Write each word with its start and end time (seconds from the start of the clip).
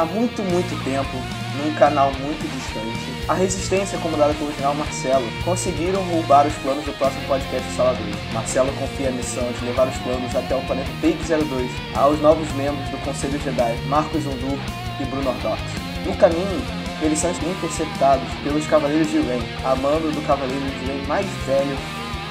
Há 0.00 0.04
muito, 0.06 0.42
muito 0.44 0.82
tempo, 0.82 1.10
num 1.58 1.74
canal 1.74 2.10
muito 2.22 2.40
distante, 2.56 3.28
a 3.28 3.34
Resistência, 3.34 3.98
comandada 3.98 4.32
pelo 4.32 4.50
general 4.50 4.74
Marcelo, 4.74 5.28
conseguiram 5.44 6.02
roubar 6.04 6.46
os 6.46 6.54
planos 6.54 6.86
do 6.86 6.92
próximo 6.94 7.22
podcast 7.26 7.68
do 7.68 7.76
Sala 7.76 7.92
2. 7.92 8.32
Marcelo 8.32 8.72
confia 8.80 9.10
a 9.10 9.12
missão 9.12 9.46
de 9.52 9.62
levar 9.66 9.88
os 9.88 9.96
planos 9.98 10.34
até 10.34 10.56
o 10.56 10.62
planeta 10.62 10.88
Take 11.02 11.18
02 11.22 11.70
aos 11.94 12.18
novos 12.22 12.50
membros 12.52 12.88
do 12.88 12.96
Conselho 13.04 13.38
Jedi, 13.40 13.76
Marcos 13.88 14.24
Undur 14.24 14.58
e 14.98 15.04
Bruno 15.04 15.28
Ortox. 15.28 15.60
No 16.06 16.16
caminho, 16.16 16.62
eles 17.02 17.18
são 17.18 17.30
interceptados 17.30 18.26
pelos 18.42 18.66
Cavaleiros 18.66 19.10
de 19.10 19.20
Ren, 19.20 19.42
a 19.62 19.76
mando 19.76 20.10
do 20.10 20.26
Cavaleiro 20.26 20.64
de 20.64 20.86
Ren 20.86 21.06
mais 21.06 21.26
velho, 21.44 21.76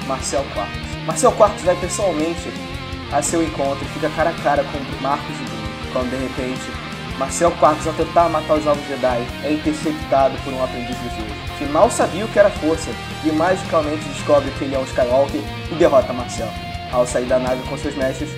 Marcel 0.08 0.44
Quartos. 0.54 1.04
Marcel 1.06 1.30
Quartos 1.30 1.62
vai 1.62 1.76
pessoalmente 1.76 2.50
a 3.12 3.22
seu 3.22 3.40
encontro 3.40 3.84
e 3.84 3.88
fica 3.90 4.10
cara 4.10 4.30
a 4.30 4.42
cara 4.42 4.64
com 4.64 5.00
Marcos 5.00 5.36
e 5.38 5.44
Bruno, 5.44 5.92
quando 5.92 6.10
de 6.10 6.16
repente 6.16 6.89
Marcel 7.20 7.50
Quartos, 7.50 7.86
ao 7.86 7.92
tentar 7.92 8.30
matar 8.30 8.54
os 8.54 8.64
Novos 8.64 8.82
Jedi, 8.88 9.26
é 9.44 9.52
interceptado 9.52 10.38
por 10.42 10.54
um 10.54 10.64
aprendiz 10.64 10.96
de 10.96 11.04
Jesus, 11.04 11.32
que 11.58 11.66
mal 11.66 11.90
sabia 11.90 12.24
o 12.24 12.28
que 12.28 12.38
era 12.38 12.48
força 12.48 12.90
e 13.22 13.30
magicamente 13.30 14.08
descobre 14.08 14.50
que 14.52 14.64
ele 14.64 14.74
é 14.74 14.78
um 14.78 14.84
Skywalker 14.84 15.42
e 15.70 15.74
derrota 15.74 16.14
Marcel. 16.14 16.48
Ao 16.90 17.06
sair 17.06 17.26
da 17.26 17.38
nave 17.38 17.62
com 17.68 17.76
seus 17.76 17.94
mestres, 17.94 18.30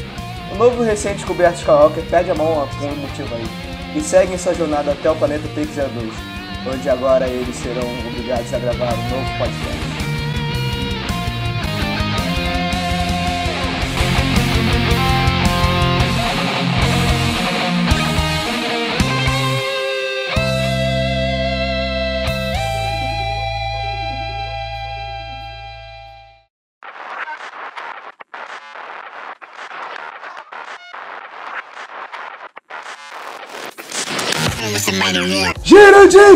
o 0.51 0.57
novo 0.57 0.83
recém-descoberto 0.83 1.61
Skywalker 1.61 2.03
pede 2.11 2.33
a 2.33 2.35
mão 2.35 2.69
por 2.77 2.89
um 2.89 2.97
motivo 2.97 3.33
aí 3.37 3.47
e 3.97 4.01
segue 4.01 4.37
sua 4.37 4.53
jornada 4.53 4.91
até 4.91 5.09
o 5.09 5.15
planeta 5.15 5.47
Take-02, 5.55 6.11
onde 6.75 6.91
agora 6.91 7.29
eles 7.29 7.55
serão 7.55 7.89
obrigados 8.09 8.53
a 8.53 8.59
gravar 8.59 8.95
um 8.95 9.09
novo 9.11 9.39
podcast. 9.39 9.91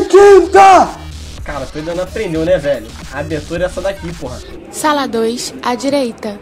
Quinta! 0.04 0.88
Cara, 1.44 1.64
tu 1.64 1.78
ainda 1.78 1.94
não 1.94 2.04
aprendeu, 2.04 2.44
né, 2.44 2.58
velho? 2.58 2.86
A 3.12 3.20
abertura 3.20 3.64
é 3.64 3.66
essa 3.66 3.80
daqui, 3.80 4.12
porra. 4.14 4.38
Sala 4.70 5.06
2, 5.06 5.54
à 5.62 5.74
direita. 5.74 6.38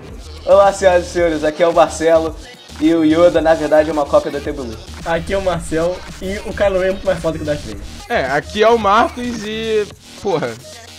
Olá, 0.47 0.73
senhoras 0.73 1.07
e 1.07 1.11
senhores, 1.11 1.45
aqui 1.45 1.63
é 1.63 1.69
o 1.69 1.73
Marcelo 1.73 2.35
e 2.81 2.93
o 2.93 3.05
Yoda, 3.05 3.41
na 3.41 3.55
verdade, 3.55 3.91
é 3.91 3.93
uma 3.93 4.05
cópia 4.05 4.31
da 4.31 4.41
Tebulu. 4.41 4.77
Aqui 5.05 5.33
é 5.33 5.39
o 5.39 5.43
Marcel 5.43 5.97
e 6.21 6.39
o 6.47 6.53
Kylo 6.53 6.81
Ren 6.81 6.89
é 6.89 6.91
muito 6.93 7.07
mais 7.07 7.19
foda 7.21 7.39
que 7.39 7.45
o 7.45 7.47
Darth 7.47 7.61
Vader. 7.61 7.81
É, 8.09 8.25
aqui 8.27 8.63
é 8.63 8.69
o 8.69 8.79
Marcos 8.79 9.45
e. 9.45 9.87
Porra, 10.21 10.53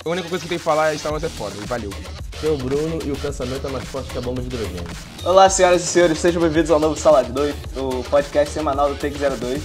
a 0.05 0.09
única 0.09 0.29
coisa 0.29 0.43
que 0.43 0.49
tem 0.49 0.57
que 0.57 0.63
falar 0.63 0.93
é 0.93 0.97
Star 0.97 1.11
Wars 1.11 1.23
é 1.23 1.29
foda, 1.29 1.55
e 1.61 1.65
valeu. 1.65 1.89
Aqui 2.37 2.47
é 2.47 2.49
o 2.49 2.57
Bruno 2.57 2.99
e 3.03 3.11
o 3.11 3.15
pensamento 3.17 3.65
é 3.67 3.69
mais 3.69 3.85
forte 3.85 4.09
que 4.11 4.17
a 4.17 4.21
bomba 4.21 4.41
de 4.41 4.47
hidrogênio. 4.47 4.83
Olá, 5.23 5.49
senhoras 5.49 5.83
e 5.83 5.87
senhores, 5.87 6.19
sejam 6.19 6.41
bem-vindos 6.41 6.69
ao 6.69 6.79
novo 6.79 6.99
Sala 6.99 7.23
2, 7.23 7.55
o 7.77 8.03
podcast 8.03 8.53
semanal 8.53 8.89
do 8.89 8.95
Take 8.95 9.17
02. 9.17 9.61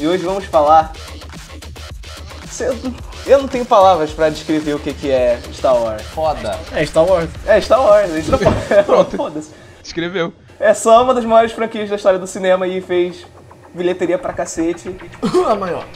E 0.00 0.06
hoje 0.06 0.24
vamos 0.24 0.44
falar. 0.46 0.92
Eu 3.26 3.38
não 3.38 3.48
tenho 3.48 3.64
palavras 3.64 4.10
pra 4.10 4.28
descrever 4.28 4.74
o 4.74 4.78
que, 4.78 4.92
que 4.92 5.10
é 5.10 5.40
Star 5.52 5.76
Wars. 5.76 6.02
Foda! 6.02 6.58
É 6.72 6.84
Star 6.86 7.04
Wars. 7.04 7.30
É 7.46 7.60
Star 7.60 7.80
Wars, 7.80 8.12
a 8.12 8.16
gente 8.16 8.30
não 8.30 8.38
pode. 8.38 9.16
Foda-se. 9.16 9.50
Escreveu. 9.82 10.32
É 10.58 10.72
só 10.72 11.02
uma 11.02 11.12
das 11.12 11.24
maiores 11.24 11.52
franquias 11.52 11.90
da 11.90 11.96
história 11.96 12.18
do 12.18 12.26
cinema 12.26 12.66
e 12.66 12.80
fez 12.80 13.26
bilheteria 13.74 14.18
pra 14.18 14.32
cacete. 14.32 14.94
a 15.48 15.54
maior. 15.54 15.86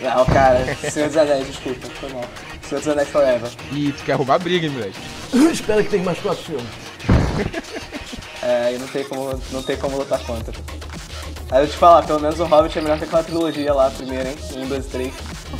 Não, 0.00 0.24
cara, 0.26 0.74
Senhor 0.90 1.08
dos 1.08 1.16
Anéis, 1.16 1.46
desculpa, 1.46 1.86
foi 2.00 2.10
mal. 2.10 2.24
Senhor 2.68 2.80
dos 2.80 2.88
Anéis 2.88 3.08
Forever. 3.08 3.50
E 3.72 3.92
tu 3.92 4.04
quer 4.04 4.14
roubar 4.14 4.38
briga, 4.38 4.66
hein, 4.66 4.72
moleque? 4.72 4.98
Espero 5.52 5.82
que 5.82 5.90
tenha 5.90 6.04
mais 6.04 6.18
quatro 6.18 6.42
filmes. 6.42 6.66
É, 8.42 8.74
e 8.74 8.78
não 8.78 8.86
tem 8.86 9.04
como, 9.04 9.40
não 9.50 9.62
tem 9.62 9.76
como 9.76 9.96
lutar 9.96 10.20
contra. 10.20 10.52
Aí 11.50 11.62
eu 11.62 11.68
te 11.68 11.76
falar, 11.76 12.02
pelo 12.02 12.20
menos 12.20 12.40
o 12.40 12.44
Hobbit 12.44 12.76
é 12.78 12.82
melhor 12.82 12.98
que 12.98 13.04
aquela 13.04 13.22
trilogia 13.22 13.72
lá, 13.72 13.88
primeiro, 13.90 14.28
hein? 14.28 14.36
Um, 14.56 14.66
dois, 14.66 14.86
três. 14.86 15.12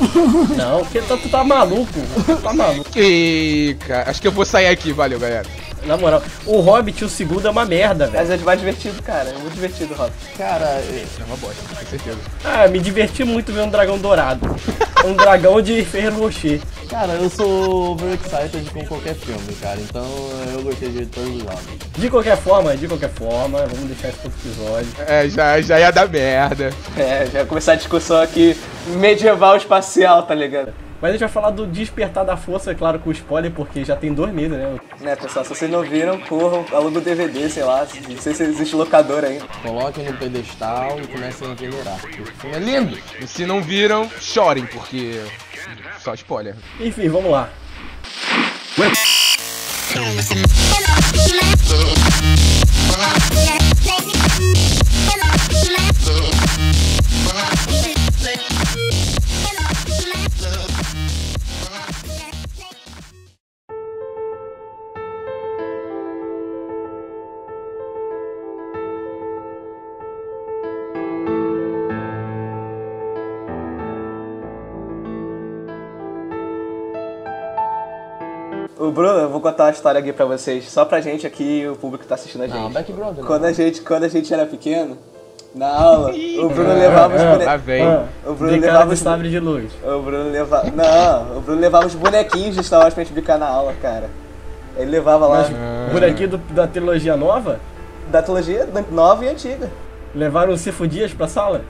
Não, 0.57 0.81
porque 0.81 1.01
tu, 1.01 1.17
tu 1.17 1.29
tá 1.29 1.45
maluco. 1.45 1.93
Tu 2.25 2.37
tá 2.37 2.53
maluco. 2.53 2.91
E, 2.97 3.77
cara, 3.87 4.11
acho 4.11 4.21
que 4.21 4.27
eu 4.27 4.33
vou 4.33 4.45
sair 4.45 4.67
aqui, 4.67 4.93
valeu, 4.93 5.19
galera. 5.19 5.47
Na 5.85 5.97
moral, 5.97 6.23
o 6.47 6.61
Hobbit, 6.61 7.05
o 7.05 7.09
segundo, 7.09 7.47
é 7.47 7.51
uma 7.51 7.65
merda, 7.65 8.07
velho. 8.07 8.27
Mas 8.29 8.41
é 8.41 8.45
mais 8.45 8.59
divertido, 8.59 9.03
cara. 9.03 9.29
É 9.31 9.33
muito 9.35 9.55
divertido 9.55 9.95
o 9.95 9.97
Hobbit. 9.97 10.17
Cara, 10.37 10.65
É 10.65 11.07
uma 11.27 11.37
bosta, 11.37 11.63
com 11.69 11.87
certeza. 11.87 12.19
Ah, 12.45 12.67
me 12.69 12.79
diverti 12.81 13.25
muito 13.25 13.53
vendo 13.53 13.67
um 13.67 13.71
dragão 13.71 13.99
dourado. 13.99 14.57
um 15.05 15.15
dragão 15.15 15.61
de 15.63 15.85
Ferreiro 15.85 16.19
Rocher. 16.19 16.61
cara, 16.91 17.13
eu 17.13 17.29
sou 17.31 17.93
overexcited 17.93 18.71
com 18.71 18.85
qualquer 18.87 19.15
filme, 19.15 19.53
cara. 19.61 19.79
Então 19.81 20.05
eu 20.53 20.63
gostei 20.63 20.89
de 20.89 21.07
todos 21.07 21.37
os 21.37 21.43
lados. 21.45 21.63
De 21.97 22.11
qualquer 22.11 22.37
forma, 22.37 22.77
de 22.77 22.89
qualquer 22.89 23.11
forma, 23.11 23.59
vamos 23.59 23.87
deixar 23.89 24.13
pro 24.17 24.31
outro 24.31 24.41
episódio. 24.45 24.89
É, 25.07 25.29
já, 25.29 25.61
já 25.61 25.79
ia 25.79 25.93
dar 25.93 26.09
merda. 26.09 26.73
É, 26.97 27.27
já 27.27 27.39
vai 27.41 27.47
começar 27.47 27.73
a 27.73 27.77
discussão 27.77 28.21
aqui 28.21 28.57
medieval 28.87 29.57
espacial, 29.57 30.23
tá 30.25 30.35
ligado? 30.35 30.73
Mas 31.01 31.11
a 31.11 31.13
gente 31.13 31.21
vai 31.21 31.29
falar 31.29 31.51
do 31.51 31.67
Despertar 31.67 32.25
da 32.25 32.37
Força, 32.37 32.75
claro, 32.75 32.99
com 32.99 33.11
spoiler, 33.11 33.51
porque 33.51 33.85
já 33.85 33.95
tem 33.97 34.13
dois 34.13 34.33
meses, 34.33 34.53
né? 34.53 34.79
Né, 35.01 35.17
pessoal, 35.17 35.45
se 35.45 35.55
vocês 35.55 35.71
não 35.71 35.83
viram, 35.83 36.19
corram, 36.21 36.65
aluga 36.73 36.99
o 36.99 37.03
DVD, 37.03 37.49
sei 37.49 37.65
lá, 37.65 37.87
não 38.09 38.17
sei 38.17 38.35
se 38.35 38.43
existe 38.45 38.75
locador 38.75 39.25
ainda. 39.25 39.45
Coloquem 39.63 40.05
no 40.05 40.15
pedestal 40.15 40.99
e 41.01 41.07
comecem 41.07 41.49
a 41.49 41.53
Esse 41.53 42.33
filme 42.33 42.57
é 42.57 42.59
lindo! 42.59 42.99
E 43.21 43.27
se 43.27 43.45
não 43.45 43.63
viram, 43.63 44.11
chorem, 44.21 44.65
porque. 44.67 45.21
Só 45.99 46.15
spoiler. 46.15 46.55
Enfim, 46.81 47.09
vamos 47.09 47.31
lá. 47.31 47.51
O 53.63 53.66
história 79.87 80.01
aqui 80.01 80.13
pra 80.13 80.27
vocês, 80.27 80.69
só 80.69 80.85
pra 80.85 81.01
gente 81.01 81.25
aqui 81.27 81.65
o 81.71 81.77
público 81.77 82.03
que 82.03 82.09
tá 82.09 82.17
assistindo 82.17 82.43
a 82.43 82.47
gente. 82.49 82.59
Não, 82.59 82.71
Back 82.73 82.93
Brother. 82.93 83.25
Quando 83.25 83.45
a 83.45 83.53
gente, 83.53 83.81
quando 83.83 84.03
a 84.03 84.09
gente 84.09 84.33
era 84.35 84.45
pequeno, 84.45 84.99
na 85.55 85.69
aula, 85.69 86.11
o 86.11 86.49
Bruno 86.49 86.75
levava 86.75 87.15
os 87.15 87.23
Lá 87.23 87.33
bonecos. 87.33 87.63
vem. 87.65 87.87
Ah, 87.87 88.05
O 88.27 88.35
Bruno 88.35 88.57
levava 88.59 88.87
de 88.89 88.95
os 88.95 88.99
sabre 88.99 89.31
de 89.31 89.39
luz. 89.39 89.71
O 89.85 90.03
Bruno 90.03 90.31
levava. 90.31 90.71
Não, 90.73 91.39
o 91.39 91.41
Bruno 91.41 91.61
levava 91.61 91.87
os 91.87 91.95
bonequinhos 91.95 92.57
de 92.57 92.65
Star 92.65 92.81
Wars 92.81 92.95
pra 92.95 93.05
gente 93.05 93.13
brincar 93.13 93.39
na 93.39 93.47
aula, 93.47 93.75
cara. 93.81 94.11
Ele 94.77 94.91
levava 94.91 95.27
lá 95.29 95.45
Bonequinho 95.93 96.31
do- 96.31 96.39
da 96.53 96.67
trilogia 96.67 97.17
nova, 97.17 97.61
da 98.11 98.21
trilogia 98.21 98.69
nova 98.91 99.25
e 99.25 99.29
antiga. 99.29 99.71
levaram 100.15 100.53
o 100.53 100.59
Cifo 100.59 100.87
Dias 100.89 101.15
pra 101.15 101.29
sala. 101.29 101.63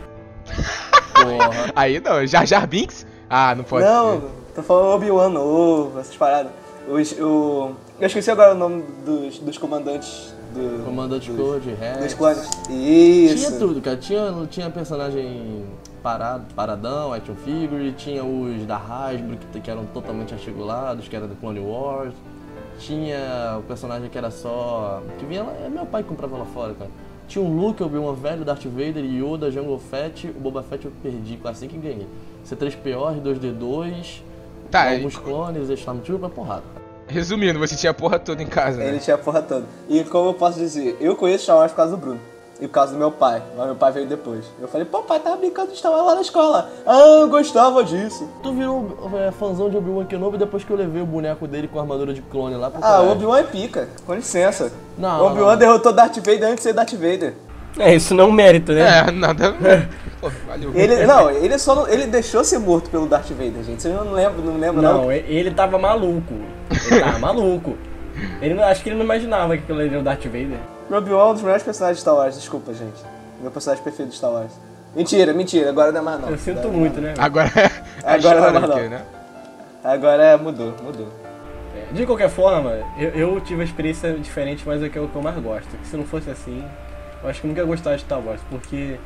Porra. 1.14 1.70
Aí 1.76 2.00
não, 2.00 2.26
Jar 2.26 2.46
Jar 2.46 2.66
Binks? 2.66 3.06
Ah, 3.28 3.54
não 3.54 3.62
pode 3.64 3.84
não, 3.86 4.20
ser. 4.20 4.26
tô 4.54 4.62
falando 4.62 4.94
Obi-Wan 4.94 5.28
novo, 5.28 6.00
essas 6.00 6.16
paradas. 6.16 6.50
Os, 6.88 7.12
o, 7.20 7.72
eu 8.00 8.06
esqueci 8.06 8.30
agora 8.30 8.54
o 8.54 8.58
nome 8.58 8.84
dos, 9.04 9.38
dos 9.38 9.58
comandantes 9.58 10.34
do, 10.54 10.84
Comandante 10.84 11.30
dos, 11.30 11.38
Code, 11.38 11.70
dos 11.70 11.78
Rex. 11.78 12.14
clones. 12.14 12.50
Isso. 12.70 13.36
Tinha 13.46 13.58
tudo, 13.58 13.80
cara. 13.80 13.96
Tinha, 13.96 14.46
tinha 14.50 14.70
personagem 14.70 15.64
parado, 16.02 16.44
paradão, 16.54 17.12
action 17.12 17.34
figure, 17.34 17.92
tinha 17.92 18.24
os 18.24 18.64
da 18.64 18.76
Hasbro, 18.76 19.36
que, 19.52 19.60
que 19.60 19.70
eram 19.70 19.84
totalmente 19.86 20.32
articulados, 20.32 21.08
que 21.08 21.16
era 21.16 21.26
do 21.26 21.34
Clone 21.36 21.60
Wars. 21.60 22.14
Tinha 22.78 23.56
o 23.58 23.62
personagem 23.62 24.08
que 24.08 24.16
era 24.18 24.30
só. 24.30 25.02
que 25.18 25.24
vinha 25.24 25.42
lá. 25.42 25.52
É 25.64 25.68
meu 25.68 25.86
pai 25.86 26.02
que 26.02 26.08
comprava 26.08 26.36
lá 26.36 26.44
fora, 26.44 26.74
cara. 26.74 26.90
Tinha 27.26 27.44
um 27.44 27.56
Luke, 27.56 27.82
Obi-Wan 27.82 28.14
velho, 28.14 28.44
Darth 28.44 28.64
Vader, 28.64 29.04
Yoda, 29.04 29.50
Jungle 29.50 29.78
Fett. 29.78 30.28
O 30.28 30.40
Boba 30.40 30.62
Fett 30.62 30.84
eu 30.84 30.92
perdi, 31.02 31.36
quase 31.36 31.64
assim 31.64 31.68
que 31.68 31.78
ganhei. 31.78 32.06
C3PO, 32.48 33.20
R2D2, 33.20 34.20
Tá, 34.70 34.90
alguns 34.92 35.16
clones, 35.16 35.68
Stormtrooper, 35.70 36.28
porrada. 36.30 36.64
Resumindo, 37.08 37.58
você 37.58 37.76
tinha 37.76 37.90
a 37.90 37.94
porra 37.94 38.18
toda 38.18 38.42
em 38.42 38.46
casa, 38.46 38.78
né? 38.78 38.88
Ele 38.88 38.98
tinha 38.98 39.14
a 39.16 39.18
porra 39.18 39.42
toda. 39.42 39.64
E 39.88 40.02
como 40.04 40.30
eu 40.30 40.34
posso 40.34 40.58
dizer, 40.58 40.96
eu 41.00 41.14
conheço 41.16 41.44
Star 41.44 41.56
Wars 41.56 41.72
por 41.72 41.76
causa 41.76 41.92
do 41.92 41.98
Bruno. 41.98 42.20
E 42.58 42.66
por 42.66 42.72
causa 42.72 42.92
do 42.94 42.98
meu 42.98 43.10
pai. 43.12 43.42
Mas 43.54 43.66
meu 43.66 43.74
pai 43.74 43.92
veio 43.92 44.06
depois. 44.06 44.46
Eu 44.58 44.66
falei, 44.66 44.86
pô, 44.86 45.02
pai, 45.02 45.20
tava 45.20 45.36
brincando 45.36 45.72
de 45.72 45.76
Star 45.76 45.92
Wars 45.92 46.06
lá 46.06 46.14
na 46.14 46.20
escola. 46.22 46.70
Ah, 46.86 47.00
eu 47.20 47.28
gostava 47.28 47.84
disso. 47.84 48.26
Tu 48.42 48.50
virou 48.52 49.10
é, 49.14 49.30
fãzão 49.30 49.68
de 49.68 49.76
Obi-Wan 49.76 50.06
Kenobi 50.06 50.38
depois 50.38 50.64
que 50.64 50.70
eu 50.70 50.76
levei 50.76 51.02
o 51.02 51.06
boneco 51.06 51.46
dele 51.46 51.68
com 51.68 51.78
a 51.78 51.82
armadura 51.82 52.14
de 52.14 52.22
clone 52.22 52.56
lá 52.56 52.70
pro 52.70 52.82
Ah, 52.82 53.02
o. 53.02 53.12
Obi-Wan 53.12 53.40
é 53.40 53.42
pica. 53.42 53.88
Com 54.06 54.14
licença. 54.14 54.72
Não, 54.96 55.20
o 55.22 55.26
Obi-Wan 55.26 55.58
derrotou 55.58 55.92
Darth 55.92 56.16
Vader 56.16 56.44
antes 56.44 56.56
de 56.56 56.62
ser 56.62 56.72
Darth 56.72 56.92
Vader. 56.94 57.34
É, 57.78 57.94
isso 57.94 58.14
não 58.14 58.24
é 58.24 58.26
um 58.28 58.32
mérito, 58.32 58.72
né? 58.72 59.04
É, 59.06 59.10
nada. 59.10 59.54
Pô, 60.20 60.30
valeu. 60.48 60.72
Ele, 60.74 61.04
não, 61.06 61.30
ele 61.30 61.58
só 61.58 61.74
não- 61.74 61.88
ele 61.88 62.06
deixou 62.06 62.42
ser 62.42 62.58
morto 62.58 62.88
pelo 62.88 63.06
Darth 63.06 63.28
Vader, 63.30 63.62
gente. 63.62 63.82
Você 63.82 63.88
não 63.90 64.12
lembra, 64.12 64.42
não 64.42 64.56
lembra 64.58 64.80
não? 64.82 65.02
Não, 65.02 65.12
ele 65.12 65.50
tava 65.50 65.78
maluco. 65.78 66.34
Ele 66.90 67.00
tava 67.00 67.18
maluco. 67.18 67.76
Ele 68.40 68.54
não, 68.54 68.64
acho 68.64 68.82
que 68.82 68.88
ele 68.88 68.96
não 68.96 69.04
imaginava 69.04 69.56
que 69.56 69.62
aquilo 69.64 69.80
era 69.82 69.98
o 69.98 70.02
Darth 70.02 70.24
Vader. 70.24 70.58
Rob-Wan 70.90 71.18
é 71.20 71.24
um 71.24 71.32
dos 71.34 71.42
melhores 71.42 71.62
personagens 71.62 71.98
de 71.98 72.00
Star 72.00 72.14
Wars, 72.14 72.34
desculpa, 72.34 72.72
gente. 72.72 73.04
Meu 73.42 73.50
personagem 73.50 73.82
preferido 73.82 74.10
de 74.10 74.16
Star 74.16 74.30
Wars. 74.32 74.52
Mentira, 74.94 75.34
mentira, 75.34 75.68
agora 75.68 75.92
não 75.92 76.00
é 76.00 76.02
mais 76.02 76.20
não. 76.22 76.30
Eu 76.30 76.38
sinto 76.38 76.60
Agora- 76.60 76.74
muito, 76.76 77.00
né? 77.00 77.12
Agora 77.18 77.52
é 77.54 77.70
Agora 78.14 78.50
não, 78.52 78.60
não. 78.68 78.76
aqui, 78.76 78.88
né? 78.88 79.02
Agora 79.84 80.22
é, 80.24 80.36
mudou, 80.38 80.72
mudou. 80.82 81.08
De 81.92 82.06
qualquer 82.06 82.30
forma, 82.30 82.78
eu, 82.98 83.10
eu 83.10 83.40
tive 83.40 83.56
uma 83.56 83.64
experiência 83.64 84.12
diferente, 84.14 84.62
mas 84.66 84.82
é 84.82 84.88
que 84.88 84.96
é 84.98 85.00
o 85.00 85.06
que 85.08 85.14
eu 85.14 85.22
mais 85.22 85.36
gosto. 85.38 85.68
Se 85.84 85.96
não 85.96 86.04
fosse 86.04 86.30
assim, 86.30 86.64
eu 87.26 87.30
acho 87.30 87.40
que 87.40 87.46
eu 87.46 87.48
nunca 87.48 87.60
ia 87.60 87.66
gostar 87.66 87.96
de 87.96 88.02
Star 88.02 88.20
Wars, 88.24 88.40
porque 88.48 88.96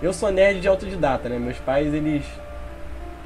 eu 0.00 0.12
sou 0.12 0.30
nerd 0.30 0.60
de 0.60 0.68
autodidata, 0.68 1.28
né? 1.28 1.36
Meus 1.36 1.58
pais, 1.58 1.92
eles 1.92 2.24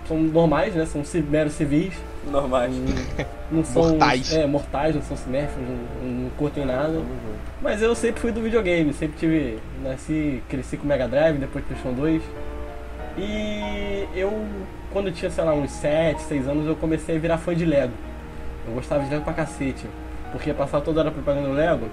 são 0.09 0.19
normais, 0.19 0.75
né? 0.75 0.87
São 0.87 1.03
meros 1.29 1.53
civis, 1.53 1.93
Normais. 2.27 2.73
não 3.53 3.63
são... 3.63 3.91
Mortais. 3.91 4.33
É, 4.33 4.47
mortais, 4.47 4.95
não 4.95 5.03
são 5.03 5.17
cinéfilos, 5.17 5.69
não, 5.69 6.09
não 6.09 6.31
curtem 6.31 6.65
nada. 6.65 7.03
Mas 7.61 7.83
eu 7.83 7.95
sempre 7.95 8.21
fui 8.23 8.33
do 8.33 8.41
videogame, 8.41 8.95
sempre 8.95 9.19
tive... 9.19 9.59
Nasci, 9.83 10.43
cresci 10.49 10.79
com 10.79 10.87
Mega 10.87 11.07
Drive, 11.07 11.37
depois 11.37 11.63
PlayStation 11.65 11.95
2. 11.95 12.23
E 13.19 14.07
eu, 14.15 14.33
quando 14.91 15.09
eu 15.09 15.13
tinha, 15.13 15.31
sei 15.31 15.45
lá, 15.45 15.53
uns 15.53 15.71
7, 15.71 16.23
6 16.23 16.49
anos, 16.49 16.67
eu 16.67 16.77
comecei 16.77 17.17
a 17.17 17.19
virar 17.19 17.37
fã 17.37 17.55
de 17.55 17.67
Lego. 17.67 17.93
Eu 18.67 18.73
gostava 18.73 19.05
de 19.05 19.11
Lego 19.11 19.23
pra 19.23 19.35
cacete. 19.35 19.87
Porque 20.33 20.55
passava 20.55 20.83
toda 20.83 21.01
hora 21.01 21.11
propaganda 21.11 21.49
do 21.49 21.55
Lego. 21.55 21.89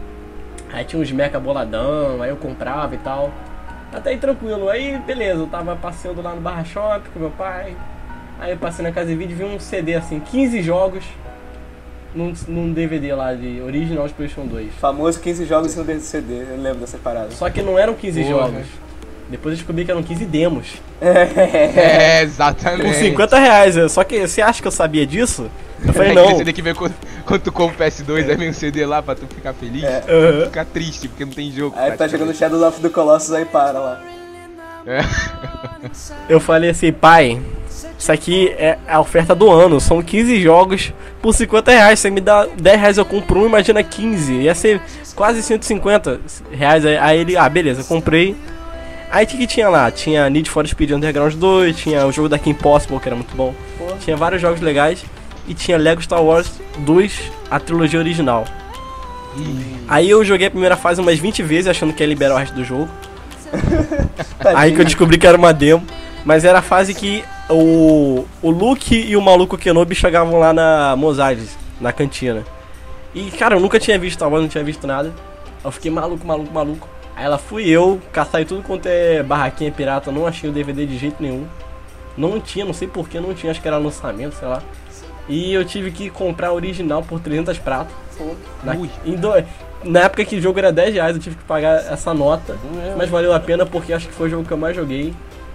Aí 0.74 0.84
tinha 0.86 1.02
uns 1.02 1.12
mecha 1.12 1.40
boladão, 1.40 2.22
aí 2.22 2.30
eu 2.30 2.36
comprava 2.36 2.94
e 2.96 2.98
tal. 2.98 3.32
Até 3.94 4.10
aí 4.12 4.18
tranquilo. 4.18 4.70
Aí 4.70 4.98
beleza, 5.06 5.40
eu 5.42 5.48
tava 5.48 5.76
passeando 5.76 6.22
lá 6.22 6.34
no 6.36 6.42
Barra 6.42 6.64
Shop 6.66 7.08
com 7.14 7.20
meu 7.20 7.32
pai. 7.32 7.76
Aí 8.40 8.52
eu 8.52 8.58
passei 8.58 8.84
na 8.84 8.92
casa 8.92 9.08
de 9.08 9.16
vídeo 9.16 9.34
e 9.34 9.36
vi 9.36 9.44
um 9.44 9.60
CD 9.60 9.96
assim, 9.96 10.20
15 10.20 10.62
jogos 10.62 11.04
num, 12.14 12.34
num 12.48 12.72
DVD 12.74 13.14
lá 13.16 13.34
de 13.34 13.62
original 13.62 14.08
de 14.08 14.14
PlayStation 14.14 14.48
2. 14.48 14.74
Famoso 14.80 15.20
15 15.20 15.46
jogos 15.46 15.76
no 15.76 16.00
CD, 16.00 16.34
eu 16.52 16.58
lembro 16.62 16.80
dessa 16.80 16.98
parada. 16.98 17.32
Só 17.32 17.50
que 17.50 17.62
não 17.62 17.80
eram 17.80 17.94
15 17.96 18.22
Porra. 18.24 18.30
jogos. 18.36 18.68
Depois 19.30 19.54
eu 19.54 19.58
descobri 19.58 19.84
que 19.86 19.92
eram 19.92 20.04
15 20.04 20.26
demos. 20.26 20.76
É, 21.02 22.22
exatamente. 22.24 22.84
Por 22.86 22.94
50 22.94 23.40
reais. 23.40 23.78
eu- 23.78 23.90
Só 23.90 24.04
que 24.04 24.26
você 24.28 24.42
acha 24.42 24.62
que 24.62 24.68
eu 24.68 24.72
sabia 24.72 25.06
disso? 25.06 25.50
Eu 25.86 25.94
falei, 25.94 26.12
É 26.12 26.14
não. 26.14 26.24
aquele 26.24 26.38
CD 26.40 26.54
que 26.54 26.62
vem 26.62 26.74
quando, 27.28 27.42
tu 27.42 27.52
compra 27.52 27.88
o 27.88 27.90
PS2, 27.90 28.30
aí 28.30 28.36
vem 28.36 28.50
um 28.50 28.54
CD 28.54 28.86
lá 28.86 29.02
pra 29.02 29.14
tu 29.14 29.28
ficar 29.28 29.54
feliz. 29.54 29.84
É. 29.84 30.04
Aham. 30.08 30.46
Ficar 30.46 30.66
triste, 30.66 31.08
porque 31.08 31.26
não 31.26 31.34
tem 31.34 31.52
jogo. 31.52 31.76
Aí 31.78 31.92
tá 31.92 32.08
jogando 32.08 32.34
Shadow 32.34 32.66
of 32.68 32.80
the 32.82 32.90
Colossus 32.90 33.34
aí 33.34 33.46
para 33.46 33.80
lá. 33.80 34.02
É. 34.86 35.02
Eu 36.30 36.40
falei 36.40 36.70
assim, 36.70 36.92
pai, 36.92 37.42
isso 37.98 38.12
aqui 38.12 38.50
é 38.58 38.78
a 38.88 39.00
oferta 39.00 39.36
do 39.36 39.52
ano. 39.52 39.80
São 39.80 40.02
15 40.02 40.42
jogos 40.42 40.94
por 41.22 41.34
50 41.34 41.72
reais. 41.72 42.00
Você 42.00 42.10
me 42.10 42.22
dá 42.22 42.46
10 42.46 42.80
reais, 42.80 42.98
eu 42.98 43.06
compro 43.06 43.42
um, 43.42 43.46
imagina 43.46 43.84
15. 43.84 44.34
Ia 44.34 44.56
ser 44.56 44.82
quase 45.16 45.44
150 45.44 46.22
reais. 46.52 46.86
Aí- 46.86 47.20
ele, 47.20 47.36
ah, 47.36 47.50
beleza, 47.50 47.84
comprei. 47.84 48.36
Aí 49.10 49.26
o 49.26 49.28
que, 49.28 49.38
que 49.38 49.48
tinha 49.48 49.70
lá? 49.70 49.90
Tinha 49.90 50.30
Need 50.30 50.50
for 50.50 50.68
Speed 50.68 50.92
Underground 50.92 51.34
2, 51.34 51.76
tinha 51.76 52.06
o 52.06 52.12
jogo 52.12 52.30
da 52.30 52.38
Kim 52.38 52.54
Possible, 52.54 53.00
que 53.00 53.08
era 53.08 53.16
muito 53.16 53.36
bom. 53.36 53.54
Tinha 54.02 54.18
vários 54.18 54.42
jogos 54.42 54.62
legais. 54.62 55.04
E 55.48 55.54
tinha 55.54 55.78
Lego 55.78 56.02
Star 56.02 56.22
Wars 56.22 56.52
2, 56.80 57.32
a 57.50 57.60
trilogia 57.60 58.00
original. 58.00 58.46
Aí 59.88 60.10
eu 60.10 60.24
joguei 60.26 60.48
a 60.48 60.52
primeira 60.52 60.76
fase 60.76 61.00
umas 61.00 61.20
20 61.20 61.44
vezes, 61.44 61.68
achando 61.68 61.94
que 61.94 62.04
ia 62.04 62.08
liberar 62.08 62.36
o 62.36 62.38
resto 62.38 62.54
do 62.54 62.64
jogo. 62.64 62.90
Aí 64.56 64.74
que 64.74 64.82
eu 64.82 64.86
descobri 64.86 65.18
que 65.18 65.28
era 65.28 65.38
uma 65.38 65.54
demo. 65.54 65.86
Mas 66.26 66.44
era 66.44 66.60
a 66.60 66.62
fase 66.62 66.94
que 66.94 67.24
o, 67.50 68.26
o 68.42 68.50
Luke 68.50 68.94
e 68.94 69.16
o 69.16 69.22
maluco 69.22 69.58
Kenobi 69.58 69.96
chegavam 69.96 70.40
lá 70.40 70.52
na 70.52 70.96
Mosaics, 70.98 71.58
na 71.80 71.94
cantina. 71.94 72.44
E, 73.16 73.32
cara, 73.32 73.56
eu 73.56 73.60
nunca 73.62 73.80
tinha 73.80 73.98
visto 73.98 74.18
Star 74.18 74.30
Wars, 74.30 74.42
não 74.42 74.50
tinha 74.50 74.64
visto 74.64 74.86
nada. 74.86 75.14
Eu 75.64 75.72
fiquei 75.72 75.90
maluco, 75.90 76.28
maluco, 76.28 76.54
maluco. 76.54 76.90
Aí 77.16 77.26
ela 77.26 77.38
fui 77.38 77.68
eu, 77.68 78.02
caçar 78.12 78.46
tudo 78.46 78.62
quanto 78.62 78.86
é 78.88 79.24
barraquinha 79.24 79.72
pirata, 79.72 80.12
não 80.12 80.28
achei 80.28 80.50
o 80.50 80.54
DVD 80.54 80.86
de 80.86 80.98
jeito 80.98 81.24
nenhum. 81.24 81.48
Não 82.18 82.40
tinha, 82.40 82.66
não 82.66 82.74
sei 82.74 82.88
porquê, 82.88 83.20
não 83.20 83.34
tinha, 83.34 83.52
acho 83.52 83.62
que 83.62 83.68
era 83.68 83.78
lançamento, 83.78 84.34
sei 84.34 84.48
lá. 84.48 84.62
E 85.30 85.54
eu 85.54 85.66
tive 85.66 85.92
que 85.92 86.10
comprar 86.10 86.48
a 86.50 86.54
original 86.54 87.04
por 87.04 87.20
300 87.20 87.58
pratos. 87.60 87.94
Na, 88.64 88.76
em 88.76 89.16
do- 89.16 89.32
na 89.84 90.02
época 90.02 90.24
que 90.26 90.38
o 90.38 90.42
jogo 90.42 90.58
era 90.60 90.72
10 90.72 90.94
reais, 90.94 91.16
eu 91.16 91.22
tive 91.22 91.36
que 91.36 91.44
pagar 91.44 91.78
essa 91.92 92.14
nota. 92.14 92.58
Mas 92.98 93.10
valeu 93.10 93.34
a 93.34 93.40
pena 93.40 93.66
porque 93.66 93.94
acho 93.94 94.08
que 94.08 94.14
foi 94.14 94.28
o 94.28 94.30
jogo 94.32 94.46
que 94.46 94.52
eu 94.54 94.58
mais 94.58 94.76
joguei. 94.76 95.14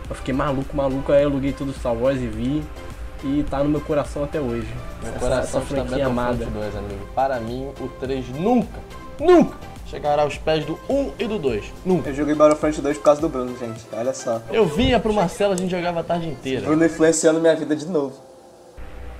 Eu 0.09 0.15
fiquei 0.15 0.35
maluco, 0.35 0.77
maluco, 0.77 1.11
aí 1.13 1.23
eu 1.23 1.29
aluguei 1.31 1.53
tudo 1.53 1.73
Star 1.73 1.95
Wars 1.95 2.19
e 2.21 2.27
vi. 2.27 2.63
E 3.25 3.45
tá 3.49 3.59
no 3.63 3.69
meu 3.71 3.81
coração 3.81 4.25
até 4.25 4.41
hoje. 4.41 4.67
Meu 5.03 5.11
essa, 5.11 5.19
coração 5.21 5.61
essa 5.63 5.73
está 5.75 5.87
franquia 5.87 6.07
amada. 6.07 6.33
Battlefront 6.45 6.73
2, 6.73 6.77
amigo. 6.77 7.09
Para 7.15 7.41
mim, 7.41 7.69
o 7.81 7.89
3 7.89 8.29
nunca, 8.31 8.79
nunca 9.19 9.57
chegará 9.87 10.23
aos 10.23 10.37
pés 10.39 10.65
do 10.65 10.79
1 10.89 11.11
e 11.21 11.27
do 11.27 11.39
2. 11.39 11.65
Nunca. 11.85 12.11
Eu 12.11 12.15
joguei 12.15 12.35
Battlefront 12.35 12.81
2 12.83 12.99
por 12.99 13.05
causa 13.05 13.21
do 13.21 13.29
Bruno, 13.29 13.57
gente. 13.59 13.81
Olha 13.93 14.13
só. 14.13 14.41
Eu 14.51 14.67
vinha 14.67 14.99
pro 14.99 15.13
Marcelo, 15.13 15.53
a 15.55 15.57
gente 15.57 15.71
jogava 15.71 16.01
a 16.01 16.03
tarde 16.03 16.29
inteira. 16.29 16.63
Bruno 16.67 16.85
influenciando 16.85 17.41
minha 17.41 17.55
vida 17.55 17.77
de 17.77 17.87
novo. 17.87 18.15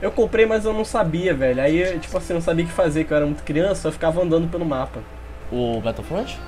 Eu 0.03 0.11
comprei, 0.11 0.45
mas 0.45 0.65
eu 0.65 0.73
não 0.73 0.85
sabia, 0.85 1.33
velho. 1.33 1.63
Aí, 1.63 1.99
tipo 2.01 2.19
assim, 2.19 2.33
eu 2.33 2.35
não 2.35 2.43
sabia 2.43 2.65
o 2.65 2.69
que 2.69 2.75
fazer, 2.75 3.05
que 3.05 3.13
eu 3.13 3.17
era 3.17 3.25
muito 3.25 3.45
criança, 3.45 3.87
eu 3.87 3.93
ficava 3.93 4.21
andando 4.21 4.49
pelo 4.51 4.65
mapa. 4.67 4.99
O 5.51 5.81
Battlefront? 5.81 6.39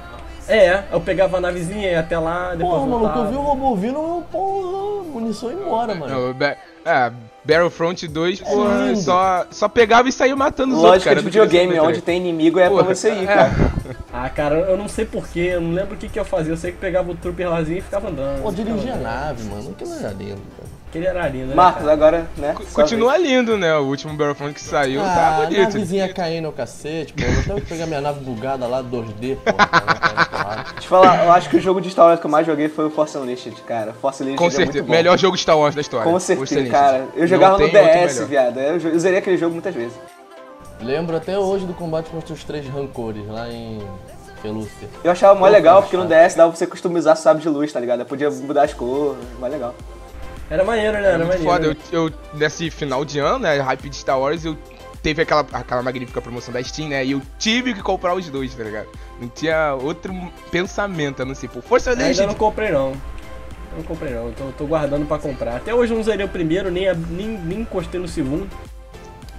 É, 0.48 0.82
eu 0.92 1.00
pegava 1.00 1.38
a 1.38 1.40
navezinha 1.40 1.88
e 1.88 1.92
ia 1.92 2.00
até 2.00 2.18
lá, 2.18 2.50
depois 2.50 2.68
Porra, 2.68 2.86
maluco, 2.86 2.98
voltava. 3.06 3.26
eu 3.26 3.30
vi 3.30 3.36
o 3.36 3.40
robô 3.40 3.76
vindo, 3.76 3.94
eu, 3.96 4.24
porra, 4.30 5.04
munição 5.04 5.50
ia 5.50 5.56
embora, 5.56 5.94
mano. 5.94 6.26
Não, 6.26 6.34
ba 6.34 6.56
é, 6.84 7.10
Battlefront 7.44 8.06
2, 8.06 8.40
porra, 8.40 8.86
lindo. 8.88 8.98
só, 8.98 9.46
só 9.50 9.68
pegava 9.70 10.06
e 10.08 10.12
saía 10.12 10.36
matando 10.36 10.74
os 10.74 10.82
outros, 10.82 10.92
Lógica 10.92 11.10
cara. 11.10 11.20
de 11.20 11.24
videogame, 11.24 11.80
onde 11.80 12.02
tem 12.02 12.18
inimigo 12.18 12.58
é 12.58 12.68
Porra, 12.68 12.84
pra 12.84 12.94
você 12.94 13.10
ir, 13.10 13.22
é. 13.22 13.26
cara. 13.26 13.52
Ah, 14.16 14.30
cara, 14.30 14.54
eu 14.54 14.76
não 14.76 14.86
sei 14.86 15.04
porquê, 15.04 15.50
eu 15.54 15.60
não 15.60 15.72
lembro 15.72 15.94
o 15.96 15.98
que, 15.98 16.08
que 16.08 16.20
eu 16.20 16.24
fazia. 16.24 16.52
Eu 16.52 16.56
sei 16.56 16.70
que 16.70 16.78
pegava 16.78 17.10
o 17.10 17.16
trooper 17.16 17.50
lázinho 17.50 17.78
e 17.78 17.82
ficava 17.82 18.08
andando. 18.08 18.42
Pô, 18.42 18.52
dirigia 18.52 18.94
a 18.94 18.96
nave, 18.96 19.42
mano. 19.42 19.70
Aquilo 19.70 19.92
era 19.92 20.10
lindo, 20.10 20.40
cara. 20.56 20.68
Aquele 20.94 21.08
era 21.08 21.26
lindo, 21.28 21.46
né? 21.48 21.54
Marcos, 21.56 21.80
cara? 21.82 21.92
agora, 21.92 22.26
né? 22.36 22.54
Sua 22.68 22.82
Continua 22.82 23.18
lindo, 23.18 23.58
né? 23.58 23.76
O 23.76 23.82
último 23.82 24.16
Battlefront 24.16 24.54
que 24.54 24.60
saiu 24.60 25.00
Ah, 25.02 25.04
tá 25.12 25.26
a 25.26 25.40
bonito. 25.40 25.60
navezinha 25.60 26.14
caindo 26.14 26.44
ao 26.46 26.52
cacete, 26.52 27.12
pô. 27.12 27.24
Eu 27.24 27.32
vou 27.32 27.56
até 27.56 27.66
pegar 27.66 27.86
minha 27.86 28.00
nave 28.00 28.20
bugada 28.20 28.64
lá, 28.68 28.80
2D, 28.80 29.36
pô. 29.38 29.50
vez. 29.52 30.74
Te 30.78 30.86
falar, 30.86 31.24
eu 31.24 31.32
acho 31.32 31.50
que 31.50 31.56
o 31.56 31.60
jogo 31.60 31.80
de 31.80 31.90
Star 31.90 32.06
Wars 32.06 32.20
que 32.20 32.26
eu 32.26 32.30
mais 32.30 32.46
joguei 32.46 32.68
foi 32.68 32.86
o 32.86 32.90
Force 32.90 33.18
Unleashed, 33.18 33.60
cara. 33.62 33.92
Force 33.92 34.22
Unleashed 34.22 34.38
Com 34.38 34.44
é 34.44 34.46
muito 34.46 34.56
certeza. 34.56 34.84
bom. 34.84 34.92
Melhor 34.92 35.18
jogo 35.18 35.36
Star 35.36 35.58
Wars 35.58 35.74
da 35.74 35.80
história. 35.80 36.08
Com 36.08 36.20
certeza, 36.20 36.70
cara. 36.70 37.08
Eu 37.16 37.26
jogava 37.26 37.58
no 37.58 37.68
DS, 37.68 38.20
viado. 38.28 38.60
Eu, 38.60 38.78
eu 38.78 38.98
zerei 39.00 39.18
aquele 39.18 39.36
jogo 39.36 39.52
muitas 39.52 39.74
vezes. 39.74 39.94
Lembro 40.80 41.16
até 41.16 41.36
hoje 41.36 41.66
do 41.66 41.74
combate 41.74 42.08
contra 42.08 42.32
os 42.32 42.44
três 42.44 42.68
rancores 42.68 43.26
lá 43.26 43.48
em 43.50 43.80
Pelúcia. 44.40 44.88
Eu 45.02 45.10
achava 45.10 45.34
mó 45.34 45.48
legal, 45.48 45.82
porque 45.82 45.96
no. 45.96 46.04
DS 46.06 46.36
dava 46.36 46.50
pra 46.50 46.56
você 46.58 46.68
customizar 46.68 47.16
sabe 47.16 47.40
de 47.40 47.48
luz, 47.48 47.72
tá 47.72 47.80
ligado? 47.80 47.98
Eu 48.00 48.06
podia 48.06 48.30
mudar 48.30 48.62
as 48.62 48.72
cores, 48.74 49.18
mó 49.40 49.48
legal. 49.48 49.74
Era 50.50 50.64
maneiro, 50.64 50.92
né? 50.92 51.08
Era 51.08 51.18
maneiro. 51.18 51.42
foda. 51.42 51.66
Eu, 51.66 51.76
eu, 51.92 52.12
nesse 52.34 52.70
final 52.70 53.04
de 53.04 53.18
ano, 53.18 53.40
né? 53.40 53.58
Hype 53.60 53.88
de 53.88 53.96
Star 53.96 54.18
Wars, 54.18 54.44
eu 54.44 54.56
teve 55.02 55.22
aquela, 55.22 55.46
aquela 55.52 55.82
magnífica 55.82 56.20
promoção 56.20 56.52
da 56.52 56.62
Steam, 56.62 56.88
né? 56.88 57.04
E 57.04 57.12
eu 57.12 57.22
tive 57.38 57.74
que 57.74 57.82
comprar 57.82 58.14
os 58.14 58.28
dois, 58.28 58.54
tá 58.54 58.64
ligado? 58.64 58.88
Não 59.20 59.28
tinha 59.28 59.74
outro 59.74 60.14
pensamento, 60.50 61.22
a 61.22 61.24
não 61.24 61.34
ser, 61.34 61.48
pô, 61.48 61.60
Força 61.60 61.90
Ainda 61.90 62.04
Legend. 62.04 62.26
não 62.28 62.34
comprei 62.34 62.70
não. 62.70 62.92
Eu 63.72 63.78
não 63.78 63.82
comprei 63.82 64.14
não, 64.14 64.32
tô, 64.32 64.44
tô 64.56 64.66
guardando 64.66 65.06
pra 65.06 65.18
comprar. 65.18 65.56
Até 65.56 65.74
hoje 65.74 65.92
eu 65.92 65.96
não 65.96 66.04
zerei 66.04 66.24
o 66.24 66.28
primeiro, 66.28 66.70
nem, 66.70 66.92
nem, 66.94 67.28
nem 67.28 67.60
encostei 67.60 68.00
no 68.00 68.08
segundo. 68.08 68.48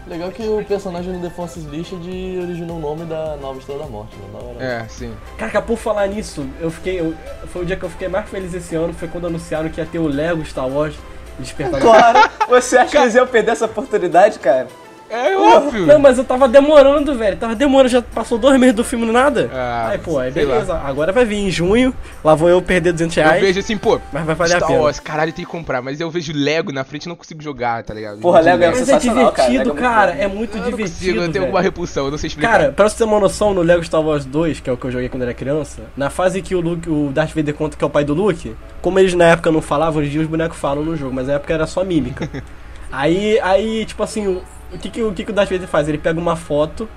Legal 0.07 0.29
que 0.31 0.43
o 0.43 0.63
personagem 0.63 1.11
do 1.13 1.19
The 1.19 1.33
Force 1.33 1.59
Listed 1.59 2.37
originou 2.39 2.77
o 2.77 2.79
nome 2.79 3.05
da 3.05 3.35
nova 3.37 3.57
Estrela 3.57 3.83
da 3.85 3.89
Morte, 3.89 4.15
né? 4.17 4.27
Da 4.31 4.45
hora. 4.45 4.63
É, 4.63 4.87
sim. 4.87 5.11
Caraca, 5.37 5.61
por 5.63 5.77
falar 5.77 6.05
nisso, 6.07 6.47
eu 6.59 6.69
fiquei. 6.69 6.99
eu- 6.99 7.15
foi 7.47 7.63
o 7.63 7.65
dia 7.65 7.75
que 7.75 7.83
eu 7.83 7.89
fiquei 7.89 8.07
mais 8.07 8.29
feliz 8.29 8.53
esse 8.53 8.75
ano, 8.75 8.93
foi 8.93 9.07
quando 9.07 9.25
anunciaram 9.27 9.67
que 9.69 9.81
ia 9.81 9.85
ter 9.85 9.97
o 9.99 10.07
Lego 10.07 10.45
Star 10.45 10.67
Wars 10.67 10.95
Despertar 11.39 11.79
da 11.79 11.81
Claro! 11.81 12.29
Você 12.47 12.77
acha 12.77 12.91
que 12.91 12.97
eles 12.97 13.15
iam 13.15 13.25
perder 13.27 13.51
essa 13.51 13.65
oportunidade, 13.65 14.37
cara? 14.39 14.67
É 15.09 15.37
óbvio. 15.37 15.85
Não, 15.85 15.99
mas 15.99 16.17
eu 16.17 16.23
tava 16.23 16.47
demorando, 16.47 17.15
velho. 17.15 17.37
Tava 17.37 17.53
demorando, 17.55 17.89
já 17.89 18.01
passou 18.01 18.37
dois 18.37 18.59
meses 18.59 18.75
do 18.75 18.83
filme, 18.83 19.05
nada. 19.11 19.49
Ah, 19.53 19.89
aí, 19.91 19.97
pô, 19.99 20.17
aí 20.17 20.31
beleza. 20.31 20.73
Agora 20.73 21.11
vai 21.13 21.23
vir 21.25 21.37
em 21.37 21.51
junho, 21.51 21.93
lá 22.23 22.33
vou 22.33 22.49
eu 22.49 22.61
perder 22.61 22.91
200 22.91 23.15
Eu 23.17 23.23
reais, 23.23 23.41
vejo 23.41 23.59
assim, 23.59 23.77
pô, 23.77 23.99
mas 24.11 24.25
vai 24.25 24.33
valer 24.35 24.53
a 24.53 24.57
Star 24.57 24.67
pena. 24.69 24.81
Wars, 24.81 24.99
caralho, 24.99 25.31
tem 25.31 25.45
que 25.45 25.51
comprar. 25.51 25.81
Mas 25.81 25.99
eu 26.01 26.09
vejo 26.09 26.33
Lego 26.35 26.71
na 26.71 26.83
frente 26.83 27.05
e 27.05 27.09
não 27.09 27.15
consigo 27.15 27.41
jogar, 27.41 27.83
tá 27.83 27.93
ligado? 27.93 28.19
Porra, 28.19 28.39
Lego 28.39 28.63
é 28.63 28.67
Mas 28.67 28.81
é 28.81 28.85
sensacional, 28.85 29.31
cara. 29.31 29.49
divertido, 29.49 29.73
Lego 29.73 29.79
é 29.79 29.81
muito 29.83 29.95
cara. 29.95 30.11
bom. 30.11 30.17
É 30.23 30.27
muito 30.27 30.57
Eu 30.57 30.61
não 30.61 30.69
divertido. 30.71 30.97
consigo, 30.99 31.21
eu 31.21 31.31
tenho 31.31 31.43
alguma 31.45 31.61
repulsão, 31.61 32.05
eu 32.05 32.11
não 32.11 32.17
sei 32.17 32.27
explicar. 32.27 32.51
Cara, 32.51 32.71
pra 32.71 32.89
você 32.89 32.97
ter 32.97 33.03
uma 33.03 33.19
noção, 33.19 33.53
no 33.53 33.61
Lego 33.61 33.83
Star 33.83 34.01
Wars 34.01 34.25
2, 34.25 34.59
que 34.59 34.69
é 34.69 34.73
o 34.73 34.77
que 34.77 34.85
eu 34.85 34.91
joguei 34.91 35.07
quando 35.07 35.21
era 35.23 35.33
criança, 35.35 35.83
na 35.95 36.09
fase 36.09 36.41
que 36.41 36.55
o 36.55 36.59
Luke, 36.61 36.89
o 36.89 37.11
Darth 37.13 37.33
Vader 37.35 37.53
conta 37.53 37.77
que 37.77 37.83
é 37.83 37.87
o 37.87 37.89
pai 37.91 38.03
do 38.03 38.13
Luke, 38.15 38.55
como 38.81 38.97
eles 38.99 39.13
na 39.13 39.25
época 39.25 39.51
não 39.51 39.61
falavam, 39.61 39.99
hoje 39.99 40.09
em 40.09 40.11
dia 40.13 40.21
os 40.21 40.27
bonecos 40.27 40.57
falam 40.57 40.83
no 40.83 40.95
jogo, 40.95 41.13
mas 41.13 41.27
na 41.27 41.33
época 41.33 41.53
era 41.53 41.67
só 41.67 41.83
mímica. 41.83 42.27
aí, 42.91 43.39
aí, 43.41 43.85
tipo 43.85 44.01
assim, 44.03 44.39
o, 44.73 44.77
que, 44.77 44.89
que, 44.89 45.03
o 45.03 45.13
que, 45.13 45.23
que 45.23 45.31
o 45.31 45.33
Darth 45.33 45.49
Vader 45.49 45.67
faz? 45.67 45.87
Ele 45.87 45.97
pega 45.97 46.19
uma 46.19 46.35
foto 46.35 46.87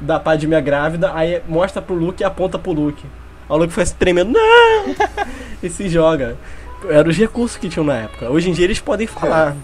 da 0.00 0.18
Padmé 0.20 0.60
grávida, 0.60 1.12
aí 1.14 1.42
mostra 1.48 1.82
pro 1.82 1.94
Luke 1.94 2.22
e 2.22 2.24
aponta 2.24 2.58
pro 2.58 2.72
Luke. 2.72 3.04
O 3.48 3.52
maluco 3.52 3.72
faz 3.72 3.92
tremendo, 3.92 4.32
não! 4.32 4.94
e 5.62 5.68
se 5.68 5.88
joga. 5.88 6.36
Eram 6.88 7.10
os 7.10 7.16
recursos 7.16 7.56
que 7.56 7.68
tinham 7.68 7.84
na 7.84 7.96
época. 7.96 8.30
Hoje 8.30 8.50
em 8.50 8.52
dia 8.52 8.64
eles 8.64 8.80
podem 8.80 9.06
falar. 9.06 9.56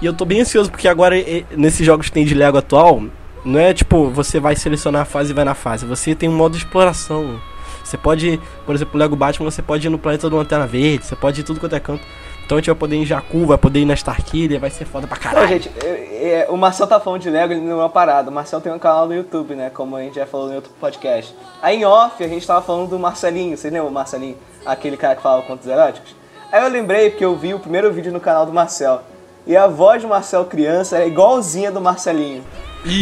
E 0.00 0.06
eu 0.06 0.12
tô 0.12 0.24
bem 0.24 0.40
ansioso, 0.40 0.70
porque 0.70 0.86
agora, 0.86 1.16
nesses 1.56 1.84
jogos 1.84 2.06
que 2.06 2.12
tem 2.12 2.24
de 2.24 2.34
Lego 2.34 2.58
atual, 2.58 3.02
não 3.44 3.58
é 3.58 3.72
tipo, 3.72 4.10
você 4.10 4.38
vai 4.38 4.54
selecionar 4.54 5.02
a 5.02 5.04
fase 5.04 5.30
e 5.30 5.34
vai 5.34 5.44
na 5.44 5.54
fase. 5.54 5.86
Você 5.86 6.14
tem 6.14 6.28
um 6.28 6.34
modo 6.34 6.52
de 6.52 6.64
exploração. 6.64 7.40
Você 7.82 7.96
pode, 7.96 8.40
por 8.64 8.74
exemplo, 8.74 8.94
o 8.94 8.98
Lego 8.98 9.16
Batman, 9.16 9.50
você 9.50 9.62
pode 9.62 9.86
ir 9.86 9.90
no 9.90 9.98
planeta 9.98 10.30
do 10.30 10.36
Lanterna 10.36 10.66
Verde, 10.66 11.04
você 11.04 11.16
pode 11.16 11.40
ir 11.40 11.44
tudo 11.44 11.58
quanto 11.58 11.74
é 11.74 11.80
canto. 11.80 12.04
Então 12.44 12.58
a 12.58 12.60
gente 12.60 12.66
vai 12.70 12.74
poder 12.76 12.96
ir 12.96 13.02
em 13.02 13.06
Jakku, 13.06 13.46
vai 13.46 13.56
poder 13.56 13.80
ir 13.80 13.84
na 13.86 13.94
Starkiller, 13.94 14.60
vai 14.60 14.68
ser 14.70 14.84
foda 14.84 15.06
pra 15.06 15.16
Não, 15.16 15.22
caralho. 15.22 15.48
gente, 15.48 15.70
é- 15.84 16.44
é- 16.46 16.46
o 16.50 16.56
Marcel 16.56 16.86
tá 16.86 17.00
falando 17.00 17.22
de 17.22 17.30
Lego, 17.30 17.52
ele 17.52 17.60
não 17.62 17.72
é 17.72 17.82
uma 17.82 17.88
parada. 17.88 18.30
O 18.30 18.32
Marcel 18.32 18.60
tem 18.60 18.72
um 18.72 18.78
canal 18.78 19.06
no 19.06 19.14
YouTube, 19.14 19.54
né? 19.54 19.70
Como 19.72 19.96
a 19.96 20.02
gente 20.02 20.16
já 20.16 20.26
falou 20.26 20.48
no 20.48 20.54
outro 20.56 20.70
podcast. 20.80 21.34
Aí 21.62 21.78
em 21.78 21.84
off, 21.84 22.22
a 22.22 22.28
gente 22.28 22.46
tava 22.46 22.60
falando 22.60 22.90
do 22.90 22.98
Marcelinho. 22.98 23.56
Vocês 23.56 23.72
lembram 23.72 23.88
o 23.90 23.92
Marcelinho? 23.92 24.36
Aquele 24.66 24.96
cara 24.96 25.16
que 25.16 25.22
falava 25.22 25.42
contos 25.42 25.66
eróticos? 25.66 26.14
Aí 26.50 26.62
eu 26.62 26.68
lembrei 26.68 27.10
porque 27.10 27.24
eu 27.24 27.34
vi 27.36 27.54
o 27.54 27.58
primeiro 27.58 27.90
vídeo 27.92 28.12
no 28.12 28.20
canal 28.20 28.44
do 28.44 28.52
Marcel. 28.52 29.00
E 29.46 29.56
a 29.56 29.66
voz 29.66 30.02
do 30.02 30.08
Marcel 30.08 30.44
criança 30.44 30.96
era 30.96 31.06
igualzinha 31.06 31.70
do 31.72 31.80
Marcelinho. 31.80 32.44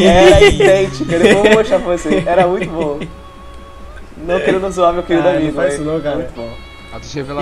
Era 0.02 0.40
idêntica, 0.42 1.16
eu 1.16 1.42
vou 1.42 1.50
mostrar 1.54 1.80
pra 1.80 1.96
vocês. 1.96 2.26
Era 2.26 2.46
muito 2.46 2.70
bom. 2.70 2.98
Não 4.18 4.38
querendo 4.38 4.70
zoar 4.70 4.92
meu 4.92 5.02
querido 5.02 5.26
Ah, 5.26 5.32
não 5.32 5.38
amigo, 5.38 5.54
faz 5.54 5.66
mas 5.72 5.74
isso 5.80 5.84
não, 5.84 6.00
cara. 6.00 6.16
Muito 6.16 6.32
bom. 6.34 6.69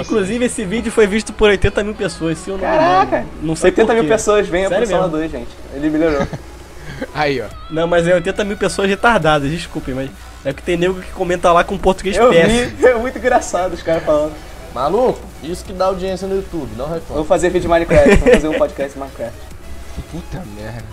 Inclusive, 0.00 0.44
esse 0.44 0.64
vídeo 0.64 0.92
foi 0.92 1.06
visto 1.06 1.32
por 1.32 1.48
80 1.48 1.82
mil 1.82 1.94
pessoas, 1.94 2.38
se 2.38 2.50
eu 2.50 2.56
não 2.58 2.62
Caraca! 2.64 3.16
engano. 3.18 3.28
Não 3.42 3.56
sei 3.56 3.70
80 3.70 3.94
mil 3.94 4.04
pessoas, 4.04 4.46
Sério 4.48 4.70
Sala 4.86 5.02
mesmo? 5.02 5.08
2, 5.08 5.30
gente. 5.30 5.48
Ele 5.74 5.90
melhorou. 5.90 6.26
Aí, 7.14 7.40
ó. 7.40 7.46
Não, 7.70 7.86
mas 7.86 8.06
é 8.06 8.14
80 8.14 8.44
mil 8.44 8.56
pessoas 8.56 8.88
retardadas, 8.88 9.50
desculpem, 9.50 9.94
mas 9.94 10.10
é 10.44 10.52
que 10.52 10.62
tem 10.62 10.76
nego 10.76 11.00
que 11.00 11.10
comenta 11.12 11.50
lá 11.52 11.64
com 11.64 11.78
português 11.78 12.16
Eu 12.16 12.30
péssimo. 12.30 12.76
vi, 12.76 12.86
é 12.86 12.94
muito 12.94 13.18
engraçado 13.18 13.72
os 13.72 13.82
caras 13.82 14.02
falando. 14.04 14.32
Maluco, 14.74 15.18
isso 15.42 15.64
que 15.64 15.72
dá 15.72 15.86
audiência 15.86 16.28
no 16.28 16.36
YouTube, 16.36 16.70
não 16.76 16.86
Vou 16.86 16.94
reclama. 16.94 17.24
fazer 17.24 17.48
vídeo 17.48 17.62
de 17.62 17.68
Minecraft, 17.68 18.16
vou 18.16 18.32
fazer 18.34 18.48
um 18.48 18.58
podcast 18.58 18.92
de 18.92 18.98
Minecraft. 18.98 19.38
Puta 20.12 20.44
merda. 20.56 20.84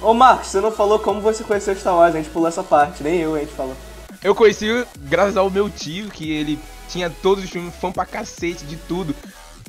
Ô 0.00 0.14
Marcos, 0.14 0.48
você 0.48 0.60
não 0.60 0.70
falou 0.70 0.98
como 0.98 1.20
você 1.20 1.42
conheceu 1.42 1.74
Star 1.74 1.96
Wars, 1.96 2.14
a 2.14 2.18
gente 2.18 2.30
pulou 2.30 2.48
essa 2.48 2.62
parte, 2.62 3.02
nem 3.02 3.20
eu 3.20 3.34
a 3.34 3.40
gente 3.40 3.52
falou. 3.52 3.74
Eu 4.22 4.34
conheci 4.34 4.84
graças 5.02 5.36
ao 5.36 5.50
meu 5.50 5.68
tio, 5.68 6.08
que 6.08 6.30
ele 6.32 6.58
tinha 6.88 7.10
todos 7.10 7.44
os 7.44 7.50
filmes, 7.50 7.74
fã 7.74 7.92
pra 7.92 8.04
cacete 8.04 8.64
de 8.64 8.76
tudo. 8.76 9.14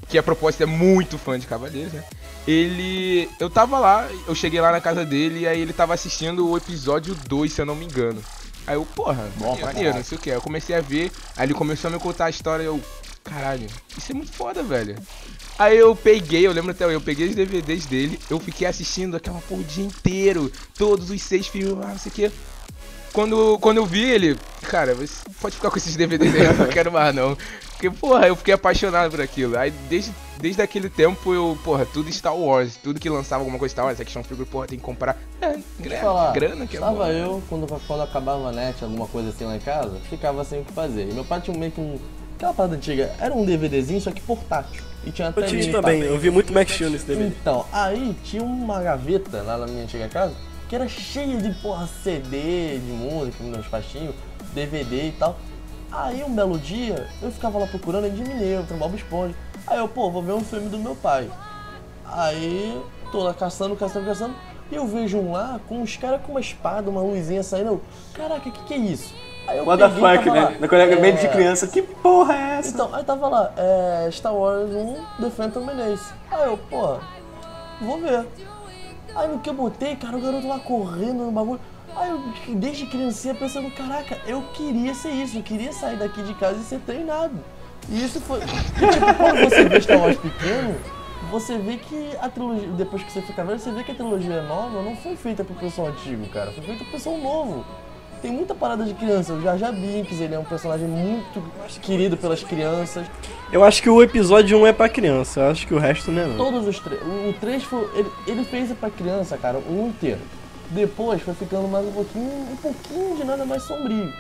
Que 0.08 0.18
a 0.18 0.24
proposta 0.24 0.64
é 0.64 0.66
muito 0.66 1.18
fã 1.18 1.38
de 1.38 1.46
Cavaleiros, 1.46 1.92
né? 1.92 2.04
Ele. 2.48 3.30
Eu 3.40 3.50
tava 3.50 3.78
lá, 3.78 4.08
eu 4.26 4.34
cheguei 4.34 4.62
lá 4.62 4.72
na 4.72 4.80
casa 4.80 5.06
dele 5.06 5.42
e 5.42 5.48
aí 5.48 5.60
ele 5.60 5.74
tava 5.74 5.94
assistindo 5.94 6.48
o 6.48 6.56
episódio 6.56 7.14
2, 7.14 7.52
se 7.52 7.62
eu 7.62 7.66
não 7.66 7.76
me 7.76 7.86
engano. 7.86 8.24
Aí 8.66 8.76
eu, 8.76 8.86
porra, 8.86 9.30
Bom 9.38 9.58
maneiro, 9.60 9.96
não 9.96 10.04
sei 10.04 10.18
o 10.18 10.22
que. 10.22 10.30
Eu 10.30 10.42
comecei 10.42 10.76
a 10.76 10.82
ver, 10.82 11.12
aí 11.36 11.46
ele 11.46 11.54
começou 11.54 11.90
a 11.90 11.92
me 11.92 12.00
contar 12.00 12.26
a 12.26 12.30
história 12.30 12.64
e 12.64 12.66
eu. 12.66 12.82
Caralho, 13.24 13.68
isso 13.98 14.12
é 14.12 14.16
muito 14.16 14.32
foda, 14.32 14.64
velho. 14.64 14.96
Aí 15.60 15.78
eu 15.78 15.96
peguei, 15.96 16.46
eu 16.46 16.52
lembro 16.52 16.72
até 16.72 16.86
eu 16.86 17.02
peguei 17.02 17.28
os 17.28 17.36
DVDs 17.36 17.86
dele, 17.86 18.20
eu 18.30 18.40
fiquei 18.40 18.68
assistindo 18.68 19.18
aquela 19.18 19.42
porra 19.42 19.62
o 19.62 19.64
dia 19.64 19.84
inteiro, 19.84 20.52
todos 20.78 21.10
os 21.10 21.22
seis 21.22 21.48
filmes, 21.48 21.78
lá, 21.78 21.88
não 21.88 21.98
sei 21.98 22.12
o 22.12 22.16
que. 22.16 22.32
Quando, 23.18 23.58
quando 23.58 23.78
eu 23.78 23.86
vi 23.88 24.04
ele, 24.04 24.38
cara, 24.62 24.94
você 24.94 25.24
pode 25.42 25.56
ficar 25.56 25.72
com 25.72 25.78
esses 25.78 25.96
DVDs 25.96 26.36
aí, 26.36 26.46
eu 26.46 26.54
não 26.54 26.68
quero 26.68 26.92
mais 26.92 27.16
não. 27.16 27.36
Porque, 27.72 27.90
porra, 27.90 28.28
eu 28.28 28.36
fiquei 28.36 28.54
apaixonado 28.54 29.10
por 29.10 29.20
aquilo. 29.20 29.58
Aí 29.58 29.72
desde, 29.90 30.14
desde 30.40 30.62
aquele 30.62 30.88
tempo 30.88 31.34
eu, 31.34 31.58
porra, 31.64 31.84
tudo 31.84 32.14
Star 32.14 32.38
Wars, 32.38 32.76
tudo 32.76 33.00
que 33.00 33.10
lançava 33.10 33.42
alguma 33.42 33.58
coisa 33.58 33.72
Star 33.72 33.86
Wars, 33.86 34.00
action 34.00 34.24
figure, 34.24 34.48
porra, 34.48 34.68
tem 34.68 34.78
que 34.78 34.86
comprar. 34.86 35.18
É, 35.42 35.58
grana, 35.80 36.02
falar, 36.02 36.32
grana 36.32 36.68
que 36.68 36.78
é 36.78 36.80
Tava 36.80 37.12
eu, 37.12 37.42
quando, 37.50 37.66
quando 37.88 38.04
acabava 38.04 38.50
a 38.50 38.52
net, 38.52 38.84
alguma 38.84 39.08
coisa 39.08 39.30
assim 39.30 39.46
lá 39.46 39.56
em 39.56 39.62
casa, 39.62 39.98
ficava 40.12 40.44
sem 40.44 40.62
o 40.62 40.64
que 40.64 40.72
fazer. 40.72 41.10
E 41.10 41.12
meu 41.12 41.26
pai 41.26 41.42
tinha 41.42 41.58
meio 41.58 41.72
que 41.72 41.82
um. 41.82 41.98
Aquela 42.36 42.54
parada 42.54 42.76
antiga, 42.76 43.16
era 43.20 43.34
um 43.34 43.44
DVDzinho, 43.44 44.00
só 44.00 44.12
que 44.12 44.22
portátil. 44.22 44.84
E 45.04 45.12
tinha 45.12 45.30
até 45.30 45.42
Eu 45.42 45.46
tive 45.48 45.62
mini 45.62 45.72
também, 45.72 46.02
papel. 46.02 46.14
eu 46.14 46.20
vi 46.20 46.30
muito 46.30 46.54
Max 46.54 46.72
Steel 46.72 46.92
nesse 46.92 47.06
DVD. 47.08 47.30
Então, 47.30 47.66
aí 47.74 48.16
tinha 48.24 48.44
uma 48.44 48.80
gaveta 48.80 49.42
lá 49.42 49.58
na 49.58 49.66
minha 49.66 49.86
antiga 49.86 50.08
casa 50.08 50.36
que 50.68 50.76
era 50.76 50.88
cheia 50.88 51.38
de 51.38 51.52
porra 51.62 51.88
CD 52.04 52.78
de 52.80 52.92
música, 52.92 53.44
meus 53.44 53.68
pastinhos, 53.68 54.16
DVD 54.54 55.10
e 55.10 55.12
tal. 55.14 55.38
Aí 55.92 56.24
um 56.24 56.34
belo 56.34 56.60
dia 56.60 57.08
eu 57.22 57.32
ficava 57.32 57.58
lá 57.58 57.68
procurando 57.68 58.06
Andy 58.06 58.22
Mineiro, 58.22 58.64
Bob 58.78 58.96
Esponja. 58.96 59.36
Aí 59.66 59.78
eu, 59.78 59.88
pô, 59.88 60.12
vou 60.12 60.22
ver 60.22 60.34
um 60.34 60.44
filme 60.44 60.70
do 60.70 60.78
meu 60.78 60.96
pai. 60.96 61.30
Aí 62.06 62.82
tô 63.12 63.20
lá 63.20 63.34
caçando, 63.34 63.76
caçando, 63.76 64.06
caçando. 64.06 64.36
E 64.70 64.76
eu 64.76 64.86
vejo 64.86 65.18
um 65.18 65.32
lá 65.32 65.60
com 65.68 65.82
uns 65.82 65.96
caras 65.96 66.22
com 66.22 66.32
uma 66.32 66.42
espada, 66.42 66.90
uma 66.90 67.02
luzinha 67.02 67.42
saindo. 67.42 67.70
Eu, 67.70 67.82
Caraca, 68.14 68.50
o 68.50 68.52
que, 68.52 68.64
que 68.66 68.74
é 68.74 68.78
isso? 68.78 69.14
Aí 69.48 69.58
eu 69.58 69.66
peguei 69.66 70.34
né? 70.34 70.58
Na 70.60 70.68
colega 70.68 71.00
meio 71.00 71.16
de 71.16 71.26
é, 71.26 71.30
criança, 71.30 71.68
que 71.68 71.82
porra 71.82 72.36
é 72.36 72.60
essa? 72.60 72.70
então, 72.70 72.94
aí 72.94 73.04
tava 73.06 73.30
lá, 73.30 73.54
é, 73.56 74.10
Star 74.12 74.36
Wars 74.36 74.70
1, 74.70 75.22
The 75.22 75.30
Phantom 75.30 75.64
Menace. 75.64 76.14
Aí 76.30 76.48
eu, 76.48 76.58
pô, 76.58 76.98
vou 77.80 77.98
ver. 78.02 78.26
Aí 79.18 79.28
no 79.28 79.40
que 79.40 79.50
eu 79.50 79.54
botei, 79.54 79.96
cara, 79.96 80.16
o 80.16 80.22
garoto 80.22 80.48
lá 80.48 80.60
correndo 80.60 81.26
no 81.26 81.32
bagulho. 81.32 81.60
Aí 81.96 82.12
eu, 82.12 82.22
desde 82.56 82.86
criancinha, 82.86 83.34
pensando, 83.34 83.72
caraca, 83.72 84.20
eu 84.28 84.44
queria 84.54 84.94
ser 84.94 85.10
isso, 85.10 85.38
eu 85.38 85.44
queria 85.44 85.74
sair 85.74 85.98
daqui 85.98 86.22
de 86.22 86.36
casa 86.36 86.60
e 86.60 86.64
ser 86.64 86.80
treinado. 86.82 87.34
E 87.90 88.04
isso 88.04 88.22
foi. 88.22 88.42
Tipo, 88.42 89.14
quando 89.16 89.50
você 89.50 89.68
vê 89.68 89.82
Star 89.82 90.00
Wars 90.00 90.18
pequeno, 90.18 90.76
você 91.32 91.58
vê 91.58 91.78
que 91.78 92.12
a 92.22 92.30
trilogia, 92.30 92.68
depois 92.70 93.02
que 93.02 93.12
você 93.12 93.22
fica 93.24 93.44
velho, 93.44 93.58
você 93.60 93.72
vê 93.72 93.84
que 93.84 93.92
a 93.92 93.96
trilogia 93.96 94.44
nova 94.44 94.84
não 94.84 94.96
foi 94.96 95.16
feita 95.16 95.44
pro 95.44 95.56
pessoal 95.56 95.88
antigo, 95.88 96.28
cara, 96.28 96.52
foi 96.52 96.64
feita 96.64 96.84
pro 96.84 96.94
pessoal 96.94 97.18
novo. 97.18 97.66
Tem 98.22 98.32
muita 98.32 98.56
parada 98.56 98.84
de 98.84 98.94
criança, 98.94 99.34
o 99.34 99.42
Jar 99.42 99.58
Jar 99.58 99.72
Binks, 99.72 100.20
ele 100.20 100.34
é 100.34 100.40
um 100.40 100.44
personagem 100.44 100.88
muito 100.88 101.44
querido 101.82 102.18
pelas 102.18 102.44
crianças. 102.44 103.06
Eu 103.52 103.64
acho 103.64 103.82
que 103.82 103.90
o 103.90 104.02
episódio 104.02 104.58
1 104.60 104.68
é 104.68 104.74
pra 104.74 104.90
criança, 104.90 105.42
eu 105.42 105.52
acho 105.52 105.68
que 105.68 105.74
o 105.74 105.78
resto 105.78 106.12
não 106.12 106.22
é 106.22 106.26
não. 106.26 106.38
Todos 106.38 106.68
os 106.68 106.80
três. 106.80 107.02
O 107.02 107.34
3 107.40 107.64
foi. 107.64 107.90
Ele, 107.94 108.12
ele 108.26 108.44
fez 108.44 108.72
pra 108.74 108.90
criança, 108.90 109.38
cara, 109.38 109.60
o 109.60 109.84
um 109.84 109.88
inteiro. 109.90 110.20
Depois 110.72 111.22
foi 111.22 111.34
ficando 111.34 111.68
mais 111.68 111.86
um 111.86 111.92
pouquinho. 111.92 112.26
um 112.52 112.56
pouquinho 112.56 113.16
de 113.16 113.24
nada 113.24 113.46
mais 113.46 113.64
sombrio. 113.64 114.12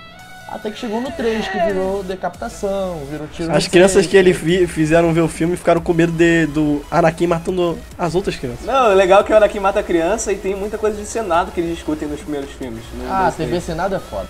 Até 0.49 0.71
que 0.71 0.79
chegou 0.79 1.01
no 1.01 1.11
3, 1.11 1.45
que 1.47 1.59
virou 1.59 2.03
decapitação, 2.03 3.01
virou 3.11 3.27
tiro 3.27 3.49
no 3.51 3.57
As 3.57 3.67
crianças 3.67 4.05
que 4.07 4.15
ele 4.15 4.33
fi- 4.33 4.65
fizeram 4.65 5.13
ver 5.13 5.19
o 5.21 5.27
filme 5.27 5.57
ficaram 5.57 5.81
com 5.81 5.93
medo 5.93 6.13
de, 6.13 6.45
do 6.47 6.81
Anakin 6.89 7.27
matando 7.27 7.77
as 7.97 8.15
outras 8.15 8.35
crianças. 8.37 8.65
Não, 8.65 8.91
o 8.91 8.93
legal 8.95 9.21
é 9.21 9.23
que 9.25 9.33
o 9.33 9.35
Anakin 9.35 9.59
mata 9.59 9.81
a 9.81 9.83
criança 9.83 10.31
e 10.31 10.37
tem 10.37 10.55
muita 10.55 10.77
coisa 10.77 10.95
de 10.95 11.05
Senado 11.05 11.51
que 11.51 11.59
eles 11.59 11.75
discutem 11.75 12.07
nos 12.07 12.21
primeiros 12.21 12.49
filmes. 12.51 12.81
né, 12.93 13.05
Ah, 13.09 13.31
TV 13.35 13.51
daí. 13.51 13.61
Senado 13.61 13.93
é 13.95 13.99
foda. 13.99 14.29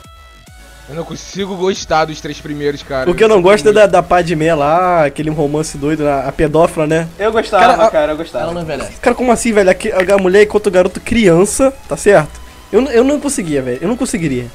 Eu 0.90 0.96
não 0.96 1.04
consigo 1.04 1.56
gostar 1.56 2.06
dos 2.06 2.20
três 2.20 2.40
primeiros, 2.42 2.82
cara. 2.82 3.12
O 3.12 3.14
que 3.14 3.24
eu 3.24 3.28
não 3.28 3.42
gosto 3.42 3.70
é 3.70 3.74
da, 3.74 3.86
da 3.86 4.02
Padmé 4.02 4.56
lá, 4.56 5.06
aquele 5.06 5.30
romance 5.30 5.78
doido, 5.78 6.08
a, 6.08 6.22
a 6.22 6.32
pedófila, 6.32 6.88
né? 6.88 7.08
Eu 7.20 7.32
gostava, 7.32 7.76
Cara, 7.76 7.92
cara, 7.92 8.12
a- 8.12 8.14
eu 8.14 8.18
gostava. 8.18 8.44
Ela 8.46 8.54
não 8.54 8.62
envelhece. 8.62 8.94
Cara, 9.02 9.14
como 9.16 9.32
assim, 9.32 9.52
velho? 9.52 9.70
A, 9.70 9.74
que- 9.74 9.92
a 9.92 10.18
mulher 10.18 10.44
enquanto 10.44 10.68
o 10.68 10.72
garoto 10.72 11.00
criança, 11.02 11.72
tá 11.90 11.96
certo? 11.98 12.40
Eu, 12.72 12.82
eu 12.86 13.04
não 13.04 13.20
conseguia, 13.20 13.62
velho. 13.62 13.80
Eu 13.82 13.88
não 13.88 13.98
conseguiria. 13.98 14.48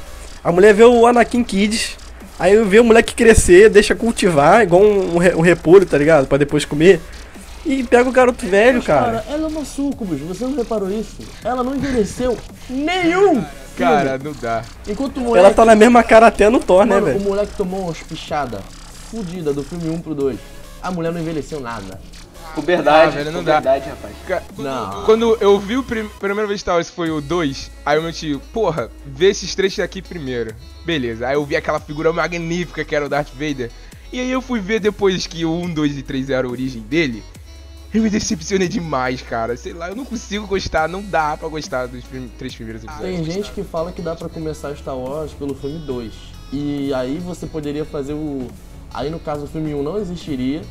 A 0.44 0.50
mulher 0.50 0.74
vê 0.74 0.84
o 0.84 1.06
Anakin 1.06 1.44
Kids, 1.44 1.96
aí 2.38 2.56
vê 2.64 2.80
o 2.80 2.84
moleque 2.84 3.14
crescer, 3.14 3.68
deixa 3.70 3.94
cultivar, 3.94 4.62
igual 4.62 4.82
um, 4.82 5.14
um, 5.14 5.18
re- 5.18 5.34
um 5.34 5.40
repolho, 5.40 5.86
tá 5.86 5.96
ligado? 5.96 6.26
Pra 6.26 6.38
depois 6.38 6.64
comer. 6.64 7.00
E 7.64 7.84
pega 7.84 8.08
o 8.08 8.12
garoto 8.12 8.44
velho, 8.44 8.82
cara. 8.82 9.04
Cara, 9.22 9.24
ela 9.30 9.44
é 9.44 9.46
uma 9.46 9.64
sucubus, 9.64 10.20
você 10.20 10.44
não 10.44 10.56
reparou 10.56 10.90
isso? 10.90 11.18
Ela 11.44 11.62
não 11.62 11.76
envelheceu 11.76 12.36
nenhum! 12.68 13.44
Cara, 13.78 14.18
não 14.18 14.32
dá. 14.32 14.64
Enquanto 14.86 15.16
o 15.18 15.20
moleque. 15.20 15.46
Ela 15.46 15.54
tá 15.54 15.64
na 15.64 15.74
mesma 15.74 16.02
cara 16.02 16.26
até 16.26 16.48
no 16.50 16.58
Thor, 16.60 16.84
né, 16.84 16.96
Mano, 16.96 17.06
o 17.06 17.10
velho? 17.12 17.20
moleque 17.24 17.52
tomou 17.56 17.82
uma 17.84 17.92
espichada 17.92 18.60
fudida 19.10 19.52
do 19.52 19.62
filme 19.62 19.88
1 19.88 20.00
pro 20.00 20.14
2. 20.14 20.36
A 20.82 20.90
mulher 20.90 21.12
não 21.12 21.20
envelheceu 21.20 21.58
nada. 21.60 21.98
Puberdade, 22.54 23.06
Ah, 23.08 23.10
velho, 23.22 23.32
não 23.32 23.42
dá. 23.44 23.56
puberdade, 23.56 23.88
rapaz. 23.88 24.14
Ca- 24.26 24.42
Não. 24.58 25.04
Quando 25.04 25.36
eu 25.40 25.58
vi 25.58 25.76
o 25.76 25.82
prim 25.82 26.08
primeira 26.20 26.46
vez 26.46 26.60
Star 26.60 26.74
Wars 26.76 26.90
foi 26.90 27.10
o 27.10 27.20
2, 27.20 27.70
aí 27.84 27.98
o 27.98 28.02
meu 28.02 28.12
tio, 28.12 28.40
porra, 28.52 28.90
vê 29.06 29.30
esses 29.30 29.54
três 29.54 29.78
aqui 29.78 30.02
primeiro. 30.02 30.54
Beleza, 30.84 31.26
aí 31.28 31.34
eu 31.34 31.44
vi 31.44 31.56
aquela 31.56 31.80
figura 31.80 32.12
magnífica 32.12 32.84
que 32.84 32.94
era 32.94 33.06
o 33.06 33.08
Darth 33.08 33.30
Vader. 33.32 33.70
E 34.12 34.20
aí 34.20 34.30
eu 34.30 34.42
fui 34.42 34.60
ver 34.60 34.80
depois 34.80 35.26
que 35.26 35.44
o 35.44 35.52
1, 35.52 35.72
2 35.72 35.96
e 35.96 36.02
3 36.02 36.28
era 36.30 36.46
a 36.46 36.50
origem 36.50 36.82
dele. 36.82 37.22
Eu 37.94 38.02
me 38.02 38.08
decepcionei 38.10 38.68
demais, 38.68 39.20
cara. 39.22 39.56
Sei 39.56 39.72
lá, 39.72 39.88
eu 39.90 39.96
não 39.96 40.04
consigo 40.04 40.46
gostar, 40.46 40.88
não 40.88 41.02
dá 41.02 41.36
pra 41.36 41.48
gostar 41.48 41.86
dos 41.86 42.02
prim- 42.04 42.30
três 42.38 42.54
primeiros 42.54 42.82
episódios. 42.84 43.10
Tem 43.14 43.24
gente 43.24 43.50
que 43.52 43.62
fala 43.62 43.92
que 43.92 44.00
dá 44.02 44.14
pra 44.16 44.28
começar 44.30 44.74
Star 44.76 44.96
Wars 44.96 45.32
pelo 45.32 45.54
filme 45.54 45.78
2. 45.86 46.12
E 46.52 46.92
aí 46.94 47.18
você 47.18 47.46
poderia 47.46 47.84
fazer 47.84 48.12
o. 48.14 48.48
Aí 48.94 49.08
no 49.10 49.18
caso 49.18 49.44
o 49.44 49.46
filme 49.46 49.74
1 49.74 49.82
não 49.82 49.98
existiria. 49.98 50.62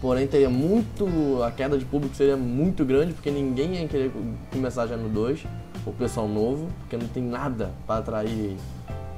Porém 0.00 0.26
teria 0.26 0.50
muito. 0.50 1.42
A 1.42 1.50
queda 1.50 1.78
de 1.78 1.84
público 1.84 2.14
seria 2.14 2.36
muito 2.36 2.84
grande, 2.84 3.12
porque 3.14 3.30
ninguém 3.30 3.74
ia 3.76 3.88
querer 3.88 4.12
começar 4.52 4.86
já 4.86 4.96
no 4.96 5.08
2. 5.08 5.44
O 5.86 5.92
pessoal 5.92 6.26
novo, 6.28 6.68
porque 6.80 6.96
não 6.96 7.06
tem 7.08 7.22
nada 7.22 7.70
pra 7.86 7.98
atrair 7.98 8.56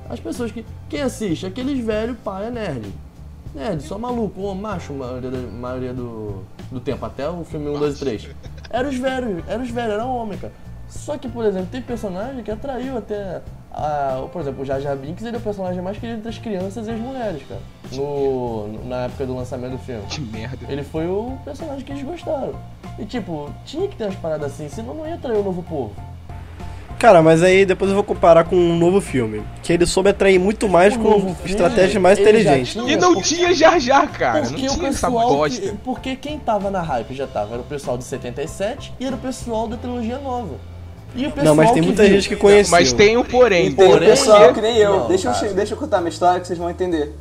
as 0.09 0.18
pessoas 0.21 0.50
que. 0.52 0.64
Quem 0.88 1.02
assiste? 1.02 1.47
Aqueles 1.47 1.85
velhos 1.85 2.16
pai 2.25 2.47
é 2.47 2.50
nerd. 2.50 2.87
Nerd, 3.54 3.83
só 3.83 3.99
maluco, 3.99 4.40
ou 4.40 4.54
macho, 4.54 4.92
a 4.92 4.97
maioria, 4.97 5.30
da- 5.30 5.38
maioria 5.38 5.95
do, 5.95 6.42
do 6.71 6.78
tempo, 6.80 7.04
até 7.06 7.28
o 7.28 7.42
filme 7.45 7.68
1, 7.71 7.78
2 7.78 7.97
e 7.97 7.99
3. 8.00 8.28
Era 8.68 8.88
os 8.88 8.97
velhos, 8.97 9.42
era 9.49 9.62
os 9.62 9.71
velhos, 9.71 9.92
era 9.95 10.04
homem, 10.04 10.38
cara. 10.38 10.52
Só 10.88 11.16
que, 11.16 11.28
por 11.28 11.45
exemplo, 11.45 11.68
tem 11.73 11.80
personagem 11.83 12.42
que 12.45 12.50
atraiu 12.50 12.99
até 12.99 13.40
a- 13.76 14.26
por 14.33 14.40
exemplo, 14.40 14.62
o 14.62 14.64
Jar 14.64 14.80
Jar 14.80 14.97
Binks 14.97 15.25
ele 15.25 15.37
é 15.37 15.38
o 15.38 15.42
personagem 15.42 15.83
mais 15.83 15.99
querido 15.99 16.23
das 16.23 16.38
crianças 16.38 16.88
e 16.88 16.90
as 16.90 16.99
mulheres, 16.99 17.42
cara. 17.49 17.61
No, 17.92 18.68
na 18.87 19.04
época 19.04 19.26
do 19.26 19.35
lançamento 19.37 19.73
do 19.73 19.78
filme. 19.78 20.02
Que 20.09 20.21
merda. 20.21 20.66
Ele 20.68 20.83
foi 20.83 21.06
o 21.06 21.38
personagem 21.45 21.85
que 21.85 21.92
eles 21.92 22.02
gostaram. 22.02 22.54
E 22.99 23.04
tipo, 23.04 23.50
tinha 23.64 23.87
que 23.87 23.95
ter 23.97 24.04
umas 24.04 24.16
paradas 24.16 24.52
assim, 24.52 24.68
senão 24.68 24.95
não 24.95 25.06
ia 25.06 25.14
atrair 25.14 25.37
o 25.38 25.42
novo 25.42 25.62
povo. 25.62 25.92
Cara, 26.99 27.23
mas 27.23 27.42
aí 27.42 27.66
depois 27.66 27.90
eu 27.90 27.95
vou 27.95 28.02
comparar 28.02 28.45
com 28.45 28.56
um 28.56 28.75
novo 28.78 29.02
filme. 29.02 29.42
Que 29.62 29.71
ele 29.75 29.85
soube 29.85 30.09
atrair 30.09 30.38
muito 30.40 30.66
mais 30.66 30.95
O 30.97 30.99
com 30.99 31.11
novo 31.11 31.37
estratégias 31.45 32.00
mais 32.00 32.18
ele 32.18 32.30
inteligentes. 32.30 32.73
tinha- 32.73 32.90
E 32.90 32.97
não 32.97 33.12
porque- 33.12 33.28
tinha 33.35 33.52
Jar 33.54 33.78
Jar, 33.78 34.11
cara. 34.11 34.40
Não 34.40 34.49
Porque 34.49 34.66
o 34.66 34.71
tinha 34.73 34.88
essa 34.88 35.06
pessoal. 35.09 35.28
bosta. 35.37 35.61
que- 35.61 35.73
porque 35.85 36.16
quem 36.16 36.38
tava 36.38 36.71
na 36.71 36.80
hype 36.80 37.12
já 37.14 37.26
tava. 37.26 37.52
Era 37.52 37.61
o 37.61 37.66
pessoal 37.66 37.99
de 37.99 38.04
77 38.04 38.95
e 38.99 39.04
era 39.04 39.14
o 39.14 39.18
pessoal 39.18 39.68
da 39.68 39.76
trilogia 39.76 40.16
nova. 40.18 40.54
E 41.16 41.26
o 41.26 41.30
pessoal 41.30 41.44
Não, 41.46 41.54
mas 41.54 41.70
tem 41.73 41.82
muita 41.82 42.02
viu- 42.02 42.12
gente 42.14 42.28
que 42.28 42.37
conheceu. 42.37 42.70
Mas 42.70 42.92
tem 42.92 43.16
um 43.16 43.25
porém. 43.25 43.73
Tem 43.75 43.87
o 43.87 43.90
Porém, 43.92 44.08
pessoal 44.11 44.52
que 44.52 44.61
nem 44.61 44.76
eu. 44.76 45.00
não, 45.00 45.08
deixa, 45.08 45.30
eu 45.46 45.54
deixa 45.54 45.75
eu 45.75 45.78
contar 45.78 45.99
minha 45.99 46.11
história 46.11 46.40
que 46.40 46.46
vocês 46.46 46.58
vão 46.58 46.68
entender. 46.70 47.14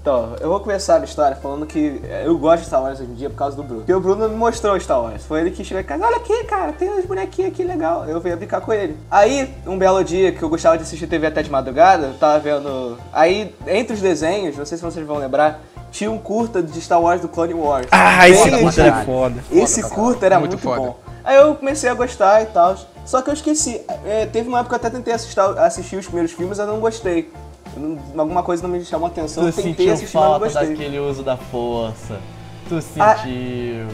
Então, 0.00 0.36
eu 0.40 0.48
vou 0.48 0.60
começar 0.60 0.94
a 0.94 0.98
minha 1.00 1.08
história 1.08 1.36
falando 1.36 1.66
que 1.66 2.00
eh, 2.04 2.22
eu 2.24 2.38
gosto 2.38 2.60
de 2.60 2.66
Star 2.66 2.82
Wars 2.82 3.00
hoje 3.00 3.10
em 3.10 3.14
dia 3.14 3.28
por 3.28 3.36
causa 3.36 3.56
do 3.56 3.62
Bruno. 3.62 3.80
Porque 3.80 3.92
o 3.92 4.00
Bruno 4.00 4.28
me 4.28 4.36
mostrou 4.36 4.78
Star 4.80 5.02
Wars. 5.02 5.24
Foi 5.26 5.40
ele 5.40 5.50
que 5.50 5.62
chegou 5.64 5.80
em 5.82 5.84
casa, 5.84 6.06
olha 6.06 6.16
aqui, 6.16 6.44
cara, 6.44 6.72
tem 6.72 6.88
uns 6.88 7.04
bonequinhos 7.04 7.52
aqui 7.52 7.64
legal. 7.64 8.04
Eu 8.06 8.18
venho 8.20 8.36
brincar 8.36 8.60
com 8.60 8.72
ele. 8.72 8.96
Aí, 9.10 9.52
um 9.66 9.76
belo 9.76 10.02
dia 10.04 10.32
que 10.32 10.42
eu 10.42 10.48
gostava 10.48 10.76
de 10.78 10.84
assistir 10.84 11.06
TV 11.08 11.26
até 11.26 11.42
de 11.42 11.50
madrugada, 11.50 12.06
eu 12.06 12.14
tava 12.14 12.38
vendo. 12.38 12.96
Aí, 13.12 13.54
entre 13.66 13.94
os 13.94 14.00
desenhos, 14.00 14.56
não 14.56 14.64
sei 14.64 14.78
se 14.78 14.84
vocês 14.84 15.04
vão 15.06 15.18
lembrar, 15.18 15.60
tinha 15.90 16.10
um 16.10 16.16
curta 16.18 16.62
de 16.62 16.80
Star 16.80 17.02
Wars 17.02 17.20
do 17.20 17.28
Clone 17.28 17.52
Wars. 17.54 17.86
Ah, 17.90 18.26
esse 18.28 18.48
curta 18.50 18.80
é 18.80 18.84
legal. 18.84 19.04
foda. 19.04 19.34
Esse 19.50 19.82
curta 19.82 20.26
era 20.26 20.38
Muito 20.38 20.52
muito, 20.52 20.62
foda. 20.62 20.80
bom. 20.80 20.96
Aí 21.28 21.36
eu 21.36 21.54
comecei 21.54 21.90
a 21.90 21.94
gostar 21.94 22.40
e 22.42 22.46
tal. 22.46 22.74
Só 23.04 23.20
que 23.20 23.28
eu 23.28 23.34
esqueci. 23.34 23.82
É, 24.06 24.24
teve 24.24 24.48
uma 24.48 24.60
época 24.60 24.78
que 24.78 24.84
eu 24.84 24.88
até 24.88 24.96
tentei 24.96 25.12
assistir, 25.12 25.38
assistir 25.40 25.96
os 25.96 26.06
primeiros 26.06 26.32
filmes, 26.32 26.58
eu 26.58 26.66
não 26.66 26.80
gostei. 26.80 27.30
Eu 27.76 27.82
não- 27.82 28.20
alguma 28.20 28.42
coisa 28.42 28.62
não 28.62 28.70
me 28.70 28.82
chamou 28.82 29.08
a 29.08 29.10
atenção. 29.10 29.42
Tu 29.42 29.48
eu 29.48 29.52
tentei 29.52 29.74
sentiu 29.74 29.92
assistir, 29.92 30.16
mas 30.16 30.24
não 30.24 30.30
falta 30.32 30.44
gostei. 30.46 30.68
daquele 30.70 30.98
uso 30.98 31.22
da 31.22 31.36
força. 31.36 32.18
Tu 32.66 32.76
Ah. 32.98 33.16
sentiu. 33.16 33.86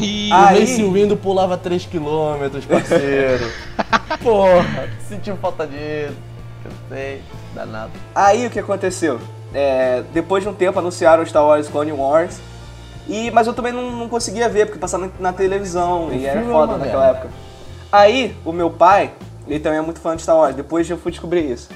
Ih, 0.00 0.30
O 0.32 0.34
Aí- 0.34 0.60
Mace 0.60 0.82
Windu 0.82 1.16
pulava 1.16 1.56
3km, 1.56 2.66
parceiro. 2.66 3.50
Porra, 4.22 4.88
sentiu 5.08 5.36
falta 5.36 5.64
disso. 5.64 6.16
Eu 6.64 6.70
sei, 6.88 7.22
danado. 7.54 7.92
Aí 8.14 8.46
o 8.46 8.50
que 8.50 8.58
aconteceu? 8.58 9.20
É, 9.54 10.02
depois 10.12 10.42
de 10.42 10.48
um 10.48 10.54
tempo 10.54 10.76
anunciaram 10.78 11.24
Star 11.24 11.44
Wars 11.44 11.68
Clone 11.68 11.92
Wars. 11.92 12.38
E, 13.08 13.30
mas 13.30 13.46
eu 13.46 13.54
também 13.54 13.72
não, 13.72 13.90
não 13.90 14.08
conseguia 14.08 14.48
ver, 14.48 14.66
porque 14.66 14.78
passava 14.78 15.10
na, 15.18 15.32
televisão 15.32 16.12
e 16.12 16.26
era 16.26 16.40
é 16.40 16.44
foda 16.44 16.76
naquela 16.76 17.06
época. 17.06 17.30
Aí, 17.90 18.36
o 18.44 18.52
meu 18.52 18.70
pai, 18.70 19.12
ele 19.46 19.60
também 19.60 19.78
é 19.78 19.82
muito 19.82 19.98
fã 19.98 20.14
de 20.14 20.22
Star 20.22 20.36
Wars, 20.36 20.54
depois 20.54 20.88
eu 20.90 20.98
fui 20.98 21.10
descobrir 21.10 21.50
isso. 21.50 21.70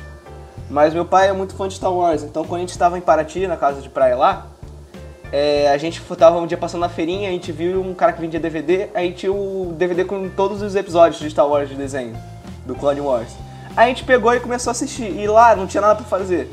Mas 0.68 0.92
meu 0.92 1.06
pai 1.06 1.28
é 1.28 1.32
muito 1.32 1.54
fã 1.54 1.66
de 1.66 1.74
Star 1.74 1.92
Wars, 1.92 2.22
então 2.22 2.44
quando 2.44 2.58
a 2.58 2.60
gente 2.60 2.70
estava 2.70 2.98
em 2.98 3.00
Paraty, 3.00 3.46
na 3.46 3.56
casa 3.56 3.80
de 3.80 3.88
praia 3.88 4.14
lá, 4.14 4.46
é, 5.32 5.70
a 5.70 5.78
gente 5.78 6.02
tava 6.16 6.38
um 6.38 6.46
dia 6.46 6.58
passando 6.58 6.82
na 6.82 6.90
feirinha, 6.90 7.30
a 7.30 7.32
gente 7.32 7.50
viu 7.50 7.80
um 7.80 7.94
cara 7.94 8.12
que 8.12 8.20
vendia 8.20 8.38
DVD, 8.38 8.90
aí 8.94 9.12
tinha 9.12 9.32
o 9.32 9.74
DVD 9.76 10.04
com 10.04 10.28
todos 10.28 10.60
os 10.60 10.76
episódios 10.76 11.18
de 11.18 11.30
Star 11.30 11.48
Wars 11.48 11.70
de 11.70 11.74
desenho, 11.74 12.14
do 12.66 12.74
Clone 12.74 13.00
Wars. 13.00 13.32
Aí 13.74 13.86
a 13.86 13.88
gente 13.88 14.04
pegou 14.04 14.34
e 14.34 14.40
começou 14.40 14.70
a 14.70 14.72
assistir, 14.72 15.10
e 15.18 15.26
lá 15.26 15.56
não 15.56 15.66
tinha 15.66 15.80
nada 15.80 15.94
pra 15.94 16.04
fazer, 16.04 16.52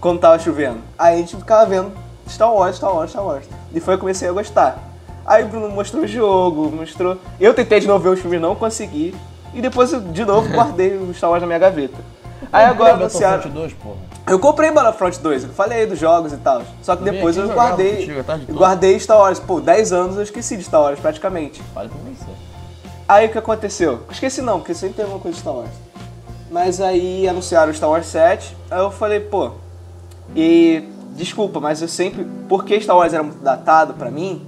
quando 0.00 0.18
tava 0.18 0.36
chovendo. 0.40 0.80
Aí 0.98 1.14
a 1.14 1.18
gente 1.18 1.36
ficava 1.36 1.64
vendo 1.66 1.92
Star 2.28 2.52
Wars, 2.52 2.76
Star 2.76 2.94
Wars, 2.94 3.10
Star 3.10 3.24
Wars. 3.24 3.46
E 3.72 3.80
foi 3.80 3.94
que 3.94 3.98
eu 3.98 4.00
comecei 4.00 4.28
a 4.28 4.32
gostar. 4.32 4.78
Aí 5.24 5.44
o 5.44 5.48
Bruno 5.48 5.68
mostrou 5.70 6.04
o 6.04 6.06
jogo, 6.06 6.70
mostrou... 6.70 7.18
Eu 7.40 7.52
tentei 7.52 7.80
de 7.80 7.86
novo 7.86 8.02
ver 8.04 8.10
os 8.10 8.20
filmes, 8.20 8.40
não 8.40 8.54
consegui. 8.54 9.14
E 9.52 9.60
depois 9.60 9.92
eu, 9.92 10.00
de 10.00 10.24
novo, 10.24 10.48
guardei 10.54 10.96
o 10.96 11.12
Star 11.14 11.30
Wars 11.30 11.40
na 11.40 11.46
minha 11.46 11.58
gaveta. 11.58 11.96
Aí 12.52 12.64
agora 12.64 12.94
anunciaram... 12.94 13.38
Battlefront 13.38 13.60
2, 13.60 13.72
porra. 13.74 13.96
Eu 14.28 14.38
comprei 14.38 14.70
Battlefront 14.70 15.20
2, 15.20 15.44
eu 15.44 15.50
falei 15.50 15.80
aí 15.80 15.86
dos 15.86 15.98
jogos 15.98 16.32
e 16.32 16.36
tal. 16.36 16.62
Só 16.82 16.96
que 16.96 17.06
Eu 17.08 17.12
depois 17.12 17.36
eu 17.36 17.48
guardei. 17.48 18.06
contigo 18.06 18.58
guardei 18.58 18.98
Star 18.98 19.18
Wars. 19.18 19.38
Pô, 19.38 19.60
10 19.60 19.92
anos 19.92 20.16
eu 20.16 20.22
esqueci 20.22 20.56
de 20.56 20.64
Star 20.64 20.82
Wars 20.82 20.98
praticamente. 20.98 21.62
Fale 21.74 21.88
pra 21.88 21.98
você. 21.98 22.30
Aí 23.08 23.26
o 23.26 23.28
que 23.30 23.38
aconteceu? 23.38 24.00
Esqueci 24.10 24.42
não, 24.42 24.58
porque 24.58 24.74
sempre 24.74 24.96
tem 24.96 25.04
alguma 25.04 25.20
coisa 25.20 25.36
de 25.36 25.40
Star 25.40 25.54
Wars. 25.54 25.70
Mas 26.50 26.80
aí 26.80 27.28
anunciaram 27.28 27.70
o 27.70 27.74
Star 27.74 27.88
Wars 27.88 28.06
7, 28.06 28.56
aí 28.70 28.80
eu 28.80 28.90
falei, 28.90 29.20
pô. 29.20 29.52
E 30.34 30.82
desculpa, 31.16 31.58
mas 31.60 31.82
eu 31.82 31.88
sempre. 31.88 32.26
Porque 32.48 32.80
Star 32.80 32.96
Wars 32.96 33.12
era 33.12 33.22
muito 33.22 33.42
datado 33.42 33.94
pra 33.94 34.10
mim, 34.10 34.42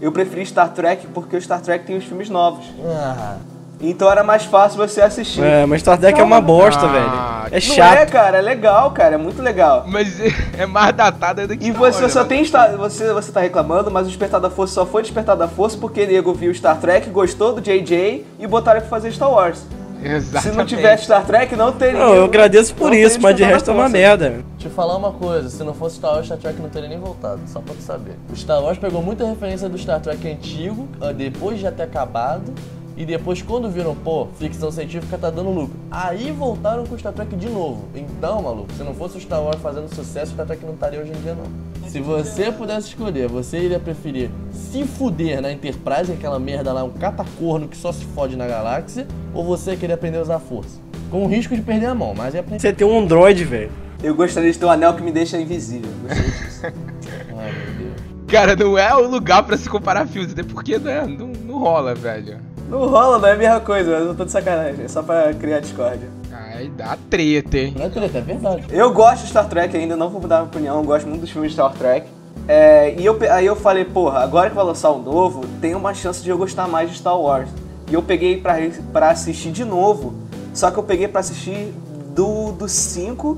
eu 0.00 0.12
preferi 0.12 0.44
Star 0.46 0.68
Trek 0.70 1.06
porque 1.08 1.36
o 1.36 1.40
Star 1.42 1.60
Trek 1.60 1.84
tem 1.86 1.96
os 1.96 2.04
filmes 2.04 2.28
novos. 2.28 2.64
Ah, 2.84 3.36
Então 3.82 4.10
era 4.10 4.22
mais 4.22 4.44
fácil 4.44 4.76
você 4.76 5.00
assistir. 5.00 5.42
É, 5.42 5.64
mas 5.64 5.80
Star 5.80 5.96
Trek 5.98 6.20
é 6.20 6.22
uma 6.22 6.40
bosta, 6.40 6.84
Ah, 6.84 6.88
velho. 6.88 7.10
É 7.50 7.54
Não 7.54 7.60
chato. 7.60 7.96
é, 7.96 8.04
cara, 8.06 8.36
é 8.38 8.40
legal, 8.42 8.90
cara, 8.90 9.14
é 9.14 9.18
muito 9.18 9.40
legal. 9.40 9.84
Mas 9.88 10.18
é 10.58 10.66
mais 10.66 10.94
datada 10.94 11.46
do 11.48 11.56
que 11.56 11.64
E 11.64 11.68
Star 11.72 11.80
você 11.80 12.02
Wars, 12.02 12.12
só 12.12 12.20
né? 12.22 12.28
tem 12.28 12.44
Star, 12.44 12.76
você 12.76 13.10
você 13.14 13.32
tá 13.32 13.40
reclamando, 13.40 13.90
mas 13.90 14.04
o 14.06 14.08
Despertar 14.08 14.38
da 14.40 14.50
Força 14.50 14.74
só 14.74 14.84
foi 14.86 15.00
Despertar 15.02 15.34
da 15.36 15.48
Força 15.48 15.78
porque 15.78 16.06
nego 16.06 16.34
viu 16.34 16.52
Star 16.54 16.76
Trek, 16.78 17.08
gostou 17.08 17.54
do 17.54 17.60
JJ 17.62 18.26
e 18.38 18.46
botaram 18.46 18.80
pra 18.80 18.88
fazer 18.90 19.10
Star 19.12 19.30
Wars. 19.30 19.62
Exatamente. 20.02 20.50
Se 20.50 20.56
não 20.56 20.66
tivesse 20.66 21.04
Star 21.04 21.24
Trek, 21.24 21.54
não 21.56 21.72
teria. 21.72 21.98
Não, 21.98 22.14
eu 22.14 22.24
agradeço 22.24 22.74
por 22.74 22.90
não 22.90 22.96
isso, 22.96 23.20
mas 23.20 23.36
de 23.36 23.42
resto 23.44 23.70
é 23.70 23.74
uma 23.74 23.88
merda. 23.88 24.42
Te 24.58 24.68
falar 24.68 24.96
uma 24.96 25.12
coisa, 25.12 25.48
se 25.48 25.62
não 25.62 25.74
fosse 25.74 25.96
Star 25.96 26.14
Wars, 26.14 26.26
Star 26.26 26.38
Trek 26.38 26.60
não 26.60 26.68
teria 26.68 26.88
nem 26.88 26.98
voltado, 26.98 27.40
só 27.46 27.60
pra 27.60 27.74
tu 27.74 27.82
saber. 27.82 28.14
O 28.32 28.36
Star 28.36 28.62
Wars 28.62 28.78
pegou 28.78 29.02
muita 29.02 29.26
referência 29.26 29.68
do 29.68 29.78
Star 29.78 30.00
Trek 30.00 30.26
antigo, 30.28 30.88
ah, 31.00 31.12
depois 31.12 31.56
de 31.56 31.62
já 31.62 31.72
ter 31.72 31.84
acabado, 31.84 32.52
e 33.00 33.06
depois 33.06 33.40
quando 33.40 33.70
viram, 33.70 33.96
pô, 33.96 34.26
ficção 34.38 34.70
científica 34.70 35.16
tá 35.16 35.30
dando 35.30 35.48
lucro. 35.48 35.74
Aí 35.90 36.30
voltaram 36.30 36.84
com 36.84 36.94
o 36.94 36.98
Star 36.98 37.14
Trek 37.14 37.34
de 37.34 37.48
novo. 37.48 37.88
Então, 37.94 38.42
maluco, 38.42 38.70
se 38.74 38.82
não 38.82 38.92
fosse 38.92 39.16
o 39.16 39.20
Star 39.22 39.42
Wars 39.42 39.58
fazendo 39.62 39.88
sucesso, 39.88 40.32
o 40.32 40.34
Star 40.34 40.46
Trek 40.46 40.62
não 40.66 40.74
estaria 40.74 41.00
hoje 41.00 41.10
em 41.10 41.22
dia, 41.22 41.34
não. 41.34 41.88
Se 41.88 41.98
você 41.98 42.52
pudesse 42.52 42.88
escolher, 42.88 43.26
você 43.26 43.58
iria 43.58 43.80
preferir 43.80 44.30
se 44.52 44.84
fuder 44.84 45.40
na 45.40 45.50
Enterprise, 45.50 46.12
aquela 46.12 46.38
merda 46.38 46.74
lá, 46.74 46.84
um 46.84 46.90
catacorno 46.90 47.68
que 47.68 47.76
só 47.78 47.90
se 47.90 48.04
fode 48.04 48.36
na 48.36 48.46
galáxia, 48.46 49.06
ou 49.32 49.46
você 49.46 49.76
queria 49.76 49.94
aprender 49.94 50.18
a 50.18 50.22
usar 50.22 50.36
a 50.36 50.40
força? 50.40 50.78
Com 51.10 51.24
o 51.24 51.26
risco 51.26 51.56
de 51.56 51.62
perder 51.62 51.86
a 51.86 51.94
mão, 51.94 52.12
mas 52.14 52.34
é 52.34 52.40
aprender. 52.40 52.60
Você 52.60 52.70
tem 52.70 52.86
um 52.86 52.98
Android, 52.98 53.42
velho. 53.44 53.72
Eu 54.02 54.14
gostaria 54.14 54.52
de 54.52 54.58
ter 54.58 54.66
um 54.66 54.70
anel 54.70 54.92
que 54.92 55.02
me 55.02 55.10
deixa 55.10 55.40
invisível. 55.40 55.90
gostaria 56.02 56.30
disso. 56.30 56.66
Ai, 57.34 57.50
meu 57.50 57.74
Deus. 57.78 58.00
Cara, 58.30 58.54
não 58.54 58.76
é 58.76 58.94
o 58.94 59.08
lugar 59.08 59.42
pra 59.42 59.56
se 59.56 59.70
comparar 59.70 60.06
filmes, 60.06 60.32
até 60.32 60.42
porque 60.42 60.78
né, 60.78 61.06
não, 61.06 61.28
não 61.28 61.58
rola, 61.58 61.94
velho. 61.94 62.49
Não 62.70 62.88
rola, 62.88 63.18
não 63.18 63.28
é 63.28 63.32
a 63.32 63.36
mesma 63.36 63.60
coisa, 63.60 63.90
mas 63.90 64.06
eu 64.06 64.14
tô 64.14 64.24
de 64.24 64.30
sacanagem. 64.30 64.84
É 64.84 64.88
só 64.88 65.02
pra 65.02 65.34
criar 65.34 65.60
discórdia. 65.60 66.08
Aí 66.32 66.68
dá 66.68 66.96
treta, 67.08 67.58
hein? 67.58 67.74
Não 67.76 67.86
é 67.86 67.88
treta, 67.88 68.18
é 68.18 68.20
verdade. 68.20 68.64
Eu 68.70 68.92
gosto 68.92 69.22
de 69.22 69.30
Star 69.30 69.48
Trek 69.48 69.76
ainda, 69.76 69.96
não 69.96 70.08
vou 70.08 70.20
mudar 70.20 70.36
minha 70.36 70.48
opinião, 70.48 70.76
eu 70.76 70.84
gosto 70.84 71.08
muito 71.08 71.22
dos 71.22 71.30
filmes 71.30 71.50
de 71.50 71.56
Star 71.56 71.72
Trek. 71.72 72.06
É, 72.46 72.94
e 72.98 73.04
eu, 73.04 73.18
aí 73.30 73.46
eu 73.46 73.56
falei, 73.56 73.84
porra, 73.84 74.20
agora 74.20 74.50
que 74.50 74.56
vai 74.56 74.64
lançar 74.64 74.90
um 74.92 75.02
novo, 75.02 75.44
tem 75.60 75.74
uma 75.74 75.94
chance 75.94 76.22
de 76.22 76.30
eu 76.30 76.38
gostar 76.38 76.68
mais 76.68 76.90
de 76.90 76.98
Star 76.98 77.18
Wars. 77.18 77.48
E 77.90 77.94
eu 77.94 78.02
peguei 78.02 78.40
pra, 78.40 78.56
pra 78.92 79.10
assistir 79.10 79.50
de 79.50 79.64
novo, 79.64 80.14
só 80.54 80.70
que 80.70 80.78
eu 80.78 80.82
peguei 80.82 81.08
pra 81.08 81.20
assistir 81.20 81.72
do 82.14 82.68
5, 82.68 83.36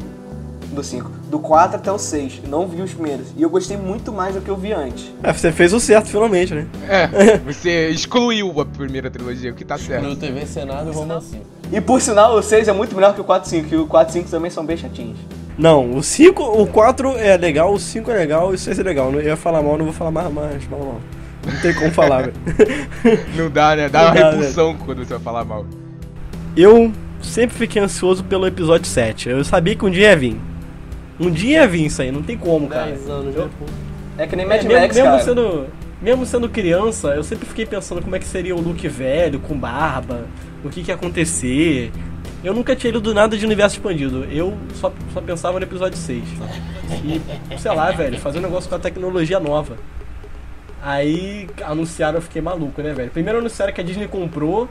do 0.72 0.82
5, 0.82 1.10
do 1.30 1.38
4 1.38 1.76
até 1.76 1.92
o 1.92 1.98
6, 1.98 2.42
não 2.48 2.66
vi 2.66 2.82
os 2.82 2.92
primeiros. 2.92 3.28
E 3.36 3.42
eu 3.42 3.50
gostei 3.50 3.76
muito 3.76 4.12
mais 4.12 4.34
do 4.34 4.40
que 4.40 4.48
eu 4.48 4.56
vi 4.56 4.72
antes. 4.72 5.12
É, 5.22 5.32
você 5.32 5.52
fez 5.52 5.72
o 5.72 5.80
certo 5.80 6.08
finalmente, 6.08 6.54
né? 6.54 6.66
É, 6.88 7.38
você 7.44 7.90
excluiu 7.90 8.60
a 8.60 8.64
primeira 8.64 9.10
trilogia, 9.10 9.50
o 9.50 9.54
que 9.54 9.64
tá 9.64 9.76
No 9.76 9.80
certo. 9.80 10.16
TV 10.16 10.46
Senado 10.46 10.90
e 10.90 10.94
Romancinho. 10.94 11.42
E 11.70 11.80
por 11.80 12.00
sinal, 12.00 12.36
o 12.36 12.42
6 12.42 12.68
é 12.68 12.72
muito 12.72 12.94
melhor 12.94 13.14
que 13.14 13.20
o 13.20 13.24
4 13.24 13.46
e 13.46 13.50
5, 13.50 13.74
e 13.74 13.78
o 13.78 13.86
4 13.86 14.10
e 14.10 14.12
5 14.20 14.30
também 14.30 14.50
são 14.50 14.64
bem 14.64 14.76
chatinhos. 14.76 15.18
Não, 15.56 15.96
o 15.96 16.02
5, 16.02 16.42
o 16.42 16.66
4 16.66 17.16
é 17.18 17.36
legal, 17.36 17.72
o 17.72 17.78
5 17.78 18.10
é 18.10 18.14
legal 18.14 18.52
e 18.52 18.54
o 18.54 18.58
6 18.58 18.78
é 18.78 18.82
legal. 18.82 19.12
Eu 19.12 19.22
ia 19.22 19.36
falar 19.36 19.62
mal, 19.62 19.76
não 19.76 19.84
vou 19.84 19.94
falar 19.94 20.10
mais, 20.10 20.32
mais 20.32 20.68
mal, 20.68 20.80
mal. 20.80 21.00
Não 21.44 21.60
tem 21.60 21.74
como 21.74 21.90
falar, 21.90 22.22
velho. 22.22 22.34
Não 23.36 23.50
dá, 23.50 23.74
né? 23.74 23.88
Dá 23.88 24.02
Não 24.02 24.08
uma 24.12 24.14
dá, 24.14 24.30
repulsão 24.30 24.76
quando 24.76 24.98
você 25.04 25.14
vai 25.14 25.22
falar 25.22 25.44
mal. 25.44 25.66
Eu 26.56 26.92
sempre 27.20 27.56
fiquei 27.56 27.82
ansioso 27.82 28.22
pelo 28.22 28.46
episódio 28.46 28.86
7. 28.86 29.28
Eu 29.28 29.44
sabia 29.44 29.74
que 29.74 29.84
um 29.84 29.90
dia 29.90 30.10
ia 30.10 30.16
vir. 30.16 30.40
Um 31.20 31.30
dia 31.30 31.60
ia 31.60 31.68
vir 31.68 31.86
isso 31.86 32.02
aí, 32.02 32.10
não 32.10 32.22
tem 32.22 32.36
como, 32.36 32.68
cara. 32.68 32.86
10 32.86 33.08
anos 33.08 33.34
Eu- 33.36 33.42
depois. 33.48 33.70
É 34.18 34.26
que 34.26 34.36
nem 34.36 34.44
É, 34.44 34.48
Mad 34.48 34.62
mesmo, 34.64 34.80
Max, 34.80 34.94
mesmo 34.96 35.10
cara. 35.10 35.22
sendo, 35.22 35.66
mesmo 36.00 36.26
sendo 36.26 36.48
criança, 36.48 37.08
eu 37.08 37.22
sempre 37.22 37.46
fiquei 37.46 37.64
pensando 37.64 38.02
como 38.02 38.14
é 38.14 38.18
que 38.18 38.26
seria 38.26 38.54
o 38.54 38.60
Luke 38.60 38.86
velho, 38.88 39.38
com 39.40 39.56
barba, 39.56 40.26
o 40.64 40.68
que 40.68 40.82
que 40.82 40.90
ia 40.90 40.94
acontecer. 40.94 41.90
Eu 42.44 42.52
nunca 42.52 42.74
tinha 42.74 42.92
lido 42.92 43.14
nada 43.14 43.36
de 43.38 43.44
universo 43.44 43.76
expandido. 43.76 44.24
Eu 44.24 44.54
só, 44.74 44.92
só 45.14 45.20
pensava 45.20 45.58
no 45.60 45.64
episódio 45.64 45.96
6. 45.96 46.24
E, 47.04 47.58
sei 47.58 47.72
lá, 47.74 47.90
velho, 47.92 48.18
fazer 48.18 48.38
um 48.40 48.42
negócio 48.42 48.68
com 48.68 48.74
a 48.74 48.78
tecnologia 48.80 49.38
nova. 49.38 49.76
Aí 50.82 51.48
anunciaram, 51.64 52.18
eu 52.18 52.22
fiquei 52.22 52.42
maluco, 52.42 52.82
né, 52.82 52.92
velho? 52.92 53.10
Primeiro 53.10 53.38
anunciaram 53.38 53.72
que 53.72 53.80
a 53.80 53.84
Disney 53.84 54.08
comprou. 54.08 54.68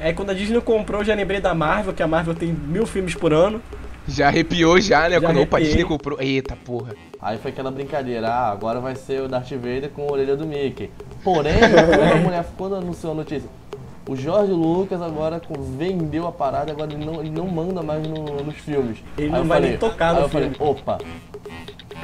Aí 0.00 0.12
quando 0.12 0.30
a 0.30 0.34
Disney 0.34 0.60
comprou, 0.60 1.00
eu 1.02 1.04
já 1.04 1.14
lembrei 1.14 1.40
da 1.40 1.54
Marvel, 1.54 1.92
que 1.92 2.02
a 2.02 2.08
Marvel 2.08 2.34
tem 2.34 2.52
mil 2.52 2.84
filmes 2.86 3.14
por 3.14 3.32
ano. 3.32 3.62
Já 4.08 4.28
arrepiou 4.28 4.80
já, 4.80 5.08
né? 5.08 5.20
Já 5.20 5.20
quando 5.20 5.40
opa, 5.40 5.58
comprou. 5.86 6.20
Eita 6.20 6.56
porra. 6.56 6.94
Aí 7.20 7.38
foi 7.38 7.50
aquela 7.52 7.70
brincadeira, 7.70 8.28
ah, 8.28 8.50
agora 8.50 8.80
vai 8.80 8.96
ser 8.96 9.22
o 9.22 9.28
Darth 9.28 9.50
Vader 9.52 9.90
com 9.90 10.02
a 10.08 10.12
orelha 10.12 10.36
do 10.36 10.44
Mickey. 10.44 10.90
Porém, 11.22 11.54
quando 11.60 12.12
a 12.12 12.16
mulher, 12.16 12.44
quando 12.58 12.74
anunciou 12.76 13.12
a 13.12 13.16
notícia, 13.16 13.48
O 14.08 14.16
Jorge 14.16 14.50
Lucas 14.50 15.00
agora 15.00 15.40
vendeu 15.78 16.26
a 16.26 16.32
parada, 16.32 16.72
agora 16.72 16.92
ele 16.92 17.04
não, 17.04 17.20
ele 17.20 17.30
não 17.30 17.46
manda 17.46 17.84
mais 17.84 18.04
no- 18.04 18.42
nos 18.42 18.56
filmes. 18.56 18.98
Ele 19.16 19.26
Aí 19.26 19.30
não 19.30 19.38
eu 19.38 19.44
vai 19.44 19.58
falei- 19.58 19.70
nem 19.70 19.78
tocar 19.78 20.08
aí 20.08 20.14
no 20.16 20.20
eu 20.22 20.28
falei, 20.28 20.50
filme. 20.50 20.70
opa, 20.72 20.98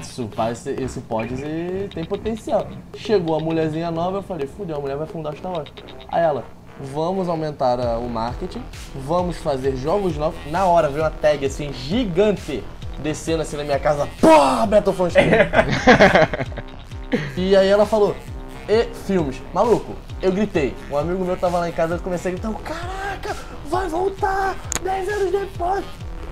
isso, 0.01 0.29
faz, 0.33 0.65
esse 0.65 1.01
pode 1.01 1.37
ser, 1.37 1.89
tem 1.93 2.05
potencial. 2.05 2.69
Chegou 2.97 3.35
a 3.37 3.41
mulherzinha 3.41 3.91
nova, 3.91 4.19
eu 4.19 4.23
falei, 4.23 4.47
fudeu, 4.47 4.77
a 4.77 4.81
mulher 4.81 4.97
vai 4.97 5.09
fundar 5.09 5.35
Star 5.35 5.51
Wars. 5.53 5.73
Aí 6.09 6.23
ela, 6.23 6.45
vamos 6.81 7.29
aumentar 7.29 7.81
a- 7.81 7.99
o 7.99 8.09
marketing, 8.09 8.63
vamos 8.95 9.37
fazer 9.39 9.77
jogos 9.77 10.17
novos. 10.17 10.39
Na 10.51 10.65
hora 10.65 10.89
veio 10.89 11.03
uma 11.05 11.11
tag 11.11 11.45
assim, 11.45 11.73
gigante, 11.73 12.63
descendo 13.01 13.43
assim 13.43 13.57
na 13.57 13.63
minina 13.63 13.81
casa, 13.81 14.09
pô, 14.21 14.29
3. 15.13 15.15
E 17.37 17.57
aí 17.57 17.69
ela 17.69 17.87
falou, 17.87 18.15
e 18.69 18.85
filmes. 19.07 19.41
Maluco, 19.55 19.95
eu 20.21 20.31
gritei. 20.31 20.75
Um 20.91 20.99
amigo 20.99 21.25
meu 21.25 21.37
tava 21.39 21.59
lá 21.59 21.69
em 21.69 21.73
casa, 21.73 21.95
eu 21.95 22.01
comecei 22.01 22.31
a 22.33 22.35
gritar, 22.35 22.53
caraca, 22.63 23.35
vai 23.71 23.89
voltar 23.89 24.55
10 24.83 25.09
anos 25.09 25.33
depois. 25.33 25.85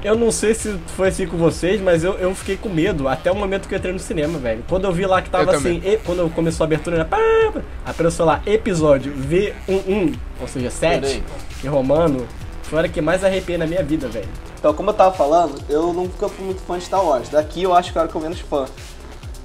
Eu 0.03 0.15
não 0.15 0.31
sei 0.31 0.55
se 0.55 0.79
foi 0.97 1.09
assim 1.09 1.27
com 1.27 1.37
vocês, 1.37 1.81
mas 1.81 2.05
eu, 2.05 2.13
eu 2.15 2.35
fiquei 2.35 2.57
com 2.57 2.69
medo 2.69 3.09
até 3.09 3.31
o 3.33 3.35
momento 3.35 3.67
que 3.69 3.75
eu 3.75 3.79
entrei 3.79 3.93
no 3.93 3.99
cinema, 3.99 4.39
velho. 4.39 4.63
Quando 4.69 4.85
eu 4.85 4.93
vi 4.93 5.05
lá 5.07 5.21
que 5.21 5.29
tava 5.31 5.53
Eu 5.53 5.59
assim, 5.59 5.81
e- 5.85 5.97
quando 6.05 6.33
começou 6.33 6.65
a 6.65 6.67
abertura, 6.67 6.99
né, 6.99 7.05
pá, 7.05 7.17
pá, 7.53 7.61
apareceu 7.85 8.25
lá 8.25 8.41
episódio 8.47 9.13
V11, 9.13 10.15
ou 10.41 10.47
seja, 10.47 10.71
7, 10.71 11.01
Peraí. 11.01 11.23
em 11.65 11.67
romano, 11.69 12.27
foi 12.63 12.79
a 12.79 12.83
hora 12.83 12.89
que 12.89 13.01
mais 13.01 13.25
arrepiei 13.25 13.59
na 13.59 13.67
minha 13.67 13.83
vida, 13.83 14.07
velho. 14.09 14.29
Então, 14.59 14.73
como 14.75 14.91
eu 14.91 14.95
tava 14.95 15.15
falando, 15.15 15.61
eu 15.69 15.93
nunca 15.93 16.29
fui 16.29 16.45
muito 16.45 16.61
fã 16.63 16.79
de 16.79 16.85
Star 16.85 17.05
Wars. 17.05 17.29
Daqui 17.29 17.63
eu 17.63 17.75
acho 17.75 17.91
que 17.93 17.99
eu 17.99 18.01
era 18.01 18.09
o 18.09 18.11
que 18.13 18.17
eu 18.17 18.23
menos 18.23 18.41
fã. 18.41 18.67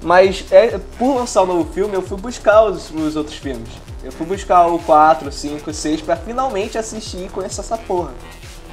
Mas 0.02 0.44
é, 0.50 0.78
por 0.98 1.14
lançar 1.14 1.42
o 1.42 1.46
novo 1.46 1.72
filme, 1.72 1.94
eu 1.94 2.02
fui 2.02 2.18
buscar 2.18 2.64
os, 2.64 2.90
os 2.90 3.14
outros 3.16 3.36
filmes. 3.36 3.68
Eu 4.02 4.10
fui 4.10 4.26
buscar 4.26 4.66
o 4.66 4.78
4, 4.80 5.30
5, 5.30 5.72
6 5.72 6.00
pra 6.00 6.16
finalmente 6.16 6.76
assistir 6.76 7.26
e 7.26 7.28
conhecer 7.28 7.60
essa 7.60 7.78
porra. 7.78 8.10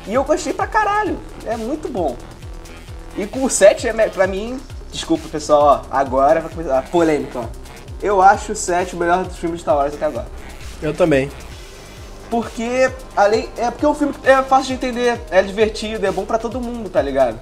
E 0.08 0.14
eu 0.14 0.24
gostei 0.24 0.54
pra 0.54 0.68
caralho. 0.68 1.18
É 1.46 1.56
muito 1.56 1.88
bom. 1.88 2.16
E 3.18 3.26
com 3.26 3.44
o 3.44 3.50
7, 3.50 3.88
é, 3.88 4.10
pra 4.10 4.28
mim, 4.28 4.60
desculpa 4.92 5.28
pessoal, 5.28 5.86
ó, 5.92 5.96
agora 5.96 6.42
vai 6.42 6.50
começar 6.50 6.80
a 6.80 6.82
polêmica, 6.82 7.40
ó. 7.40 7.46
Eu 8.02 8.22
acho 8.22 8.54
o 8.54 8.56
7 8.56 8.96
o 8.96 9.00
melhor 9.00 9.26
dos 9.26 9.38
filmes 9.38 9.58
de 9.58 9.64
Star 9.64 9.76
Wars 9.76 9.94
até 9.94 10.06
agora. 10.06 10.28
Eu 10.82 10.94
também. 10.94 11.30
Porque, 12.30 12.90
além. 13.16 13.50
É 13.58 13.70
porque 13.72 13.86
o 13.86 13.94
filme 13.94 14.14
é 14.24 14.42
fácil 14.44 14.68
de 14.68 14.74
entender, 14.74 15.20
é 15.30 15.42
divertido, 15.42 16.06
é 16.06 16.12
bom 16.12 16.24
pra 16.24 16.38
todo 16.38 16.62
mundo, 16.62 16.90
tá 16.90 17.02
ligado? 17.02 17.40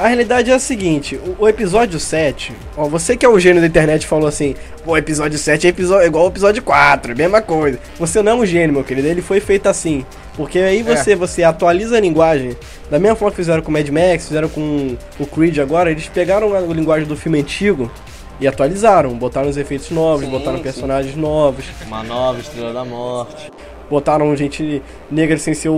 A 0.00 0.06
realidade 0.06 0.50
é 0.50 0.54
a 0.54 0.58
seguinte, 0.58 1.16
o, 1.16 1.44
o 1.44 1.46
episódio 1.46 2.00
7, 2.00 2.54
ó, 2.74 2.88
você 2.88 3.18
que 3.18 3.26
é 3.26 3.28
o 3.28 3.38
gênio 3.38 3.60
da 3.60 3.66
internet 3.66 4.06
falou 4.06 4.26
assim, 4.26 4.54
pô, 4.82 4.96
episódio 4.96 5.38
7 5.38 5.66
é 5.66 5.70
episódio, 5.70 6.06
igual 6.06 6.24
o 6.24 6.28
episódio 6.28 6.62
4, 6.62 7.12
é 7.12 7.14
a 7.14 7.18
mesma 7.18 7.42
coisa. 7.42 7.78
Você 7.98 8.22
não 8.22 8.32
é 8.32 8.34
um 8.36 8.46
gênio, 8.46 8.72
meu 8.72 8.82
querido, 8.82 9.06
ele 9.06 9.20
foi 9.20 9.40
feito 9.40 9.68
assim. 9.68 10.06
Porque 10.34 10.58
aí 10.58 10.82
você, 10.82 11.14
você 11.14 11.42
atualiza 11.42 11.98
a 11.98 12.00
linguagem, 12.00 12.56
da 12.90 12.98
mesma 12.98 13.14
forma 13.14 13.32
que 13.32 13.36
fizeram 13.36 13.60
com 13.60 13.68
o 13.68 13.74
Mad 13.74 13.86
Max, 13.90 14.26
fizeram 14.26 14.48
com 14.48 14.96
o 15.18 15.26
Creed 15.26 15.58
agora, 15.58 15.90
eles 15.90 16.08
pegaram 16.08 16.54
a 16.54 16.60
linguagem 16.60 17.06
do 17.06 17.14
filme 17.14 17.38
antigo 17.38 17.92
e 18.40 18.48
atualizaram, 18.48 19.10
botaram 19.18 19.50
os 19.50 19.58
efeitos 19.58 19.90
novos, 19.90 20.24
Sim, 20.24 20.30
botaram 20.30 20.56
sim. 20.56 20.62
personagens 20.62 21.14
novos, 21.14 21.66
Uma 21.86 22.02
nova 22.02 22.40
Estrela 22.40 22.72
da 22.72 22.86
Morte. 22.86 23.52
Botaram 23.90 24.34
gente 24.36 24.80
negra 25.10 25.36
sem 25.36 25.52
ser 25.52 25.68
um, 25.68 25.76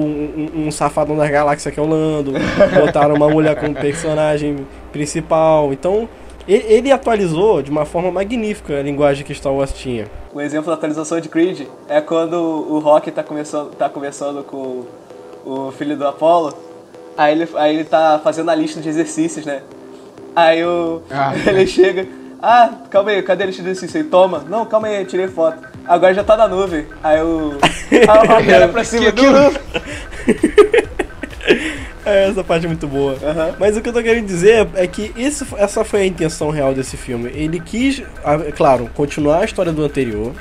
um, 0.54 0.66
um 0.66 0.70
safadão 0.70 1.16
das 1.16 1.30
galáxias 1.30 1.72
que 1.72 1.80
é 1.80 1.82
o 1.82 1.86
Lando, 1.86 2.32
botaram 2.78 3.14
uma 3.14 3.28
mulher 3.28 3.58
como 3.58 3.74
personagem 3.74 4.66
principal. 4.92 5.72
Então, 5.72 6.06
ele, 6.46 6.64
ele 6.68 6.92
atualizou 6.92 7.62
de 7.62 7.70
uma 7.70 7.86
forma 7.86 8.10
magnífica 8.10 8.78
a 8.78 8.82
linguagem 8.82 9.24
que 9.24 9.34
Star 9.34 9.52
Wars 9.52 9.72
tinha. 9.72 10.06
O 10.32 10.40
exemplo 10.40 10.66
da 10.66 10.74
atualização 10.74 11.18
de 11.20 11.28
Creed 11.28 11.66
é 11.88 12.00
quando 12.00 12.34
o 12.34 12.78
Rock 12.78 13.10
tá, 13.10 13.22
começando, 13.22 13.70
tá 13.70 13.88
conversando 13.88 14.42
com 14.42 14.84
o 15.44 15.72
filho 15.72 15.96
do 15.96 16.06
Apollo, 16.06 16.54
aí 17.16 17.32
ele, 17.32 17.48
aí 17.54 17.74
ele 17.74 17.84
tá 17.84 18.20
fazendo 18.22 18.50
a 18.50 18.54
lista 18.54 18.80
de 18.80 18.88
exercícios, 18.88 19.46
né? 19.46 19.62
Aí 20.36 20.64
o, 20.64 21.02
Ah. 21.10 21.32
ele 21.46 21.66
chega, 21.66 22.06
ah, 22.40 22.70
calma 22.90 23.10
aí, 23.10 23.22
cadê 23.22 23.44
a 23.44 23.46
lista 23.46 23.62
de 23.62 23.68
exercícios? 23.68 24.02
Aí 24.02 24.08
toma, 24.08 24.44
não, 24.48 24.64
calma 24.66 24.88
aí, 24.88 25.04
tirei 25.04 25.28
foto. 25.28 25.71
Agora 25.86 26.14
já 26.14 26.24
tá 26.24 26.36
na 26.36 26.48
nuvem. 26.48 26.86
Aí 27.02 27.20
o. 27.20 27.58
Aí 27.90 28.18
o 28.18 28.26
Rock 28.26 28.52
olha 28.52 28.68
pra 28.68 28.84
cima 28.84 29.12
Que 29.12 29.22
do. 29.22 30.92
É, 32.04 32.28
essa 32.28 32.42
parte 32.42 32.64
é 32.64 32.68
muito 32.68 32.86
boa. 32.88 33.16
Aham. 33.22 33.54
Mas 33.60 33.76
o 33.76 33.80
que 33.80 33.88
eu 33.88 33.92
tô 33.92 34.02
querendo 34.02 34.26
dizer 34.26 34.66
é 34.74 34.86
que 34.88 35.12
esse, 35.16 35.46
essa 35.56 35.84
foi 35.84 36.00
a 36.02 36.06
intenção 36.06 36.50
real 36.50 36.74
desse 36.74 36.96
filme. 36.96 37.30
Ele 37.32 37.60
quis, 37.60 38.02
ah, 38.24 38.38
claro, 38.56 38.90
continuar 38.92 39.42
a 39.42 39.44
história 39.44 39.72
do 39.72 39.84
anterior, 39.84 40.32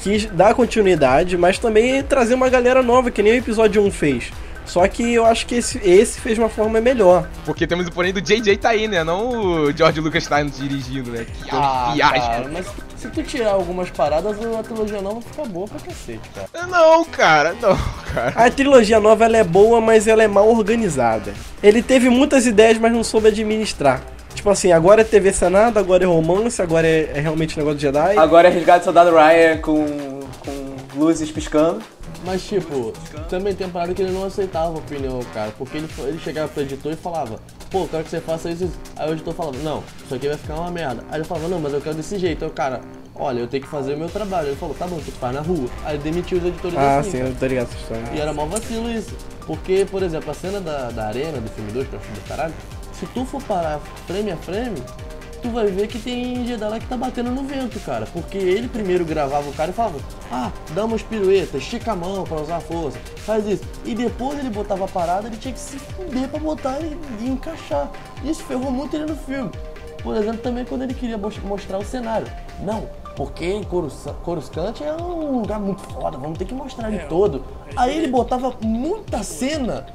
quis 0.00 0.24
dar 0.26 0.54
continuidade, 0.54 1.36
mas 1.36 1.58
também 1.58 2.02
trazer 2.02 2.34
uma 2.34 2.48
galera 2.48 2.82
nova, 2.82 3.10
que 3.10 3.22
nem 3.22 3.34
o 3.34 3.36
episódio 3.36 3.82
1 3.82 3.90
fez. 3.90 4.32
Só 4.64 4.86
que 4.88 5.14
eu 5.14 5.26
acho 5.26 5.46
que 5.46 5.56
esse, 5.56 5.78
esse 5.78 6.20
fez 6.20 6.36
de 6.36 6.40
uma 6.40 6.48
forma 6.48 6.80
melhor. 6.80 7.26
Porque 7.44 7.66
temos 7.66 7.86
o 7.86 7.92
porém 7.92 8.12
do 8.12 8.20
JJ 8.20 8.56
tá 8.56 8.70
aí, 8.70 8.88
né? 8.88 9.04
Não 9.04 9.28
o 9.30 9.72
George 9.76 10.00
Lucas 10.00 10.26
tá 10.26 10.42
dirigindo, 10.42 11.10
né? 11.10 11.24
Que 11.24 11.50
Ah, 11.50 11.94
cara, 11.98 12.48
mas 12.52 12.66
se 12.96 13.08
tu 13.08 13.22
tirar 13.22 13.50
algumas 13.50 13.90
paradas, 13.90 14.36
a 14.58 14.62
trilogia 14.62 15.02
nova 15.02 15.20
fica 15.20 15.44
boa 15.44 15.66
pra 15.66 15.80
cacete, 15.80 16.20
cara. 16.34 16.66
Não, 16.68 17.04
cara, 17.04 17.54
não, 17.60 17.76
cara. 18.14 18.32
A 18.36 18.50
trilogia 18.50 19.00
nova 19.00 19.24
ela 19.24 19.36
é 19.36 19.44
boa, 19.44 19.80
mas 19.80 20.06
ela 20.06 20.22
é 20.22 20.28
mal 20.28 20.48
organizada. 20.48 21.34
Ele 21.62 21.82
teve 21.82 22.08
muitas 22.08 22.46
ideias, 22.46 22.78
mas 22.78 22.92
não 22.92 23.02
soube 23.02 23.28
administrar. 23.28 24.00
Tipo 24.34 24.50
assim, 24.50 24.72
agora 24.72 25.02
é 25.02 25.04
TV 25.04 25.32
Senado, 25.32 25.78
agora 25.78 26.04
é 26.04 26.06
romance, 26.06 26.62
agora 26.62 26.86
é, 26.86 27.10
é 27.14 27.20
realmente 27.20 27.56
negócio 27.56 27.78
de 27.78 27.82
Jedi. 27.82 28.16
Agora 28.16 28.48
é 28.48 28.50
resgate 28.50 28.80
do 28.80 28.84
soldado 28.84 29.10
Ryan 29.10 29.58
com, 29.58 30.20
com 30.40 30.76
luzes 30.98 31.30
piscando. 31.30 31.82
Mas, 32.24 32.42
tipo, 32.44 32.92
também 33.28 33.54
tem 33.54 33.68
parada 33.68 33.92
que 33.92 34.00
ele 34.02 34.12
não 34.12 34.24
aceitava 34.24 34.68
a 34.68 34.78
opinião, 34.78 35.20
cara. 35.34 35.52
Porque 35.58 35.76
ele, 35.78 35.88
ele 35.98 36.18
chegava 36.18 36.48
pro 36.48 36.62
editor 36.62 36.92
e 36.92 36.96
falava, 36.96 37.40
pô, 37.70 37.80
eu 37.80 37.88
quero 37.88 38.04
que 38.04 38.10
você 38.10 38.20
faça 38.20 38.50
isso. 38.50 38.64
isso. 38.64 38.78
Aí 38.96 39.08
o 39.10 39.12
editor 39.12 39.34
falava, 39.34 39.56
não, 39.58 39.82
isso 40.04 40.14
aqui 40.14 40.28
vai 40.28 40.36
ficar 40.36 40.54
uma 40.54 40.70
merda. 40.70 41.02
Aí 41.10 41.16
ele 41.18 41.24
falava, 41.24 41.48
não, 41.48 41.58
mas 41.58 41.72
eu 41.72 41.80
quero 41.80 41.96
desse 41.96 42.18
jeito. 42.18 42.44
Aí 42.44 42.50
o 42.50 42.54
cara, 42.54 42.80
olha, 43.16 43.40
eu 43.40 43.48
tenho 43.48 43.62
que 43.64 43.68
fazer 43.68 43.94
o 43.94 43.98
meu 43.98 44.08
trabalho. 44.08 44.48
Ele 44.48 44.56
falou, 44.56 44.74
tá 44.74 44.86
bom, 44.86 44.98
tu 45.04 45.10
faz 45.12 45.34
na 45.34 45.40
rua. 45.40 45.68
Aí 45.84 45.96
ele 45.96 46.02
demitiu 46.04 46.38
os 46.38 46.44
editores 46.44 46.78
Ah, 46.78 46.98
assim, 47.00 47.10
sim, 47.10 47.18
cara. 47.18 47.30
eu 47.30 47.34
tô 47.34 47.46
ligado 47.46 47.68
essa 47.68 47.76
história. 47.78 48.04
E 48.14 48.20
era 48.20 48.32
mó 48.32 48.46
vacilo 48.46 48.88
isso. 48.90 49.16
Porque, 49.46 49.84
por 49.90 50.02
exemplo, 50.04 50.30
a 50.30 50.34
cena 50.34 50.60
da, 50.60 50.90
da 50.90 51.06
arena 51.08 51.40
do 51.40 51.50
filme 51.50 51.72
2, 51.72 51.88
que 51.88 51.94
eu 51.94 51.98
acho 51.98 52.08
do 52.12 52.28
caralho, 52.28 52.54
se 52.92 53.04
tu 53.06 53.24
for 53.24 53.42
parar 53.42 53.80
frame 54.06 54.30
a 54.30 54.36
frame, 54.36 54.80
tu 55.42 55.50
vai 55.50 55.66
ver 55.66 55.88
que 55.88 55.98
tem 55.98 56.46
Jedi 56.46 56.64
lá 56.64 56.78
que 56.78 56.86
tá 56.86 56.96
batendo 56.96 57.30
no 57.30 57.42
vento, 57.42 57.78
cara. 57.80 58.06
Porque 58.12 58.38
ele 58.38 58.68
primeiro 58.68 59.04
gravava 59.04 59.48
o 59.50 59.52
cara 59.52 59.70
e 59.70 59.74
falava, 59.74 59.98
ah, 60.30 60.50
dá 60.74 60.84
umas 60.84 61.02
piruetas, 61.02 61.62
estica 61.62 61.92
a 61.92 61.96
mão 61.96 62.24
pra 62.24 62.40
usar 62.40 62.56
a 62.56 62.60
força, 62.60 62.98
faz 63.16 63.46
isso. 63.46 63.64
E 63.84 63.94
depois 63.94 64.38
ele 64.38 64.50
botava 64.50 64.84
a 64.84 64.88
parada, 64.88 65.26
ele 65.28 65.36
tinha 65.36 65.52
que 65.52 65.60
se 65.60 65.76
fuder 65.78 66.28
pra 66.28 66.38
botar 66.38 66.78
e, 66.80 66.96
e 67.20 67.28
encaixar. 67.28 67.90
Isso 68.24 68.42
ferrou 68.44 68.70
muito 68.70 68.94
ele 68.96 69.06
no 69.06 69.16
filme. 69.16 69.50
Por 70.02 70.16
exemplo, 70.16 70.38
também 70.38 70.64
quando 70.64 70.82
ele 70.82 70.94
queria 70.94 71.18
mos- 71.18 71.38
mostrar 71.38 71.78
o 71.78 71.84
cenário. 71.84 72.26
Não, 72.60 72.86
porque 73.16 73.60
Coruscant 73.68 74.14
Coruscant 74.24 74.80
é 74.80 74.92
um 75.00 75.40
lugar 75.40 75.60
muito 75.60 75.80
foda, 75.82 76.16
vamos 76.18 76.38
ter 76.38 76.44
que 76.44 76.54
mostrar 76.54 76.88
ele 76.88 77.04
todo. 77.06 77.44
Aí 77.76 77.96
ele 77.98 78.08
botava 78.08 78.54
muita 78.62 79.22
cena 79.22 79.86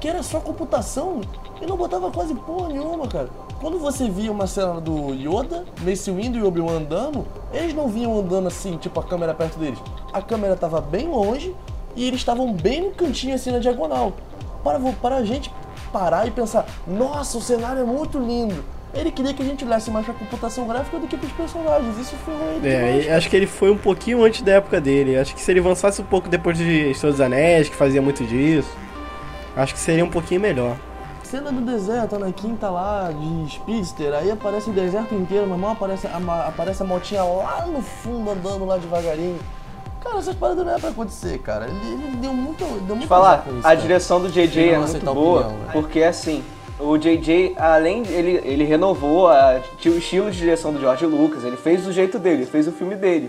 que 0.00 0.08
era 0.08 0.22
só 0.22 0.40
computação 0.40 1.20
e 1.60 1.66
não 1.66 1.76
botava 1.76 2.10
quase 2.10 2.34
porra 2.34 2.68
nenhuma, 2.68 3.06
cara. 3.08 3.28
Quando 3.60 3.78
você 3.78 4.08
via 4.08 4.30
uma 4.30 4.46
cena 4.46 4.80
do 4.80 5.14
Yoda, 5.14 5.64
Mace 5.82 6.10
Windu 6.10 6.38
e 6.38 6.42
Obi-Wan 6.42 6.78
andando, 6.78 7.26
eles 7.52 7.72
não 7.74 7.88
vinham 7.88 8.18
andando 8.18 8.48
assim, 8.48 8.76
tipo 8.76 8.98
a 9.00 9.02
câmera 9.02 9.32
perto 9.32 9.58
deles. 9.58 9.78
A 10.12 10.20
câmera 10.20 10.56
tava 10.56 10.80
bem 10.80 11.08
longe 11.08 11.54
e 11.96 12.06
eles 12.06 12.20
estavam 12.20 12.52
bem 12.52 12.82
no 12.82 12.90
cantinho 12.90 13.34
assim 13.34 13.50
na 13.50 13.58
diagonal. 13.58 14.12
Para, 14.62 14.78
para 14.78 15.16
a 15.16 15.24
gente 15.24 15.50
parar 15.92 16.26
e 16.26 16.30
pensar, 16.30 16.66
nossa, 16.86 17.38
o 17.38 17.40
cenário 17.40 17.82
é 17.82 17.84
muito 17.84 18.18
lindo. 18.18 18.64
Ele 18.92 19.10
queria 19.10 19.34
que 19.34 19.42
a 19.42 19.44
gente 19.44 19.64
olhasse 19.64 19.90
mais 19.90 20.04
pra 20.04 20.14
computação 20.14 20.68
gráfica 20.68 20.98
do 20.98 21.06
que 21.08 21.16
pros 21.16 21.32
personagens. 21.32 21.98
Isso 21.98 22.14
ferrou 22.24 22.52
ele 22.52 22.68
É, 22.68 23.14
acho 23.14 23.28
que 23.28 23.36
ele 23.36 23.46
foi 23.46 23.70
um 23.70 23.76
pouquinho 23.76 24.22
antes 24.22 24.42
da 24.42 24.52
época 24.52 24.80
dele. 24.80 25.16
Acho 25.16 25.34
que 25.34 25.40
se 25.40 25.50
ele 25.50 25.58
avançasse 25.60 26.00
um 26.00 26.04
pouco 26.04 26.28
depois 26.28 26.56
de 26.56 26.94
Senhor 26.94 27.10
dos 27.10 27.20
Anéis, 27.20 27.68
que 27.68 27.74
fazia 27.74 28.00
muito 28.00 28.24
disso, 28.24 28.70
acho 29.56 29.74
que 29.74 29.80
seria 29.80 30.04
um 30.04 30.10
pouquinho 30.10 30.40
melhor. 30.40 30.76
Cena 31.34 31.50
do 31.50 31.62
deserto, 31.62 32.14
a 32.14 32.16
Anakin 32.16 32.54
tá 32.54 32.70
lá 32.70 33.10
de 33.10 33.54
Speedster, 33.54 34.14
aí 34.14 34.30
aparece 34.30 34.70
o 34.70 34.72
deserto 34.72 35.16
inteiro, 35.16 35.48
mas 35.48 35.58
mal 35.58 35.72
aparece 35.72 36.06
a, 36.06 36.46
aparece 36.46 36.80
a 36.80 36.86
motinha 36.86 37.24
lá 37.24 37.66
no 37.66 37.82
fundo 37.82 38.30
andando 38.30 38.64
lá 38.64 38.76
devagarinho. 38.76 39.40
Cara, 40.00 40.18
essas 40.18 40.36
paradas 40.36 40.64
não 40.64 40.76
é 40.76 40.78
pra 40.78 40.90
acontecer, 40.90 41.38
cara. 41.38 41.66
Ele, 41.66 42.04
ele 42.04 42.16
deu 42.18 42.32
muito. 42.32 42.64
Deu 42.86 42.94
muito 42.94 43.08
falar, 43.08 43.44
isso, 43.48 43.58
a 43.58 43.62
cara. 43.62 43.74
direção 43.74 44.20
do 44.20 44.28
JJ 44.28 44.74
é 44.74 44.78
muito 44.78 45.04
boa, 45.12 45.40
opinião, 45.40 45.58
né? 45.58 45.70
porque 45.72 46.04
assim, 46.04 46.44
o 46.78 46.96
JJ, 46.96 47.56
além 47.58 48.04
de 48.04 48.12
ele, 48.12 48.40
ele 48.44 48.62
renovou 48.62 49.26
a, 49.26 49.60
o 49.86 49.88
estilo 49.88 50.30
de 50.30 50.38
direção 50.38 50.72
do 50.72 50.78
George 50.78 51.04
Lucas, 51.04 51.42
ele 51.42 51.56
fez 51.56 51.82
do 51.82 51.90
jeito 51.90 52.16
dele, 52.16 52.42
ele 52.42 52.46
fez 52.46 52.68
o 52.68 52.70
filme 52.70 52.94
dele. 52.94 53.28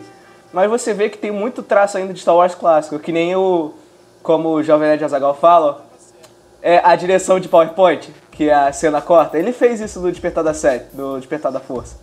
Mas 0.54 0.70
você 0.70 0.94
vê 0.94 1.10
que 1.10 1.18
tem 1.18 1.32
muito 1.32 1.64
traço 1.64 1.98
ainda 1.98 2.14
de 2.14 2.20
Star 2.20 2.36
Wars 2.36 2.54
clássico, 2.54 3.00
que 3.00 3.12
nem 3.12 3.36
o, 3.36 3.74
como 4.22 4.50
o 4.50 4.62
Jovem 4.62 4.90
Nerd 4.90 5.04
Azagal 5.04 5.34
fala, 5.34 5.85
é 6.66 6.82
a 6.84 6.96
direção 6.96 7.40
de 7.40 7.48
PowerPoint, 7.48 8.10
que 8.32 8.50
é 8.50 8.54
a 8.56 8.74
cena 8.74 9.00
corta. 9.00 9.38
Ele 9.38 9.54
fez 9.54 9.80
isso 9.80 10.00
do 10.00 10.12
Despertar 10.12 10.44
da 10.44 10.52
Série, 10.52 10.86
do 10.92 11.20
Despertar 11.20 11.52
da 11.52 11.60
Força. 11.60 11.96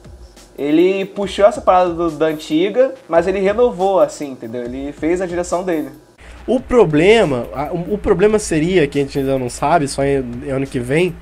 Ele 0.56 1.04
puxou 1.04 1.46
essa 1.46 1.60
parada 1.60 1.90
do- 1.92 2.10
da 2.12 2.26
antiga, 2.26 2.94
mas 3.08 3.26
ele 3.26 3.40
renovou 3.40 3.98
assim, 3.98 4.30
entendeu? 4.30 4.62
Ele 4.62 4.92
fez 4.92 5.20
a 5.20 5.26
direção 5.26 5.64
dele. 5.64 5.90
O 6.46 6.60
problema, 6.60 7.46
o 7.90 7.98
problema 7.98 8.38
seria, 8.38 8.86
que 8.86 9.00
a 9.00 9.02
gente 9.02 9.18
ainda 9.18 9.36
não 9.36 9.50
sabe, 9.50 9.88
só 9.88 10.04
em 10.04 10.18
ano 10.48 10.66
que 10.66 10.78
vem, 10.78 11.12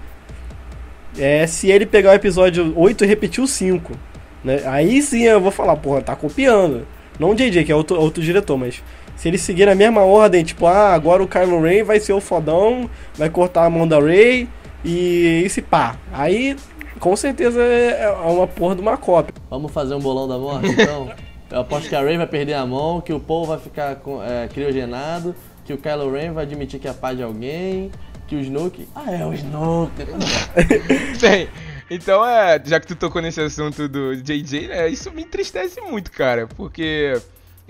é 1.18 1.46
se 1.46 1.70
ele 1.70 1.86
pegar 1.86 2.10
o 2.10 2.14
episódio 2.14 2.72
8 2.76 3.04
e 3.04 3.06
repetir 3.06 3.42
o 3.42 3.46
5. 3.46 3.92
Né? 4.44 4.62
Aí 4.66 5.00
sim 5.00 5.22
eu 5.22 5.40
vou 5.40 5.50
falar, 5.50 5.76
porra, 5.76 6.02
tá 6.02 6.14
copiando. 6.14 6.86
Não 7.18 7.30
o 7.30 7.34
JJ, 7.34 7.64
que 7.64 7.72
é 7.72 7.74
outro, 7.76 7.98
outro 8.00 8.22
diretor, 8.22 8.56
mas 8.56 8.82
se 9.20 9.28
ele 9.28 9.36
seguir 9.36 9.68
a 9.68 9.74
mesma 9.74 10.00
ordem, 10.00 10.42
tipo, 10.42 10.66
ah, 10.66 10.94
agora 10.94 11.22
o 11.22 11.28
Kylo 11.28 11.60
Ren 11.60 11.84
vai 11.84 12.00
ser 12.00 12.14
o 12.14 12.22
fodão, 12.22 12.88
vai 13.14 13.28
cortar 13.28 13.66
a 13.66 13.70
mão 13.70 13.86
da 13.86 14.00
Rey 14.00 14.48
e 14.82 15.42
esse 15.44 15.60
pá. 15.60 15.94
Aí, 16.10 16.56
com 16.98 17.14
certeza, 17.14 17.60
é 17.62 18.04
é 18.04 18.10
uma 18.10 18.46
porra 18.46 18.74
de 18.76 18.80
uma 18.80 18.96
cópia. 18.96 19.34
Vamos 19.50 19.70
fazer 19.72 19.94
um 19.94 20.00
bolão 20.00 20.26
da 20.26 20.38
morte, 20.38 20.68
então? 20.70 21.10
Eu 21.50 21.60
aposto 21.60 21.86
que 21.90 21.94
a 21.94 22.00
Rey 22.00 22.16
vai 22.16 22.26
perder 22.26 22.54
a 22.54 22.64
mão, 22.64 23.02
que 23.02 23.12
o 23.12 23.20
Paul 23.20 23.44
vai 23.44 23.58
ficar 23.58 23.96
com- 23.96 24.22
é, 24.24 24.48
criogenado, 24.48 25.34
que 25.66 25.72
o 25.74 25.76
Kylo 25.76 26.10
Ren 26.10 26.32
vai 26.32 26.44
admitir 26.44 26.80
que 26.80 26.88
é 26.88 26.92
pai 26.94 27.14
de 27.16 27.22
alguém, 27.22 27.90
que 28.26 28.36
o 28.36 28.40
Snoke... 28.40 28.88
Ah, 28.96 29.12
é 29.12 29.26
o 29.26 29.34
Snoke! 29.34 30.02
Bem, 31.20 31.46
então 31.90 32.24
é, 32.24 32.58
já 32.64 32.80
que 32.80 32.86
tu 32.86 32.96
tocou 32.96 33.20
nesse 33.20 33.42
assunto 33.42 33.86
do 33.86 34.16
JJ, 34.16 34.68
né, 34.68 34.88
isso 34.88 35.10
me 35.12 35.22
entristece 35.22 35.78
muito, 35.82 36.10
cara, 36.10 36.46
porque 36.56 37.20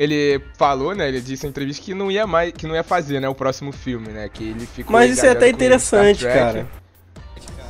ele 0.02 0.40
falou, 0.56 0.94
né, 0.94 1.08
ele 1.08 1.20
disse 1.20 1.46
em 1.46 1.50
entrevista 1.50 1.82
que 1.84 1.92
não 1.92 2.10
ia 2.10 2.26
mais, 2.26 2.52
que 2.52 2.66
não 2.66 2.74
ia 2.74 2.82
fazer, 2.82 3.20
né, 3.20 3.28
o 3.28 3.34
próximo 3.34 3.70
filme, 3.70 4.08
né, 4.08 4.30
que 4.32 4.42
ele 4.44 4.64
ficou 4.66 4.92
Mas 4.92 5.10
isso 5.12 5.26
é 5.26 5.30
até 5.30 5.48
interessante, 5.48 6.24
cara. 6.24 6.66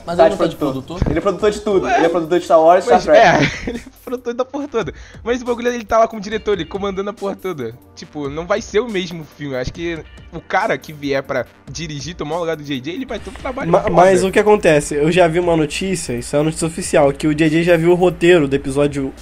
Mas 0.07 0.17
Tá 0.17 0.27
ele 0.27 0.35
de 0.35 0.41
não 0.41 0.47
tá 0.47 0.51
de 0.51 0.57
produtor. 0.57 0.83
produtor? 0.97 1.11
Ele 1.11 1.19
é 1.19 1.23
produtor 1.23 1.51
de 1.51 1.61
tudo. 1.61 1.89
Ele 1.89 2.07
é 2.07 2.09
produtor 2.09 2.39
de 2.39 2.45
Star 2.45 2.61
Wars 2.61 2.85
e 2.85 2.87
Star 2.87 2.97
Mas, 2.97 3.05
Trek. 3.05 3.21
é, 3.21 3.63
ele 3.71 3.79
é 3.79 3.83
produtor 4.05 4.35
da 4.35 4.45
porra 4.45 4.67
toda. 4.67 4.95
Mas 5.23 5.43
o 5.43 5.45
bagulho 5.45 5.69
é 5.69 5.75
ele 5.75 5.85
tá 5.85 5.99
lá 5.99 6.09
como 6.09 6.21
diretor, 6.23 6.55
ele 6.55 6.65
comandando 6.65 7.11
a 7.11 7.13
porra 7.13 7.37
toda. 7.37 7.75
Tipo, 7.95 8.29
não 8.29 8.47
vai 8.47 8.63
ser 8.63 8.81
o 8.81 8.89
mesmo 8.89 9.25
filme. 9.37 9.55
Eu 9.55 9.61
Acho 9.61 9.73
que 9.73 9.99
o 10.33 10.41
cara 10.41 10.77
que 10.79 10.93
vier 10.93 11.23
pra 11.23 11.45
dirigir, 11.71 12.15
tomar 12.17 12.37
o 12.37 12.41
lugar 12.41 12.57
do 12.57 12.63
JJ, 12.65 12.93
ele 12.95 13.05
vai 13.07 13.19
ter 13.19 13.29
um 13.31 13.35
trabalho 13.35 13.71
Ma- 13.71 13.83
foda. 13.83 13.95
mas 13.95 14.25
o 14.25 14.31
que 14.33 14.39
acontece? 14.39 14.95
Eu 14.95 15.13
já 15.13 15.29
vi 15.29 15.39
uma 15.39 15.57
notícia, 15.57 16.15
isso 16.15 16.35
é 16.35 16.39
uma 16.39 16.47
notícia 16.47 16.67
oficial, 16.67 17.13
que 17.13 17.27
o 17.27 17.35
JJ 17.35 17.63
já 17.63 17.77
viu 17.77 17.91
o 17.93 17.95
roteiro 17.95 18.49
do 18.49 18.57
episódio 18.57 19.13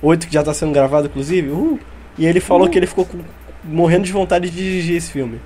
8, 0.00 0.28
que 0.28 0.32
já 0.32 0.42
tá 0.44 0.54
sendo 0.54 0.72
gravado, 0.72 1.08
inclusive, 1.08 1.48
uh, 1.50 1.78
e 2.18 2.26
ele 2.26 2.40
falou 2.40 2.68
que 2.68 2.78
ele 2.78 2.86
ficou 2.86 3.04
com- 3.06 3.18
morrendo 3.64 4.04
de 4.04 4.12
vontade 4.12 4.50
de 4.50 4.56
dirigir 4.56 4.96
esse 4.96 5.10
filme. 5.10 5.40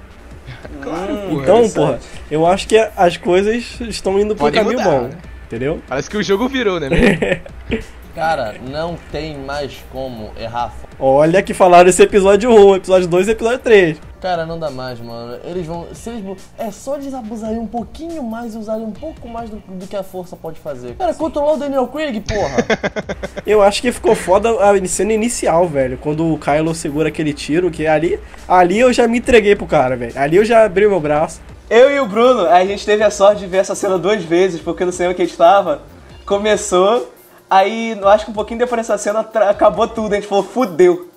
Claro, 0.83 1.15
porra. 1.17 1.43
então, 1.43 1.57
interessante. 1.59 1.75
porra, 1.75 1.99
eu 2.31 2.47
acho 2.47 2.67
que 2.67 2.77
as 2.97 3.17
coisas 3.17 3.79
estão 3.83 4.19
indo 4.19 4.35
pro 4.35 4.47
Podem 4.47 4.63
caminho 4.63 4.79
mudar, 4.79 4.91
bom, 4.91 5.03
né? 5.09 5.11
entendeu? 5.47 5.81
Parece 5.89 6.11
que 6.11 6.17
o 6.17 6.23
jogo 6.23 6.49
virou, 6.49 6.81
né? 6.81 6.89
Cara, 8.15 8.57
não 8.69 8.99
tem 9.11 9.39
mais 9.39 9.83
como 9.91 10.31
errar. 10.39 10.75
Olha 10.99 11.43
que 11.43 11.55
falaram 11.55 11.89
esse 11.89 12.03
episódio 12.03 12.51
1, 12.51 12.77
episódio 12.77 13.09
2 13.09 13.29
e 13.29 13.31
episódio 13.31 13.59
3. 13.61 13.99
Cara, 14.21 14.45
não 14.45 14.59
dá 14.59 14.71
mais, 14.71 15.01
mano. 15.01 15.39
Eles 15.43 15.67
vão. 15.67 15.89
Se 15.95 16.11
eles, 16.11 16.23
é 16.59 16.71
só 16.71 16.97
eles 16.97 17.15
abusarem 17.15 17.59
um 17.59 17.67
pouquinho 17.67 18.23
mais 18.23 18.55
e 18.55 18.59
usarem 18.59 18.85
um 18.85 18.93
pouco 18.93 19.27
mais 19.27 19.49
do, 19.49 19.57
do 19.57 19.87
que 19.87 19.97
a 19.97 20.03
força 20.03 20.37
pode 20.37 20.61
fazer. 20.61 20.95
Cara, 20.95 21.15
controlar 21.15 21.55
o 21.55 21.57
Daniel 21.57 21.89
Craig, 21.89 22.21
porra! 22.21 22.57
Eu 23.47 23.63
acho 23.63 23.81
que 23.81 23.91
ficou 23.91 24.15
foda 24.15 24.51
a 24.51 24.87
cena 24.87 25.15
inicial, 25.15 25.67
velho. 25.67 25.99
Quando 25.99 26.33
o 26.33 26.39
Kylo 26.39 26.75
segura 26.75 27.09
aquele 27.09 27.33
tiro, 27.33 27.71
que 27.71 27.87
ali, 27.87 28.21
ali 28.47 28.79
eu 28.79 28.93
já 28.93 29.09
me 29.09 29.19
entreguei 29.19 29.57
pro 29.57 29.67
cara, 29.67 29.97
velho. 29.97 30.13
Ali 30.17 30.37
eu 30.37 30.45
já 30.45 30.65
abri 30.65 30.87
meu 30.87 31.01
braço. 31.01 31.41
Eu 31.69 31.91
e 31.91 31.99
o 31.99 32.07
Bruno, 32.07 32.47
a 32.47 32.65
gente 32.65 32.85
teve 32.87 33.03
a 33.03 33.11
sorte 33.11 33.41
de 33.41 33.47
ver 33.49 33.57
essa 33.57 33.75
cena 33.75 33.99
duas 33.99 34.23
vezes, 34.23 34.61
porque 34.61 34.85
no 34.85 34.93
cinema 34.93 35.15
que 35.15 35.23
a 35.23 35.25
gente 35.25 35.37
tava, 35.37 35.83
começou, 36.25 37.12
aí 37.57 37.99
eu 38.01 38.09
acho 38.09 38.25
que 38.25 38.31
um 38.31 38.35
pouquinho 38.35 38.59
depois 38.59 38.79
dessa 38.81 38.97
cena 38.99 39.21
acabou 39.49 39.87
tudo, 39.89 40.13
a 40.13 40.17
gente 40.17 40.27
falou, 40.29 40.45
fudeu. 40.45 41.09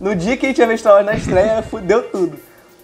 No 0.00 0.14
dia 0.14 0.36
que 0.36 0.44
a 0.46 0.48
gente 0.48 0.58
ia 0.58 0.66
ver 0.66 0.78
Star 0.78 0.94
Wars 0.94 1.06
na 1.06 1.14
estreia, 1.14 1.62
fudeu 1.68 2.02
tudo. 2.10 2.38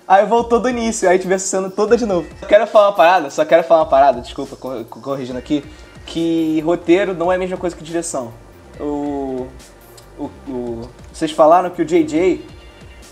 Aí 0.07 0.25
voltou 0.27 0.59
do 0.61 0.69
início, 0.69 1.09
aí 1.09 1.15
a 1.15 1.17
gente 1.19 1.27
viu 1.27 1.37
essa 1.37 1.47
cena 1.47 1.71
toda 1.71 1.97
de 1.97 2.05
novo. 2.07 2.27
Quero 2.49 2.67
falar 2.67 2.89
uma 2.89 2.95
parada, 2.97 3.31
só 3.31 3.45
quero 3.45 3.63
falar 3.65 3.81
uma 3.83 3.87
parada, 3.89 4.21
desculpa, 4.21 4.57
cor- 4.57 4.85
corrigindo 4.85 5.39
aqui, 5.39 5.65
que 6.07 6.61
roteiro 6.61 7.15
não 7.15 7.31
é 7.31 7.37
a 7.37 7.39
mesma 7.39 7.57
coisa 7.57 7.75
que 7.77 7.85
direção. 7.85 8.33
O, 8.81 9.47
o, 10.19 10.31
o- 10.49 10.89
vocês 11.13 11.31
falaram 11.31 11.71
que 11.71 11.81
o 11.83 11.85
JJ 11.85 12.45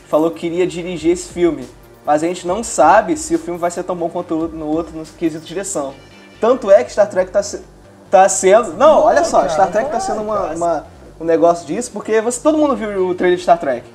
falou 0.08 0.30
que 0.32 0.46
iria 0.46 0.66
dirigir 0.66 1.12
esse 1.12 1.32
filme, 1.32 1.66
mas 2.04 2.22
a 2.24 2.26
gente 2.26 2.46
não 2.46 2.64
sabe 2.64 3.16
se 3.16 3.34
o 3.34 3.38
filme 3.38 3.58
vai 3.58 3.70
ser 3.70 3.84
tão 3.84 3.94
bom 3.94 4.08
quanto 4.08 4.34
o 4.34 4.48
no 4.48 4.66
outro 4.66 4.96
no 4.96 5.04
quesito 5.06 5.44
direção. 5.46 5.94
Tanto 6.40 6.70
é 6.70 6.82
que 6.82 6.90
Star 6.90 7.08
Trek 7.08 7.30
tá, 7.30 7.42
se- 7.42 7.62
tá 8.10 8.28
sendo. 8.28 8.72
Não, 8.74 9.02
olha 9.04 9.24
só, 9.24 9.38
cara, 9.40 9.50
Star 9.50 9.70
Trek 9.70 9.90
tá 9.90 10.00
sendo 10.00 10.22
uma, 10.22 10.50
uma- 10.52 10.86
um 11.20 11.24
negócio 11.24 11.66
disso, 11.66 11.90
porque 11.92 12.20
você, 12.20 12.40
todo 12.40 12.56
mundo 12.58 12.74
viu 12.74 13.08
o 13.08 13.14
trailer 13.14 13.36
de 13.36 13.42
Star 13.42 13.58
Trek. 13.58 13.86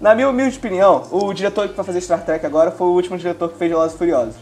Na 0.00 0.14
minha 0.14 0.28
humilde 0.28 0.58
opinião, 0.58 1.04
o 1.10 1.32
diretor 1.32 1.68
que 1.68 1.74
vai 1.74 1.84
fazer 1.84 2.00
Star 2.00 2.22
Trek 2.24 2.44
agora 2.44 2.70
foi 2.70 2.86
o 2.86 2.90
último 2.90 3.16
diretor 3.16 3.48
que 3.50 3.58
fez 3.58 3.70
Velozes 3.70 3.94
e 3.94 3.98
Furiosos. 3.98 4.34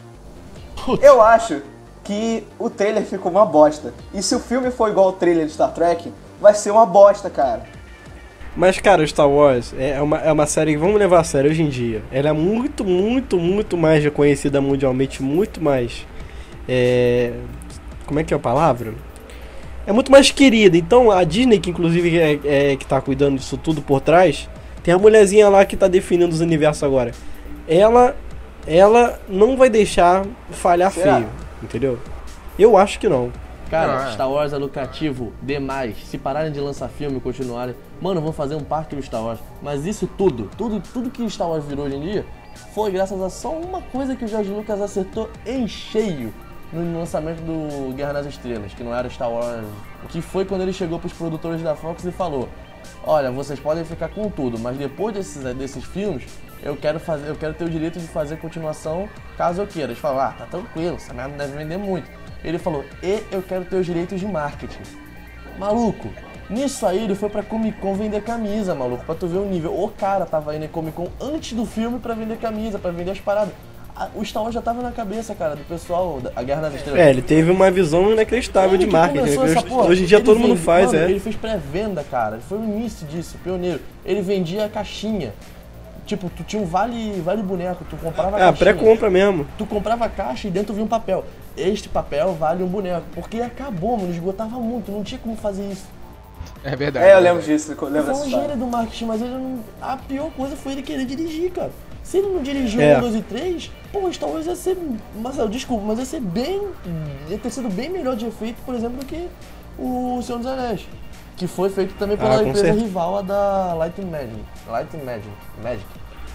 Eu 1.00 1.20
acho 1.22 1.62
que 2.02 2.44
o 2.58 2.68
trailer 2.68 3.04
ficou 3.04 3.30
uma 3.32 3.46
bosta. 3.46 3.94
E 4.12 4.22
se 4.22 4.34
o 4.34 4.38
filme 4.40 4.70
for 4.70 4.90
igual 4.90 5.06
ao 5.06 5.12
trailer 5.12 5.46
de 5.46 5.52
Star 5.52 5.72
Trek, 5.72 6.12
vai 6.40 6.54
ser 6.54 6.70
uma 6.70 6.84
bosta, 6.84 7.30
cara. 7.30 7.62
Mas, 8.56 8.78
cara, 8.78 9.04
Star 9.06 9.28
Wars 9.28 9.74
é 9.78 10.00
uma, 10.00 10.18
é 10.18 10.30
uma 10.30 10.46
série 10.46 10.72
que 10.72 10.78
vamos 10.78 10.96
levar 10.98 11.20
a 11.20 11.24
sério 11.24 11.50
hoje 11.50 11.62
em 11.62 11.68
dia. 11.68 12.02
Ela 12.12 12.28
é 12.28 12.32
muito, 12.32 12.84
muito, 12.84 13.36
muito 13.38 13.76
mais 13.76 14.04
reconhecida 14.04 14.60
mundialmente, 14.60 15.22
muito 15.22 15.60
mais. 15.62 16.06
É, 16.68 17.32
como 18.06 18.20
é 18.20 18.24
que 18.24 18.32
é 18.32 18.36
a 18.36 18.40
palavra? 18.40 18.94
É 19.86 19.92
muito 19.92 20.10
mais 20.10 20.30
querida. 20.30 20.76
Então, 20.76 21.10
a 21.10 21.24
Disney, 21.24 21.58
que 21.58 21.70
inclusive 21.70 22.18
é, 22.18 22.72
é 22.72 22.76
que 22.76 22.86
tá 22.86 23.00
cuidando 23.00 23.36
disso 23.36 23.58
tudo 23.58 23.82
por 23.82 24.00
trás, 24.00 24.48
tem 24.82 24.94
a 24.94 24.98
mulherzinha 24.98 25.48
lá 25.48 25.64
que 25.64 25.76
tá 25.76 25.88
definindo 25.88 26.32
os 26.32 26.40
universos 26.40 26.82
agora. 26.82 27.12
Ela, 27.68 28.16
ela 28.66 29.20
não 29.28 29.56
vai 29.56 29.68
deixar 29.68 30.24
falhar 30.50 30.92
Será? 30.92 31.16
feio, 31.16 31.28
entendeu? 31.62 31.98
Eu 32.58 32.76
acho 32.76 32.98
que 32.98 33.08
não. 33.08 33.32
Cara, 33.70 33.96
Não, 33.96 34.08
é. 34.08 34.12
Star 34.12 34.30
Wars 34.30 34.52
é 34.52 34.56
lucrativo 34.56 35.32
demais. 35.42 35.96
Se 36.04 36.16
pararem 36.16 36.52
de 36.52 36.60
lançar 36.60 36.88
filme 36.88 37.16
e 37.16 37.20
continuarem, 37.20 37.74
mano, 38.00 38.20
vão 38.20 38.32
fazer 38.32 38.54
um 38.54 38.60
parque 38.62 38.94
do 38.94 39.02
Star 39.02 39.24
Wars. 39.24 39.40
Mas 39.62 39.84
isso 39.86 40.06
tudo, 40.06 40.50
tudo, 40.56 40.80
tudo 40.92 41.10
que 41.10 41.28
Star 41.28 41.48
Wars 41.48 41.64
virou 41.64 41.86
hoje 41.86 41.96
em 41.96 42.00
dia, 42.00 42.26
foi 42.74 42.90
graças 42.90 43.20
a 43.20 43.28
só 43.30 43.50
uma 43.50 43.80
coisa 43.80 44.14
que 44.14 44.24
o 44.24 44.28
George 44.28 44.50
Lucas 44.50 44.80
acertou 44.80 45.28
em 45.46 45.66
cheio 45.66 46.32
no 46.80 46.98
lançamento 46.98 47.40
do 47.40 47.94
Guerra 47.94 48.14
nas 48.14 48.26
Estrelas, 48.26 48.74
que 48.74 48.82
não 48.82 48.94
era 48.94 49.08
Star 49.08 49.30
Wars, 49.30 49.64
que 50.08 50.20
foi 50.20 50.44
quando 50.44 50.62
ele 50.62 50.72
chegou 50.72 50.98
pros 50.98 51.12
produtores 51.12 51.62
da 51.62 51.74
Fox 51.74 52.04
e 52.04 52.12
falou: 52.12 52.48
"Olha, 53.04 53.30
vocês 53.30 53.58
podem 53.60 53.84
ficar 53.84 54.08
com 54.08 54.28
tudo, 54.28 54.58
mas 54.58 54.76
depois 54.76 55.14
desses, 55.14 55.42
desses 55.54 55.84
filmes, 55.84 56.24
eu 56.62 56.76
quero 56.76 56.98
fazer, 56.98 57.28
eu 57.28 57.36
quero 57.36 57.54
ter 57.54 57.64
o 57.64 57.70
direito 57.70 57.98
de 57.98 58.06
fazer 58.06 58.38
continuação 58.38 59.08
caso 59.36 59.62
eu 59.62 59.66
queira". 59.66 59.92
Eles 59.92 59.98
falaram: 59.98 60.30
"Ah, 60.30 60.34
tá 60.38 60.46
tranquilo, 60.46 60.96
essa 60.96 61.14
merda 61.14 61.30
não 61.30 61.38
deve 61.38 61.56
vender 61.56 61.76
muito". 61.76 62.10
Ele 62.42 62.58
falou: 62.58 62.84
"E 63.02 63.22
eu 63.30 63.42
quero 63.42 63.64
ter 63.64 63.76
os 63.76 63.86
direitos 63.86 64.18
de 64.18 64.26
marketing". 64.26 64.82
Maluco, 65.58 66.08
nisso 66.50 66.84
aí 66.84 67.04
ele 67.04 67.14
foi 67.14 67.28
pra 67.28 67.42
Comic 67.42 67.78
Con 67.78 67.94
vender 67.94 68.22
camisa, 68.22 68.74
maluco, 68.74 69.04
pra 69.04 69.14
tu 69.14 69.26
ver 69.28 69.38
o 69.38 69.44
nível. 69.44 69.72
O 69.80 69.88
cara 69.88 70.26
tava 70.26 70.54
indo 70.56 70.64
em 70.64 70.68
Comic 70.68 70.96
Con 70.96 71.08
antes 71.20 71.52
do 71.52 71.64
filme 71.64 72.00
pra 72.00 72.14
vender 72.14 72.38
camisa, 72.38 72.78
pra 72.78 72.90
vender 72.90 73.12
as 73.12 73.20
paradas. 73.20 73.54
O 74.14 74.24
Star 74.24 74.42
Wars 74.42 74.54
já 74.54 74.60
tava 74.60 74.82
na 74.82 74.90
cabeça, 74.90 75.34
cara, 75.36 75.54
do 75.54 75.62
pessoal 75.64 76.20
da 76.20 76.32
a 76.34 76.42
Guerra 76.42 76.62
nas 76.62 76.74
Estrelas. 76.74 77.00
É, 77.00 77.10
ele 77.10 77.22
teve 77.22 77.50
uma 77.50 77.70
visão 77.70 78.10
inacreditável 78.12 78.76
de 78.76 78.86
marketing. 78.86 79.30
né? 79.30 79.38
Hoje, 79.38 79.62
porra. 79.64 79.88
hoje 79.88 80.02
em 80.02 80.06
dia 80.06 80.20
todo 80.20 80.38
mundo 80.38 80.54
vende- 80.54 80.62
faz, 80.62 80.92
mano, 80.92 81.04
é. 81.04 81.10
Ele 81.10 81.20
fez 81.20 81.36
pré-venda, 81.36 82.02
cara. 82.02 82.34
Ele 82.36 82.42
foi 82.48 82.58
o 82.58 82.64
início 82.64 83.06
disso, 83.06 83.36
pioneiro. 83.44 83.80
Ele 84.04 84.20
vendia 84.20 84.64
a 84.64 84.68
caixinha. 84.68 85.32
Tipo, 86.06 86.28
tu 86.28 86.42
tinha 86.42 86.60
um 86.60 86.66
vale, 86.66 87.20
vale 87.24 87.42
boneco, 87.42 87.84
tu 87.88 87.96
comprava 87.96 88.36
É, 88.38 88.42
a 88.42 88.46
caixinha. 88.46 88.74
pré-compra 88.74 89.08
mesmo. 89.08 89.46
Tu 89.56 89.64
comprava 89.64 90.04
a 90.04 90.08
caixa 90.08 90.48
e 90.48 90.50
dentro 90.50 90.74
vinha 90.74 90.84
um 90.84 90.88
papel. 90.88 91.24
Este 91.56 91.88
papel 91.88 92.34
vale 92.34 92.64
um 92.64 92.68
boneco. 92.68 93.04
Porque 93.14 93.40
acabou, 93.40 93.96
mano, 93.96 94.12
esgotava 94.12 94.58
muito, 94.58 94.90
não 94.90 95.04
tinha 95.04 95.20
como 95.20 95.36
fazer 95.36 95.70
isso. 95.70 95.86
É 96.64 96.74
verdade. 96.74 97.06
É, 97.06 97.12
eu 97.12 97.18
é 97.18 97.20
lembro 97.20 97.42
disso, 97.42 97.72
eu 97.80 97.88
lembro 97.88 98.14
foi 98.14 98.26
um 98.26 98.30
gênio 98.30 98.56
do 98.56 98.66
marketing, 98.66 99.04
mas 99.04 99.22
ele 99.22 99.30
não... 99.30 99.60
a 99.80 99.96
pior 99.96 100.30
coisa 100.32 100.56
foi 100.56 100.72
ele 100.72 100.82
querer 100.82 101.04
dirigir, 101.04 101.50
cara. 101.52 101.70
Se 102.04 102.18
ele 102.18 102.28
não 102.28 102.42
dirigiu 102.42 102.80
É. 102.80 102.96
um, 102.98 103.00
dois 103.00 103.14
e 103.16 103.22
três, 103.22 103.72
pô, 103.92 104.12
Star 104.12 104.28
Wars 104.30 104.46
ia 104.46 104.54
ser. 104.54 104.76
Marcelo, 105.16 105.48
desculpa, 105.48 105.84
mas 105.86 105.98
ia 105.98 106.04
ser 106.04 106.20
bem. 106.20 106.60
ia 107.28 107.38
ter 107.38 107.50
sido 107.50 107.68
bem 107.70 107.88
melhor 107.88 108.14
de 108.14 108.26
efeito, 108.26 108.58
por 108.64 108.74
exemplo, 108.76 108.98
do 108.98 109.06
que 109.06 109.26
o 109.78 110.20
Senhor 110.22 110.38
dos 110.38 110.46
Anéis. 110.46 110.86
Que 111.36 111.48
foi 111.48 111.68
feito 111.70 111.94
também 111.94 112.16
pela 112.16 112.36
Ah, 112.38 112.42
empresa 112.42 112.60
certeza. 112.60 112.84
rival, 112.84 113.18
a 113.18 113.22
da 113.22 113.74
Light 113.74 114.00
and 114.00 114.06
Magic. 114.06 114.44
Light 114.68 114.96
Magic. 114.98 115.28
Magic. 115.62 115.84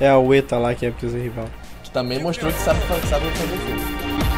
É 0.02 0.10
a 0.10 0.18
UETA 0.20 0.58
lá 0.58 0.74
que 0.76 0.86
é 0.86 0.90
a 0.90 0.92
empresa 0.92 1.18
rival. 1.18 1.46
Que 1.84 1.92
também 1.92 2.22
mostrou 2.22 2.52
que 2.52 2.60
sabe, 2.60 2.80
sabe 3.08 3.26
fazer 3.32 3.54
efeito. 3.54 4.29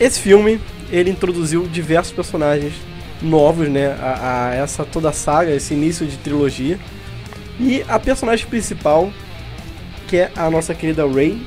Esse 0.00 0.20
filme, 0.20 0.60
ele 0.90 1.10
introduziu 1.10 1.66
diversos 1.66 2.12
personagens 2.12 2.74
novos, 3.20 3.68
né, 3.68 3.96
a, 4.00 4.48
a 4.48 4.54
essa 4.54 4.84
toda 4.84 5.08
a 5.08 5.12
saga, 5.12 5.50
esse 5.50 5.74
início 5.74 6.06
de 6.06 6.16
trilogia. 6.18 6.78
E 7.58 7.84
a 7.88 7.98
personagem 7.98 8.46
principal, 8.46 9.10
que 10.06 10.16
é 10.18 10.30
a 10.36 10.48
nossa 10.48 10.72
querida 10.74 11.06
Rey, 11.06 11.40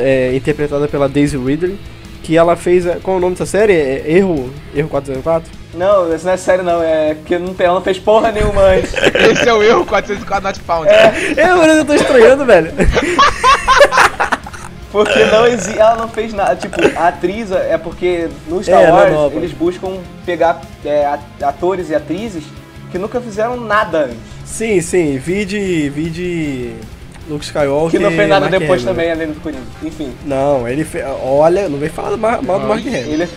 é, 0.00 0.34
interpretada 0.36 0.86
pela 0.86 1.08
Daisy 1.08 1.38
Ridley, 1.38 1.78
que 2.22 2.36
ela 2.36 2.54
fez, 2.54 2.84
é, 2.84 2.98
qual 3.02 3.16
é 3.16 3.18
o 3.18 3.20
nome 3.20 3.34
dessa 3.34 3.46
série? 3.46 3.72
É 3.72 4.04
Erro, 4.06 4.52
Erro 4.74 4.88
404? 4.88 5.60
Não, 5.72 6.14
isso 6.14 6.26
não 6.26 6.32
é 6.32 6.36
sério 6.36 6.64
não, 6.64 6.82
é 6.82 7.14
porque 7.14 7.38
não 7.38 7.54
tem, 7.54 7.66
ela 7.66 7.76
não 7.76 7.82
fez 7.82 7.98
porra 7.98 8.32
nenhuma 8.32 8.60
antes. 8.60 8.92
Esse 9.30 9.48
é 9.48 9.54
o 9.54 9.62
erro 9.62 9.86
404 9.86 10.42
not 10.42 10.60
found. 10.60 10.88
É, 10.88 11.54
mano, 11.54 11.72
eu 11.72 11.84
tô 11.84 11.94
estranhando, 11.94 12.44
velho. 12.44 12.72
Porque 14.90 15.24
não 15.26 15.46
existe, 15.46 15.78
ela 15.78 15.96
não 15.96 16.08
fez 16.08 16.32
nada. 16.32 16.56
Tipo, 16.56 16.76
a 16.98 17.08
atriz 17.08 17.50
é 17.52 17.78
porque 17.78 18.28
no 18.48 18.62
Star 18.62 18.80
É, 18.80 18.84
ela 18.84 19.00
é 19.00 19.02
Wars 19.02 19.12
nova. 19.14 19.36
eles 19.36 19.52
buscam 19.52 19.98
pegar 20.26 20.60
é, 20.84 21.06
atores 21.42 21.90
e 21.90 21.94
atrizes 21.94 22.42
que 22.90 22.98
nunca 22.98 23.20
fizeram 23.20 23.56
nada 23.60 24.06
antes. 24.06 24.18
Sim, 24.44 24.80
sim, 24.80 25.16
vi 25.16 25.44
de, 25.44 25.88
vi 25.90 26.10
de 26.10 26.72
Luke 27.28 27.44
Skywalker. 27.44 27.90
Que 27.92 27.98
não 28.00 28.10
fez 28.10 28.28
nada 28.28 28.40
Mark 28.48 28.58
depois 28.58 28.82
Hamill. 28.82 28.86
também, 28.96 29.12
além 29.12 29.28
do 29.28 29.40
Coringa. 29.40 29.62
Enfim. 29.80 30.12
Não, 30.26 30.66
ele 30.68 30.82
fez. 30.84 31.04
Olha, 31.22 31.68
não 31.68 31.78
vem 31.78 31.88
falar 31.88 32.16
mal 32.16 32.42
mal 32.42 32.58
do 32.58 32.66
Mark 32.66 32.84
Hamill. 32.84 32.96
Ele 33.12 33.28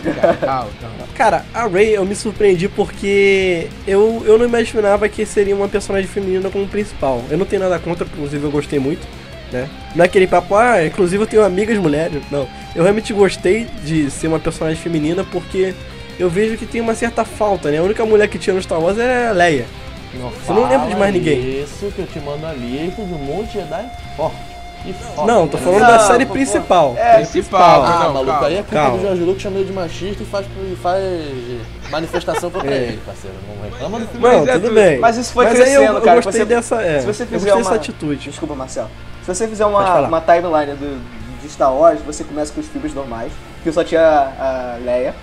calma. 0.42 0.70
Cara, 1.16 1.46
a 1.54 1.68
Ray 1.68 1.94
eu 1.94 2.04
me 2.04 2.16
surpreendi 2.16 2.68
porque 2.68 3.68
eu, 3.88 4.24
eu 4.26 4.40
não 4.40 4.46
imaginava 4.48 5.08
que 5.08 5.24
seria 5.24 5.56
uma 5.56 5.68
personagem 5.68 6.08
feminina 6.08 6.50
como 6.50 6.68
principal. 6.68 7.22
Eu 7.30 7.38
não 7.38 7.46
tenho 7.46 7.62
nada 7.62 7.78
contra, 7.78 8.08
inclusive 8.12 8.44
eu 8.44 8.50
gostei 8.50 8.80
muito, 8.80 9.06
né? 9.54 9.70
Não 9.96 10.04
é 10.04 10.08
aquele 10.08 10.28
papo, 10.28 10.56
ah, 10.56 10.86
inclusive 10.86 11.24
eu 11.24 11.28
tenho 11.28 11.44
amigas 11.44 11.78
mulheres. 11.78 12.22
Não. 12.30 12.48
Eu 12.76 12.84
realmente 12.84 13.14
gostei 13.14 13.68
de 13.86 14.10
ser 14.10 14.28
uma 14.28 14.40
personagem 14.40 14.82
feminina 14.82 15.24
porque 15.24 15.74
eu 16.20 16.30
vejo 16.30 16.58
que 16.58 16.66
tem 16.66 16.82
uma 16.82 16.96
certa 16.96 17.24
falta, 17.24 17.72
né? 17.72 17.78
A 17.78 17.84
única 17.84 18.06
mulher 18.06 18.28
que 18.28 18.38
tinha 18.38 18.54
no 18.54 18.62
Star 18.62 18.82
Wars 18.82 18.98
é 18.98 19.28
a 19.28 19.32
Leia. 19.32 19.66
Não 20.14 20.30
Você 20.30 20.54
não 20.54 20.70
lembra 20.70 20.88
de 20.90 20.96
mais 20.96 21.14
ninguém. 21.14 21.64
Isso 21.64 21.92
que 21.96 22.00
eu 22.00 22.08
te 22.08 22.20
mando 22.20 22.46
ali, 22.46 22.94
um 22.98 23.06
monte 23.06 23.48
de 23.48 23.54
Jedi 23.54 23.90
forte. 24.16 24.53
Não, 25.26 25.48
tô 25.48 25.58
falando 25.58 25.80
Não, 25.82 25.88
da 25.88 26.00
série 26.00 26.26
pô, 26.26 26.34
principal. 26.34 26.94
é, 26.98 27.16
Principal, 27.18 27.84
Ah, 27.84 28.04
não, 28.06 28.14
maluco, 28.14 28.32
calma. 28.32 28.48
aí 28.48 28.54
é 28.56 28.58
culpa 28.58 28.74
Calma. 28.76 28.98
do 28.98 29.04
Jorge 29.04 29.22
Lucas, 29.24 29.42
chamou 29.42 29.60
ele 29.60 29.68
de 29.68 29.74
machista 29.74 30.24
e 30.24 30.26
faz, 30.26 30.46
faz 30.82 31.04
manifestação 31.90 32.52
contra 32.52 32.72
ele, 32.74 33.00
parceiro. 33.06 33.36
Não 33.48 33.64
reclama 33.64 34.00
do 34.00 34.08
filme. 34.08 34.28
Não, 34.28 34.40
Mas 34.40 34.48
é 34.50 34.54
tudo 34.60 34.74
bem. 34.74 35.00
Mas 35.00 35.18
isso 35.18 35.32
foi 35.34 35.46
Mas 35.46 35.54
aí 35.56 35.62
crescendo, 35.62 35.84
eu, 35.86 35.94
eu 35.94 36.02
cara. 36.02 36.16
gostei 36.22 36.42
Você- 36.42 36.46
dessa, 36.46 36.82
é, 36.82 37.00
se 37.00 37.06
você 37.06 37.24
eu 37.24 37.28
fizer 37.28 37.38
gostei 37.38 37.52
uma- 37.54 37.58
dessa 37.64 37.76
atitude. 37.76 38.30
Desculpa, 38.30 38.56
Marcelo. 38.56 38.90
Se 39.22 39.34
você 39.34 39.48
fizer 39.48 39.66
uma, 39.66 40.00
uma 40.02 40.20
timeline 40.22 40.76
do, 40.76 41.02
de 41.42 41.50
Star 41.50 41.74
Wars, 41.74 42.00
você 42.06 42.24
começa 42.26 42.52
com 42.52 42.60
os 42.60 42.68
filmes 42.68 42.94
normais, 42.94 43.32
que 43.64 43.72
só 43.72 43.84
tinha 43.86 44.02
a, 44.02 44.74
a 44.76 44.78
Leia. 44.84 45.16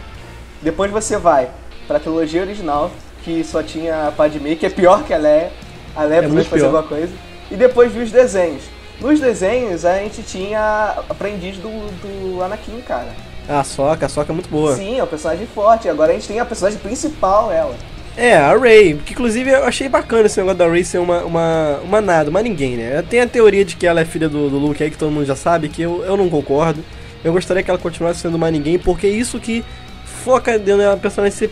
Depois 0.63 0.91
você 0.91 1.19
vai 1.19 1.49
pra 1.87 1.99
trilogia 1.99 2.41
original, 2.41 2.91
que 3.25 3.45
só 3.45 3.63
tinha 3.63 4.09
a 4.09 4.13
Padmé, 4.13 4.55
que 4.55 4.65
é 4.65 4.71
pior 4.71 5.03
que 5.05 5.13
a 5.13 5.19
Leia. 5.19 5.51
A 5.95 6.05
Leia 6.05 6.21
É 6.21 6.23
precisa 6.23 6.35
muito 6.35 6.49
fazer 6.49 6.65
alguma 6.65 6.83
coisa. 6.83 7.13
E 7.51 7.57
depois 7.57 7.93
vi 7.93 8.01
os 8.05 8.11
desenhos. 8.11 8.63
Nos 9.01 9.19
desenhos, 9.19 9.85
a 9.85 9.99
gente 9.99 10.23
tinha 10.23 10.99
aprendiz 11.09 11.57
do, 11.57 11.69
do 11.69 12.43
Anakin, 12.43 12.81
cara. 12.83 13.09
A 13.49 13.65
Soca, 13.65 14.07
a 14.07 14.09
Soca 14.09 14.33
é 14.33 14.35
muito 14.35 14.51
boa. 14.51 14.77
Sim, 14.77 14.99
é 14.99 15.03
um 15.03 15.07
personagem 15.07 15.47
forte. 15.47 15.89
Agora 15.89 16.13
a 16.13 16.15
gente 16.15 16.29
tem 16.29 16.39
a 16.39 16.45
personagem 16.45 16.79
principal, 16.79 17.51
ela. 17.51 17.75
É, 18.17 18.37
a 18.37 18.57
Ray, 18.57 18.95
que 18.95 19.13
inclusive 19.13 19.51
eu 19.51 19.65
achei 19.65 19.89
bacana 19.89 20.27
esse 20.27 20.39
negócio 20.39 20.59
da 20.59 20.69
Ray 20.69 20.85
ser 20.85 20.99
uma, 20.99 21.23
uma, 21.23 21.79
uma 21.83 22.01
nada, 22.01 22.29
uma 22.29 22.43
ninguém, 22.43 22.77
né? 22.77 23.03
Tem 23.09 23.21
a 23.21 23.27
teoria 23.27 23.65
de 23.65 23.77
que 23.77 23.87
ela 23.87 24.01
é 24.01 24.05
filha 24.05 24.29
do, 24.29 24.51
do 24.51 24.59
Luke 24.59 24.83
aí, 24.83 24.91
que 24.91 24.99
todo 24.99 25.11
mundo 25.11 25.25
já 25.25 25.37
sabe, 25.37 25.69
que 25.69 25.81
eu, 25.81 26.05
eu 26.05 26.17
não 26.17 26.29
concordo. 26.29 26.85
Eu 27.25 27.33
gostaria 27.33 27.63
que 27.63 27.71
ela 27.71 27.79
continuasse 27.79 28.21
sendo 28.21 28.35
uma 28.35 28.51
ninguém, 28.51 28.79
porque 28.79 29.07
é 29.07 29.11
isso 29.11 29.41
que 29.41 29.65
foca 30.05 30.59
dentro 30.59 30.83
da 30.83 30.97
personagem 30.97 31.37
ser 31.37 31.51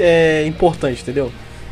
é, 0.00 0.44
importante, 0.46 1.02
entendeu? 1.02 1.30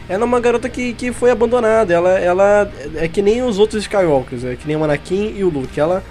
Ela 0.09 0.23
é 0.23 0.25
uma 0.25 0.41
garota 0.41 0.69
que, 0.69 0.93
que 0.95 1.13
foi 1.13 1.31
abandonada, 1.31 1.93
ela, 1.93 2.19
ela 2.19 2.73
é 2.97 3.09
que 3.09 3.23
nem 3.23 3.43
os 3.43 3.59
outros 3.59 3.83
Skywalkers, 3.83 4.45
é 4.45 4.57
que 4.57 4.67
nem 4.67 4.77
o 4.77 4.85
Anakin 4.85 5.35
e 5.37 5.45
o 5.45 5.49
Luke. 5.49 5.79
Ela 5.79 6.03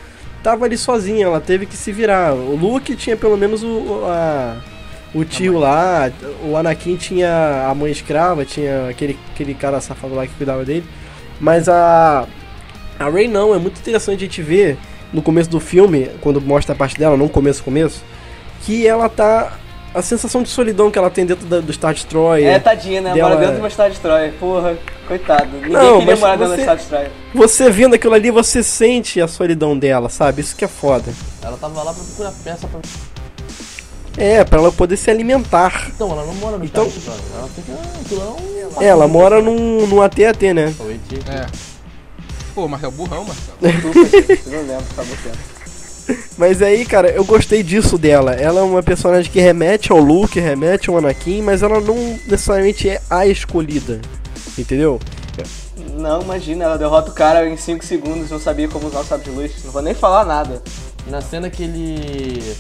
tava 0.42 0.66
ali 0.66 0.78
sozinha, 0.78 1.26
ela 1.26 1.42
teve 1.42 1.66
que 1.66 1.76
se 1.76 1.92
virar. 1.92 2.34
O 2.34 2.56
Luke 2.56 2.96
tinha 2.96 3.18
pelo 3.18 3.38
menos 3.38 3.64
o, 3.64 4.06
a, 4.06 4.58
o 5.14 5.26
tio 5.26 5.60
lá, 5.60 6.12
o 6.44 6.56
Anakin 6.56 6.96
tinha 6.96 7.68
a 7.70 7.76
mãe 7.76 7.92
escrava, 7.92 8.46
tinha 8.46 8.90
aquele, 8.90 9.18
aquele 9.34 9.54
cara 9.54 9.82
safado 9.82 10.16
lá 10.16 10.26
que 10.26 10.34
cuidava 10.34 10.64
dele. 10.64 10.86
Mas 11.40 11.68
a, 11.68 12.28
a 12.98 13.10
Rey 13.10 13.28
não, 13.28 13.54
é 13.54 13.58
muito 13.58 13.80
interessante 13.80 14.18
a 14.18 14.28
gente 14.28 14.42
ver 14.42 14.78
no 15.12 15.22
começo 15.22 15.50
do 15.50 15.60
filme, 15.60 16.10
quando 16.22 16.40
mostra 16.40 16.74
a 16.74 16.78
parte 16.78 16.98
dela, 16.98 17.18
não 17.18 17.28
começo, 17.28 17.64
começo, 17.64 18.04
que 18.64 18.88
ela 18.88 19.10
tá. 19.10 19.58
A 19.94 20.02
sensação 20.02 20.42
de 20.42 20.48
solidão 20.50 20.90
que 20.90 20.98
ela 20.98 21.10
tem 21.10 21.26
dentro 21.26 21.46
da- 21.46 21.60
do 21.60 21.74
Star 21.74 21.94
Destroyer. 21.94 22.48
É, 22.48 22.60
tadinha, 22.60 23.02
né? 23.02 23.14
Dela- 23.14 23.30
Mora 23.30 23.40
dentro 23.42 23.56
de 23.56 23.62
uma 23.62 23.70
Star 23.70 23.90
Destroyer. 23.90 24.34
Porra, 24.40 24.78
coitado. 25.08 25.50
Ninguém 25.52 25.70
Não, 25.72 26.00
queria 26.00 26.16
morar 26.16 26.36
dentro 26.38 26.48
você- 26.52 26.58
da 26.58 26.64
Star 26.64 26.78
Destroyer. 26.78 27.12
Você 27.36 27.70
vendo 27.70 27.96
aquilo 27.96 28.14
ali, 28.14 28.32
você 28.32 28.64
sente 28.64 29.20
a 29.20 29.28
solidão 29.28 29.78
dela, 29.78 30.08
sabe? 30.08 30.42
Isso 30.42 30.56
que 30.56 30.64
é 30.64 30.68
foda. 30.70 31.12
Ela 31.44 31.58
tava 31.58 31.84
lá 31.84 31.94
pra 31.94 32.04
procurar 32.04 32.32
peça 32.44 32.68
pra. 32.68 32.80
É, 34.18 34.44
pra 34.46 34.60
ela 34.60 34.72
poder 34.72 34.96
se 34.98 35.10
alimentar. 35.10 35.90
Então, 35.94 36.10
ela 36.12 36.26
não 36.26 36.36
mora 36.36 36.58
no 36.58 36.64
Então- 36.66 36.90
Star 36.90 36.96
Destroyer. 36.96 37.22
Ela 37.38 37.48
fica. 37.50 37.74
Ah, 37.74 38.00
aquilo 38.06 38.22
é 38.22 38.80
um. 38.80 38.82
Ela 38.84 39.08
mora 39.10 39.42
num, 39.42 39.86
num 39.88 40.02
AT-AT, 40.02 40.54
né? 40.54 40.74
É. 41.30 41.46
Pô, 42.56 42.68
Marcel, 42.68 42.92
burrão, 42.92 43.26
Marcel. 43.26 43.54
Desculpa, 43.62 44.06
gente. 44.10 44.42
Eu 44.46 44.52
não 44.54 44.68
lembro, 44.70 44.86
tá 44.96 45.04
botando. 45.04 45.61
Mas 46.38 46.62
aí, 46.62 46.86
cara, 46.86 47.10
eu 47.10 47.24
gostei 47.24 47.62
disso 47.62 47.98
dela. 47.98 48.34
Ela 48.34 48.62
é 48.62 48.64
uma 48.64 48.82
personagem 48.82 49.32
que 49.32 49.40
remete 49.40 49.92
ao 49.92 50.00
Luke, 50.00 50.40
remete 50.40 50.90
ao 50.90 50.98
Anakin, 50.98 51.42
mas 51.42 51.62
ela 51.62 51.80
não 51.80 51.96
necessariamente 52.28 52.90
é 52.90 53.02
a 53.10 53.28
escolhida. 53.28 54.02
Entendeu? 54.58 55.00
Não, 55.94 56.22
imagina, 56.22 56.66
ela 56.66 56.78
derrota 56.78 57.12
o 57.12 57.14
cara 57.14 57.48
em 57.48 57.58
5 57.58 57.86
segundos 57.86 58.30
não 58.30 58.40
sabia 58.40 58.68
como 58.68 58.88
usar 58.88 59.02
o 59.02 59.06
sabre 59.06 59.30
de 59.30 59.36
luz. 59.36 59.52
Não 59.64 59.72
vou 59.72 59.82
nem 59.82 59.94
falar 59.94 60.26
nada. 60.26 60.62
Na 61.08 61.22
cena 61.22 61.50
que 61.50 61.64
ele. 61.64 62.56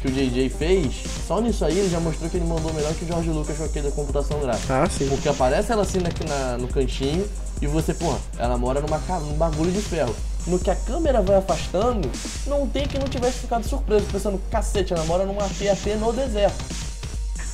que 0.00 0.08
o 0.08 0.10
JJ 0.10 0.48
fez, 0.50 0.94
só 1.26 1.40
nisso 1.40 1.64
aí 1.64 1.78
ele 1.78 1.88
já 1.88 2.00
mostrou 2.00 2.28
que 2.28 2.36
ele 2.36 2.46
mandou 2.46 2.72
melhor 2.72 2.92
que 2.94 3.04
o 3.04 3.06
George 3.06 3.30
Lucas 3.30 3.56
com 3.56 3.64
aquele 3.64 3.88
da 3.88 3.94
computação 3.94 4.40
gráfica. 4.40 4.82
Ah, 4.82 4.88
sim. 4.88 5.08
Porque 5.08 5.28
aparece 5.28 5.72
ela 5.72 5.82
assim 5.82 5.98
aqui 5.98 6.26
na, 6.26 6.58
no 6.58 6.68
cantinho 6.68 7.26
e 7.60 7.66
você, 7.66 7.94
pô, 7.94 8.14
ela 8.38 8.58
mora 8.58 8.80
numa, 8.80 8.98
num 9.20 9.34
bagulho 9.34 9.70
de 9.70 9.80
ferro. 9.80 10.14
No 10.46 10.58
que 10.58 10.70
a 10.70 10.74
câmera 10.76 11.22
vai 11.22 11.36
afastando, 11.36 12.10
não 12.46 12.66
tem 12.66 12.86
que 12.86 12.98
não 12.98 13.06
tivesse 13.06 13.38
ficado 13.38 13.64
surpreso, 13.66 14.06
pensando, 14.10 14.40
cacete, 14.50 14.92
ela 14.92 15.04
mora 15.04 15.24
num 15.24 15.38
AT-AT 15.38 15.94
no 16.00 16.12
deserto. 16.12 16.64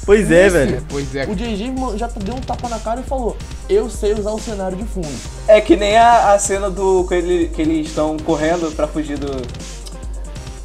Pois 0.07 0.31
é, 0.31 0.49
velho. 0.49 0.83
Pois 0.89 1.15
é. 1.15 1.27
O 1.27 1.35
JJ 1.35 1.71
já 1.99 2.07
deu 2.07 2.35
um 2.35 2.41
tapa 2.41 2.67
na 2.71 2.79
cara 2.79 3.01
e 3.01 3.03
falou, 3.03 3.37
eu 3.69 3.91
sei 3.91 4.15
usar 4.15 4.31
o 4.31 4.41
cenário 4.41 4.75
de 4.79 4.85
fundo. 4.85 5.07
É 5.47 5.61
que 5.61 5.77
nem 5.77 5.99
a, 5.99 6.33
a 6.33 6.39
cena 6.39 6.71
do 6.71 7.05
que, 7.07 7.15
ele- 7.15 7.49
que 7.49 7.61
eles 7.61 7.89
estão 7.89 8.17
correndo 8.17 8.75
pra 8.75 8.89
fugir 8.89 9.19
do. 9.19 9.29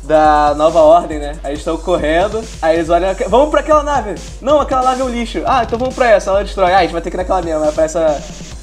Da 0.04 0.54
nova 0.58 0.80
ordem, 0.82 1.18
né? 1.18 1.38
Aí 1.44 1.52
eles 1.52 1.60
estão 1.60 1.78
correndo, 1.78 2.44
aí 2.62 2.76
eles 2.76 2.90
olham. 2.90 3.16
Vamos 3.30 3.50
pra 3.50 3.62
aquela 3.62 3.84
nave! 3.84 4.16
Não, 4.42 4.60
aquela 4.60 4.82
nave 4.84 5.02
é 5.02 5.06
um 5.06 5.10
lixo. 5.10 5.42
Ah, 5.46 5.64
então 5.64 5.80
vamos 5.80 5.96
pra 5.96 6.10
essa, 6.10 6.30
ela 6.30 6.44
destrói. 6.44 6.74
Ah, 6.74 6.80
a 6.80 6.82
gente 6.82 6.92
vai 6.92 7.02
ter 7.02 7.10
que 7.10 7.16
ir 7.16 7.20
naquela 7.20 7.42
mesma. 7.42 7.64
Aí 7.64 7.70
aparece 7.70 7.98
a. 7.98 8.20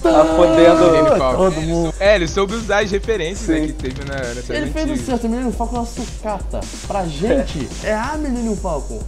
a 0.08 0.24
fodendo. 0.24 1.36
Todo 1.36 1.60
mundo. 1.62 1.94
É, 2.00 2.14
ele 2.16 2.26
soube 2.28 2.54
usar 2.54 2.80
as 2.82 2.90
referências 2.90 3.48
né, 3.48 3.66
que 3.66 3.72
teve 3.72 4.04
na, 4.04 4.16
série 4.42 4.62
Ele 4.62 4.70
fez 4.70 4.90
o 4.90 5.04
certo, 5.04 5.24
o 5.26 5.28
Millennium 5.28 5.52
Falcon 5.52 5.76
é 5.76 5.78
uma 5.80 5.86
sucata. 5.86 6.60
Pra 6.86 7.04
gente, 7.04 7.68
é 7.84 7.92
a 7.94 8.16
Millennium 8.18 8.56
Falcon. 8.56 9.00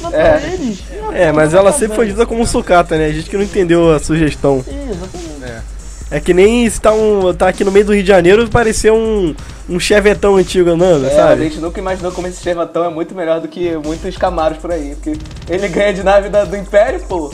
Mas 0.00 0.10
pra 0.12 0.40
É. 0.40 0.50
eles... 0.52 0.78
É, 1.12 1.32
mas 1.32 1.54
ela 1.54 1.72
sempre 1.72 1.96
foi 1.96 2.06
dita 2.06 2.24
como 2.26 2.46
sucata, 2.46 2.96
né? 2.96 3.06
A 3.06 3.12
gente 3.12 3.28
que 3.28 3.36
não 3.36 3.44
entendeu 3.44 3.92
a 3.94 3.98
sugestão. 3.98 4.64
Exatamente. 4.66 5.42
É. 5.44 5.60
É 6.10 6.20
que 6.20 6.32
nem 6.32 6.68
se 6.70 6.80
tá, 6.80 6.90
um, 6.92 7.34
tá 7.34 7.48
aqui 7.48 7.62
no 7.64 7.70
meio 7.70 7.84
do 7.84 7.92
Rio 7.92 8.02
de 8.02 8.08
Janeiro 8.08 8.48
parecer 8.48 8.90
um, 8.90 9.34
um 9.68 9.78
chevetão 9.78 10.36
antigo 10.36 10.70
andando, 10.70 11.04
É, 11.06 11.12
a 11.12 11.14
sabe? 11.14 11.42
gente 11.44 11.58
nunca 11.58 11.78
imaginou 11.78 12.10
como 12.12 12.26
esse 12.26 12.42
Chevatão 12.42 12.82
é 12.82 12.88
muito 12.88 13.14
melhor 13.14 13.40
do 13.42 13.48
que 13.48 13.76
muitos 13.84 14.16
Camaros 14.16 14.56
por 14.56 14.72
aí. 14.72 14.94
Porque 14.94 15.18
ele 15.50 15.68
ganha 15.68 15.92
de 15.92 16.02
nave 16.02 16.30
da- 16.30 16.44
do 16.46 16.56
Império, 16.56 17.00
pô. 17.06 17.30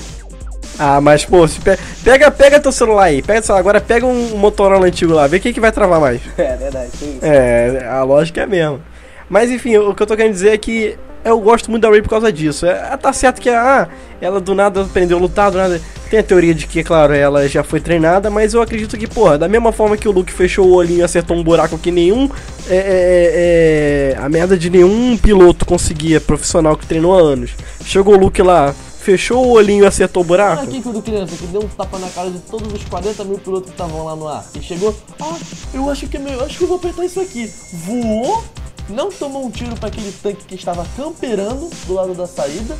Ah, 0.78 1.00
mas 1.00 1.24
pô, 1.24 1.46
se 1.46 1.60
pe- 1.60 1.78
pega, 2.02 2.30
pega 2.30 2.58
teu 2.60 2.72
celular 2.72 3.04
aí, 3.04 3.22
pega 3.22 3.40
celular, 3.42 3.60
agora 3.60 3.80
pega 3.80 4.04
um 4.06 4.36
Motorola 4.36 4.86
antigo 4.86 5.12
lá, 5.12 5.26
vê 5.26 5.38
quem 5.38 5.52
que 5.52 5.60
vai 5.60 5.70
travar 5.72 6.00
mais. 6.00 6.20
É 6.36 6.56
verdade, 6.56 6.90
tem 6.98 7.10
isso. 7.10 7.18
É, 7.24 7.86
a 7.88 8.02
lógica 8.02 8.40
é 8.40 8.44
a 8.44 8.46
mesma. 8.46 8.80
Mas 9.28 9.50
enfim, 9.50 9.76
o 9.76 9.94
que 9.94 10.02
eu 10.02 10.06
tô 10.06 10.16
querendo 10.16 10.32
dizer 10.32 10.50
é 10.52 10.58
que 10.58 10.96
eu 11.24 11.40
gosto 11.40 11.70
muito 11.70 11.82
da 11.82 11.88
Ray 11.88 12.02
por 12.02 12.10
causa 12.10 12.30
disso. 12.32 12.66
É, 12.66 12.74
tá 12.96 13.12
certo 13.12 13.40
que 13.40 13.48
ah, 13.48 13.88
ela 14.20 14.40
do 14.40 14.54
nada 14.54 14.82
aprendeu 14.82 15.16
a 15.16 15.20
lutar, 15.20 15.50
do 15.50 15.56
nada. 15.58 15.80
Tem 16.10 16.18
a 16.18 16.22
teoria 16.22 16.54
de 16.54 16.66
que, 16.66 16.84
claro, 16.84 17.14
ela 17.14 17.48
já 17.48 17.64
foi 17.64 17.80
treinada, 17.80 18.28
mas 18.28 18.52
eu 18.52 18.60
acredito 18.60 18.96
que, 18.98 19.06
porra, 19.06 19.38
da 19.38 19.48
mesma 19.48 19.72
forma 19.72 19.96
que 19.96 20.06
o 20.06 20.12
Luke 20.12 20.30
fechou 20.32 20.66
o 20.66 20.74
olhinho 20.74 20.98
e 21.00 21.02
acertou 21.02 21.36
um 21.36 21.42
buraco 21.42 21.78
que 21.78 21.90
nenhum. 21.90 22.28
é, 22.68 22.76
é, 22.76 24.14
é, 24.14 24.22
a 24.22 24.28
merda 24.28 24.56
de 24.58 24.68
nenhum 24.68 25.16
piloto 25.16 25.64
conseguia, 25.64 26.20
profissional 26.20 26.76
que 26.76 26.86
treinou 26.86 27.16
há 27.16 27.20
anos. 27.22 27.52
Chegou 27.84 28.14
o 28.14 28.18
Luke 28.18 28.42
lá, 28.42 28.74
fechou 29.04 29.46
o 29.46 29.50
olhinho 29.50 29.84
e 29.84 29.86
acertou 29.86 30.22
o 30.22 30.26
buraco. 30.26 30.62
Olha 30.62 30.68
aqui 30.68 30.82
quando 30.82 31.02
criança, 31.02 31.36
que 31.36 31.46
deu 31.46 31.62
um 31.62 31.68
tapa 31.68 31.98
na 31.98 32.08
cara 32.08 32.30
de 32.30 32.38
todos 32.38 32.72
os 32.72 32.82
40 32.84 33.22
mil 33.24 33.38
pilotos 33.38 33.66
que 33.66 33.74
estavam 33.74 34.04
lá 34.04 34.16
no 34.16 34.26
ar. 34.26 34.44
E 34.54 34.62
chegou, 34.62 34.96
ah, 35.20 35.36
eu 35.74 35.90
acho 35.90 36.08
que 36.08 36.16
é 36.16 36.20
meu, 36.20 36.42
acho 36.42 36.56
que 36.56 36.64
eu 36.64 36.68
vou 36.68 36.78
apertar 36.78 37.04
isso 37.04 37.20
aqui. 37.20 37.52
Voou, 37.72 38.42
não 38.88 39.10
tomou 39.10 39.44
um 39.44 39.50
tiro 39.50 39.76
para 39.76 39.88
aquele 39.88 40.10
tanque 40.10 40.44
que 40.44 40.54
estava 40.54 40.86
camperando 40.96 41.68
do 41.86 41.92
lado 41.92 42.14
da 42.14 42.26
saída. 42.26 42.74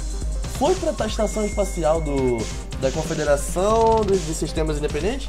foi 0.59 0.75
pra 0.75 1.07
estação 1.07 1.45
espacial 1.45 2.01
do, 2.01 2.39
da 2.81 2.91
Confederação 2.91 4.03
dos, 4.03 4.27
de 4.27 4.35
Sistemas 4.35 4.79
Independentes, 4.79 5.29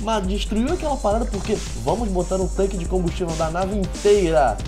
mas 0.00 0.26
destruiu 0.26 0.72
aquela 0.72 0.96
parada 0.96 1.26
porque 1.26 1.56
vamos 1.84 2.08
botar 2.08 2.36
um 2.36 2.48
tanque 2.48 2.76
de 2.76 2.86
combustível 2.86 3.34
da 3.36 3.50
nave 3.50 3.76
inteira 3.76 4.58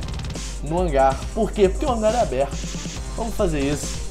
no 0.63 0.81
hangar. 0.81 1.19
Por 1.35 1.51
quê? 1.51 1.69
Porque 1.69 1.85
o 1.85 1.91
hangar 1.91 2.15
é 2.15 2.21
aberto. 2.21 2.57
Vamos 3.17 3.35
fazer 3.35 3.61
isso. 3.61 4.10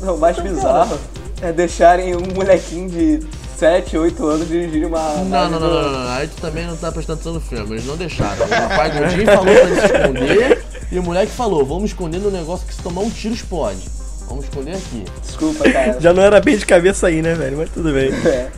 Não, 0.00 0.14
o 0.14 0.18
mais 0.18 0.36
Então, 0.38 0.52
bizarro 0.52 0.98
é 1.42 1.52
deixarem 1.52 2.14
um 2.16 2.22
molequinho 2.34 2.88
de 2.88 3.20
7, 3.56 3.96
8 3.96 4.26
anos 4.26 4.48
dirigir 4.48 4.86
uma. 4.86 5.00
Não, 5.16 5.24
não, 5.24 5.50
não, 5.50 5.58
do- 5.60 5.68
não, 5.68 5.82
não, 5.92 6.00
não. 6.04 6.10
Aí 6.12 6.28
tu 6.28 6.40
também 6.40 6.66
não 6.66 6.76
tá 6.76 6.90
prestando 6.92 7.14
atenção 7.20 7.34
no 7.34 7.40
filme. 7.40 7.72
Eles 7.74 7.86
não 7.86 7.96
deixaram. 7.96 8.44
O 8.44 8.48
pai 8.76 8.90
do 8.90 9.08
Jim 9.10 9.24
falou 9.24 9.44
pra 9.44 9.52
ele 9.52 9.80
se 9.80 9.86
esconder. 9.86 10.64
E 10.92 10.98
o 10.98 11.02
moleque 11.02 11.32
falou: 11.32 11.64
vamos 11.64 11.84
esconder 11.90 12.18
no 12.18 12.30
negócio 12.30 12.66
que 12.66 12.74
se 12.74 12.82
tomar 12.82 13.00
um 13.02 13.10
tiro 13.10 13.34
explode. 13.34 13.80
Vamos 14.28 14.44
esconder 14.44 14.72
aqui. 14.76 15.04
Desculpa, 15.22 15.70
cara. 15.70 16.00
Já 16.00 16.12
não 16.12 16.22
era 16.22 16.40
bem 16.40 16.56
de 16.56 16.66
cabeça 16.66 17.06
aí, 17.06 17.22
né, 17.22 17.34
velho? 17.34 17.56
Mas 17.58 17.70
tudo 17.70 17.92
bem. 17.92 18.10
É. 18.12 18.48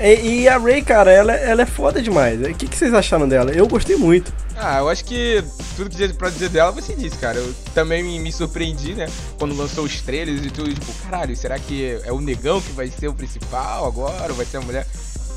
E, 0.00 0.42
e 0.42 0.48
a 0.48 0.58
Ray, 0.58 0.82
cara, 0.82 1.10
ela, 1.10 1.32
ela 1.32 1.62
é 1.62 1.66
foda 1.66 2.00
demais. 2.00 2.40
O 2.40 2.54
que, 2.54 2.68
que 2.68 2.76
vocês 2.76 2.94
acharam 2.94 3.28
dela? 3.28 3.50
Eu 3.50 3.66
gostei 3.66 3.96
muito. 3.96 4.32
Ah, 4.56 4.78
eu 4.78 4.88
acho 4.88 5.04
que 5.04 5.42
tudo 5.76 5.90
que 5.90 5.96
tinha 5.96 6.08
pra 6.14 6.30
dizer 6.30 6.48
dela 6.48 6.70
você 6.70 6.94
disse, 6.94 7.16
cara. 7.16 7.38
Eu 7.38 7.54
também 7.74 8.02
me, 8.02 8.18
me 8.18 8.32
surpreendi, 8.32 8.94
né? 8.94 9.08
Quando 9.38 9.56
lançou 9.56 9.84
os 9.84 10.00
trailers 10.00 10.44
e 10.44 10.50
tudo, 10.50 10.72
tipo, 10.72 10.92
caralho, 11.04 11.36
será 11.36 11.58
que 11.58 11.98
é 12.04 12.12
o 12.12 12.20
negão 12.20 12.60
que 12.60 12.72
vai 12.72 12.88
ser 12.88 13.08
o 13.08 13.14
principal 13.14 13.86
agora? 13.86 14.30
Ou 14.30 14.34
vai 14.34 14.46
ser 14.46 14.58
a 14.58 14.60
mulher? 14.60 14.86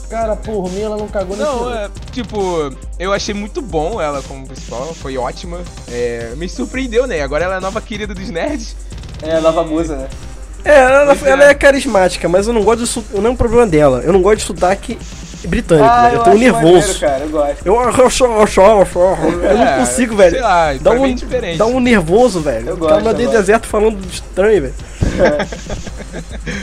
Cara, 0.09 0.36
por 0.36 0.70
mim 0.70 0.82
ela 0.82 0.97
não 0.97 1.07
cagou 1.07 1.38
nesse 1.38 1.49
Não, 1.49 1.74
é, 1.74 1.89
tipo, 2.12 2.38
eu 2.99 3.14
achei 3.14 3.34
muito 3.34 3.62
bom 3.62 4.01
ela 4.01 4.22
como 4.24 4.45
principal, 4.45 4.93
foi 4.93 5.18
ótima. 5.18 5.62
É, 5.89 6.34
me 6.36 6.49
surpreendeu, 6.49 7.07
né? 7.07 7.22
Agora 7.22 7.45
ela 7.45 7.53
é 7.55 7.57
a 7.57 7.62
nova 7.62 7.80
querida 7.80 8.14
dos 8.14 8.30
nerds. 8.30 8.76
É 9.22 9.38
a 9.38 9.41
nova 9.41 9.64
musa, 9.64 9.95
né? 9.95 10.09
É, 10.64 10.78
ela, 10.80 11.05
Pois 11.16 11.24
é. 11.24 11.30
ela 11.32 11.43
é 11.45 11.53
carismática, 11.53 12.28
mas 12.30 12.47
eu 12.47 12.53
não 12.53 12.64
gosto 12.64 12.80
de 12.82 12.88
su- 12.88 13.03
Não 13.14 13.28
é 13.28 13.30
um 13.30 13.36
problema 13.36 13.66
dela. 13.68 14.01
Eu 14.03 14.14
não 14.14 14.22
gosto 14.22 14.38
de 14.38 14.43
sotaque 14.43 14.97
britânico, 15.47 15.88
Ah, 15.89 16.03
velho. 16.03 16.16
Eu 16.18 16.24
tenho 16.24 16.36
acho 16.36 16.43
nervoso. 16.43 16.74
maneiro, 16.74 16.99
cara, 16.99 17.24
eu 17.24 17.30
gosto. 17.30 17.66
Eu, 17.66 17.74
eu, 17.74 17.82
eu, 17.82 17.91
eu, 17.91 19.43
eu 19.43 19.57
não 19.57 19.64
É, 19.68 19.78
consigo, 19.80 20.16
velho. 20.16 20.32
Sei 20.32 20.41
lá, 20.41 20.74
Dá 20.76 20.91
um, 20.91 21.01
bem 21.01 21.16
diferente. 21.16 21.57
dá 21.57 21.66
um 21.66 21.80
nervoso, 21.80 22.41
velho. 22.41 22.70
Eu 22.70 22.78
gosto, 22.78 22.89
cara 22.91 23.01
no 23.01 23.22
eu 23.22 23.30
deserto 23.32 23.66
falando 23.68 23.97
estranho, 24.05 24.62
velho. 24.62 24.74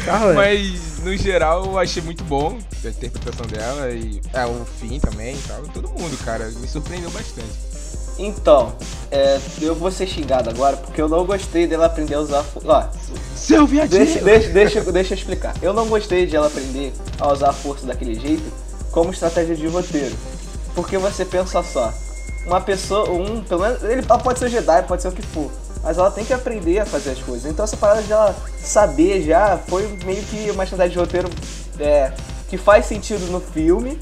Cara. 0.05 0.33
Mas, 0.35 0.99
no 1.05 1.17
geral, 1.17 1.65
eu 1.67 1.79
achei 1.79 2.03
muito 2.03 2.23
bom 2.25 2.59
a 2.85 2.89
interpretação 2.89 3.47
dela 3.47 3.91
e 3.91 4.21
é, 4.33 4.45
o 4.47 4.65
fim 4.81 4.99
também 5.01 5.35
e 5.35 5.39
tal. 5.49 5.63
Todo 5.73 5.89
mundo, 5.89 6.17
cara, 6.25 6.47
me 6.61 6.69
surpreendeu 6.69 7.11
bastante. 7.11 7.49
Então, 8.19 8.73
é, 9.11 9.39
eu 9.61 9.75
vou 9.75 9.91
ser 9.91 10.07
xingado 10.07 10.51
agora 10.51 10.77
porque 10.77 11.01
eu 11.01 11.09
não 11.09 11.25
gostei 11.25 11.67
dela 11.67 11.87
aprender 11.87 12.15
a 12.15 12.21
usar. 12.21 12.43
fo- 12.43 12.61
Ó, 12.65 12.85
Seu 13.37 13.67
viadinho! 13.67 14.05
deixa, 14.05 14.21
deixa, 14.25 14.49
deixa, 14.51 14.93
deixa 14.93 15.15
eu 15.15 15.19
explicar. 15.19 15.55
Eu 15.63 15.73
não 15.73 15.87
gostei 15.87 16.27
de 16.27 16.35
ela 16.37 16.49
aprender 16.49 16.93
a 17.21 17.33
usar 17.33 17.51
a 17.51 17.53
força 17.53 17.87
daquele 17.87 18.15
jeito 18.15 18.43
como 18.91 19.11
estratégia 19.13 19.55
de 19.55 19.67
roteiro. 19.69 20.15
Porque 20.75 20.99
você 20.99 21.25
pensa 21.25 21.63
só, 21.63 21.93
uma 22.47 22.61
pessoa, 22.61 23.09
um, 23.11 23.43
pelo 23.43 23.63
menos, 23.63 23.83
ele 23.85 24.03
pode 24.03 24.39
ser 24.39 24.49
Jedi, 24.49 24.83
pode 24.83 25.03
ser 25.03 25.09
o 25.09 25.13
que 25.13 25.23
for. 25.23 25.51
Mas 25.83 25.97
ela 25.97 26.11
tem 26.11 26.25
que 26.25 26.33
aprender 26.33 26.81
a 26.81 26.87
fazer 26.87 27.11
as 27.11 27.19
coisas. 27.21 27.49
Então 27.51 27.65
essa 27.65 27.77
parada 27.77 28.03
de 28.03 28.13
ela 28.13 28.35
saber 28.61 29.23
já 29.23 29.59
foi 29.69 29.87
meio 30.05 30.23
que 30.25 30.51
uma 30.51 30.65
estratégia 30.65 30.91
de 30.93 30.99
roteiro 30.99 31.31
é, 31.79 32.13
que 32.49 32.59
faz 32.59 32.87
sentido 32.87 33.31
no 33.31 33.41
filme, 33.41 33.99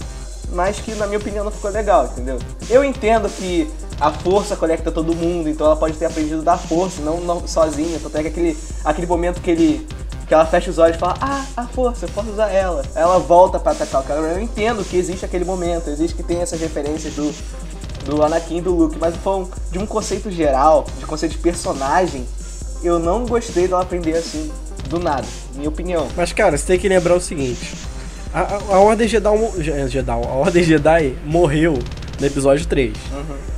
mas 0.52 0.78
que 0.78 0.94
na 0.94 1.06
minha 1.06 1.18
opinião 1.18 1.44
não 1.44 1.50
ficou 1.50 1.70
legal, 1.70 2.06
entendeu? 2.06 2.38
Eu 2.68 2.84
entendo 2.84 3.28
que 3.28 3.70
a 4.00 4.10
força 4.10 4.56
conecta 4.56 4.90
todo 4.92 5.14
mundo, 5.14 5.48
então 5.48 5.66
ela 5.66 5.76
pode 5.76 5.96
ter 5.96 6.06
aprendido 6.06 6.42
da 6.42 6.56
força, 6.56 7.00
não, 7.02 7.20
não 7.20 7.46
sozinha. 7.46 7.98
Tanto 8.02 8.16
é 8.16 8.22
que 8.22 8.28
aquele, 8.28 8.56
aquele 8.84 9.06
momento 9.06 9.40
que 9.40 9.50
ele. 9.50 9.86
Que 10.26 10.34
ela 10.34 10.44
fecha 10.44 10.68
os 10.70 10.78
olhos 10.78 10.96
e 10.96 10.98
fala, 10.98 11.14
ah, 11.20 11.44
a 11.56 11.66
força, 11.68 12.04
eu 12.04 12.08
posso 12.08 12.30
usar 12.30 12.50
ela. 12.50 12.82
Ela 12.96 13.16
volta 13.16 13.60
pra 13.60 13.70
atacar 13.70 14.00
o 14.00 14.04
cara. 14.04 14.20
Eu 14.20 14.40
entendo 14.40 14.84
que 14.84 14.96
existe 14.96 15.24
aquele 15.24 15.44
momento, 15.44 15.88
existe 15.88 16.16
que 16.16 16.22
tem 16.24 16.40
essas 16.40 16.60
referências 16.60 17.14
do, 17.14 17.32
do 18.04 18.24
Anakin 18.24 18.58
e 18.58 18.60
do 18.60 18.74
Luke, 18.74 18.98
mas 18.98 19.14
de 19.70 19.78
um 19.78 19.86
conceito 19.86 20.28
geral, 20.28 20.84
de 20.98 21.06
conceito 21.06 21.32
de 21.32 21.38
personagem, 21.38 22.26
eu 22.82 22.98
não 22.98 23.24
gostei 23.24 23.68
dela 23.68 23.82
aprender 23.82 24.16
assim, 24.16 24.50
do 24.88 24.98
nada, 24.98 25.26
minha 25.54 25.68
opinião. 25.68 26.08
Mas, 26.16 26.32
cara, 26.32 26.58
você 26.58 26.66
tem 26.66 26.78
que 26.78 26.88
lembrar 26.88 27.14
o 27.14 27.20
seguinte: 27.20 27.76
a, 28.36 28.40
a, 28.40 28.76
a 28.76 28.78
Ordem 28.80 29.08
Jedi, 29.08 29.28
Je- 29.58 29.88
Jedi, 29.88 30.10
a 30.10 30.16
Ordem 30.16 30.62
Jedi 30.62 31.14
morreu 31.24 31.78
no 32.20 32.26
episódio 32.26 32.66
3. 32.66 32.92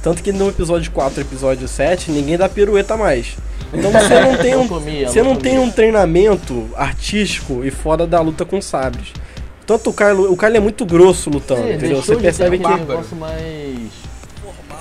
Tanto 0.02 0.22
que 0.22 0.32
no 0.32 0.48
episódio 0.48 0.90
4 0.92 1.20
e 1.20 1.22
episódio 1.22 1.68
7, 1.68 2.10
ninguém 2.10 2.36
dá 2.38 2.48
pirueta 2.48 2.96
mais. 2.96 3.36
Então 3.72 3.90
você 3.92 4.20
não 4.20 4.36
tem 4.36 4.56
um, 4.56 4.62
Lotomia, 4.68 5.08
você 5.08 5.22
não 5.22 5.36
tem 5.36 5.58
um 5.58 5.70
treinamento 5.70 6.68
artístico 6.76 7.64
e 7.64 7.70
fora 7.70 8.06
da 8.06 8.20
luta 8.20 8.44
com 8.44 8.60
sabres. 8.62 9.08
Tanto 9.66 9.90
o 9.90 9.92
Kylo, 9.92 10.32
o 10.32 10.36
Kylo 10.36 10.56
é 10.56 10.60
muito 10.60 10.86
grosso 10.86 11.28
lutando, 11.28 11.62
É, 11.68 11.74
entendeu? 11.74 12.00
Você 12.02 12.16
percebe 12.16 12.58
ter 12.58 12.64
que 12.64 12.70
negócio 12.74 13.16
mais. 13.16 14.07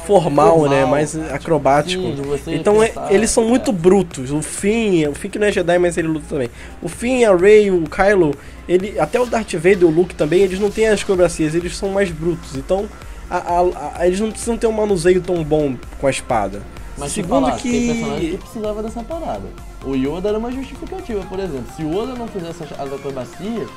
Formal, 0.08 0.60
formal. 0.60 0.70
né? 0.70 0.86
Mais 0.86 1.16
acrobático. 1.32 2.02
Sim, 2.44 2.56
então 2.56 2.82
é- 2.82 2.88
pensar, 2.88 3.14
eles 3.14 3.30
são 3.30 3.44
é. 3.44 3.48
muito 3.48 3.72
brutos. 3.72 4.32
O 4.32 4.42
Finn, 4.42 5.08
o 5.10 5.14
Finn 5.14 5.30
que 5.30 5.38
não 5.38 5.48
é 5.48 5.52
Jedi, 5.52 5.78
mas 5.78 5.98
ele 5.98 6.08
luta 6.08 6.26
também. 6.30 6.50
O 6.82 6.88
Finn, 6.90 7.24
a 7.26 7.36
Rey, 7.36 7.70
o 7.70 7.84
Kylo, 7.90 8.34
ele, 8.68 9.00
até 9.00 9.20
o 9.20 9.26
Darth 9.26 9.54
Vader, 9.54 9.86
o 9.86 9.90
Luke 9.92 10.16
também, 10.16 10.42
eles 10.42 10.60
não 10.60 10.72
têm 10.72 10.88
as 10.88 11.04
cobracias, 11.04 11.54
eles 11.54 11.76
são 11.78 11.90
mais 11.90 12.10
brutos. 12.10 12.56
Então 12.56 12.86
a- 13.30 13.38
a- 13.38 14.00
a- 14.00 14.08
eles 14.08 14.20
não 14.20 14.30
precisam 14.32 14.58
ter 14.58 14.68
um 14.68 14.72
manuseio 14.72 15.22
tão 15.22 15.44
bom 15.44 15.76
com 16.00 16.08
a 16.08 16.10
espada. 16.10 16.62
Mas 16.98 17.12
Segundo 17.12 17.46
Segundo 17.46 17.62
que... 17.62 17.70
tem 17.70 17.88
personagem 17.94 18.30
que 18.32 18.38
precisava 18.38 18.82
dessa 18.82 19.04
parada. 19.04 19.44
O 19.86 19.94
Yoda 19.96 20.30
era 20.30 20.38
uma 20.40 20.52
justificativa, 20.52 21.22
por 21.30 21.40
exemplo. 21.40 21.66
Se 21.76 21.84
o 21.84 21.92
Yoda 21.92 22.16
não 22.16 22.28
fizesse 22.28 22.64
as 22.64 22.92
acrobacias, 22.94 23.70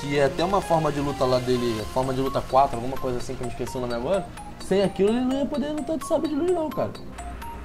que 0.00 0.16
é 0.18 0.24
até 0.24 0.44
uma 0.44 0.60
forma 0.60 0.92
de 0.92 1.00
luta 1.00 1.24
lá 1.24 1.38
dele, 1.40 1.80
forma 1.92 2.14
de 2.14 2.20
luta 2.20 2.40
4, 2.50 2.76
alguma 2.76 2.96
coisa 2.96 3.18
assim 3.18 3.34
que 3.34 3.40
eu 3.42 3.46
me 3.46 3.52
esqueci 3.52 3.76
o 3.76 3.80
nome 3.80 3.94
agora, 3.94 4.26
sem 4.64 4.82
aquilo 4.82 5.10
ele 5.10 5.20
não 5.20 5.38
ia 5.40 5.46
poder 5.46 5.68
lutar 5.68 5.96
de 5.98 6.06
sabre 6.06 6.28
de 6.28 6.34
luz 6.34 6.50
não, 6.50 6.68
cara. 6.70 6.90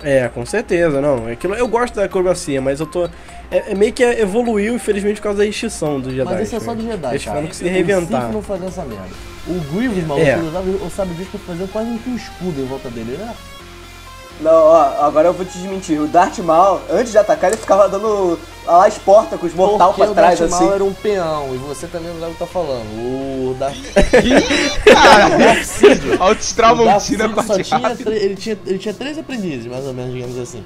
é, 0.04 0.28
com 0.30 0.45
certeza, 0.45 1.02
não. 1.02 1.28
Aquilo, 1.28 1.56
eu 1.56 1.68
gosto 1.68 1.95
da 1.95 2.04
acrobacia, 2.06 2.62
mas 2.62 2.80
eu 2.80 2.86
tô 2.86 3.06
é, 3.50 3.72
é 3.72 3.76
meio 3.76 3.93
que 3.93 4.04
evoluiu 4.04 4.76
infelizmente 4.76 5.16
por 5.18 5.24
causa 5.24 5.39
da 5.39 5.45
extinção 5.45 6.00
dos 6.00 6.14
Jedi. 6.14 6.26
Mas 6.34 6.48
isso 6.48 6.56
é 6.56 6.60
só 6.60 6.74
né? 6.76 6.82
Jedi, 6.82 7.10
Eles 7.12 7.24
cara. 7.26 7.36
tiveram 7.38 7.48
que 7.48 7.56
se 7.56 7.68
reinventar. 7.68 8.32
Não 8.32 8.41
fazia 8.41 8.68
essa 8.68 8.84
merda. 8.84 9.06
O 9.48 9.54
Grievous, 9.74 10.06
maluco, 10.06 10.28
É. 10.28 10.38
usava 10.38 10.70
o 10.70 10.89
sabre 10.89 11.14
de 11.14 11.20
luz 11.22 11.30
pra 11.30 11.39
fazer 11.39 11.68
quase 11.70 11.89
um 11.89 12.16
escudo 12.16 12.62
em 12.62 12.66
volta 12.66 12.89
dele, 12.89 13.18
né? 13.18 13.34
Não, 14.40 14.52
ó, 14.52 15.06
agora 15.08 15.30
eu 15.30 15.34
vou 15.34 15.46
te 15.46 15.58
desmentir. 15.58 16.00
O 16.00 16.08
Darth 16.08 16.38
Maul, 16.40 16.80
antes 16.92 17.12
de 17.12 17.18
atacar, 17.18 17.50
ele 17.52 17.60
ficava 17.60 17.90
dando 17.90 18.38
lá 18.66 18.86
as 18.86 18.98
portas 18.98 19.40
com 19.40 19.48
os 19.48 19.54
mortal 19.54 19.94
Porque 19.94 20.06
pra 20.06 20.14
trás, 20.14 20.40
o 20.40 20.44
Darth 20.44 20.54
assim. 20.54 20.64
Maul 20.64 20.76
era 20.76 20.84
um 20.84 20.94
peão, 20.94 21.56
e 21.56 21.58
você 21.58 21.88
também 21.88 22.14
não 22.14 22.20
sabe 22.20 22.32
o 22.32 22.34
que 22.34 22.40
tá 22.40 22.46
falando. 22.48 22.86
O 22.86 23.56
Darth... 23.58 23.76
Cara, 24.86 25.38
Darth 25.38 25.64
Sidious. 25.64 26.04
O 26.04 26.08
Darth 26.10 26.22
Autostramontina 26.22 27.00
Sidious 27.00 27.34
com 27.34 27.44
só 27.44 27.54
a 27.54 27.64
tinha, 27.64 27.96
tre- 27.96 28.16
ele, 28.18 28.36
tinha, 28.36 28.58
ele 28.66 28.78
tinha 28.78 28.94
três 28.94 29.18
aprendizes, 29.18 29.66
mais 29.66 29.86
ou 29.86 29.94
menos, 29.94 30.14
digamos 30.14 30.38
assim. 30.38 30.64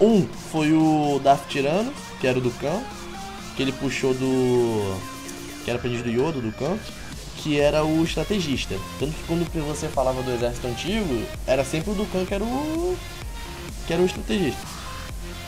Um 0.00 0.26
foi 0.50 0.72
o 0.72 1.20
Darth 1.22 1.46
Tirano, 1.48 1.92
que 2.20 2.26
era 2.26 2.38
o 2.38 2.40
do 2.40 2.50
Khan, 2.50 2.82
que 3.56 3.62
ele 3.62 3.70
puxou 3.72 4.12
do... 4.12 4.96
que 5.64 5.70
era 5.70 5.78
aprendiz 5.78 6.02
do 6.02 6.10
Yoda, 6.10 6.40
do 6.40 6.50
Khan, 6.52 6.76
que 7.42 7.60
era 7.60 7.84
o 7.84 8.04
estrategista. 8.04 8.76
Tanto 8.98 9.12
que 9.12 9.24
quando 9.24 9.66
você 9.66 9.88
falava 9.88 10.22
do 10.22 10.30
exército 10.30 10.66
antigo, 10.66 11.24
era 11.46 11.64
sempre 11.64 11.90
o 11.90 11.94
do 11.94 12.06
Khan 12.06 12.24
que 12.24 12.34
era 12.34 12.44
o... 12.44 12.96
que 13.86 13.92
era 13.92 14.02
o 14.02 14.06
estrategista. 14.06 14.60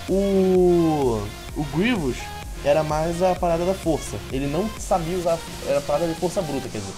O... 0.08 1.22
o 1.56 1.64
Grievous 1.74 2.16
era 2.64 2.82
mais 2.82 3.22
a 3.22 3.34
parada 3.34 3.64
da 3.64 3.74
força. 3.74 4.16
Ele 4.32 4.46
não 4.46 4.68
sabia 4.78 5.16
usar... 5.16 5.38
era 5.66 5.78
a 5.78 5.82
parada 5.82 6.08
de 6.08 6.14
força 6.14 6.42
bruta, 6.42 6.68
quer 6.68 6.78
dizer 6.78 6.92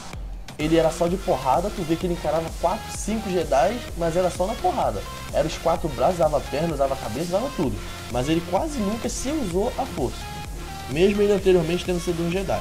ele 0.58 0.78
era 0.78 0.90
só 0.90 1.06
de 1.06 1.16
porrada, 1.16 1.70
tu 1.70 1.82
vê 1.82 1.96
que 1.96 2.06
ele 2.06 2.14
encarava 2.14 2.48
4, 2.60 2.96
5 2.96 3.30
Jedi, 3.30 3.78
mas 3.96 4.16
era 4.16 4.30
só 4.30 4.46
na 4.46 4.54
porrada. 4.54 5.02
Era 5.32 5.46
os 5.46 5.58
quatro 5.58 5.88
braços, 5.88 6.14
usava 6.14 6.40
perna, 6.40 6.74
usava 6.74 6.96
cabeça, 6.96 7.26
usava 7.26 7.50
tudo. 7.56 7.76
Mas 8.10 8.28
ele 8.28 8.42
quase 8.50 8.78
nunca 8.78 9.08
se 9.08 9.28
usou 9.30 9.72
a 9.76 9.84
força. 9.84 10.16
Mesmo 10.88 11.20
ele 11.20 11.32
anteriormente 11.32 11.84
tendo 11.84 12.00
sido 12.00 12.22
um 12.22 12.30
Jedi. 12.30 12.60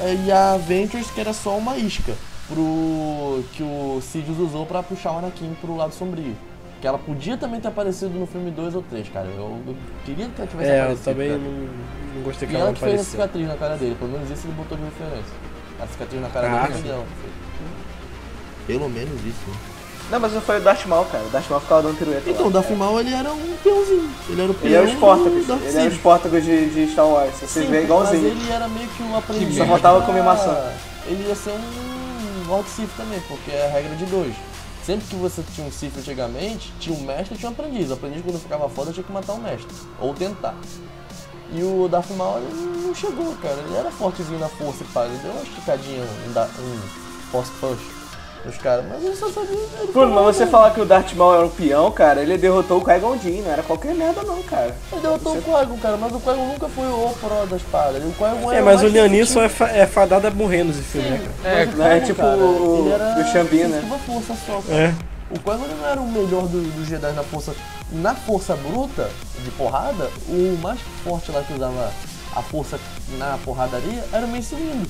É, 0.00 0.14
E 0.26 0.32
a 0.32 0.52
Avengers 0.54 1.10
que 1.10 1.20
era 1.20 1.32
só 1.32 1.56
uma 1.56 1.76
isca 1.76 2.14
pro 2.48 3.42
que 3.52 3.62
o 3.62 4.00
Sidious 4.02 4.38
usou 4.38 4.64
pra 4.66 4.82
puxar 4.82 5.12
o 5.12 5.18
Anakin 5.18 5.54
pro 5.60 5.76
lado 5.76 5.92
sombrio. 5.94 6.34
Que 6.80 6.86
ela 6.86 6.96
podia 6.98 7.36
também 7.36 7.60
ter 7.60 7.68
aparecido 7.68 8.16
no 8.18 8.24
filme 8.26 8.50
2 8.52 8.76
ou 8.76 8.82
3, 8.82 9.08
cara. 9.08 9.26
Eu, 9.26 9.60
eu 9.66 9.76
queria 10.04 10.28
que 10.28 10.40
ela 10.40 10.48
tivesse 10.48 10.70
É, 10.70 10.78
eu 10.78 10.82
aparecido. 10.82 11.04
também 11.04 11.28
cara. 11.30 11.40
não, 11.40 11.50
não 12.14 12.22
gostei 12.22 12.46
que 12.48 12.54
E 12.54 12.56
ela 12.56 12.64
ela 12.64 12.70
não 12.70 12.74
que 12.74 12.80
fez 12.84 13.00
a 13.00 13.04
cicatriz 13.04 13.48
na 13.48 13.56
cara 13.56 13.76
dele, 13.76 13.96
pelo 13.98 14.12
menos 14.12 14.30
isso 14.30 14.46
ele 14.46 14.54
botou 14.54 14.78
de 14.78 14.84
referência. 14.84 15.34
A 15.80 15.86
cicatriz 15.88 16.22
na 16.22 16.28
cara 16.28 16.62
Ah, 16.64 16.66
dele 16.68 16.82
dela. 16.82 17.04
Pelo 18.66 18.88
menos 18.88 19.20
isso. 19.24 19.50
né? 19.50 19.56
Não, 20.10 20.18
mas 20.18 20.32
não 20.32 20.40
foi 20.40 20.58
o 20.58 20.60
Darth 20.60 20.86
Maul, 20.86 21.04
cara. 21.04 21.24
O 21.24 21.28
Darth 21.28 21.50
Maul 21.50 21.60
ficava 21.60 21.82
dando 21.82 21.98
pirueta. 21.98 22.30
Então, 22.30 22.46
o 22.46 22.48
lá. 22.50 22.60
Darth 22.60 22.70
Maul 22.70 23.00
ele 23.00 23.12
era 23.12 23.30
um 23.30 23.56
peãozinho. 23.62 24.10
Ele 24.30 24.42
era 24.42 24.50
o 24.50 24.54
peão 24.54 24.66
Ele 24.66 24.76
é 24.76 24.96
o 24.96 25.00
Darth 25.00 25.60
Ele 25.60 25.66
é 25.66 25.68
o 25.68 25.72
Sidious. 25.72 25.94
Sportacus 25.94 26.44
de, 26.44 26.70
de 26.70 26.92
Star 26.92 27.06
Wars. 27.06 27.34
Você 27.34 27.60
Sim, 27.60 27.70
vê 27.70 27.82
igualzinho. 27.82 28.22
Mas 28.22 28.42
ele 28.42 28.50
era 28.50 28.68
meio 28.68 28.88
que 28.88 29.02
um 29.02 29.16
aprendiz. 29.16 29.56
Só 29.56 29.66
faltava 29.66 30.02
comer 30.02 30.22
maçã. 30.22 30.72
Ele 31.06 31.28
ia 31.28 31.34
ser 31.34 31.50
um 31.50 32.48
Lord 32.48 32.68
Sith 32.70 32.88
também, 32.96 33.20
porque 33.28 33.50
é 33.50 33.66
a 33.66 33.70
regra 33.70 33.94
de 33.96 34.06
dois. 34.06 34.34
Sempre 34.84 35.06
que 35.06 35.16
você 35.16 35.42
tinha 35.54 35.66
um 35.66 35.70
Sith 35.70 35.98
antigamente, 35.98 36.72
tinha 36.80 36.96
um 36.96 37.02
mestre 37.02 37.34
e 37.34 37.38
tinha 37.38 37.50
um 37.50 37.52
aprendiz. 37.52 37.90
O 37.90 37.92
aprendiz, 37.92 38.22
quando 38.22 38.40
ficava 38.40 38.68
foda, 38.70 38.92
tinha 38.92 39.04
que 39.04 39.12
matar 39.12 39.34
o 39.34 39.38
mestre. 39.38 39.68
Ou 40.00 40.14
tentar. 40.14 40.54
E 41.52 41.62
o 41.62 41.86
Darth 41.88 42.10
Maul 42.12 42.38
ele 42.38 42.86
não 42.86 42.94
chegou, 42.94 43.34
cara. 43.42 43.56
Ele 43.66 43.76
era 43.76 43.90
fortezinho 43.90 44.38
na 44.38 44.48
força, 44.48 44.84
pá. 44.94 45.04
Ele 45.04 45.18
deu 45.18 45.32
uma 45.32 45.42
esticadinha, 45.42 46.02
um, 46.02 46.30
um 46.30 46.80
force 47.30 47.50
push 47.60 47.97
nos 48.44 48.56
caras. 48.58 48.84
Mas 48.88 49.04
ele 49.04 49.16
só 49.16 49.28
sabia... 49.30 49.58
Pô, 49.92 50.06
mas 50.06 50.36
você 50.36 50.46
falar 50.46 50.70
que 50.70 50.80
o 50.80 50.84
Darth 50.84 51.12
Maul 51.14 51.34
era 51.34 51.46
um 51.46 51.50
peão, 51.50 51.90
cara, 51.90 52.22
ele 52.22 52.38
derrotou 52.38 52.78
o 52.78 52.84
Qui-Gon 52.84 53.18
Jinn, 53.18 53.42
não 53.42 53.50
era 53.52 53.62
qualquer 53.62 53.94
merda 53.94 54.22
não, 54.22 54.42
cara. 54.42 54.74
Ele 54.92 55.00
derrotou 55.00 55.36
o 55.36 55.42
Qui-Gon, 55.42 55.76
cara. 55.78 55.96
Mas 55.96 56.12
o 56.12 56.20
Qui-Gon 56.20 56.46
nunca 56.46 56.68
foi 56.68 56.86
o 56.86 57.14
pró 57.20 57.44
da 57.46 57.56
espada. 57.56 57.98
O 57.98 58.12
Qui-Gon 58.12 58.52
É, 58.52 58.60
mas 58.60 58.82
o 58.82 58.86
Lianisson 58.88 59.42
é, 59.42 59.48
fa 59.48 59.66
é 59.68 59.86
fadado 59.86 60.26
a 60.26 60.30
morrer 60.30 60.64
nesse 60.64 60.82
filme, 60.82 61.08
né, 61.10 61.18
cara? 61.42 61.54
É, 61.54 61.66
Mas 61.66 61.74
não 61.76 61.86
é 61.86 62.00
tipo 62.00 62.20
cara, 62.20 62.36
o- 62.36 62.78
ele 62.86 62.92
era 62.94 63.20
o 63.20 63.32
Xambin, 63.32 63.64
né? 63.64 63.80
Uma 63.84 63.98
força 63.98 64.34
só. 64.46 64.60
cara. 64.66 64.78
É. 64.80 64.94
O 65.30 65.38
Qui-Gon 65.38 65.64
ele 65.64 65.74
não 65.80 65.86
era 65.88 66.00
o 66.00 66.06
melhor 66.10 66.46
dos 66.46 66.62
do 66.72 66.84
Jedi 66.86 67.12
na 67.12 67.22
força. 67.22 67.54
Na 67.90 68.14
força 68.14 68.54
bruta, 68.56 69.10
de 69.44 69.50
porrada, 69.52 70.10
o 70.28 70.58
mais 70.62 70.78
forte 71.04 71.30
lá 71.32 71.42
que 71.42 71.52
usava 71.54 71.90
a 72.36 72.42
força 72.42 72.78
na 73.18 73.38
porradaria 73.44 74.04
era 74.12 74.24
o 74.26 74.28
Mace 74.28 74.54
Windu. 74.54 74.88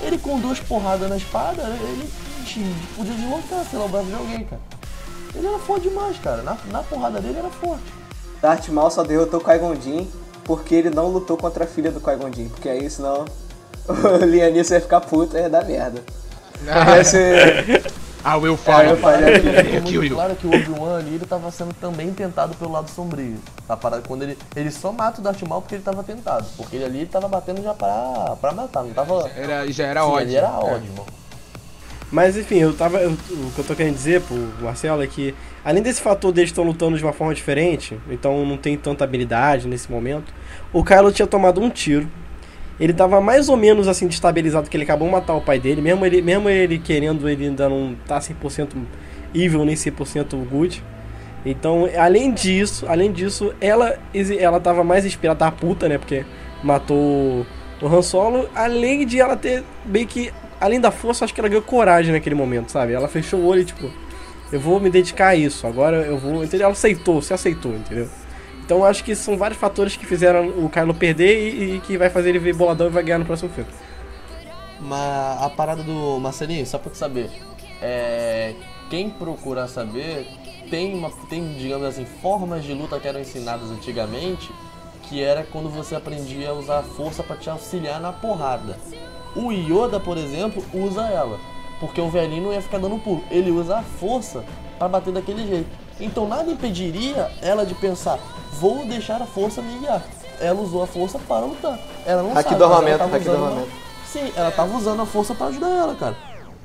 Ele 0.00 0.18
com 0.18 0.38
duas 0.40 0.58
porradas 0.58 1.08
na 1.08 1.16
espada, 1.16 1.62
ele 1.62 2.08
te- 2.44 2.74
podia 2.96 3.14
deslocar, 3.14 3.64
sei 3.68 3.78
lá, 3.78 3.84
o 3.84 3.88
braço 3.88 4.06
de 4.06 4.14
alguém, 4.14 4.44
cara. 4.44 4.60
Ele 5.34 5.46
era 5.46 5.58
forte 5.58 5.88
demais, 5.88 6.16
cara. 6.18 6.42
Na, 6.42 6.56
na 6.70 6.82
porrada 6.82 7.20
dele 7.20 7.38
era 7.38 7.48
forte. 7.50 7.82
Darth 8.40 8.68
Maul 8.68 8.90
só 8.90 9.02
derrotou 9.02 9.40
o 9.40 9.44
Qui-Gon 9.44 9.74
porque 10.44 10.74
ele 10.74 10.90
não 10.90 11.08
lutou 11.08 11.36
contra 11.36 11.64
a 11.64 11.66
filha 11.66 11.90
do 11.90 12.00
Qui-Gon 12.00 12.30
porque 12.50 12.68
aí 12.68 12.88
senão 12.90 13.24
o 13.88 14.24
Lianisson 14.24 14.74
ia 14.74 14.80
ficar 14.80 15.00
puto 15.00 15.36
e 15.36 15.40
ia 15.40 15.50
dar 15.50 15.64
merda. 15.64 16.02
Ia 16.96 17.04
ser... 17.04 17.82
Ah, 18.26 18.38
o 18.38 18.40
Will 18.40 18.54
É, 18.54 18.56
fala. 18.56 18.84
eu 18.84 18.96
falei 18.96 19.82
Kill 19.82 20.00
muito 20.00 20.14
claro 20.14 20.34
que 20.34 20.46
o 20.46 20.48
Obi-Wan 20.48 20.96
ali, 20.96 21.16
ele 21.16 21.26
tava 21.26 21.50
sendo 21.50 21.74
também 21.74 22.10
tentado 22.14 22.54
pelo 22.56 22.72
lado 22.72 22.90
sombrio. 22.90 23.36
A 23.68 23.76
parada, 23.76 24.02
quando 24.08 24.22
ele, 24.22 24.38
ele 24.56 24.70
só 24.70 24.90
mata 24.90 25.20
o 25.20 25.22
Darth 25.22 25.42
Maul 25.42 25.60
porque 25.60 25.74
ele 25.74 25.82
tava 25.84 26.02
tentado. 26.02 26.46
Porque 26.56 26.76
ele 26.76 26.86
ali 26.86 26.98
ele 27.00 27.06
tava 27.06 27.28
batendo 27.28 27.62
já 27.62 27.74
pra, 27.74 28.34
pra 28.40 28.52
matar, 28.52 28.82
não 28.82 28.94
tava... 28.94 29.28
Era, 29.36 29.70
já 29.70 29.84
era 29.88 30.00
Sim, 30.00 30.06
ódio. 30.08 30.26
ele 30.28 30.36
era 30.36 30.46
É. 30.46 30.50
ódio, 30.52 30.90
mano. 30.96 31.06
Mas 32.14 32.36
enfim, 32.36 32.58
eu 32.60 32.72
tava. 32.72 32.98
eu- 32.98 33.10
o 33.10 33.50
que 33.52 33.58
eu 33.58 33.64
tô 33.64 33.74
querendo 33.74 33.94
dizer 33.96 34.20
pro 34.20 34.36
Marcelo 34.62 35.02
é 35.02 35.06
que, 35.08 35.34
além 35.64 35.82
desse 35.82 36.00
fator 36.00 36.30
deles 36.30 36.50
estão 36.50 36.62
lutando 36.62 36.96
de 36.96 37.02
uma 37.02 37.12
forma 37.12 37.34
diferente, 37.34 37.98
então 38.08 38.46
não 38.46 38.56
tem 38.56 38.76
tanta 38.76 39.02
habilidade 39.02 39.66
nesse 39.66 39.90
momento, 39.90 40.32
o 40.72 40.84
Kylo 40.84 41.10
tinha 41.10 41.26
tomado 41.26 41.60
um 41.60 41.68
tiro. 41.68 42.08
Ele 42.78 42.92
tava 42.92 43.20
mais 43.20 43.48
ou 43.48 43.56
menos 43.56 43.88
assim 43.88 44.06
destabilizado, 44.06 44.70
que 44.70 44.76
ele 44.76 44.84
acabou 44.84 45.08
de 45.08 45.12
matar 45.12 45.34
o 45.34 45.40
pai 45.40 45.58
dele, 45.58 45.82
mesmo 45.82 46.06
ele, 46.06 46.22
mesmo 46.22 46.48
ele 46.48 46.78
querendo, 46.78 47.28
ele 47.28 47.46
ainda 47.46 47.68
não 47.68 47.96
tá 48.06 48.20
100% 48.20 48.76
evil 49.34 49.64
nem 49.64 49.74
100% 49.74 50.36
good. 50.48 50.84
Então, 51.44 51.88
além 51.98 52.32
disso, 52.32 52.86
além 52.88 53.10
disso, 53.10 53.52
ela 53.60 53.98
ela 54.38 54.60
tava 54.60 54.84
mais 54.84 55.04
inspirada, 55.04 55.40
tava 55.40 55.56
puta, 55.56 55.88
né, 55.88 55.98
porque 55.98 56.24
matou 56.62 57.44
o 57.82 57.86
Han 57.88 58.02
Solo, 58.02 58.48
além 58.54 59.04
de 59.04 59.20
ela 59.20 59.36
ter 59.36 59.64
meio 59.84 60.06
que 60.06 60.32
além 60.60 60.80
da 60.80 60.90
força, 60.90 61.24
acho 61.24 61.34
que 61.34 61.40
ela 61.40 61.48
ganhou 61.48 61.62
coragem 61.62 62.12
naquele 62.12 62.34
momento, 62.34 62.70
sabe? 62.70 62.92
Ela 62.92 63.08
fechou 63.08 63.40
o 63.40 63.46
olho 63.46 63.62
e 63.62 63.64
tipo, 63.64 63.90
eu 64.52 64.60
vou 64.60 64.80
me 64.80 64.90
dedicar 64.90 65.28
a 65.28 65.36
isso, 65.36 65.66
agora 65.66 65.96
eu 65.98 66.18
vou, 66.18 66.44
entendeu? 66.44 66.66
Ela 66.66 66.72
aceitou, 66.72 67.20
se 67.20 67.32
aceitou, 67.34 67.72
entendeu? 67.72 68.08
Então 68.64 68.78
eu 68.78 68.84
acho 68.84 69.04
que 69.04 69.14
são 69.14 69.36
vários 69.36 69.58
fatores 69.58 69.96
que 69.96 70.06
fizeram 70.06 70.48
o 70.48 70.70
Kylo 70.70 70.94
perder 70.94 71.36
e, 71.36 71.76
e 71.76 71.80
que 71.80 71.98
vai 71.98 72.08
fazer 72.08 72.30
ele 72.30 72.38
ver 72.38 72.54
boladão 72.54 72.86
e 72.86 72.90
vai 72.90 73.02
ganhar 73.02 73.18
no 73.18 73.26
próximo 73.26 73.50
filme. 73.50 73.70
Mas 74.80 75.42
a 75.42 75.50
parada 75.50 75.82
do 75.82 76.18
Marcelinho, 76.18 76.66
só 76.66 76.78
pra 76.78 76.90
tu 76.90 76.96
saber, 76.96 77.30
é, 77.80 78.54
quem 78.88 79.10
procurar 79.10 79.68
saber, 79.68 80.26
tem, 80.70 80.94
uma, 80.94 81.10
tem, 81.28 81.54
digamos 81.54 81.86
assim, 81.86 82.06
formas 82.22 82.64
de 82.64 82.72
luta 82.72 82.98
que 82.98 83.06
eram 83.06 83.20
ensinadas 83.20 83.70
antigamente, 83.70 84.50
que 85.02 85.22
era 85.22 85.44
quando 85.44 85.68
você 85.68 85.94
aprendia 85.94 86.50
a 86.50 86.52
usar 86.52 86.78
a 86.78 86.82
força 86.82 87.22
pra 87.22 87.36
te 87.36 87.50
auxiliar 87.50 88.00
na 88.00 88.12
porrada. 88.12 88.78
O 89.36 89.50
Yoda, 89.50 89.98
por 89.98 90.16
exemplo, 90.16 90.62
usa 90.72 91.02
ela, 91.02 91.38
porque 91.80 92.00
o 92.00 92.08
velhinho 92.08 92.44
não 92.44 92.52
ia 92.52 92.62
ficar 92.62 92.78
dando 92.78 92.98
pulo. 93.02 93.22
Ele 93.30 93.50
usa 93.50 93.78
a 93.78 93.82
força 93.82 94.44
pra 94.78 94.88
bater 94.88 95.12
daquele 95.12 95.46
jeito. 95.46 95.68
Então 96.00 96.26
nada 96.28 96.50
impediria 96.50 97.30
ela 97.42 97.64
de 97.64 97.74
pensar, 97.74 98.18
vou 98.60 98.84
deixar 98.84 99.20
a 99.22 99.26
força 99.26 99.60
me 99.62 99.78
guiar. 99.78 100.02
Ela 100.40 100.60
usou 100.60 100.82
a 100.82 100.86
força 100.86 101.18
para 101.18 101.44
lutar. 101.46 101.78
Ela 102.04 102.22
não 102.22 102.32
Aqui 102.32 102.42
sabe, 102.50 102.56
do 102.56 102.64
armamento, 102.64 103.02
aqui 103.04 103.24
do 103.24 103.32
armamento. 103.32 103.68
Sim, 104.06 104.32
ela 104.36 104.50
tava 104.50 104.76
usando 104.76 105.02
a 105.02 105.06
força 105.06 105.34
pra 105.34 105.46
ajudar 105.46 105.68
ela, 105.70 105.94
cara. 105.94 106.16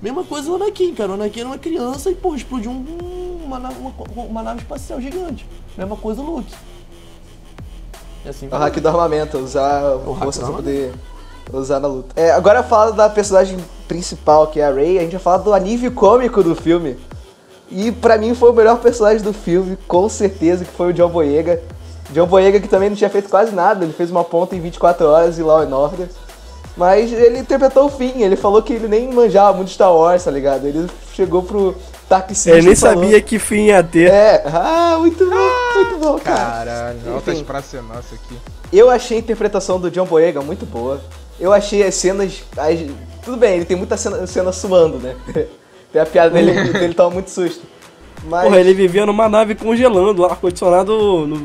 Mesma 0.01 0.23
coisa 0.23 0.49
o 0.49 0.55
Anakin, 0.55 0.93
cara. 0.95 1.11
O 1.11 1.13
Anakin 1.15 1.39
era 1.41 1.49
uma 1.49 1.57
criança 1.57 2.09
e, 2.09 2.15
pô, 2.15 2.33
explodiu 2.35 2.71
um- 2.71 3.41
uma, 3.45 3.59
nave, 3.59 3.75
uma, 3.79 3.93
uma 4.23 4.43
nave 4.43 4.59
espacial 4.61 5.01
gigante. 5.01 5.45
Mesma 5.77 5.95
coisa 5.97 6.21
o 6.21 6.25
Luke. 6.37 6.53
E 8.25 8.29
assim 8.29 8.47
O 8.47 8.55
hack 8.55 8.75
do 8.79 8.87
armamento, 8.87 9.37
usar 9.37 9.81
a 9.95 9.99
força 9.99 10.39
pra 10.41 10.51
poder 10.53 10.93
usar 11.51 11.79
na 11.79 11.87
luta. 11.87 12.09
É, 12.19 12.31
agora 12.31 12.63
fala 12.63 12.91
da 12.91 13.09
personagem 13.09 13.57
principal, 13.87 14.47
que 14.47 14.59
é 14.59 14.65
a 14.65 14.71
Rey, 14.71 14.97
a 14.97 15.01
gente 15.01 15.11
vai 15.13 15.21
falar 15.21 15.37
do 15.37 15.53
alívio 15.53 15.91
cômico 15.91 16.43
do 16.43 16.55
filme. 16.55 16.97
E 17.71 17.91
pra 17.91 18.17
mim 18.17 18.33
foi 18.33 18.49
o 18.49 18.53
melhor 18.53 18.77
personagem 18.79 19.21
do 19.23 19.33
filme, 19.33 19.77
com 19.87 20.07
certeza, 20.09 20.65
que 20.65 20.71
foi 20.71 20.89
o 20.89 20.93
John 20.93 21.09
Boyega. 21.09 21.61
John 22.11 22.25
Boyega 22.25 22.59
que 22.59 22.67
também 22.67 22.89
não 22.89 22.95
tinha 22.97 23.09
feito 23.09 23.29
quase 23.29 23.53
nada, 23.53 23.83
ele 23.85 23.93
fez 23.93 24.09
uma 24.09 24.23
ponta 24.23 24.55
em 24.55 24.59
24 24.59 25.05
horas 25.05 25.37
e 25.37 25.43
Law 25.43 25.59
and 25.61 25.75
Order. 25.75 26.07
Mas 26.75 27.11
ele 27.11 27.39
interpretou 27.39 27.85
o 27.85 27.89
fim, 27.89 28.21
ele 28.23 28.35
falou 28.35 28.61
que 28.63 28.73
ele 28.73 28.87
nem 28.87 29.11
manjava 29.13 29.55
muito 29.55 29.69
Star 29.71 29.93
Wars, 29.93 30.23
tá 30.23 30.31
ligado? 30.31 30.65
Ele 30.65 30.89
chegou 31.13 31.43
pro 31.43 31.75
taxista 32.07 32.51
Ele 32.51 32.67
nem 32.67 32.75
falou- 32.75 33.03
sabia 33.03 33.21
que 33.21 33.37
fim 33.37 33.65
ia 33.65 33.83
ter. 33.83 34.09
É, 34.09 34.43
ah, 34.45 34.95
muito 34.97 35.29
bom, 35.29 35.75
muito 35.75 35.97
bom, 35.99 36.19
cara. 36.19 36.39
Caralho, 36.39 37.13
altas 37.13 37.41
praças 37.41 37.83
nossa 37.83 38.15
aqui. 38.15 38.37
Eu 38.71 38.89
achei 38.89 39.17
a 39.17 39.19
interpretação 39.19 39.79
do 39.79 39.91
John 39.91 40.05
Boyega 40.05 40.41
muito 40.41 40.65
boa. 40.65 41.01
Eu 41.39 41.53
achei 41.53 41.83
as 41.83 41.95
cenas. 41.95 42.43
as- 42.57 42.79
Tudo 43.23 43.37
bem, 43.37 43.55
ele 43.57 43.65
tem 43.65 43.77
muita 43.77 43.95
cena, 43.97 44.25
cena 44.27 44.51
suando, 44.51 44.97
né? 44.97 45.15
tem 45.91 46.01
a 46.01 46.05
piada 46.05 46.29
dele, 46.31 46.71
dele 46.73 46.93
toma 46.93 47.11
muito 47.11 47.29
susto. 47.29 47.61
Mas 48.25 48.43
Porra, 48.43 48.59
ele 48.59 48.73
vivia 48.73 49.05
numa 49.05 49.29
nave 49.29 49.55
congelando, 49.55 50.25
ar-condicionado 50.25 50.91
no, 51.25 51.27
no- 51.27 51.39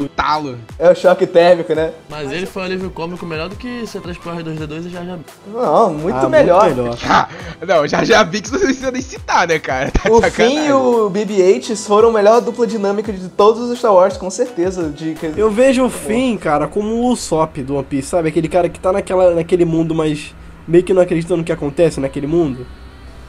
no- 0.00 0.08
Talo. 0.10 0.58
é 0.78 0.90
o 0.90 0.94
choque 0.94 1.26
térmico, 1.26 1.74
né? 1.74 1.92
Mas 2.10 2.30
ele 2.30 2.44
foi 2.46 2.62
um 2.62 2.64
alívio 2.66 2.90
cômico 2.90 3.24
melhor 3.24 3.48
do 3.48 3.56
que 3.56 3.82
C3PO 3.84 4.42
R2D2 4.42 4.86
e 4.86 4.88
já 4.90 5.04
já. 5.04 5.18
Não, 5.52 5.94
muito 5.94 6.16
Ah, 6.16 6.28
melhor. 6.28 6.64
Muito 6.66 6.76
melhor. 6.82 6.98
Ah, 7.08 7.28
não, 7.66 7.86
já 7.86 8.04
já 8.04 8.22
vi 8.22 8.40
que 8.42 8.48
você 8.50 8.56
não 8.58 8.64
precisa 8.64 8.90
nem 8.90 9.00
citar, 9.02 9.48
né, 9.48 9.58
cara? 9.58 9.90
Tá 9.90 10.10
O. 10.10 10.20
Finn 10.22 10.66
e 10.66 10.72
o 10.72 11.10
BB-8 11.10 11.74
foram 11.76 12.10
a 12.10 12.12
melhor 12.12 12.40
dupla 12.40 12.66
dinâmica 12.66 13.12
de 13.12 13.28
todos 13.30 13.70
os 13.70 13.78
Star 13.78 13.94
Wars, 13.94 14.16
com 14.16 14.28
certeza. 14.30 14.90
De, 14.90 15.16
Eu 15.36 15.50
vejo 15.50 15.84
o 15.84 15.90
Finn, 15.90 16.36
cara, 16.36 16.66
como 16.68 16.88
o 16.94 17.06
Usopp 17.10 17.62
do 17.62 17.76
One 17.76 17.84
Piece, 17.84 18.08
sabe? 18.08 18.28
Aquele 18.28 18.48
cara 18.48 18.68
que 18.68 18.78
tá 18.78 18.92
naquela, 18.92 19.34
naquele 19.34 19.64
mundo, 19.64 19.94
mas 19.94 20.34
meio 20.68 20.84
que 20.84 20.92
não 20.92 21.02
acredita 21.02 21.36
no 21.36 21.42
que 21.44 21.52
acontece 21.52 21.98
naquele 22.00 22.26
mundo. 22.26 22.66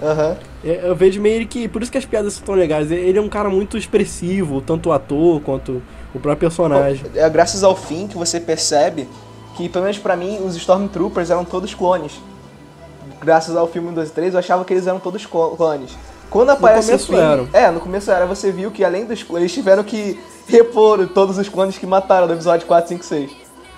Aham. 0.04 0.36
É, 0.64 0.82
Eu 0.84 0.96
vejo 0.96 1.22
meio 1.22 1.48
que. 1.48 1.68
Por 1.68 1.82
isso 1.82 1.92
que 1.92 1.98
as 1.98 2.06
piadas 2.06 2.34
são 2.34 2.44
tão 2.46 2.56
legais. 2.56 2.92
Ele 2.92 3.18
é 3.18 3.22
um 3.22 3.30
cara 3.30 3.50
muito 3.50 3.78
expressivo, 3.78 4.62
tanto 4.62 4.90
o 4.90 4.92
ator 4.92 5.40
quanto 5.42 5.82
o 6.14 6.20
próprio 6.20 6.50
personagem. 6.50 7.06
É 7.16 7.30
graças 7.30 7.64
ao 7.64 7.76
fim 7.76 8.08
que 8.08 8.18
você 8.18 8.40
percebe 8.40 9.08
que, 9.56 9.70
pelo 9.70 9.84
menos 9.86 9.98
pra 10.00 10.16
mim, 10.16 10.40
os 10.46 10.56
Stormtroopers 10.56 11.30
eram 11.30 11.46
todos 11.46 11.74
clones. 11.74 12.12
Graças 13.22 13.56
ao 13.56 13.68
filme 13.68 13.90
1, 13.90 13.94
2 13.94 14.10
e 14.10 14.12
3, 14.12 14.34
eu 14.34 14.40
achava 14.40 14.66
que 14.66 14.74
eles 14.74 14.86
eram 14.88 15.00
todos 15.00 15.26
clo- 15.26 15.56
clones. 15.56 15.92
Quando 16.30 16.50
aparece 16.50 16.88
começo 16.88 17.12
o 17.12 17.16
Finn, 17.16 17.22
eram. 17.24 17.48
É, 17.54 17.72
no 17.72 17.80
começo 17.80 18.12
era. 18.12 18.26
Você 18.26 18.52
viu 18.52 18.72
que 18.72 18.84
além 18.84 19.06
dos 19.06 19.24
clones, 19.24 19.44
eles 19.44 19.54
tiveram 19.54 19.84
que 19.84 20.20
repor 20.48 21.08
todos 21.08 21.38
os 21.38 21.48
clones 21.48 21.78
que 21.78 21.86
mataram 21.86 22.28
no 22.28 22.34
episódio 22.34 22.66
4, 22.68 22.90
5, 22.90 23.06
6. 23.06 23.32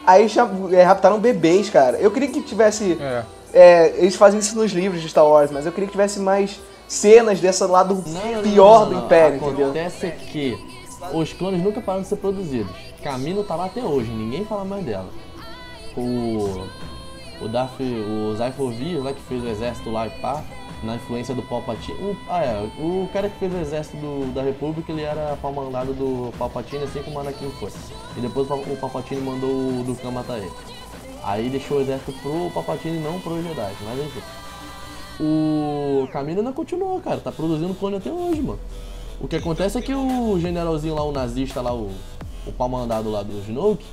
Aí 0.08 0.28
já, 0.28 0.48
é, 0.72 0.82
raptaram 0.84 1.20
bebês, 1.20 1.70
cara. 1.70 1.98
Eu 1.98 2.10
queria 2.12 2.30
que 2.30 2.42
tivesse... 2.42 2.98
É. 3.00 3.24
é, 3.56 3.96
eles 3.98 4.16
fazem 4.16 4.40
isso 4.40 4.56
nos 4.56 4.72
livros 4.72 5.02
de 5.02 5.10
Star 5.10 5.26
Wars, 5.26 5.50
mas 5.50 5.66
eu 5.66 5.72
queria 5.72 5.88
que 5.88 5.92
tivesse 5.94 6.20
mais 6.20 6.60
cenas 6.88 7.40
desse 7.40 7.64
lado 7.64 8.04
pior 8.44 8.86
do 8.86 8.96
Império, 8.96 9.38
entendeu? 9.38 9.66
Acontece 9.68 10.12
que 10.32 10.58
os 11.14 11.34
clones 11.34 11.64
nunca 11.64 11.82
pararam 11.82 12.04
de 12.04 12.10
ser 12.10 12.18
produzidos. 12.18 12.72
Camino 13.02 13.44
tá 13.44 13.56
lá 13.56 13.66
até 13.66 13.82
hoje, 13.82 14.12
ninguém 14.12 14.46
fala 14.46 14.64
mais 14.66 14.84
dela. 14.86 15.10
O. 15.98 16.64
O 17.42 17.48
Darth. 17.48 17.80
O 17.80 18.36
Zyphor 18.36 18.72
Vir, 18.72 18.98
lá 19.00 19.14
que 19.14 19.22
fez 19.22 19.44
o 19.44 19.48
exército 19.48 19.92
lá 19.92 20.08
e 20.08 20.10
pá, 20.10 20.44
na 20.84 20.96
influência 20.96 21.34
do 21.36 21.42
Palpatine. 21.44 21.98
O, 22.00 22.16
ah, 22.30 22.44
é. 22.44 22.68
O 22.80 23.10
cara 23.14 23.30
que 23.30 23.38
fez 23.40 23.54
o 23.54 23.58
exército 23.58 23.98
do- 23.98 24.34
da 24.34 24.42
República, 24.42 24.92
ele 24.92 25.02
era 25.04 25.38
pau-mandado 25.42 25.94
do 25.94 26.32
Palpatine, 26.38 26.84
assim 26.84 27.02
como 27.04 27.18
o 27.18 27.20
Anakin 27.20 27.50
foi. 27.60 27.70
E 28.18 28.22
depois 28.22 28.50
o 28.50 28.78
Palpatine 28.78 29.22
mandou 29.22 29.50
o 29.50 29.84
Dukan 29.86 30.12
matar 30.12 30.38
ele. 30.38 30.52
Aí 31.26 31.50
deixou 31.50 31.80
o 31.80 31.82
exército 31.82 32.14
pro 32.22 32.52
Palpatine, 32.54 33.00
não 33.00 33.20
pro 33.20 33.42
Jedi, 33.42 33.74
mas 33.84 34.00
enfim. 34.00 34.22
O 35.20 36.08
Camino 36.14 36.40
ainda 36.40 36.52
continuou, 36.52 37.02
cara. 37.02 37.20
Tá 37.20 37.32
produzindo 37.32 37.74
clone 37.74 37.96
até 37.96 38.12
hoje, 38.12 38.44
mano. 38.44 38.60
O 39.20 39.28
que 39.28 39.36
acontece 39.36 39.76
é 39.76 39.82
que 39.82 39.92
o 39.92 40.38
generalzinho 40.40 40.94
lá, 40.94 41.04
o 41.04 41.12
nazista 41.12 41.62
lá, 41.62 41.74
o, 41.74 41.90
o 42.46 42.52
pau 42.52 42.70
mandado 42.70 43.10
lá 43.10 43.24
do 43.24 43.40
Snoke, 43.40 43.84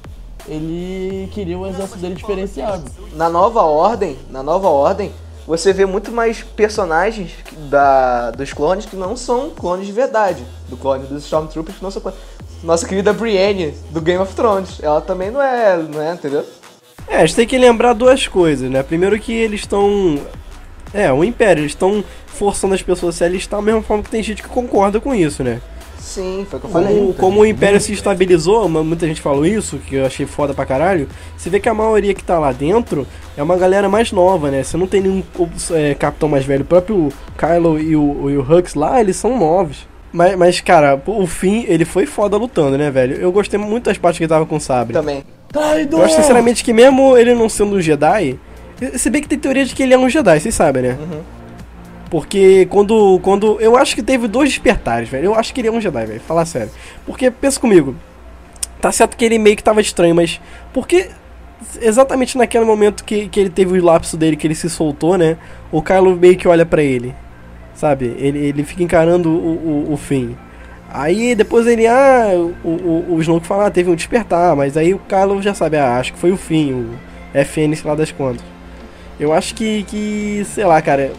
ele 0.47 1.26
queria 1.33 1.59
o 1.59 1.66
exército 1.66 1.99
dele 2.01 2.16
diferenciado. 2.16 2.85
na 3.14 3.30
nova 3.30 3.62
ordem, 3.62 4.18
na 4.28 4.43
nova 4.43 4.68
ordem, 4.68 5.11
você 5.47 5.72
vê 5.72 5.87
muito 5.87 6.12
mais 6.12 6.43
personagens 6.43 7.33
da, 7.70 8.30
dos 8.33 8.53
clones 8.53 8.85
que 8.85 8.97
não 8.97 9.16
são 9.16 9.49
clones 9.51 9.87
de 9.87 9.93
verdade. 9.93 10.45
Do 10.68 10.76
clone 10.76 11.07
dos 11.07 11.24
Stormtroopers 11.24 11.78
que 11.78 11.83
não 11.83 11.91
são 11.91 12.03
clones. 12.03 12.20
Nossa 12.62 12.87
querida 12.87 13.12
Brienne, 13.14 13.74
do 13.91 14.03
Game 14.03 14.20
of 14.20 14.35
Thrones. 14.35 14.80
Ela 14.83 15.01
também 15.01 15.30
não 15.30 15.41
é, 15.41 15.78
não 15.78 16.03
é, 16.03 16.12
entendeu? 16.12 16.45
É, 17.09 17.17
a 17.17 17.27
gente 17.27 17.37
tem 17.37 17.47
que 17.47 17.59
lembrar 17.59 17.93
duas 17.93 18.27
coisas, 18.27 18.71
né? 18.71 18.83
Primeiro 18.83 19.19
que 19.19 19.33
eles 19.33 19.61
estão. 19.61 20.19
É, 20.95 21.13
o 21.13 21.25
Império, 21.25 21.63
eles 21.63 21.73
estão 21.73 22.05
forçando 22.27 22.75
as 22.75 22.83
pessoas 22.83 23.15
a 23.15 23.19
se 23.19 23.25
alistar 23.25 23.61
da 23.61 23.65
mesma 23.65 23.83
forma 23.83 24.03
que 24.03 24.11
tem 24.11 24.23
gente 24.23 24.43
que 24.43 24.49
concorda 24.49 25.01
com 25.01 25.15
isso, 25.15 25.43
né? 25.43 25.61
Sim, 25.99 26.47
foi 26.51 26.59
o 26.59 26.61
que 26.61 26.67
eu 26.67 26.71
falei. 26.71 26.99
Como, 26.99 27.15
como 27.15 27.41
o 27.41 27.47
Império 27.47 27.81
se 27.81 27.93
estabilizou, 27.93 28.69
muita 28.69 29.07
gente 29.07 29.21
falou 29.21 29.47
isso, 29.47 29.79
que 29.79 29.95
eu 29.95 30.05
achei 30.05 30.27
foda 30.27 30.53
pra 30.53 30.67
caralho. 30.67 31.09
Você 31.37 31.49
vê 31.49 31.61
que 31.61 31.69
a 31.69 31.75
maioria 31.75 32.13
que 32.13 32.25
tá 32.25 32.39
lá 32.39 32.53
dentro 32.53 33.07
é 33.37 33.43
uma 33.43 33.57
galera 33.57 33.89
mais 33.89 34.11
nova, 34.13 34.51
né? 34.51 34.63
Você 34.63 34.77
não 34.77 34.87
tem 34.87 35.01
nenhum 35.01 35.23
é, 35.71 35.95
capitão 35.95 36.29
mais 36.29 36.45
velho. 36.45 36.63
O 36.63 36.67
próprio 36.67 37.09
Kylo 37.39 37.79
e 37.79 37.97
o, 37.97 38.31
e 38.31 38.37
o 38.37 38.43
Hux 38.43 38.75
lá, 38.75 39.01
eles 39.01 39.17
são 39.17 39.39
novos. 39.39 39.87
Mas, 40.13 40.37
mas, 40.37 40.61
cara, 40.61 41.01
o 41.07 41.27
fim, 41.27 41.65
ele 41.67 41.87
foi 41.87 42.05
foda 42.05 42.37
lutando, 42.37 42.77
né, 42.77 42.91
velho? 42.91 43.17
Eu 43.17 43.33
gostei 43.33 43.59
muito 43.59 43.85
das 43.85 43.97
partes 43.97 44.19
que 44.19 44.25
ele 44.25 44.29
tava 44.29 44.45
com 44.45 44.57
o 44.57 44.61
sabre. 44.61 44.93
Também. 44.93 45.25
Traidor! 45.53 46.01
Eu 46.01 46.07
acho 46.07 46.17
sinceramente 46.17 46.65
que 46.65 46.73
mesmo 46.73 47.17
ele 47.17 47.35
não 47.35 47.49
sendo 47.49 47.77
um 47.77 47.81
Jedi, 47.81 48.39
se 48.97 49.11
bem 49.11 49.23
que 49.23 49.29
tem 49.29 49.39
teoria 49.39 49.65
de 49.65 49.75
que 49.75 49.83
ele 49.83 49.95
é 49.95 49.99
um 49.99 50.09
Jedi, 50.09 50.41
vocês 50.41 50.55
sabem, 50.55 50.83
né? 50.83 50.99
Porque 52.13 52.67
quando, 52.67 53.19
quando. 53.23 53.59
Eu 53.59 53.75
acho 53.75 53.95
que 53.95 54.03
teve 54.03 54.29
dois 54.29 54.51
despertares, 54.51 55.09
velho. 55.09 55.27
Eu 55.27 55.35
acho 55.35 55.55
que 55.55 55.63
ele 55.63 55.69
é 55.69 55.73
um 55.73 55.81
Jedi, 55.81 56.05
velho. 56.05 56.21
Falar 56.21 56.45
sério. 56.45 56.71
Porque, 57.07 57.31
pensa 57.31 57.59
comigo. 57.59 57.97
Tá 58.83 58.93
certo 58.93 59.17
que 59.17 59.25
ele 59.25 59.39
meio 59.39 59.57
que 59.57 59.63
tava 59.65 59.81
estranho, 59.81 60.15
mas. 60.15 60.39
Porque. 60.75 61.09
Exatamente 61.81 62.37
naquele 62.37 62.67
momento 62.67 63.03
que, 63.03 63.29
que 63.29 63.41
ele 63.41 63.49
teve 63.49 63.79
o 63.79 63.83
lapso 63.83 64.17
dele, 64.17 64.37
que 64.37 64.47
ele 64.47 64.55
se 64.55 64.69
soltou, 64.69 65.17
né? 65.17 65.39
O 65.71 65.81
Kylo 65.81 66.15
meio 66.15 66.37
que 66.37 66.47
olha 66.47 66.67
pra 66.67 66.83
ele. 66.83 67.15
Sabe? 67.75 68.15
Ele, 68.19 68.39
ele 68.41 68.63
fica 68.63 68.83
encarando 68.83 69.31
o, 69.31 69.87
o, 69.89 69.93
o 69.93 69.97
fim. 69.97 70.37
Aí 70.95 71.34
depois 71.34 71.66
ele, 71.66 71.86
ah, 71.86 72.32
o, 72.62 72.68
o, 72.68 73.14
o 73.14 73.20
Snoke 73.22 73.47
fala, 73.47 73.66
ah, 73.66 73.70
teve 73.70 73.90
um 73.90 73.95
despertar, 73.95 74.55
mas 74.55 74.76
aí 74.76 74.93
o 74.93 74.99
Kylo 74.99 75.40
já 75.40 75.55
sabe, 75.55 75.78
ah, 75.78 75.97
acho 75.97 76.12
que 76.12 76.18
foi 76.18 76.30
o 76.30 76.36
fim, 76.36 76.72
o 76.72 76.99
FN, 77.32 77.74
sei 77.74 77.88
lá 77.88 77.95
das 77.95 78.12
quantas. 78.12 78.45
Eu 79.18 79.32
acho 79.32 79.55
que, 79.55 79.84
que, 79.84 80.45
sei 80.53 80.66
lá, 80.66 80.82
cara, 80.82 81.12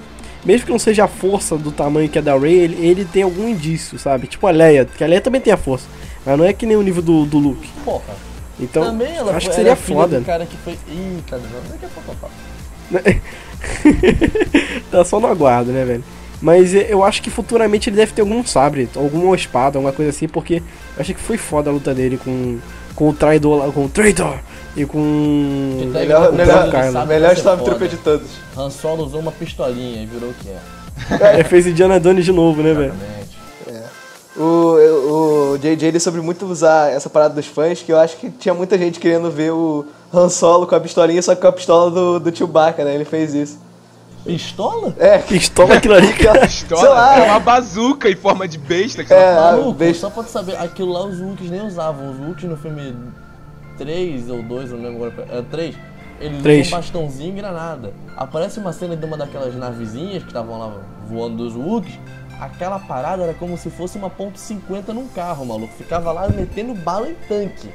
mesmo 0.45 0.67
que 0.67 0.71
não 0.71 0.77
seja 0.77 1.05
a 1.05 1.07
força 1.07 1.57
do 1.57 1.71
tamanho 1.71 2.07
que 2.07 2.19
é 2.19 2.21
da 2.21 2.37
Rey, 2.37 2.53
ele, 2.53 2.85
ele 2.85 3.05
tem 3.05 3.23
algum 3.23 3.47
indício, 3.47 3.97
sabe? 3.97 4.27
Tipo 4.27 4.45
a 4.45 4.51
Leia, 4.51 4.85
que 4.85 5.03
a 5.03 5.07
Leia 5.07 5.21
também 5.21 5.41
tem 5.41 5.51
a 5.51 5.57
força, 5.57 5.87
mas 6.23 6.37
não 6.37 6.45
é 6.45 6.53
que 6.53 6.67
nem 6.67 6.77
o 6.77 6.83
nível 6.83 7.01
do, 7.01 7.25
do 7.25 7.39
Luke. 7.39 7.67
Porra. 7.83 8.13
Então, 8.59 8.83
Também 8.83 9.15
ela 9.15 9.35
acho 9.35 9.47
foi, 9.47 9.49
que 9.49 9.55
seria 9.55 9.71
é 9.71 9.75
foda. 9.75 10.19
do 10.19 10.25
cara 10.25 10.45
que 10.45 10.55
foi. 10.57 10.77
Eita, 10.87 11.41
daqui 11.69 11.85
a 11.85 11.89
pouco 11.89 12.11
eu 12.11 12.15
falo. 12.15 12.33
tá 14.91 15.03
só 15.03 15.19
no 15.19 15.25
aguardo, 15.25 15.71
né, 15.71 15.83
velho? 15.83 16.03
Mas 16.43 16.73
eu 16.73 17.01
acho 17.05 17.21
que 17.21 17.29
futuramente 17.29 17.89
ele 17.89 17.95
deve 17.95 18.11
ter 18.11 18.19
algum 18.19 18.45
sabre, 18.45 18.89
alguma 18.97 19.33
espada, 19.33 19.77
alguma 19.77 19.93
coisa 19.93 20.11
assim, 20.11 20.27
porque 20.27 20.55
eu 20.55 21.01
achei 21.01 21.15
que 21.15 21.21
foi 21.21 21.37
foda 21.37 21.69
a 21.69 21.73
luta 21.73 21.93
dele 21.93 22.19
com, 22.21 22.59
com 22.93 23.07
o 23.07 23.13
traidor 23.13 23.59
lá, 23.65 23.71
com 23.71 23.85
o 23.85 23.89
traitor 23.89 24.37
e 24.75 24.85
com. 24.85 25.89
Melhor, 25.93 26.31
O 26.31 26.33
melhor, 26.33 26.69
que 26.69 27.07
melhor 27.07 27.33
Stormtrooper 27.33 27.87
de 27.87 27.95
todos. 27.95 28.27
Han 28.57 28.69
Solo 28.69 29.05
usou 29.05 29.21
uma 29.21 29.31
pistolinha 29.31 30.03
e 30.03 30.05
virou 30.05 30.31
o 30.31 30.33
que 30.33 30.49
é. 30.49 31.39
É, 31.39 31.43
fez 31.45 31.65
Indiana 31.65 31.97
Jones 31.97 32.25
de 32.25 32.33
novo, 32.33 32.61
né, 32.61 32.73
velho? 32.73 32.93
Exatamente. 32.93 33.33
O, 34.35 35.53
o 35.53 35.57
JJ 35.59 35.87
ele 35.87 35.99
soube 35.99 36.19
muito 36.19 36.45
usar 36.45 36.91
essa 36.91 37.09
parada 37.09 37.35
dos 37.35 37.45
fãs, 37.45 37.81
que 37.81 37.93
eu 37.93 37.97
acho 37.97 38.17
que 38.17 38.29
tinha 38.29 38.53
muita 38.53 38.77
gente 38.77 38.99
querendo 38.99 39.31
ver 39.31 39.53
o 39.53 39.85
Han 40.13 40.27
Solo 40.27 40.67
com 40.67 40.75
a 40.75 40.79
pistolinha, 40.79 41.21
só 41.21 41.35
que 41.35 41.41
com 41.41 41.47
a 41.47 41.53
pistola 41.53 41.89
do, 41.89 42.19
do 42.19 42.35
Chewbacca, 42.35 42.83
né? 42.83 42.95
Ele 42.95 43.05
fez 43.05 43.33
isso. 43.33 43.57
Pistola? 44.25 44.95
É, 44.99 45.17
Pistola 45.19 45.75
aquilo 45.75 45.95
ali, 45.95 46.13
cara. 46.13 46.39
sei 46.47 46.67
Pistola 46.67 46.89
lá. 46.89 47.19
é 47.19 47.23
uma 47.23 47.39
bazuca 47.39 48.09
em 48.09 48.15
forma 48.15 48.47
de 48.47 48.57
besta. 48.57 49.03
Que 49.03 49.13
ela 49.13 49.21
É, 49.21 49.35
fala. 49.35 49.47
ah, 49.49 49.51
Maluco, 49.53 49.73
beijo. 49.73 49.99
só 49.99 50.09
pra 50.09 50.23
tu 50.23 50.29
saber, 50.29 50.55
aquilo 50.57 50.91
lá 50.93 51.05
os 51.05 51.19
Wookies 51.19 51.49
nem 51.51 51.61
usavam. 51.65 52.11
Os 52.11 52.19
Wookies 52.19 52.49
no 52.49 52.57
filme 52.57 52.95
3 53.77 54.29
ou 54.29 54.43
2, 54.43 54.71
eu 54.71 54.77
não 54.77 54.89
lembro 54.89 55.05
agora. 55.07 55.27
É 55.31 55.41
3. 55.41 55.75
Eles 56.19 56.41
Três. 56.41 56.67
usam 56.67 56.79
bastãozinho 56.79 57.29
e 57.29 57.35
granada. 57.41 57.93
Aparece 58.15 58.59
uma 58.59 58.71
cena 58.71 58.95
de 58.95 59.05
uma 59.05 59.17
daquelas 59.17 59.55
navezinhas 59.55 60.21
que 60.23 60.29
estavam 60.29 60.57
lá 60.59 60.71
voando 61.07 61.37
dos 61.37 61.55
Wookies. 61.55 61.99
Aquela 62.39 62.79
parada 62.79 63.23
era 63.23 63.33
como 63.33 63.57
se 63.57 63.69
fosse 63.69 63.97
uma 63.97 64.09
ponto 64.09 64.37
.50 64.39 64.89
num 64.89 65.07
carro, 65.07 65.45
maluco. 65.45 65.73
Ficava 65.77 66.11
lá 66.11 66.27
metendo 66.29 66.73
bala 66.73 67.09
em 67.09 67.15
tanque. 67.27 67.69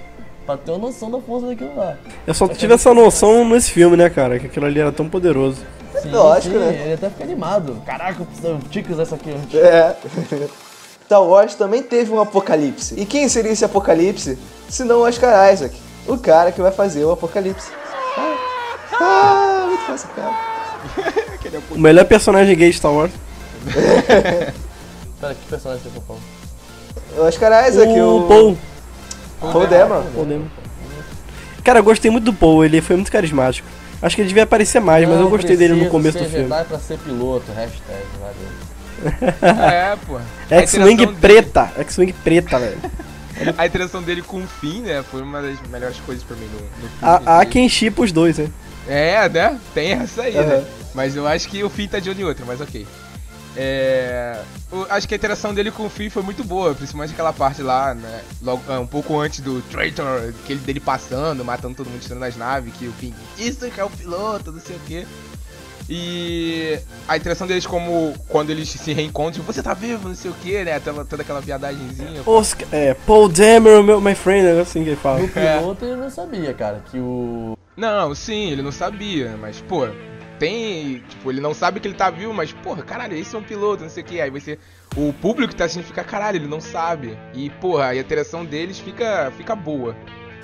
Pra 0.47 0.57
ter 0.57 0.71
uma 0.71 0.79
noção 0.87 1.11
da 1.11 1.21
força 1.21 1.47
daquilo 1.47 1.77
lá. 1.77 1.97
Eu 2.27 2.33
só 2.33 2.49
tive 2.49 2.73
essa 2.73 2.95
noção 2.95 3.47
nesse 3.47 3.71
filme, 3.71 3.97
né, 3.99 4.09
cara? 4.09 4.39
Que 4.39 4.47
aquilo 4.47 4.65
ali 4.65 4.81
era 4.81 4.91
tão 4.91 5.07
poderoso. 5.09 5.61
Sim, 6.03 6.11
Lógico, 6.11 6.55
sim, 6.55 6.61
né? 6.61 6.83
Ele 6.85 6.95
até 6.95 7.11
fica 7.11 7.25
animado. 7.25 7.83
Caraca, 7.85 8.21
eu 8.21 8.27
preciso- 8.27 9.03
isso 9.03 9.15
aqui 9.15 9.31
antes. 9.31 9.55
É. 9.55 9.97
Star 11.05 11.23
Wars 11.23 11.55
também 11.55 11.83
teve 11.83 12.13
um 12.13 12.21
apocalipse. 12.21 12.95
E 12.99 13.07
quem 13.07 13.29
seria 13.29 13.51
esse 13.51 13.65
apocalipse? 13.65 14.39
Se 14.69 14.85
não 14.85 14.99
o 14.99 15.09
Oscar 15.09 15.53
Isaac, 15.53 15.75
o 16.07 16.19
cara 16.19 16.53
que 16.53 16.61
vai 16.61 16.71
fazer 16.71 17.05
o 17.05 17.13
apocalipse. 17.13 17.71
Ah, 18.17 18.37
ah 19.01 19.65
muito 19.69 19.85
fácil, 19.85 20.09
cara. 20.15 20.49
O 21.71 21.79
melhor 21.79 22.05
personagem 22.05 22.55
gay 22.55 22.71
de 22.71 22.77
Star 22.77 22.93
Wars. 22.93 23.11
Pera, 25.19 25.35
que 25.35 25.49
personagem 25.49 25.83
você 25.83 26.01
falando? 26.07 26.23
O 27.17 27.23
Oscar 27.23 27.69
Isaac, 27.69 27.91
o, 27.93 28.19
o 28.19 28.29
Paul. 28.29 28.59
Paul 29.41 29.67
Dameron. 29.67 30.05
Paul 30.15 30.27
Dameron. 30.27 30.49
Cara, 31.65 31.79
eu 31.79 31.85
gostei 31.85 32.11
muito 32.11 32.25
do 32.25 32.35
Paul, 32.35 32.65
ele 32.65 32.81
foi 32.81 32.97
muito 32.97 33.11
carismático. 33.11 33.67
Acho 34.01 34.15
que 34.17 34.23
ele 34.23 34.29
devia 34.29 34.45
aparecer 34.45 34.81
mais, 34.81 35.07
mas 35.07 35.17
eu 35.17 35.23
Não 35.23 35.31
gostei 35.31 35.57
dele 35.57 35.75
no 35.75 35.91
começo 35.91 36.19
do 36.19 36.25
filme. 36.25 36.45
Jedi 36.49 36.65
pra 36.65 36.79
ser 36.79 36.99
piloto, 36.99 37.51
hashtag, 37.53 38.05
valeu. 38.21 38.69
É, 39.73 39.97
pô. 40.07 40.17
A 40.17 40.55
X-Wing 40.63 41.07
preta. 41.15 41.71
X-Wing 41.79 42.13
preta, 42.13 42.59
velho. 42.59 42.79
A 43.57 43.67
interação 43.67 44.03
dele 44.03 44.21
com 44.23 44.39
o 44.43 44.47
Finn, 44.49 44.83
né? 44.83 45.05
Foi 45.09 45.23
uma 45.23 45.41
das 45.41 45.57
melhores 45.71 45.97
coisas 46.01 46.25
pra 46.25 46.37
mim 46.37 46.47
no, 46.47 46.59
no 46.61 46.89
filme. 46.89 46.91
Há, 47.01 47.39
há 47.39 47.43
E- 47.45 47.47
quem 47.47 47.69
chipa 47.69 48.03
os 48.03 48.11
dois, 48.11 48.37
né? 48.39 48.49
É, 48.89 49.29
né? 49.29 49.57
Tem 49.73 49.93
essa 49.93 50.23
aí, 50.23 50.35
né? 50.35 50.41
Aham. 50.41 50.65
Mas 50.95 51.15
eu 51.15 51.25
acho 51.27 51.49
que 51.49 51.63
o 51.63 51.71
Finn 51.71 51.87
tá 51.87 52.01
de 52.01 52.11
olho 52.11 52.21
em 52.21 52.25
outra, 52.25 52.45
mas 52.45 52.61
ok. 52.61 52.85
É. 53.61 54.41
o- 54.71 54.87
acho 54.89 55.09
que 55.09 55.15
a 55.15 55.17
interação 55.17 55.53
dele 55.53 55.71
com 55.73 55.85
o 55.87 55.91
Finn 55.91 56.09
foi 56.11 56.23
muito 56.23 56.45
boa, 56.45 56.75
principalmente 56.75 57.13
aquela 57.13 57.33
parte 57.33 57.61
lá, 57.61 57.93
né? 57.93 58.21
Logo, 58.41 58.63
ah, 58.69 58.79
um 58.79 58.87
pouco 58.87 59.19
antes 59.19 59.41
do 59.41 59.61
Traitor, 59.63 60.33
aquele 60.45 60.61
dele 60.61 60.79
passando, 60.79 61.45
matando 61.45 61.75
todo 61.75 61.91
mundo 61.91 62.01
tirando 62.01 62.21
nas 62.21 62.37
naves, 62.37 62.73
que 62.79 62.87
o 62.87 62.93
Finn. 62.93 63.13
Isso 63.37 63.69
que 63.71 63.81
é 63.81 63.85
o 63.85 63.91
piloto, 63.91 64.53
não 64.53 64.61
sei 64.61 64.77
o 64.77 64.81
quê. 64.87 65.05
E 65.91 66.79
a 67.09 67.17
interação 67.17 67.47
deles 67.47 67.67
como 67.67 68.15
quando 68.29 68.51
eles 68.51 68.69
se 68.69 68.93
reencontram, 68.93 69.43
você 69.43 69.63
tá 69.63 69.73
vivo, 69.73 70.09
não 70.09 70.15
sei 70.15 70.31
o 70.31 70.35
que, 70.35 70.63
né? 70.63 70.79
Toda, 70.81 71.05
toda 71.05 71.23
aquela 71.23 71.41
viadagemzinha. 71.41 72.21
Oscar, 72.27 72.69
é, 72.71 72.93
Paul 72.93 73.29
Dameron, 73.29 73.83
meu, 73.83 74.01
my 74.01 74.15
friend, 74.15 74.47
é 74.47 74.61
assim 74.61 74.85
que 74.85 74.91
ele 74.91 74.97
fala. 74.97 75.21
No 75.21 75.29
piloto 75.29 75.85
ele 75.87 75.97
não 75.97 76.11
sabia, 76.11 76.53
cara, 76.53 76.83
que 76.91 76.99
o. 76.99 77.57
Não, 77.75 78.15
sim, 78.15 78.51
ele 78.51 78.61
não 78.61 78.73
sabia, 78.73 79.35
mas, 79.41 79.61
pô, 79.63 79.89
tem. 80.39 81.03
Tipo, 81.09 81.31
ele 81.31 81.41
não 81.41 81.53
sabe 81.55 81.81
que 81.81 81.89
ele 81.89 81.95
tá 81.95 82.11
vivo, 82.11 82.33
mas, 82.33 82.53
porra, 82.53 82.83
caralho, 82.83 83.17
esse 83.17 83.35
é 83.35 83.39
um 83.39 83.43
piloto, 83.43 83.83
não 83.83 83.91
sei 83.91 84.03
o 84.03 84.07
que. 84.07 84.21
Aí 84.21 84.31
você. 84.31 84.59
O 84.97 85.13
público 85.13 85.51
que 85.51 85.57
tá 85.57 85.65
assistindo 85.65 85.85
fica, 85.87 86.03
caralho, 86.03 86.37
ele 86.39 86.49
não 86.49 86.61
sabe. 86.61 87.17
E, 87.35 87.51
porra, 87.51 87.87
a 87.89 87.97
interação 87.97 88.45
deles 88.45 88.79
fica, 88.79 89.31
fica 89.37 89.55
boa. 89.55 89.95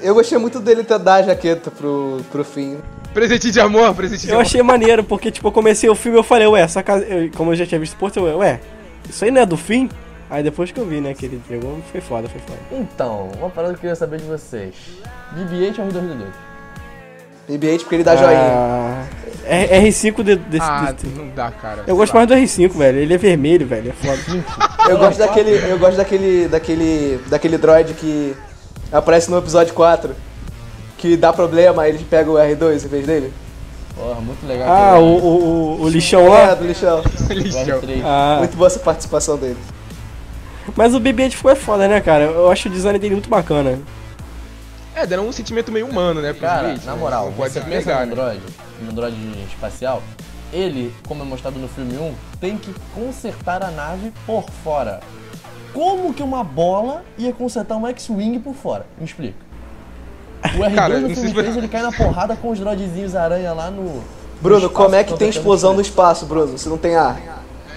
Eu 0.01 0.14
gostei 0.14 0.36
muito 0.38 0.61
dele 0.61 0.84
ter 0.84 0.99
dar 0.99 1.14
a 1.14 1.22
jaqueta 1.22 1.70
pro, 1.70 2.20
pro 2.30 2.45
fim. 2.45 2.78
Presente 3.14 3.51
de 3.51 3.61
amor, 3.61 3.95
presente 3.95 4.22
de 4.22 4.28
Eu 4.28 4.34
amor. 4.34 4.42
achei 4.42 4.62
maneiro, 4.62 5.03
porque, 5.05 5.30
tipo, 5.30 5.49
eu 5.49 5.53
comecei 5.53 5.88
o 5.88 5.95
filme 5.95 6.18
e 6.18 6.20
eu 6.20 6.24
falei, 6.24 6.47
ué, 6.49 6.61
essa 6.61 6.82
casa. 6.82 7.05
eu- 7.07 7.30
como 7.32 7.53
eu 7.53 7.57
já 7.57 7.64
tinha 7.64 7.78
visto 7.80 7.95
o 7.95 7.97
pôster, 7.97 8.22
eu, 8.22 8.38
ué, 8.38 8.61
isso 9.09 9.24
aí 9.24 9.30
não 9.30 9.40
é 9.40 9.47
do 9.47 9.57
fim? 9.57 9.88
Aí 10.28 10.42
depois 10.42 10.72
que 10.72 10.80
eu 10.80 10.84
vi, 10.84 11.01
né, 11.01 11.14
que 11.14 11.24
ele 11.26 11.36
entregou, 11.36 11.78
foi 11.92 12.01
foda, 12.01 12.28
foi 12.28 12.40
foda. 12.40 12.59
Então, 12.72 13.30
uma 13.38 13.49
parada 13.49 13.72
que 13.74 13.78
eu 13.78 13.80
queria 13.82 13.95
saber 13.97 14.18
de 14.18 14.24
vocês. 14.24 14.74
BB-8 15.32 15.78
ou 15.78 15.86
R2D2? 15.86 16.26
BB-8 17.49 17.78
porque 17.80 17.95
ele 17.97 18.05
dá 18.05 18.16
joinha. 18.16 18.38
Ah, 18.40 18.90
R- 18.90 18.93
R5 19.45 20.22
de, 20.22 20.36
desse, 20.36 20.64
Ah, 20.66 20.92
desse- 20.92 21.07
não 21.14 21.28
dá, 21.28 21.51
cara. 21.51 21.84
Eu 21.86 21.97
gosto 21.97 22.14
mais 22.14 22.26
do 22.26 22.34
R5, 22.34 22.70
velho. 22.76 22.99
Ele 22.99 23.14
é 23.14 23.18
vermelho, 23.18 23.66
velho. 23.66 23.90
É 23.90 24.07
foda. 24.07 24.45
Eu 24.88 24.99
gosto 24.99 25.18
daquele. 25.18 25.51
Eu 25.70 25.78
gosto 25.78 25.97
daquele. 25.97 26.49
daquele. 26.49 27.18
daquele 27.28 27.59
droid 27.59 27.95
que 27.95 28.34
aparece 28.92 29.30
no 29.30 29.38
episódio 29.38 29.72
4. 29.74 30.14
Que 30.99 31.16
dá 31.16 31.32
problema, 31.32 31.82
aí 31.82 31.90
ele 31.92 32.05
pega 32.09 32.30
o 32.30 32.34
R2 32.34 32.84
em 32.84 32.88
vez 32.88 33.07
dele. 33.07 33.32
Porra, 33.95 34.20
muito 34.20 34.47
legal. 34.47 34.68
Ah, 34.68 34.99
o, 34.99 35.05
o, 35.05 35.78
o, 35.78 35.82
o 35.82 35.88
lixão 35.88 36.20
É, 36.26 36.28
lá? 36.49 36.55
do 36.55 36.66
lixão. 36.66 37.03
Lixão. 37.30 37.80
R3. 37.80 38.01
Ah, 38.05 38.36
Muito 38.40 38.57
boa 38.57 38.66
essa 38.66 38.78
participação 38.80 39.36
dele. 39.36 39.57
mas 40.74 40.95
o 40.95 41.01
BB-8 41.01 41.32
ficou 41.32 41.51
é 41.51 41.55
foda, 41.55 41.86
né, 41.86 42.01
cara? 42.01 42.24
Eu 42.24 42.51
acho 42.51 42.68
o 42.68 42.72
design 42.72 42.99
dele 42.99 43.14
muito 43.14 43.28
bacana. 43.28 43.78
É, 44.95 45.07
deram 45.07 45.26
um 45.26 45.32
sentimento 45.32 45.72
meio 45.72 45.86
humano, 45.86 46.20
né? 46.20 46.32
pros 46.32 46.40
Cara, 46.49 46.68
bichos, 46.68 46.84
na 46.84 46.92
né? 46.95 46.99
moral, 46.99 47.26
Não 47.26 47.32
pode 47.32 47.53
você 47.53 47.61
pensa 47.61 47.76
despegar, 47.76 48.07
no 48.07 48.07
né? 48.07 48.12
Android, 48.22 48.42
no 48.82 48.90
Android 48.90 49.16
espacial, 49.49 50.03
ele, 50.53 50.95
como 51.09 51.22
é 51.22 51.26
mostrado 51.26 51.59
no 51.59 51.66
filme 51.68 51.97
1, 51.97 52.14
tem 52.40 52.57
que 52.57 52.72
consertar 52.95 53.62
a 53.62 53.70
nave 53.70 54.12
por 54.24 54.45
fora. 54.62 55.01
Como 55.72 56.14
que 56.14 56.22
uma 56.22 56.45
bola 56.45 57.03
ia 57.18 57.32
consertar 57.32 57.76
um 57.76 57.86
X-Wing 57.88 58.38
por 58.38 58.55
fora? 58.55 58.86
Me 58.97 59.05
explica. 59.05 59.36
O 60.45 60.59
R2 60.59 60.74
Cara, 60.74 61.01
no 61.01 61.09
filme 61.11 61.28
se 61.28 61.34
vai- 61.34 61.42
3 61.45 61.57
ele 61.57 61.68
cai 61.68 61.82
na 61.82 61.90
porrada 61.90 62.36
com 62.36 62.51
os 62.51 62.61
droidzinhos 62.61 63.16
aranha 63.16 63.53
lá 63.53 63.70
no, 63.70 64.05
Bruno, 64.40 64.66
espaço 64.66 64.74
como 64.84 64.95
é 64.95 65.03
que 65.03 65.16
tem 65.16 65.28
explosão 65.30 65.74
no 65.74 65.80
espaço, 65.80 66.26
Bruno, 66.26 66.57
se 66.59 66.68
não 66.68 66.76
tem 66.78 66.95
ar? 66.95 67.18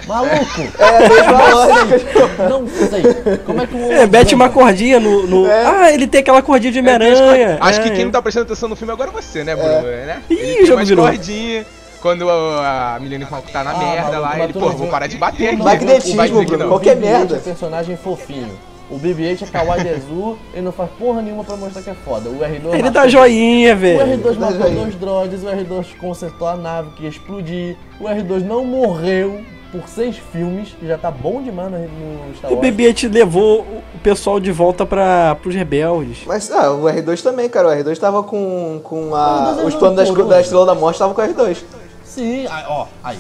Maluco! 0.08 0.62
É 0.80 1.06
a 1.06 1.10
mesma 1.10 1.50
lógica. 1.54 2.50
Não 2.50 2.68
sei. 2.68 3.38
Como 3.46 3.62
é 3.62 3.68
que 3.68 3.76
o. 3.76 3.92
É, 3.92 4.06
mete 4.08 4.34
uma 4.36 4.50
cordinha 4.50 5.00
no. 5.00 5.28
no- 5.28 5.48
É. 5.48 5.66
Ah, 5.66 5.92
ele 5.92 6.08
tem 6.08 6.22
aquela 6.22 6.42
cordinha 6.42 6.72
de 6.72 6.80
É, 6.80 6.82
Homem-Aranha. 6.82 7.58
Acho 7.62 7.82
que 7.82 7.90
é. 7.90 7.92
quem 7.92 8.06
não 8.06 8.12
tá 8.12 8.22
prestando 8.22 8.46
atenção 8.46 8.70
no 8.70 8.76
filme 8.76 8.94
agora 8.94 9.10
é 9.10 9.14
você, 9.14 9.44
né, 9.44 9.56
Bruno? 9.56 9.82
Né? 9.82 10.22
Ih, 10.30 10.34
Ele 10.36 10.52
o 10.54 10.56
tem 10.58 10.66
jogo 10.66 10.86
virou. 10.86 11.06
cordinhas. 11.08 11.66
Quando 12.02 12.30
a, 12.30 12.96
a 12.96 13.00
Millennium 13.00 13.28
Falcon 13.28 13.52
tá 13.52 13.64
na 13.64 13.72
Ah, 13.72 13.78
merda 13.78 14.02
maluco, 14.04 14.22
lá, 14.22 14.44
ele, 14.44 14.54
pô, 14.54 14.60
não 14.60 14.70
vou 14.78 14.88
parar 14.88 15.08
de 15.08 15.18
bater 15.18 15.48
aqui. 15.50 15.58
Magnetismo, 15.58 16.44
Bruno, 16.46 16.58
não. 16.58 16.68
qualquer 16.70 16.96
BB-8 16.96 17.02
merda. 17.02 17.36
é 17.36 17.40
personagem 17.40 17.98
fofinho. 17.98 18.52
O 18.90 18.98
BB-8 19.00 19.44
é 19.44 19.46
kawaii 19.48 19.84
de 19.84 19.90
azul, 19.90 20.38
ele 20.54 20.62
não 20.62 20.72
faz 20.72 20.90
porra 20.98 21.22
nenhuma 21.24 21.44
pra 21.44 21.58
mostrar 21.58 21.82
que 21.82 21.90
é 21.90 21.96
foda. 22.06 22.30
O 22.30 22.38
R2 22.40 22.46
Ele 22.74 22.84
matou- 22.84 22.92
dá 22.92 23.08
joinha, 23.08 23.74
O 23.74 23.78
velho. 23.78 24.00
R2 24.00 24.34
Dá 24.36 24.40
matou 24.46 24.62
joinha. 24.62 24.76
dois 24.82 24.96
droids, 24.96 25.44
o 25.44 25.48
R2 25.48 25.86
consertou 26.00 26.48
a 26.48 26.56
nave 26.56 26.92
que 26.96 27.04
ia 27.04 27.10
explodir, 27.10 27.76
o 28.00 28.06
R2 28.06 28.46
não 28.46 28.64
morreu 28.64 29.42
por 29.72 29.88
seis 29.88 30.18
filmes, 30.18 30.70
que 30.80 30.88
já 30.88 30.98
tá 30.98 31.12
bom 31.12 31.42
demais 31.42 31.70
no, 31.72 31.78
no 31.80 32.36
Star 32.36 32.52
O 32.52 32.56
Wars. 32.56 32.68
BB-8 32.68 33.12
levou 33.14 33.62
o 33.94 34.00
pessoal 34.02 34.40
de 34.40 34.52
volta 34.52 34.86
para 34.86 35.36
pros 35.42 35.54
rebeldes. 35.56 36.20
Mas 36.26 36.50
ah, 36.52 36.72
o 36.72 36.84
R2 36.84 37.22
também, 37.22 37.50
cara. 37.50 37.68
O 37.68 37.72
R2 37.72 37.98
tava 37.98 38.24
com, 38.24 38.80
com 38.84 39.14
a, 39.16 39.52
O 39.52 39.56
R2 39.58 39.60
é 39.62 39.66
os 39.66 39.76
planos 39.76 39.98
da, 39.98 40.04
esco- 40.04 40.14
rancoroso. 40.16 40.30
da 40.36 40.42
Estrela 40.42 40.66
da 40.66 40.76
Morte, 40.76 41.00
tava 41.00 41.14
com 41.14 41.22
o 41.22 41.26
R2. 41.26 41.58
Sim, 42.04 42.48
aí, 42.48 42.64
ó, 42.68 42.86
aí. 43.04 43.18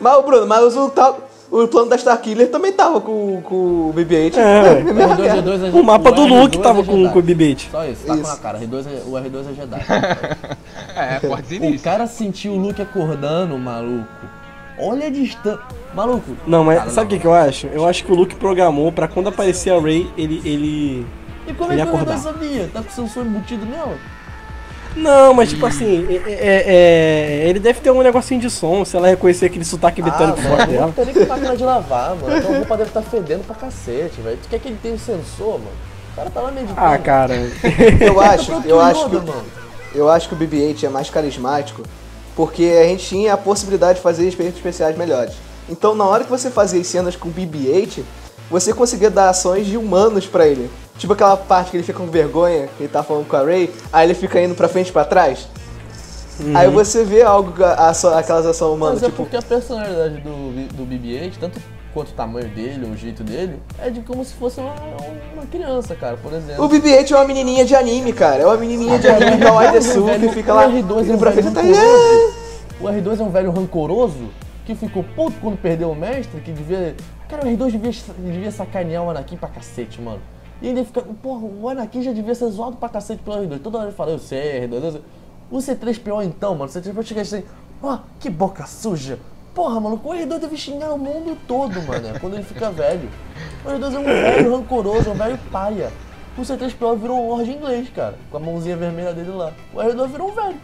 Mas, 0.00 0.16
o 0.18 0.22
Bruno, 0.22 0.46
mas 0.46 0.76
o, 0.76 0.88
tal- 0.90 1.18
o 1.50 1.66
plano 1.68 1.88
da 1.88 1.96
Starkiller 1.96 2.50
também 2.50 2.72
tava 2.72 3.00
com, 3.00 3.40
com 3.42 3.54
o 3.54 3.92
BB-8. 3.96 4.36
É. 4.36 4.80
O 4.80 4.84
mesma 4.94 5.16
R2, 5.16 5.18
merda. 5.18 5.42
R2 5.42 5.64
é 5.74 5.80
O 5.80 5.82
mapa 5.84 6.12
do 6.12 6.22
R2 6.22 6.40
Luke 6.42 6.58
tava 6.58 6.80
é 6.80 6.84
com, 6.84 7.08
com 7.08 7.18
o 7.18 7.22
BB-8. 7.22 7.70
Só 7.70 7.84
isso, 7.86 8.04
tá 8.06 8.14
com 8.14 8.20
Isso. 8.20 8.30
na 8.30 8.36
cara. 8.36 8.58
R2 8.58 8.86
é- 8.86 9.02
o 9.06 9.12
R2 9.12 9.50
é 9.50 9.54
Jedi. 9.54 9.86
É, 10.94 11.20
pode 11.20 11.42
dizer 11.42 11.64
o 11.76 11.78
cara 11.80 12.08
sentiu 12.08 12.52
o 12.54 12.56
Luke 12.56 12.82
acordando, 12.82 13.56
maluco. 13.56 14.08
Olha 14.80 15.06
a 15.06 15.10
distância. 15.10 15.60
Maluco. 15.94 16.36
Não, 16.46 16.62
mas 16.64 16.78
Cara, 16.78 16.90
sabe 16.90 17.06
o 17.06 17.10
que, 17.10 17.18
que 17.22 17.26
eu 17.26 17.34
acho? 17.34 17.66
Eu 17.68 17.86
acho 17.86 18.04
que 18.04 18.12
o 18.12 18.14
Luke 18.14 18.34
programou 18.36 18.92
pra 18.92 19.08
quando 19.08 19.28
aparecer 19.28 19.70
a 19.70 19.80
Rey, 19.80 20.08
ele. 20.16 20.40
ele... 20.44 21.06
E 21.46 21.54
como 21.54 21.72
é 21.72 21.76
Ele 21.76 21.82
que 21.82 21.88
o 21.88 21.92
R2 21.92 21.94
acordar. 21.96 22.18
sabia? 22.18 22.68
Tá 22.72 22.82
com 22.82 22.88
o 22.88 22.92
sensor 22.92 23.24
embutido 23.26 23.64
nela? 23.64 23.96
Não, 24.96 25.32
mas 25.32 25.50
tipo 25.50 25.64
assim, 25.64 26.06
é- 26.10 26.14
é- 26.32 26.64
é- 27.44 27.48
ele 27.48 27.58
deve 27.60 27.80
ter 27.80 27.90
um 27.90 28.02
negocinho 28.02 28.40
de 28.40 28.50
som, 28.50 28.84
se 28.84 28.96
ela 28.96 29.06
reconhecer 29.08 29.46
aquele 29.46 29.64
sotaque 29.64 30.02
britânico 30.02 30.40
mano, 30.42 30.56
forte 30.56 30.66
não 30.72 30.78
dela. 30.78 30.92
tem 30.94 31.04
nem 31.04 31.14
que 31.14 31.24
máquina 31.26 31.56
de 31.56 31.62
lavar, 31.64 32.16
mano. 32.16 32.36
Então 32.36 32.52
a 32.52 32.56
roupa 32.58 32.76
deve 32.76 32.90
estar 32.90 33.02
fedendo 33.02 33.44
pra 33.46 33.54
cacete, 33.54 34.20
velho. 34.20 34.38
Tu 34.42 34.48
quer 34.48 34.58
que 34.58 34.68
ele 34.68 34.78
tenha 34.82 34.94
um 34.94 34.98
sensor, 34.98 35.52
mano? 35.58 35.70
O 36.12 36.16
cara 36.16 36.30
tá 36.30 36.40
lá 36.40 36.50
meditando. 36.50 36.80
Ah, 36.80 36.98
cara. 36.98 37.34
Eu 38.00 38.20
acho, 38.20 38.50
Tá 38.50 38.62
eu 38.66 38.80
acho 38.80 39.08
que, 39.08 39.16
eu 39.94 40.08
acho 40.10 40.28
que 40.28 40.34
o 40.34 40.38
BB-8 40.38 40.84
é 40.84 40.88
mais 40.88 41.08
carismático 41.08 41.82
porque 42.38 42.62
a 42.80 42.84
gente 42.84 43.04
tinha 43.04 43.34
a 43.34 43.36
possibilidade 43.36 43.96
de 43.96 44.00
fazer 44.00 44.28
efeitos 44.28 44.58
especiais 44.58 44.96
melhores. 44.96 45.34
Então, 45.68 45.92
na 45.92 46.04
hora 46.04 46.22
que 46.22 46.30
você 46.30 46.48
fazia 46.52 46.80
as 46.80 46.86
cenas 46.86 47.16
com 47.16 47.28
o 47.28 47.32
BB-8, 47.32 48.04
você 48.48 48.72
conseguia 48.72 49.10
dar 49.10 49.28
ações 49.28 49.66
de 49.66 49.76
humanos 49.76 50.24
pra 50.24 50.46
ele. 50.46 50.70
Tipo 50.96 51.14
aquela 51.14 51.36
parte 51.36 51.72
que 51.72 51.76
ele 51.78 51.82
fica 51.84 51.98
com 51.98 52.06
vergonha, 52.06 52.68
que 52.76 52.84
ele 52.84 52.88
tá 52.92 53.02
falando 53.02 53.26
com 53.26 53.34
a 53.34 53.42
Ray, 53.42 53.68
aí 53.92 54.06
ele 54.06 54.14
fica 54.14 54.40
indo 54.40 54.54
pra 54.54 54.68
frente 54.68 54.90
e 54.90 54.92
pra 54.92 55.04
trás. 55.04 55.48
Aí 56.54 56.70
você 56.70 57.02
vê 57.02 57.22
algo, 57.22 57.52
a- 57.64 57.88
ação- 57.88 58.16
aquelas 58.16 58.46
ações 58.46 58.72
humanas, 58.76 58.94
Mas 58.94 59.02
é 59.02 59.06
tipo, 59.06 59.22
porque 59.24 59.36
a 59.36 59.42
personalidade 59.42 60.20
do, 60.20 60.68
do 60.76 60.84
BB-8, 60.86 61.32
tanto 61.40 61.60
quanto 61.92 62.10
o 62.10 62.12
tamanho 62.12 62.48
dele, 62.48 62.86
o 62.86 62.96
jeito 62.96 63.24
dele, 63.24 63.60
é 63.78 63.90
de 63.90 64.00
como 64.00 64.24
se 64.24 64.34
fosse 64.34 64.60
uma, 64.60 64.74
uma 65.34 65.46
criança, 65.46 65.94
cara, 65.94 66.16
por 66.16 66.32
exemplo. 66.32 66.64
O 66.64 66.68
BB-8 66.68 67.10
é 67.10 67.16
uma 67.16 67.24
menininha 67.24 67.64
de 67.64 67.74
anime, 67.74 68.12
cara. 68.12 68.42
É 68.42 68.46
uma 68.46 68.56
menininha 68.56 68.98
de 68.98 69.08
anime 69.08 69.38
kawaii 69.38 69.72
Desu 69.72 70.04
que 70.04 70.28
fica 70.30 70.52
lá 70.52 70.66
O 70.66 70.72
R2 70.72 71.10
é 71.10 71.14
um 71.14 71.18
pra 71.18 71.30
velho 71.30 71.52
tá... 71.52 71.60
rancoroso. 71.60 72.48
O 72.80 72.84
R2 72.84 73.20
é 73.20 73.22
um 73.22 73.30
velho 73.30 73.50
rancoroso 73.50 74.28
que 74.64 74.74
ficou 74.74 75.02
puto 75.02 75.38
quando 75.40 75.56
perdeu 75.56 75.90
o 75.90 75.94
mestre, 75.94 76.40
que 76.40 76.52
devia... 76.52 76.94
Cara, 77.28 77.46
o 77.46 77.50
R2 77.50 77.70
devia, 77.70 77.92
devia 78.18 78.50
sacanear 78.50 79.02
o 79.02 79.10
Anakin 79.10 79.36
pra 79.36 79.48
cacete, 79.48 80.00
mano. 80.00 80.20
E 80.60 80.68
ainda 80.68 80.84
fica... 80.84 81.00
Porra, 81.22 81.46
o 81.46 81.68
Anakin 81.68 82.02
já 82.02 82.12
devia 82.12 82.34
ser 82.34 82.48
zoado 82.50 82.76
pra 82.76 82.88
cacete 82.88 83.22
pelo 83.22 83.36
R2. 83.36 83.60
Toda 83.60 83.78
hora 83.78 83.86
ele 83.88 83.96
fala, 83.96 84.10
eu 84.10 84.18
sei, 84.18 84.68
R2, 84.68 84.84
eu 84.84 84.92
sei. 84.92 85.02
O 85.50 85.56
C3PO 85.56 86.22
então, 86.22 86.54
mano, 86.54 86.70
o 86.70 86.74
C3PO 86.74 87.02
chega 87.02 87.22
assim... 87.22 87.42
Ó, 87.82 87.98
que 88.20 88.28
boca 88.28 88.66
suja. 88.66 89.18
Porra, 89.58 89.80
mano, 89.80 90.00
o 90.04 90.08
R2 90.10 90.38
deve 90.38 90.56
xingar 90.56 90.92
o 90.92 90.96
mundo 90.96 91.36
todo, 91.48 91.82
mano, 91.82 92.16
quando 92.20 92.34
ele 92.34 92.44
fica 92.44 92.70
velho. 92.70 93.10
O 93.64 93.68
R2 93.68 93.92
é 93.92 93.98
um 93.98 94.04
velho 94.04 94.56
rancoroso, 94.56 95.10
um 95.10 95.14
velho 95.14 95.36
paia. 95.50 95.90
O 96.36 96.42
C3PO 96.42 96.96
virou 96.96 97.24
um 97.24 97.28
Lorde 97.30 97.50
inglês, 97.50 97.88
cara, 97.92 98.14
com 98.30 98.36
a 98.36 98.40
mãozinha 98.40 98.76
vermelha 98.76 99.12
dele 99.12 99.30
lá. 99.30 99.52
O 99.74 99.78
R2 99.78 100.06
virou 100.12 100.30
um 100.30 100.32
velho. 100.32 100.60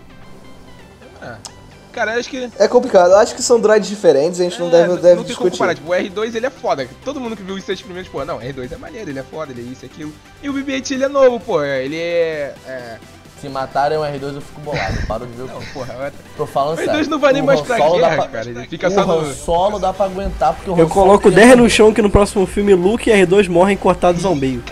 Cara, 1.90 2.14
acho 2.14 2.30
que. 2.30 2.48
É 2.56 2.68
complicado. 2.68 3.10
Eu 3.10 3.18
acho 3.18 3.34
que 3.34 3.42
são 3.42 3.58
droids 3.58 3.88
diferentes, 3.88 4.38
a 4.38 4.44
gente 4.44 4.60
não 4.60 4.68
é, 4.68 4.70
deve, 4.70 4.86
deve 4.86 4.94
não 4.94 5.24
tem 5.24 5.34
como 5.34 5.50
discutir. 5.50 5.58
comparar. 5.58 5.74
Tipo, 5.74 5.90
o 5.90 5.92
R2 5.92 6.36
ele 6.36 6.46
é 6.46 6.50
foda. 6.50 6.88
Todo 7.04 7.20
mundo 7.20 7.36
que 7.36 7.42
viu 7.42 7.56
os 7.56 7.64
seis 7.64 7.82
primeiros, 7.82 8.08
pô, 8.08 8.24
não, 8.24 8.38
R2 8.38 8.70
é 8.70 8.76
maneiro, 8.76 9.10
ele 9.10 9.18
é 9.18 9.24
foda, 9.24 9.50
ele 9.50 9.68
é 9.68 9.72
isso 9.72 9.84
e 9.84 9.86
aquilo. 9.86 10.12
E 10.40 10.48
o 10.48 10.54
BB-8 10.54 10.92
ele 10.92 11.02
é 11.02 11.08
novo, 11.08 11.40
pô. 11.40 11.64
Ele 11.64 11.96
é. 11.96 12.54
é 12.64 12.98
Se 13.44 13.48
matarem 13.50 13.98
o 13.98 14.00
R2 14.00 14.22
eu 14.36 14.40
fico 14.40 14.60
bolado, 14.62 15.06
paro 15.06 15.26
de 15.26 15.32
ver 15.36 15.42
o 15.42 15.48
filme. 15.48 15.66
porra, 15.74 15.92
é- 16.06 16.12
Tô 16.36 16.46
falando 16.46 16.78
O 16.78 16.80
R2 16.82 16.84
sério. 16.86 17.10
não 17.10 17.18
vai 17.18 17.32
nem 17.34 17.42
O 17.42 17.46
mais 17.46 17.60
pra 17.60 17.76
Solo 17.76 18.00
dá 18.00 18.08
guerra, 18.08 18.28
cara, 18.28 18.48
ele 18.50 18.66
fica 18.66 18.88
o 18.88 18.90
só 18.90 19.04
no- 19.06 19.34
Solo 19.34 19.78
dá 19.78 19.92
pra 19.92 20.06
aguentar, 20.06 20.54
porque 20.54 20.70
o 20.70 20.74
Han 20.74 20.78
Eu 20.78 20.88
coloco 20.88 21.28
queria 21.28 21.46
10 21.48 21.58
no 21.58 21.68
chão 21.68 21.92
que 21.92 22.00
no 22.00 22.08
próximo 22.08 22.46
filme 22.46 22.72
Luke 22.74 23.10
e 23.10 23.12
R2 23.12 23.46
morrem 23.48 23.76
cortados 23.76 24.24
ao 24.24 24.34
meio. 24.34 24.62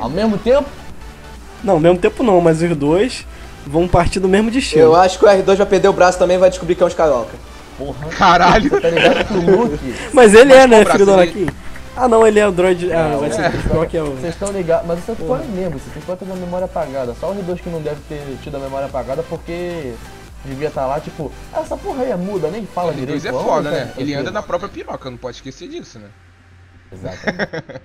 Ao 0.00 0.08
mesmo 0.08 0.38
tempo, 0.38 0.66
Não, 1.62 1.74
ao 1.74 1.80
mesmo 1.80 1.98
tempo 1.98 2.22
não, 2.22 2.40
mas 2.40 2.62
os 2.62 2.74
dois 2.76 3.26
vão 3.66 3.86
partir 3.88 4.18
do 4.20 4.28
mesmo 4.28 4.50
destino. 4.50 4.80
Eu 4.82 4.96
acho 4.96 5.18
que 5.18 5.24
o 5.24 5.28
R2 5.28 5.56
vai 5.56 5.66
perder 5.66 5.88
o 5.88 5.92
braço 5.92 6.18
também 6.18 6.36
e 6.36 6.40
vai 6.40 6.48
descobrir 6.48 6.74
que 6.74 6.82
é 6.82 6.86
um 6.86 6.88
Skywalker. 6.88 7.34
porra, 7.76 8.06
Caralho. 8.16 8.80
tá 8.80 8.88
ligado 8.88 9.24
que 9.26 9.34
o 9.34 9.56
Luke... 9.62 9.94
Mas 10.12 10.32
ele 10.32 10.54
Mas 10.54 10.58
é, 10.62 10.66
né, 10.66 10.84
filho 10.86 11.04
do? 11.04 11.12
Anakin? 11.12 11.46
Ah 11.96 12.06
não, 12.08 12.26
ele 12.26 12.38
é 12.38 12.46
o 12.46 12.52
droid. 12.52 12.92
Ah, 12.92 13.08
Não, 13.08 13.20
vai 13.20 13.32
ser 13.32 13.42
é. 13.42 13.78
o 13.78 13.86
que 13.88 13.96
é 13.96 14.02
o. 14.02 14.10
Vocês 14.16 14.34
estão 14.34 14.52
ligados, 14.52 14.86
mas 14.86 15.08
é 15.08 15.14
pior 15.14 15.42
mesmo, 15.46 15.78
você 15.78 16.00
pode 16.00 16.18
ter 16.18 16.24
uma 16.26 16.36
memória 16.36 16.66
apagada. 16.66 17.14
Só 17.14 17.30
o 17.30 17.34
R2 17.34 17.56
que 17.60 17.70
não 17.70 17.80
deve 17.80 18.00
ter 18.08 18.20
tido 18.42 18.56
a 18.56 18.60
memória 18.60 18.86
apagada 18.86 19.22
porque 19.22 19.94
devia 20.44 20.68
estar 20.68 20.86
lá, 20.86 21.00
tipo, 21.00 21.32
"Ah, 21.52 21.60
essa 21.60 21.76
porra 21.76 22.02
aí 22.02 22.10
é 22.10 22.16
muda, 22.16 22.50
nem 22.50 22.66
fala 22.66 22.92
O 22.92 22.94
R2 22.94 22.98
direito. 22.98 23.26
é 23.26 23.32
vamos, 23.32 23.46
foda, 23.46 23.70
cara, 23.70 23.76
né? 23.76 23.80
Ele 23.82 23.94
tranquilo." 23.94 24.20
anda 24.20 24.30
na 24.30 24.42
própria 24.42 24.68
piroca, 24.68 25.10
não 25.10 25.16
pode 25.18 25.36
esquecer 25.36 25.68
disso, 25.68 25.98
né? 25.98 26.08
Exatamente. 26.92 27.80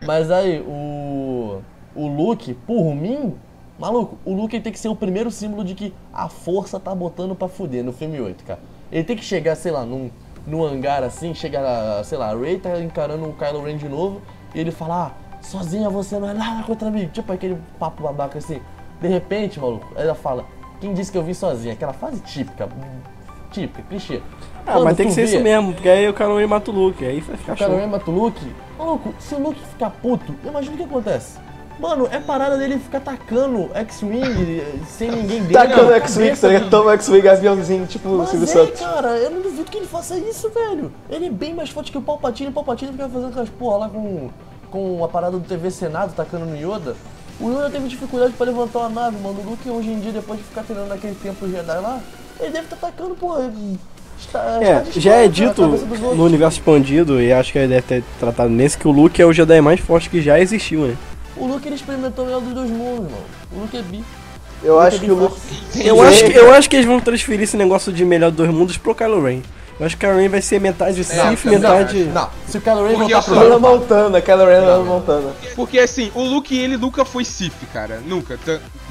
Mas 0.06 0.30
aí, 0.30 0.60
o. 0.60 1.60
O 1.96 2.06
Luke, 2.06 2.54
por 2.54 2.94
mim, 2.94 3.34
maluco, 3.76 4.18
o 4.24 4.32
Luke 4.32 4.60
tem 4.60 4.72
que 4.72 4.78
ser 4.78 4.88
o 4.88 4.94
primeiro 4.94 5.32
símbolo 5.32 5.64
de 5.64 5.74
que 5.74 5.92
a 6.12 6.28
força 6.28 6.78
tá 6.78 6.94
botando 6.94 7.34
pra 7.34 7.48
fuder 7.48 7.82
no 7.82 7.92
filme 7.92 8.20
8, 8.20 8.44
cara. 8.44 8.60
Ele 8.92 9.02
tem 9.02 9.16
que 9.16 9.24
chegar, 9.24 9.56
sei 9.56 9.72
lá, 9.72 9.84
num, 9.84 10.08
num 10.48 10.64
hangar 10.64 11.02
assim, 11.02 11.34
chegar, 11.34 12.02
sei 12.04 12.16
lá, 12.18 12.30
a 12.32 12.36
Rey 12.36 12.58
tá 12.58 12.80
encarando 12.80 13.24
o 13.28 13.32
Kylo 13.34 13.62
Ren 13.64 13.76
de 13.76 13.88
novo 13.88 14.20
e 14.54 14.58
ele 14.60 14.70
fala, 14.70 15.06
ah, 15.12 15.38
sozinha 15.42 15.88
você 15.90 16.18
não 16.18 16.30
é 16.30 16.34
nada 16.34 16.62
contra 16.64 16.90
mim. 16.90 17.06
Tipo 17.08 17.32
aquele 17.32 17.58
papo 17.78 18.02
babaca 18.02 18.38
assim. 18.38 18.60
De 19.00 19.08
repente, 19.08 19.60
maluco, 19.60 19.86
ela 19.94 20.14
fala, 20.14 20.44
quem 20.80 20.92
disse 20.94 21.12
que 21.12 21.18
eu 21.18 21.22
vim 21.22 21.34
sozinha? 21.34 21.74
Aquela 21.74 21.92
frase 21.92 22.20
típica, 22.22 22.64
hum, 22.66 23.00
típica, 23.52 23.82
clichê. 23.88 24.20
Ah, 24.66 24.72
Quando 24.72 24.84
mas 24.84 24.96
tem 24.96 25.06
que 25.06 25.12
ser 25.12 25.26
vê- 25.26 25.34
isso 25.34 25.40
mesmo, 25.42 25.72
porque 25.74 25.88
aí 25.88 26.08
o 26.08 26.14
Kylo 26.14 26.36
Ren 26.38 26.46
mata 26.46 26.70
o 26.70 26.74
Luke, 26.74 27.04
aí 27.04 27.20
vai 27.20 27.36
ficar 27.36 27.52
o 27.52 27.56
cara 27.56 27.70
show. 27.70 27.78
mesmo 27.78 27.92
mata 27.92 28.10
o 28.10 28.14
Luke. 28.14 28.52
Maluco, 28.78 29.14
se 29.18 29.34
o 29.34 29.38
Luke 29.42 29.60
ficar 29.60 29.90
puto, 29.90 30.34
imagina 30.44 30.74
o 30.74 30.78
que 30.78 30.84
acontece. 30.84 31.38
Mano, 31.78 32.08
é 32.10 32.18
parada 32.18 32.56
dele 32.58 32.78
ficar 32.78 32.98
tacando 33.00 33.70
X-Wing 33.74 34.62
sem 34.88 35.10
ninguém 35.10 35.42
dentro. 35.42 35.52
Tacando 35.54 35.90
na 35.90 35.96
X-Wing, 35.96 36.36
tá 36.36 36.48
ligado? 36.48 36.64
do- 36.64 36.70
Toma 36.70 36.92
X-Wing, 36.94 37.28
aviãozinho, 37.28 37.86
tipo 37.86 38.08
o 38.08 38.18
Mas 38.18 38.30
Silvio 38.30 38.48
é, 38.48 38.52
Santos. 38.52 38.80
cara, 38.80 39.16
eu 39.18 39.30
não 39.30 39.40
duvido 39.42 39.64
que 39.70 39.78
ele 39.78 39.86
faça 39.86 40.16
isso, 40.18 40.50
velho. 40.50 40.90
Ele 41.08 41.26
é 41.26 41.30
bem 41.30 41.54
mais 41.54 41.70
forte 41.70 41.92
que 41.92 41.98
o 41.98 42.02
Palpatine. 42.02 42.48
O 42.50 42.52
Palpatine 42.52 42.90
fica 42.92 43.08
fazendo 43.08 43.28
aquelas 43.28 43.48
porra 43.50 43.76
lá 43.78 43.88
com, 43.88 44.28
com 44.70 45.04
a 45.04 45.08
parada 45.08 45.38
do 45.38 45.46
TV 45.46 45.70
Senado, 45.70 46.12
tacando 46.14 46.46
no 46.46 46.56
Yoda. 46.56 46.96
O 47.40 47.48
Yoda 47.50 47.70
teve 47.70 47.86
dificuldade 47.86 48.32
pra 48.32 48.46
levantar 48.46 48.80
uma 48.80 48.88
nave, 48.88 49.16
mano. 49.22 49.38
O 49.40 49.50
Luke, 49.50 49.70
hoje 49.70 49.90
em 49.90 50.00
dia, 50.00 50.10
depois 50.10 50.40
de 50.40 50.44
ficar 50.44 50.64
treinando 50.64 50.88
naquele 50.88 51.14
templo 51.14 51.48
Jedi 51.48 51.78
lá, 51.80 52.00
ele 52.40 52.50
deve 52.50 52.64
estar 52.64 52.76
tacando, 52.76 53.14
porra. 53.14 53.52
Está, 54.18 54.58
É, 54.60 54.82
está 54.82 55.00
já 55.00 55.14
é 55.14 55.28
dito 55.28 55.62
no 55.64 56.24
universo 56.24 56.58
expandido, 56.58 57.22
e 57.22 57.32
acho 57.32 57.52
que 57.52 57.58
ele 57.58 57.68
deve 57.68 57.82
ter 57.82 58.02
tratado 58.18 58.50
nesse, 58.50 58.76
que 58.76 58.88
o 58.88 58.90
Luke 58.90 59.22
é 59.22 59.24
o 59.24 59.32
Jedi 59.32 59.60
mais 59.60 59.78
forte 59.78 60.10
que 60.10 60.20
já 60.20 60.40
existiu, 60.40 60.80
né? 60.88 60.96
O 61.38 61.46
Luke 61.46 61.66
ele 61.66 61.76
experimentou 61.76 62.24
o 62.24 62.26
melhor 62.26 62.40
dos 62.40 62.52
dois 62.54 62.70
mundos, 62.70 63.10
mano. 63.10 63.24
O 63.52 63.60
Luke 63.60 63.76
é 63.76 63.82
bi. 63.82 64.04
Eu 64.62 64.80
acho 64.80 64.98
que 64.98 65.10
o 65.10 65.14
Luke. 65.14 65.40
Eu 65.76 66.02
acho, 66.02 66.24
que, 66.24 66.32
eu 66.32 66.52
acho 66.52 66.70
que 66.70 66.76
eles 66.76 66.86
vão 66.86 67.00
transferir 67.00 67.42
esse 67.42 67.56
negócio 67.56 67.92
de 67.92 68.04
melhor 68.04 68.30
dos 68.30 68.48
mundos 68.48 68.76
pro 68.76 68.94
Kylo 68.94 69.22
Ren. 69.22 69.40
Eu 69.78 69.86
acho 69.86 69.96
que 69.96 70.04
o 70.04 70.08
Kylo 70.08 70.20
Ren 70.20 70.28
vai 70.28 70.42
ser 70.42 70.60
metade 70.60 71.04
Sith, 71.04 71.16
também 71.16 71.58
metade... 71.58 72.02
acho. 72.02 72.10
Não, 72.10 72.28
se 72.46 72.58
o 72.58 72.60
Kylo 72.60 72.86
Ren 72.88 72.94
voltar 72.96 73.22
pro 73.22 73.34
Hannah 73.34 73.48
lado, 73.50 73.60
Montana, 73.60 74.20
Kylo 74.20 74.44
Ren 74.46 74.60
Hannah 74.60 74.84
Montana. 74.84 75.32
Porque 75.54 75.78
assim, 75.78 76.10
o 76.14 76.22
Luke 76.22 76.58
ele 76.58 76.76
nunca 76.76 77.04
foi 77.04 77.24
Sith, 77.24 77.54
cara. 77.72 78.02
Nunca. 78.04 78.38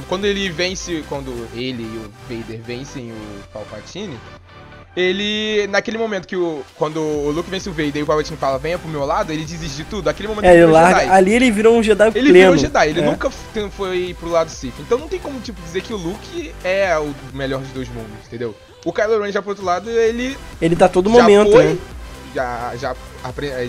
Quando 0.07 0.23
ele 0.23 0.49
vence, 0.49 1.03
quando 1.09 1.47
ele 1.53 1.83
e 1.83 1.97
o 1.97 2.11
Vader 2.29 2.61
vencem 2.63 3.11
o 3.11 3.43
Palpatine, 3.51 4.17
ele. 4.99 5.67
Naquele 5.67 5.97
momento 5.97 6.27
que 6.27 6.35
o. 6.35 6.63
Quando 6.75 6.99
o 6.99 7.29
Luke 7.31 7.49
vence 7.49 7.69
o 7.69 7.71
Vader 7.71 7.97
e 7.97 8.03
o 8.03 8.05
Palpatine 8.05 8.35
fala, 8.37 8.57
venha 8.57 8.79
pro 8.79 8.89
meu 8.89 9.05
lado, 9.05 9.31
ele 9.31 9.45
desiste 9.45 9.77
de 9.77 9.83
tudo. 9.85 10.09
Aquele 10.09 10.27
momento 10.27 10.45
É, 10.45 10.53
ele 10.55 10.65
larga... 10.65 10.99
Jedi. 11.01 11.11
Ali 11.11 11.33
ele 11.33 11.51
virou 11.51 11.77
um 11.77 11.83
Jedi 11.83 12.07
Ele 12.07 12.29
pleno. 12.31 12.33
virou 12.33 12.57
Jedi, 12.57 12.89
ele 12.89 13.01
É. 13.01 13.05
nunca 13.05 13.29
foi 13.29 14.15
pro 14.19 14.29
lado 14.29 14.49
Sith. 14.49 14.73
Então 14.79 14.97
não 14.97 15.07
tem 15.07 15.19
como, 15.19 15.39
tipo, 15.39 15.61
dizer 15.61 15.81
que 15.81 15.93
o 15.93 15.97
Luke 15.97 16.51
é 16.63 16.97
o 16.97 17.13
melhor 17.33 17.61
dos 17.61 17.69
dois 17.69 17.87
mundos, 17.89 18.09
entendeu? 18.25 18.55
O 18.83 18.91
Kylo 18.91 19.21
Ren 19.21 19.31
já 19.31 19.41
pro 19.41 19.51
outro 19.51 19.63
lado, 19.65 19.89
ele 19.89 20.35
Ele 20.61 20.75
tá 20.75 20.87
todo 20.89 21.11
já 21.11 21.21
momento, 21.21 21.51
foi, 21.51 21.63
né? 21.65 21.77
já, 22.33 22.71
já, 22.79 22.95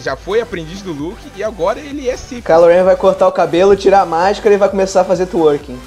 já 0.00 0.16
foi 0.16 0.40
aprendiz 0.40 0.80
do 0.82 0.92
Luke 0.92 1.20
e 1.36 1.42
agora 1.42 1.78
ele 1.78 2.08
é 2.08 2.16
Sith. 2.16 2.44
Kylo 2.44 2.66
Ren 2.66 2.84
vai 2.84 2.96
cortar 2.96 3.26
o 3.28 3.32
cabelo, 3.32 3.74
tirar 3.76 4.02
a 4.02 4.06
máscara 4.06 4.54
e 4.54 4.58
vai 4.58 4.68
começar 4.68 5.00
a 5.02 5.04
fazer 5.04 5.26
twerking. 5.26 5.78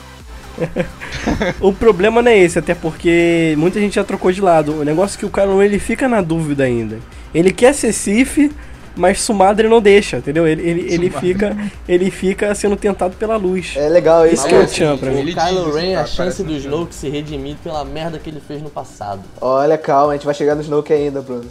O 1.59 1.73
problema 1.73 2.21
não 2.21 2.31
é 2.31 2.37
esse, 2.37 2.59
até 2.59 2.73
porque 2.73 3.53
muita 3.57 3.79
gente 3.79 3.95
já 3.95 4.03
trocou 4.03 4.31
de 4.31 4.41
lado. 4.41 4.79
O 4.81 4.83
negócio 4.83 5.17
é 5.17 5.19
que 5.19 5.25
o 5.25 5.29
Kylo 5.29 5.59
Ren 5.59 5.65
ele 5.65 5.79
fica 5.79 6.07
na 6.07 6.21
dúvida 6.21 6.63
ainda. 6.63 6.99
Ele 7.33 7.51
quer 7.51 7.73
ser 7.73 7.93
Sith, 7.93 8.51
mas 8.95 9.21
Sumadre 9.21 9.67
não 9.67 9.81
deixa, 9.81 10.17
entendeu? 10.17 10.47
Ele, 10.47 10.61
ele, 10.61 10.93
ele, 10.93 11.09
fica, 11.09 11.55
ele 11.87 12.11
fica 12.11 12.53
sendo 12.55 12.75
tentado 12.75 13.15
pela 13.15 13.37
luz. 13.37 13.73
É 13.77 13.87
legal 13.87 14.25
isso. 14.25 14.35
Isso 14.35 14.47
que 14.47 14.55
é 14.55 14.59
o 14.59 14.67
Tchan 14.67 14.97
pra 14.97 15.11
mim. 15.11 15.25
diz 15.25 15.35
Kylo 15.35 15.71
Ren 15.73 15.95
a 15.95 16.05
chance 16.05 16.43
do 16.43 16.51
no 16.51 16.57
Snoke 16.57 16.93
se 16.95 17.09
redimir 17.09 17.55
pela 17.63 17.85
merda 17.85 18.19
que 18.19 18.29
ele 18.29 18.41
fez 18.45 18.61
no 18.61 18.69
passado. 18.69 19.21
Olha, 19.39 19.77
calma, 19.77 20.13
a 20.13 20.15
gente 20.15 20.25
vai 20.25 20.35
chegar 20.35 20.55
no 20.55 20.61
Snoke 20.61 20.91
ainda, 20.91 21.21
Bruno. 21.21 21.45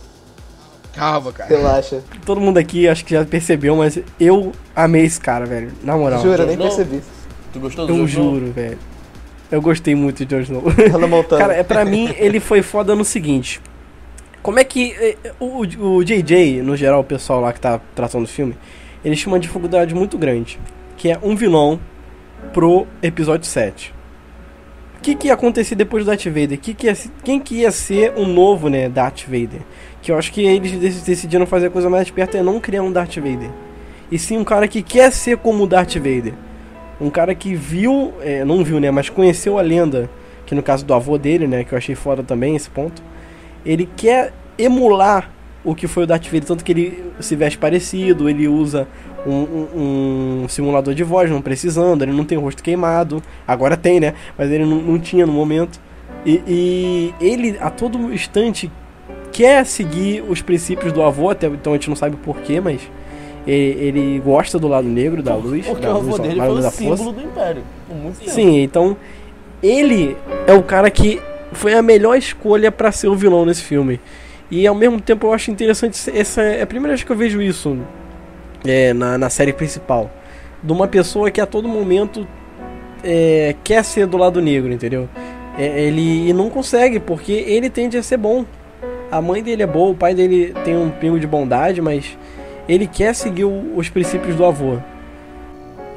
Calma, 0.94 1.32
cara. 1.32 1.48
Relaxa. 1.48 2.02
Todo 2.26 2.40
mundo 2.40 2.58
aqui 2.58 2.88
acho 2.88 3.04
que 3.04 3.14
já 3.14 3.24
percebeu, 3.24 3.76
mas 3.76 3.98
eu 4.18 4.52
amei 4.74 5.04
esse 5.04 5.20
cara, 5.20 5.46
velho. 5.46 5.70
Na 5.82 5.96
moral. 5.96 6.20
Jura, 6.20 6.44
nem 6.44 6.58
percebi. 6.58 7.00
Tu 7.52 7.60
gostou 7.60 7.86
do 7.86 7.92
Eu 7.96 8.06
Snow? 8.06 8.34
juro, 8.34 8.52
velho. 8.52 8.78
Eu 9.50 9.60
gostei 9.60 9.94
muito 9.94 10.24
de 10.24 10.34
Jon 10.36 10.40
Snow. 10.42 10.62
Hannah 10.92 11.06
Montana. 11.08 11.40
Cara, 11.40 11.54
é 11.54 11.62
pra 11.62 11.84
mim 11.84 12.14
ele 12.18 12.38
foi 12.40 12.62
foda 12.62 12.94
no 12.94 13.04
seguinte. 13.04 13.60
Como 14.42 14.58
é 14.58 14.64
que 14.64 14.92
eh, 14.92 15.16
o, 15.38 15.60
o 15.96 16.04
JJ, 16.04 16.62
no 16.62 16.76
geral, 16.76 17.00
o 17.00 17.04
pessoal 17.04 17.40
lá 17.40 17.52
que 17.52 17.60
tá 17.60 17.80
tratando 17.94 18.24
o 18.24 18.28
filme, 18.28 18.54
eles 19.04 19.18
tinham 19.18 19.32
uma 19.32 19.40
dificuldade 19.40 19.94
muito 19.94 20.16
grande, 20.16 20.58
que 20.96 21.10
é 21.10 21.18
um 21.22 21.34
vilão 21.36 21.78
pro 22.52 22.86
episódio 23.02 23.46
7. 23.46 23.92
O 24.98 25.02
que, 25.02 25.14
que 25.14 25.28
ia 25.28 25.34
acontecer 25.34 25.74
depois 25.74 26.04
do 26.04 26.08
Darth 26.08 26.24
Vader? 26.26 26.58
Que 26.58 26.72
que 26.74 26.86
ia, 26.86 26.96
quem 27.24 27.40
que 27.40 27.54
ia 27.56 27.70
ser 27.70 28.12
o 28.16 28.26
novo, 28.26 28.68
né, 28.68 28.88
Darth 28.88 29.24
Vader? 29.26 29.60
Que 30.02 30.12
eu 30.12 30.18
acho 30.18 30.30
que 30.32 30.42
eles 30.42 30.72
dec- 30.72 31.04
decidiram 31.04 31.46
fazer 31.46 31.66
a 31.66 31.70
coisa 31.70 31.88
mais 31.90 32.04
esperta 32.06 32.38
é 32.38 32.42
não 32.42 32.60
criar 32.60 32.82
um 32.82 32.92
Darth 32.92 33.16
Vader. 33.16 33.50
E 34.12 34.18
sim 34.18 34.36
um 34.38 34.44
cara 34.44 34.68
que 34.68 34.82
quer 34.82 35.10
ser 35.12 35.36
como 35.38 35.64
o 35.64 35.66
Darth 35.66 35.94
Vader. 35.96 36.34
Um 37.00 37.08
cara 37.10 37.34
que 37.34 37.54
viu, 37.54 38.12
é, 38.20 38.44
não 38.44 38.62
viu, 38.62 38.78
né, 38.78 38.90
mas 38.90 39.08
conheceu 39.08 39.58
a 39.58 39.62
lenda, 39.62 40.10
que 40.44 40.54
no 40.54 40.62
caso 40.62 40.84
do 40.84 40.92
avô 40.92 41.16
dele, 41.16 41.46
né, 41.46 41.64
que 41.64 41.72
eu 41.72 41.78
achei 41.78 41.94
foda 41.94 42.22
também 42.22 42.54
esse 42.54 42.68
ponto. 42.68 43.02
Ele 43.64 43.88
quer 43.96 44.32
emular 44.58 45.30
o 45.64 45.74
que 45.74 45.86
foi 45.86 46.04
o 46.04 46.06
Darth 46.06 46.24
Vader, 46.26 46.44
tanto 46.44 46.64
que 46.64 46.72
ele 46.72 47.04
se 47.20 47.36
veste 47.36 47.58
parecido, 47.58 48.28
ele 48.28 48.48
usa 48.48 48.86
um, 49.26 49.32
um- 49.32 50.42
um 50.44 50.48
simulador 50.48 50.94
de 50.94 51.04
voz, 51.04 51.30
não 51.30 51.40
precisando, 51.42 52.02
ele 52.02 52.12
não 52.12 52.24
tem 52.24 52.36
o 52.38 52.40
rosto 52.40 52.62
queimado, 52.62 53.22
agora 53.46 53.76
tem, 53.76 54.00
né, 54.00 54.14
mas 54.36 54.50
ele 54.50 54.64
não, 54.64 54.76
não 54.80 54.98
tinha 54.98 55.26
no 55.26 55.32
momento. 55.32 55.80
E, 56.24 56.42
e 56.46 57.14
ele 57.20 57.56
a 57.60 57.70
todo 57.70 58.12
instante 58.12 58.70
quer 59.32 59.64
seguir 59.64 60.22
os 60.28 60.42
princípios 60.42 60.92
do 60.92 61.02
avô, 61.02 61.30
até 61.30 61.46
então 61.46 61.72
a 61.72 61.76
gente 61.76 61.88
não 61.88 61.96
sabe 61.96 62.16
porquê, 62.16 62.60
mas 62.60 62.80
ele, 63.46 63.84
ele 63.84 64.22
gosta 64.24 64.58
do 64.58 64.68
lado 64.68 64.86
negro 64.86 65.22
da 65.22 65.34
luz, 65.34 65.66
Porque 65.66 65.86
da 65.86 65.94
o 65.94 65.96
avô 65.98 66.16
luz, 66.16 66.20
dele 66.20 66.40
foi 66.40 66.48
o 66.50 66.70
símbolo 66.70 67.12
do 67.12 67.22
Império. 67.22 67.62
Por 67.88 67.96
muito 67.96 68.18
tempo. 68.18 68.30
Sim, 68.30 68.60
então 68.60 68.96
ele 69.62 70.16
é 70.46 70.52
o 70.52 70.62
cara 70.62 70.90
que 70.90 71.20
foi 71.52 71.74
a 71.74 71.82
melhor 71.82 72.16
escolha 72.16 72.70
pra 72.70 72.92
ser 72.92 73.08
o 73.08 73.14
vilão 73.14 73.44
nesse 73.44 73.62
filme. 73.62 74.00
E 74.50 74.66
ao 74.66 74.74
mesmo 74.74 75.00
tempo 75.00 75.26
eu 75.26 75.32
acho 75.32 75.50
interessante, 75.50 75.98
essa 76.10 76.42
é 76.42 76.62
a 76.62 76.66
primeira 76.66 76.94
vez 76.94 77.04
que 77.04 77.10
eu 77.10 77.16
vejo 77.16 77.40
isso 77.40 77.78
é, 78.64 78.92
na, 78.92 79.16
na 79.16 79.30
série 79.30 79.52
principal. 79.52 80.10
De 80.62 80.72
uma 80.72 80.88
pessoa 80.88 81.30
que 81.30 81.40
a 81.40 81.46
todo 81.46 81.68
momento 81.68 82.26
é, 83.02 83.54
quer 83.62 83.84
ser 83.84 84.06
do 84.06 84.16
lado 84.16 84.40
negro, 84.40 84.72
entendeu? 84.72 85.08
É, 85.58 85.82
ele 85.82 86.28
e 86.28 86.32
não 86.32 86.50
consegue, 86.50 86.98
porque 87.00 87.32
ele 87.32 87.70
tende 87.70 87.96
a 87.96 88.02
ser 88.02 88.16
bom. 88.16 88.44
A 89.10 89.20
mãe 89.20 89.42
dele 89.42 89.62
é 89.62 89.66
boa, 89.66 89.90
o 89.90 89.94
pai 89.94 90.14
dele 90.14 90.54
tem 90.64 90.76
um 90.76 90.90
pingo 90.90 91.18
de 91.18 91.26
bondade, 91.26 91.80
mas 91.80 92.16
ele 92.72 92.86
quer 92.86 93.14
seguir 93.14 93.44
o- 93.44 93.76
os 93.76 93.88
princípios 93.88 94.34
do 94.36 94.44
avô. 94.44 94.78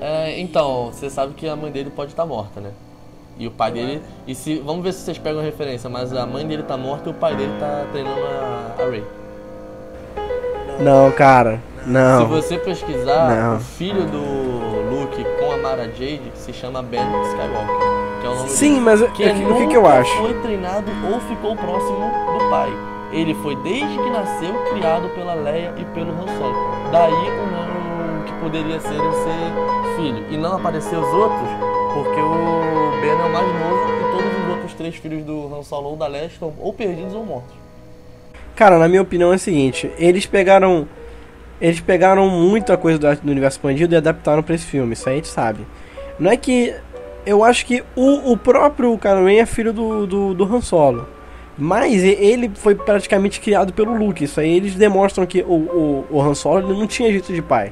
É, 0.02 0.40
então, 0.40 0.92
você 0.92 1.10
sabe 1.10 1.34
que 1.34 1.48
a 1.48 1.56
mãe 1.56 1.72
dele 1.72 1.90
pode 1.90 2.12
estar 2.12 2.26
morta, 2.26 2.60
né? 2.60 2.72
E 3.40 3.48
o 3.48 3.52
pai 3.52 3.72
dele. 3.72 4.02
E 4.28 4.36
se. 4.36 4.58
Vamos 4.60 4.84
ver 4.84 4.94
se 4.94 5.00
vocês 5.02 5.18
pegam 5.18 5.40
a 5.40 5.44
referência, 5.44 5.90
mas 5.90 6.14
a 6.14 6.26
mãe 6.26 6.46
dele 6.46 6.64
tá 6.64 6.78
morta 6.78 7.10
e 7.10 7.12
o 7.12 7.16
pai 7.16 7.36
dele 7.36 7.54
tá 7.60 7.86
treinando 7.92 8.20
a, 8.22 8.84
a 8.84 8.90
Rey. 8.90 9.04
Não, 10.80 11.12
cara, 11.12 11.60
Se 11.84 11.90
não. 11.90 12.28
você 12.28 12.58
pesquisar, 12.58 13.30
Não. 13.36 13.58
o 13.58 13.60
filho 13.60 14.06
do 14.06 14.20
Luke 14.90 15.24
com 15.40 15.52
a 15.52 15.58
Mara 15.58 15.86
Jade 15.86 16.32
se 16.36 16.52
chama 16.54 16.82
Ben 16.84 17.00
Skywalker. 17.02 18.20
Que 18.22 18.28
é 18.28 18.30
o 18.30 18.36
nome 18.36 18.50
Sim, 18.50 18.70
dele. 18.74 18.82
mas 18.82 19.02
o 19.02 19.08
que 19.10 19.24
que, 19.24 19.30
o 19.30 19.34
que, 19.34 19.42
nunca 19.42 19.68
que 19.68 19.78
eu 19.78 19.86
acho? 19.88 20.16
foi 20.18 20.34
treinado 20.42 20.92
ou 21.12 21.20
ficou 21.22 21.56
próximo 21.56 22.00
do 22.38 22.50
pai. 22.50 22.72
Ele 23.14 23.34
foi 23.36 23.56
desde 23.58 23.96
que 23.96 24.10
nasceu 24.10 24.54
criado 24.72 25.08
pela 25.16 25.36
Leia 25.36 25.74
e 25.78 25.86
pelo 25.86 26.12
Han 26.12 26.28
Solo. 26.38 26.56
Daí 26.92 27.14
o 27.14 27.52
nome 27.52 28.26
que 28.26 28.34
poderia 28.40 28.80
ser 28.80 28.94
ele 28.94 29.14
ser 29.14 29.96
filho. 29.96 30.26
E 30.32 30.38
não 30.38 30.56
aparecer 30.56 30.98
os 30.98 31.14
outros, 31.14 31.50
porque 31.94 32.20
o 32.20 33.02
Ben 33.02 33.12
é 33.12 33.14
o 33.14 33.32
mais 33.32 33.48
novo 33.48 33.86
e 33.88 34.18
todos 34.18 34.44
os 34.44 34.50
outros 34.50 34.74
três 34.74 34.96
filhos 34.96 35.24
do 35.24 35.56
Han 35.56 35.64
Solo 35.64 35.90
ou 35.90 35.96
da 35.96 36.08
Leia 36.08 36.26
estão 36.26 36.52
ou 36.60 36.74
perdidos 36.74 37.14
ou 37.14 37.24
mortos. 37.24 37.56
Cara, 38.56 38.80
na 38.80 38.88
minha 38.88 39.02
opinião 39.02 39.32
é 39.32 39.36
o 39.36 39.40
seguinte, 39.40 39.92
eles 39.98 40.26
pegaram 40.26 40.88
eles 41.62 41.80
pegaram 41.80 42.30
muita 42.30 42.76
coisa 42.76 43.00
do, 43.00 43.32
universo 43.32 43.58
expandido 43.58 43.94
e 43.94 43.98
adaptaram 43.98 44.44
pra 44.44 44.54
esse 44.54 44.66
filme, 44.66 44.94
isso 44.94 45.08
aí 45.08 45.16
a 45.16 45.18
gente 45.18 45.30
sabe. 45.30 45.66
Não 46.20 46.30
é 46.30 46.36
que 46.36 46.76
eu 47.26 47.44
acho 47.44 47.66
que 47.66 47.84
o, 47.96 48.34
o 48.34 48.38
próprio 48.38 48.98
Kylo 48.98 49.26
Ren 49.26 49.38
é 49.38 49.46
filho 49.46 49.72
do, 49.72 50.06
do, 50.06 50.34
do 50.34 50.44
Han 50.44 50.62
Solo. 50.62 51.08
Mas 51.58 52.04
ele 52.04 52.50
foi 52.56 52.74
praticamente 52.76 53.40
criado 53.40 53.72
pelo 53.74 53.96
Luke. 53.96 54.24
Isso 54.24 54.40
aí 54.40 54.56
eles 54.56 54.74
demonstram 54.76 55.26
que 55.26 55.42
o, 55.42 55.54
o, 55.54 56.06
o 56.10 56.22
Han 56.22 56.34
Solo 56.34 56.60
ele 56.72 56.80
não 56.80 56.88
tinha 56.88 57.12
jeito 57.12 57.32
de 57.32 57.42
pai. 57.42 57.72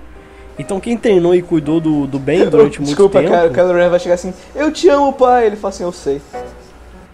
Então 0.59 0.79
quem 0.79 0.95
treinou 0.95 1.33
e 1.33 1.41
cuidou 1.41 1.79
do, 1.79 2.05
do 2.05 2.19
Ben 2.19 2.45
durante 2.49 2.77
muito 2.79 2.89
Desculpa, 2.89 3.19
tempo. 3.19 3.31
cara, 3.31 3.47
o 3.49 3.53
Kylo 3.53 3.73
Ren 3.73 3.89
vai 3.89 3.99
chegar 3.99 4.15
assim, 4.15 4.33
eu 4.55 4.71
te 4.71 4.87
amo, 4.89 5.11
pai. 5.13 5.47
Ele 5.47 5.55
fala 5.55 5.73
assim, 5.73 5.83
eu 5.83 5.91
sei. 5.91 6.21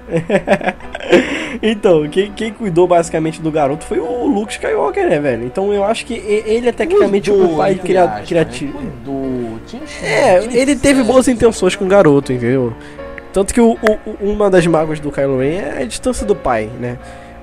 então, 1.62 2.08
quem, 2.10 2.32
quem 2.32 2.52
cuidou 2.54 2.88
basicamente 2.88 3.42
do 3.42 3.52
garoto 3.52 3.86
foi 3.86 4.00
o 4.00 4.26
Luke 4.26 4.52
Skywalker, 4.54 5.08
né, 5.10 5.20
velho? 5.20 5.46
Então 5.46 5.74
eu 5.74 5.84
acho 5.84 6.06
que 6.06 6.14
ele 6.14 6.70
é 6.70 6.72
tecnicamente 6.72 7.32
o 7.32 7.56
pai 7.58 7.74
entre 7.74 7.84
cria- 7.88 8.04
aspas, 8.04 8.20
né? 8.22 8.26
criativo. 8.26 8.78
Cuidou. 8.78 9.60
Tinha 9.68 9.82
É, 10.04 10.44
ele 10.44 10.76
teve 10.76 11.04
boas 11.04 11.28
intenções 11.28 11.76
com 11.76 11.86
o 11.86 11.88
garoto, 11.88 12.32
entendeu? 12.32 12.74
Tanto 13.38 13.54
que 13.54 13.62
o, 13.62 13.74
o- 13.74 14.32
uma 14.32 14.50
das 14.50 14.66
mágoas 14.66 15.00
do 15.00 15.12
Kylo 15.12 15.38
Ren 15.38 15.58
é 15.60 15.82
a 15.84 15.86
distância 15.86 16.26
do 16.26 16.36
pai, 16.36 16.72
né? 16.80 16.98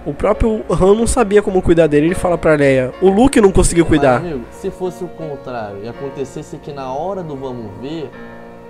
O 0.04 0.12
próprio 0.12 0.64
Han 0.68 0.92
não 0.96 1.06
sabia 1.06 1.40
como 1.40 1.62
cuidar 1.62 1.86
dele, 1.86 2.06
ele 2.06 2.16
fala 2.16 2.36
pra 2.36 2.56
Leia, 2.56 2.92
o 3.00 3.08
Luke 3.08 3.40
não 3.40 3.52
conseguiu 3.52 3.86
cuidar. 3.86 4.20
Mas, 4.20 4.32
amigo, 4.32 4.44
se 4.50 4.72
fosse 4.72 5.04
o 5.04 5.06
contrário 5.06 5.84
e 5.84 5.88
acontecesse 5.88 6.56
que 6.56 6.72
na 6.72 6.92
hora 6.92 7.22
do 7.22 7.36
vamos 7.36 7.70
ver, 7.80 8.10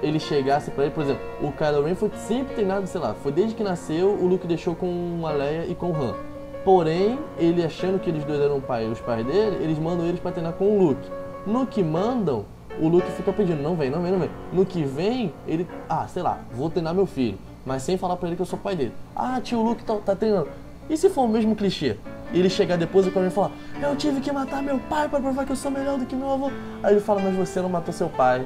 ele 0.02 0.20
chegasse 0.20 0.70
pra 0.70 0.84
ele, 0.84 0.92
por 0.92 1.02
exemplo, 1.02 1.22
o 1.42 1.50
Kylo 1.50 1.84
Ren 1.84 1.94
foi 1.94 2.10
sempre 2.28 2.56
treinado, 2.56 2.86
sei 2.86 3.00
lá, 3.00 3.14
foi 3.22 3.32
desde 3.32 3.54
que 3.54 3.62
nasceu, 3.64 4.10
o 4.10 4.26
Luke 4.26 4.46
deixou 4.46 4.74
com 4.74 5.22
a 5.24 5.30
Leia 5.32 5.64
e 5.66 5.74
com 5.74 5.92
o 5.92 5.96
Han. 5.96 6.14
Porém, 6.62 7.18
ele 7.38 7.64
achando 7.64 7.98
que 7.98 8.10
eles 8.10 8.22
dois 8.24 8.38
eram 8.38 8.60
pai, 8.60 8.84
os 8.86 9.00
pais 9.00 9.24
dele, 9.24 9.56
eles 9.62 9.78
mandam 9.78 10.04
eles 10.06 10.20
pra 10.20 10.30
treinar 10.30 10.52
com 10.52 10.66
o 10.66 10.78
Luke. 10.78 11.08
No 11.46 11.66
que 11.66 11.82
mandam, 11.82 12.44
o 12.80 12.88
Luke 12.88 13.10
fica 13.12 13.32
pedindo, 13.32 13.62
não 13.62 13.74
vem, 13.76 13.90
não 13.90 14.02
vem, 14.02 14.12
não 14.12 14.18
vem. 14.18 14.30
No 14.52 14.64
que 14.64 14.82
vem, 14.82 15.32
ele, 15.46 15.66
ah, 15.88 16.06
sei 16.08 16.22
lá, 16.22 16.38
vou 16.52 16.70
treinar 16.70 16.94
meu 16.94 17.06
filho, 17.06 17.38
mas 17.64 17.82
sem 17.82 17.96
falar 17.96 18.16
pra 18.16 18.28
ele 18.28 18.36
que 18.36 18.42
eu 18.42 18.46
sou 18.46 18.58
pai 18.58 18.74
dele. 18.74 18.92
Ah, 19.14 19.40
tio, 19.42 19.58
o 19.58 19.62
Luke 19.62 19.84
tá, 19.84 19.96
tá 20.04 20.14
treinando. 20.16 20.48
E 20.88 20.96
se 20.96 21.08
for 21.08 21.22
o 21.22 21.28
mesmo 21.28 21.56
clichê? 21.56 21.96
E 22.32 22.38
ele 22.38 22.50
chegar 22.50 22.76
depois 22.76 23.06
e 23.06 23.08
o 23.08 23.30
falar, 23.30 23.52
eu 23.80 23.96
tive 23.96 24.20
que 24.20 24.30
matar 24.32 24.62
meu 24.62 24.78
pai 24.90 25.08
pra 25.08 25.20
provar 25.20 25.44
que 25.46 25.52
eu 25.52 25.56
sou 25.56 25.70
melhor 25.70 25.98
do 25.98 26.04
que 26.04 26.16
meu 26.16 26.30
avô. 26.30 26.50
Aí 26.82 26.94
ele 26.94 27.00
fala, 27.00 27.20
mas 27.20 27.34
você 27.36 27.60
não 27.60 27.68
matou 27.68 27.94
seu 27.94 28.08
pai. 28.08 28.44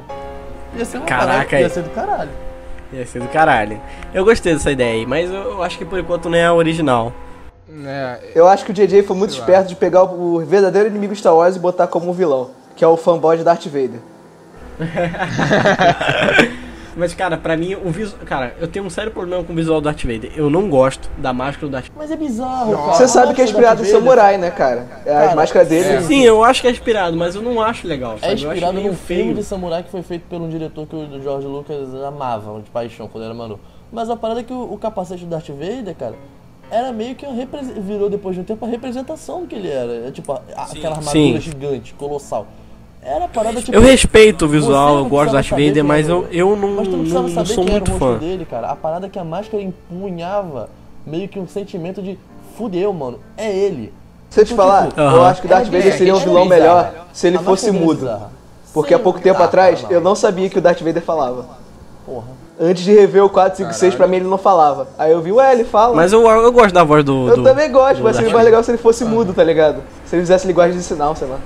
Ia 0.76 0.84
ser 0.84 0.98
uma 0.98 1.06
Caraca, 1.06 1.32
parada, 1.32 1.60
ia 1.60 1.68
ser 1.68 1.82
do 1.82 1.90
caralho. 1.90 2.30
Ia 2.92 3.06
ser 3.06 3.20
do 3.20 3.28
caralho. 3.28 3.80
Eu 4.12 4.24
gostei 4.24 4.52
dessa 4.52 4.70
ideia 4.70 4.94
aí, 4.94 5.06
mas 5.06 5.30
eu, 5.30 5.62
acho 5.62 5.78
que 5.78 5.84
por 5.84 5.98
enquanto 5.98 6.28
não 6.28 6.36
é 6.36 6.44
a 6.46 6.54
original. 6.54 7.12
É, 7.86 8.32
Eu 8.34 8.46
acho 8.46 8.64
que 8.64 8.70
o 8.70 8.74
JJ 8.74 9.02
foi 9.02 9.16
muito 9.16 9.30
esperto 9.30 9.68
de 9.68 9.76
pegar 9.76 10.04
o 10.04 10.44
verdadeiro 10.44 10.88
inimigo 10.88 11.14
Star 11.14 11.34
Wars 11.34 11.56
e 11.56 11.58
botar 11.58 11.86
como 11.86 12.12
vilão, 12.12 12.50
que 12.76 12.84
é 12.84 12.88
o 12.88 12.96
fanboy 12.96 13.36
de 13.36 13.44
Darth 13.44 13.66
Vader. 13.66 14.00
Mas, 16.96 17.14
cara, 17.14 17.36
pra 17.36 17.56
mim, 17.56 17.76
o 17.76 17.90
visual. 17.90 18.18
Cara, 18.26 18.56
eu 18.60 18.66
tenho 18.66 18.84
um 18.84 18.90
sério 18.90 19.12
problema 19.12 19.44
com 19.44 19.52
o 19.52 19.56
visual 19.56 19.80
do 19.80 19.84
Darth 19.84 20.02
Vader. 20.02 20.32
Eu 20.34 20.50
não 20.50 20.68
gosto 20.68 21.08
da 21.16 21.32
máscara 21.32 21.68
do 21.68 21.70
Darth 21.70 21.84
Vader. 21.86 21.96
Mas 21.96 22.10
é 22.10 22.16
bizarro, 22.16 22.76
cara. 22.76 22.92
Você 22.94 23.06
sabe 23.06 23.34
que 23.34 23.40
é 23.40 23.44
inspirado 23.44 23.82
em 23.82 23.84
samurai, 23.84 24.36
né, 24.36 24.50
cara? 24.50 24.84
É, 25.06 25.12
Cara, 25.12 25.36
máscaras 25.36 25.68
dele. 25.68 25.88
é. 25.88 26.00
Sim, 26.00 26.24
eu 26.24 26.42
acho 26.42 26.60
que 26.60 26.66
é 26.66 26.70
inspirado, 26.72 27.16
mas 27.16 27.36
eu 27.36 27.42
não 27.42 27.62
acho 27.62 27.86
legal. 27.86 28.14
É 28.16 28.18
Sabe? 28.18 28.32
acho 28.32 28.46
inspirado 28.48 28.72
num 28.74 28.94
filme 28.94 28.96
feio. 28.96 29.34
de 29.34 29.44
samurai 29.44 29.84
que 29.84 29.90
foi 29.92 30.02
feito 30.02 30.22
por 30.28 30.40
um 30.40 30.48
diretor 30.48 30.88
que 30.88 30.96
o 30.96 31.22
George 31.22 31.46
Lucas 31.46 31.94
amava, 32.04 32.60
de 32.60 32.70
paixão, 32.70 33.06
quando 33.06 33.22
era 33.24 33.34
mano. 33.34 33.60
Mas 33.92 34.10
a 34.10 34.16
parada 34.16 34.40
é 34.40 34.42
que 34.42 34.52
o, 34.52 34.72
o 34.72 34.76
capacete 34.76 35.22
do 35.24 35.30
Darth 35.30 35.48
Vader, 35.50 35.94
cara, 35.94 36.16
era 36.68 36.90
meio 36.92 37.14
que 37.14 37.24
virou 37.80 38.10
depois 38.10 38.34
de 38.34 38.40
um 38.40 38.44
tempo 38.44 38.64
a 38.64 38.68
representação 38.68 39.42
do 39.42 39.46
que 39.46 39.54
ele 39.54 39.70
era. 39.70 40.08
É 40.08 40.10
tipo, 40.10 40.32
a- 40.32 40.42
a- 40.56 40.64
aquela 40.64 40.96
armadura 40.96 41.12
Sim. 41.12 41.40
gigante, 41.40 41.94
colossal. 41.94 42.48
Era 43.02 43.24
a 43.24 43.28
parada 43.28 43.60
tipo. 43.60 43.74
Eu 43.76 43.80
respeito 43.80 44.44
o 44.44 44.48
você 44.48 44.56
visual, 44.56 44.98
eu 44.98 45.04
gosto 45.06 45.30
do 45.30 45.32
Darth 45.34 45.48
Vader, 45.50 45.84
mas 45.84 46.08
eu, 46.08 46.26
eu 46.30 46.56
não, 46.56 46.68
Mas 46.76 46.88
tu 46.88 46.90
não 46.90 46.98
não, 46.98 46.98
precisava 47.00 47.28
não 47.28 47.34
saber 47.34 47.54
sou 47.54 47.64
quem 47.64 47.74
era 47.74 47.84
muito 47.84 47.88
o 47.88 47.98
rosto 47.98 48.20
fã. 48.20 48.26
dele, 48.26 48.44
cara. 48.44 48.66
A 48.68 48.76
parada 48.76 49.06
é 49.06 49.08
que 49.08 49.18
a 49.18 49.24
máscara 49.24 49.62
empunhava 49.62 50.68
meio 51.06 51.28
que 51.28 51.38
um 51.38 51.46
sentimento 51.48 52.02
de 52.02 52.18
fudeu, 52.56 52.92
mano, 52.92 53.18
é 53.36 53.50
ele. 53.50 53.92
Se 54.30 54.40
eu 54.40 54.44
te 54.44 54.54
falar, 54.54 54.88
Aham. 54.96 55.16
eu 55.16 55.24
acho 55.24 55.40
que 55.40 55.46
o 55.46 55.50
Darth 55.50 55.66
Vader 55.66 55.96
seria 55.96 56.14
um 56.14 56.18
vilão 56.18 56.44
melhor 56.44 57.06
se 57.12 57.26
ele 57.28 57.38
fosse 57.38 57.70
mudo. 57.70 58.10
Porque 58.74 58.92
há 58.92 58.98
pouco 58.98 59.18
tempo 59.20 59.38
tá, 59.38 59.44
atrás 59.46 59.84
eu 59.88 60.00
não 60.00 60.14
sabia 60.14 60.50
que 60.50 60.58
o 60.58 60.60
Darth 60.60 60.80
Vader 60.82 61.02
falava. 61.02 61.46
Porra. 62.04 62.26
Antes 62.60 62.82
de 62.82 62.92
rever 62.92 63.24
o 63.24 63.30
456, 63.30 63.94
pra 63.94 64.06
mim 64.08 64.16
ele 64.16 64.26
não 64.28 64.36
falava. 64.36 64.88
Aí 64.98 65.12
eu 65.12 65.22
vi, 65.22 65.30
ué, 65.32 65.52
ele 65.52 65.64
fala. 65.64 65.94
Mas 65.94 66.12
eu, 66.12 66.26
eu 66.28 66.52
gosto 66.52 66.74
da 66.74 66.82
voz 66.84 67.04
do. 67.04 67.28
eu 67.28 67.36
do- 67.36 67.42
também 67.44 67.70
gosto, 67.70 68.02
mas 68.02 68.16
seria 68.16 68.32
mais 68.32 68.44
legal 68.44 68.62
se 68.64 68.70
ele 68.72 68.78
fosse 68.78 69.04
mudo, 69.04 69.32
tá 69.32 69.44
ligado? 69.44 69.80
Se 70.04 70.16
ele 70.16 70.22
fizesse 70.22 70.46
linguagem 70.46 70.76
de 70.76 70.82
sinal, 70.82 71.14
sei 71.14 71.28
lá. 71.28 71.38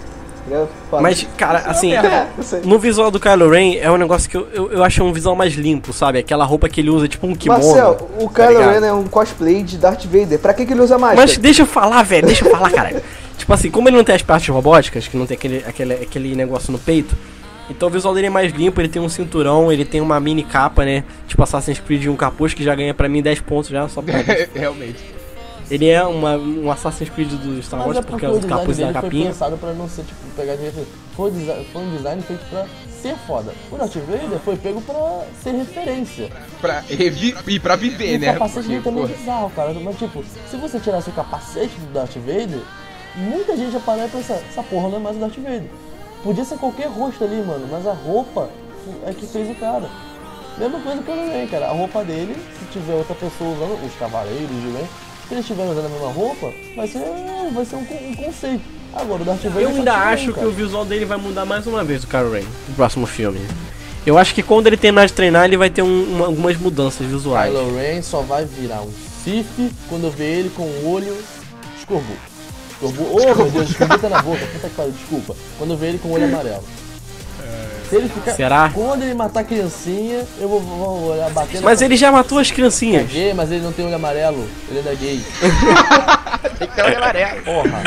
Foda. 0.90 1.02
Mas, 1.02 1.26
cara, 1.36 1.58
assim, 1.66 1.94
É, 1.94 2.26
não 2.36 2.42
sei. 2.42 2.60
no 2.64 2.78
visual 2.78 3.10
do 3.10 3.20
Kylo 3.20 3.48
Ren 3.48 3.76
é 3.80 3.90
um 3.90 3.96
negócio 3.96 4.28
que 4.28 4.36
eu, 4.36 4.48
eu, 4.52 4.72
eu 4.72 4.84
acho 4.84 5.02
um 5.02 5.12
visual 5.12 5.34
mais 5.36 5.54
limpo, 5.54 5.92
sabe? 5.92 6.18
Aquela 6.18 6.44
roupa 6.44 6.68
que 6.68 6.80
ele 6.80 6.90
usa, 6.90 7.08
tipo 7.08 7.26
um 7.26 7.34
kimono. 7.34 7.64
Marcel, 7.64 8.08
o 8.18 8.28
tá 8.28 8.46
Kylo 8.46 8.58
ligado? 8.58 8.80
Ren 8.80 8.86
é 8.86 8.92
um 8.92 9.04
cosplay 9.04 9.62
de 9.62 9.78
Darth 9.78 10.04
Vader. 10.04 10.38
Pra 10.38 10.52
que, 10.52 10.66
que 10.66 10.72
ele 10.72 10.80
usa 10.82 10.98
máscara? 10.98 11.20
Mas 11.20 11.36
deixa 11.38 11.62
eu 11.62 11.66
falar, 11.66 12.02
velho, 12.02 12.26
deixa 12.26 12.44
eu 12.44 12.50
falar, 12.50 12.70
cara. 12.70 13.02
tipo 13.38 13.52
assim, 13.52 13.70
como 13.70 13.88
ele 13.88 13.96
não 13.96 14.04
tem 14.04 14.14
as 14.14 14.22
partes 14.22 14.48
robóticas, 14.48 15.06
que 15.08 15.16
não 15.16 15.26
tem 15.26 15.36
aquele, 15.36 15.64
aquele, 15.66 15.94
aquele 15.94 16.34
negócio 16.34 16.72
no 16.72 16.78
peito, 16.78 17.16
então 17.70 17.88
o 17.88 17.90
visual 17.90 18.14
dele 18.14 18.26
é 18.26 18.30
mais 18.30 18.52
limpo, 18.52 18.80
ele 18.80 18.88
tem 18.88 19.00
um 19.00 19.08
cinturão, 19.08 19.72
ele 19.72 19.84
tem 19.84 20.00
uma 20.00 20.18
mini 20.20 20.42
capa, 20.42 20.84
né? 20.84 21.04
Tipo 21.28 21.42
Assassin's 21.42 21.78
Creed 21.80 22.06
um 22.06 22.16
capuz 22.16 22.52
que 22.52 22.62
já 22.62 22.74
ganha 22.74 22.92
pra 22.92 23.08
mim 23.08 23.22
10 23.22 23.40
pontos 23.40 23.70
já, 23.70 23.88
só 23.88 24.02
pra... 24.02 24.14
Realmente. 24.54 25.21
Ele 25.72 25.88
é 25.88 26.04
uma, 26.04 26.36
um 26.36 26.70
Assassin's 26.70 27.08
Creed 27.08 27.30
do 27.30 27.62
Star 27.62 27.80
Wars 27.80 27.96
é 27.96 28.02
porque 28.02 28.10
porque 28.12 28.26
é 28.26 28.28
o 28.28 28.36
o 28.36 28.46
capuz 28.46 28.78
e 28.78 28.82
a 28.82 28.86
dele 28.88 28.98
foi 28.98 29.02
capinha. 29.08 29.26
pensado 29.30 29.56
pra 29.56 29.72
não 29.72 29.88
ser, 29.88 30.02
tipo, 30.02 30.20
pegar 30.36 30.54
de 30.56 30.64
referência. 30.64 30.92
Foi, 31.16 31.32
foi 31.72 31.82
um 31.82 31.96
design 31.96 32.22
feito 32.22 32.44
pra 32.50 32.66
ser 33.00 33.14
foda. 33.26 33.54
O 33.70 33.76
Darth 33.78 33.94
Vader 33.94 34.38
foi 34.44 34.56
pego 34.56 34.82
pra 34.82 35.24
ser 35.42 35.52
referência. 35.52 36.30
Pra 36.60 36.80
revi 36.80 37.34
e 37.48 37.58
pra 37.58 37.76
viver, 37.76 38.12
E 38.12 38.16
o 38.16 38.20
né? 38.20 38.32
capacete 38.34 38.54
Porque, 38.54 38.68
dele 38.68 38.82
também 38.82 39.04
é 39.04 39.06
bizarro, 39.06 39.50
cara. 39.56 39.72
Mas, 39.80 39.96
tipo, 39.98 40.22
se 40.50 40.56
você 40.58 40.78
tirasse 40.78 41.08
o 41.08 41.12
capacete 41.14 41.74
do 41.78 41.92
Darth 41.94 42.16
Vader, 42.16 42.60
muita 43.16 43.56
gente 43.56 43.72
ia 43.72 43.80
parar 43.80 44.06
e 44.06 44.10
pensar, 44.10 44.34
essa 44.34 44.62
porra 44.62 44.88
não 44.90 44.96
é 44.96 45.00
mais 45.00 45.16
o 45.16 45.20
Darth 45.20 45.36
Vader. 45.36 45.70
Podia 46.22 46.44
ser 46.44 46.58
qualquer 46.58 46.88
rosto 46.88 47.24
ali, 47.24 47.36
mano, 47.42 47.66
mas 47.70 47.86
a 47.86 47.92
roupa 47.94 48.50
é 49.06 49.12
que 49.12 49.26
fez 49.26 49.50
o 49.50 49.54
cara. 49.54 49.88
Mesma 50.58 50.78
coisa 50.80 51.02
que 51.02 51.10
o 51.10 51.14
Ren, 51.14 51.46
cara. 51.46 51.68
A 51.68 51.72
roupa 51.72 52.04
dele, 52.04 52.36
se 52.58 52.64
tiver 52.66 52.94
outra 52.94 53.14
pessoa 53.14 53.54
usando, 53.54 53.84
os 53.86 53.94
cavaleiros 53.94 54.48
de 54.48 54.70
Ren, 54.70 54.86
se 55.32 55.36
eles 55.36 55.44
estiverem 55.44 55.72
usando 55.72 55.86
a 55.86 55.88
mesma 55.88 56.08
roupa, 56.12 56.52
vai 56.76 56.86
ser, 56.86 56.98
vai 57.54 57.64
ser 57.64 57.76
um, 57.76 57.80
um 57.80 58.14
conceito. 58.16 58.60
Agora, 58.94 59.22
o 59.22 59.24
Darth 59.24 59.40
Vader 59.44 59.62
Eu 59.62 59.68
ainda 59.70 59.94
acho 59.94 60.32
que 60.34 60.44
o 60.44 60.50
visual 60.50 60.84
dele 60.84 61.06
vai 61.06 61.16
mudar 61.16 61.46
mais 61.46 61.66
uma 61.66 61.82
vez 61.82 62.02
do 62.02 62.06
Kylo 62.06 62.32
Ren 62.32 62.42
no 62.68 62.74
próximo 62.74 63.06
filme. 63.06 63.40
Eu 64.04 64.18
acho 64.18 64.34
que 64.34 64.42
quando 64.42 64.66
ele 64.66 64.76
terminar 64.76 65.06
de 65.06 65.12
treinar, 65.14 65.44
ele 65.46 65.56
vai 65.56 65.70
ter 65.70 65.80
um- 65.80 66.04
uma- 66.16 66.26
algumas 66.26 66.56
mudanças 66.58 67.06
visuais. 67.06 67.50
Kylo 67.50 67.76
Ren 67.76 68.02
só 68.02 68.20
vai 68.20 68.44
virar 68.44 68.82
um 68.82 68.90
Sith 69.24 69.72
quando 69.88 70.04
eu 70.04 70.10
ver 70.10 70.40
ele 70.40 70.50
com 70.50 70.64
o 70.64 70.90
olho 70.90 71.16
escorbuto. 71.78 72.20
Escorbuto. 72.72 73.10
Oh, 73.12 73.34
meu 73.34 73.50
Deus, 73.50 73.70
escorbuto 73.70 74.08
na 74.10 74.20
boca. 74.20 74.44
Puta 74.52 74.68
que 74.68 74.74
pariu, 74.74 74.92
desculpa. 74.92 75.36
Quando 75.56 75.70
eu 75.70 75.76
ver 75.78 75.86
ele 75.90 75.98
com 75.98 76.08
o 76.08 76.12
olho 76.12 76.24
amarelo. 76.24 76.64
Se 77.92 77.96
ele 77.96 78.08
ficar. 78.08 78.32
Será? 78.32 78.70
Quando 78.72 79.02
ele 79.02 79.12
matar 79.12 79.40
a 79.40 79.44
criancinha, 79.44 80.24
eu 80.40 80.48
vou, 80.48 80.60
vou 80.60 81.10
olhar 81.10 81.28
batendo. 81.28 81.62
Mas 81.62 81.82
ele 81.82 81.94
já 81.94 82.10
matou 82.10 82.38
as 82.38 82.50
é 82.50 82.54
criancinhas. 82.54 83.06
gay, 83.12 83.34
mas 83.34 83.52
ele 83.52 83.62
não 83.62 83.70
tem 83.70 83.84
olho 83.84 83.94
amarelo. 83.94 84.48
Ele 84.70 84.78
ainda 84.78 84.92
é 84.92 84.96
gay. 84.96 85.20
tem 86.58 86.68
que 86.68 86.74
ter 86.74 86.82
olho 86.82 86.96
amarelo. 86.96 87.42
Porra. 87.42 87.82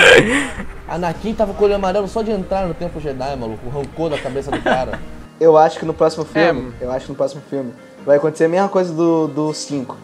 Anakin 0.87 1.33
tava 1.33 1.55
com 1.55 1.63
o 1.63 1.65
olho 1.65 1.75
amarelo 1.75 2.07
só 2.07 2.21
de 2.21 2.29
entrar 2.29 2.67
no 2.67 2.75
Templo 2.75 3.01
Jedi, 3.01 3.35
maluco. 3.35 3.67
Arrancou 3.67 4.07
da 4.07 4.19
cabeça 4.19 4.51
do 4.51 4.61
cara. 4.61 4.99
Eu 5.39 5.57
acho 5.57 5.79
que 5.79 5.85
no 5.85 5.93
próximo 5.93 6.23
filme, 6.23 6.71
É. 6.79 6.85
eu 6.85 6.91
acho 6.91 7.05
que 7.07 7.11
no 7.11 7.17
próximo 7.17 7.41
filme 7.49 7.73
vai 8.05 8.17
acontecer 8.17 8.45
a 8.45 8.49
mesma 8.49 8.69
coisa 8.69 8.93
do, 8.93 9.27
do 9.27 9.53
5. 9.55 9.97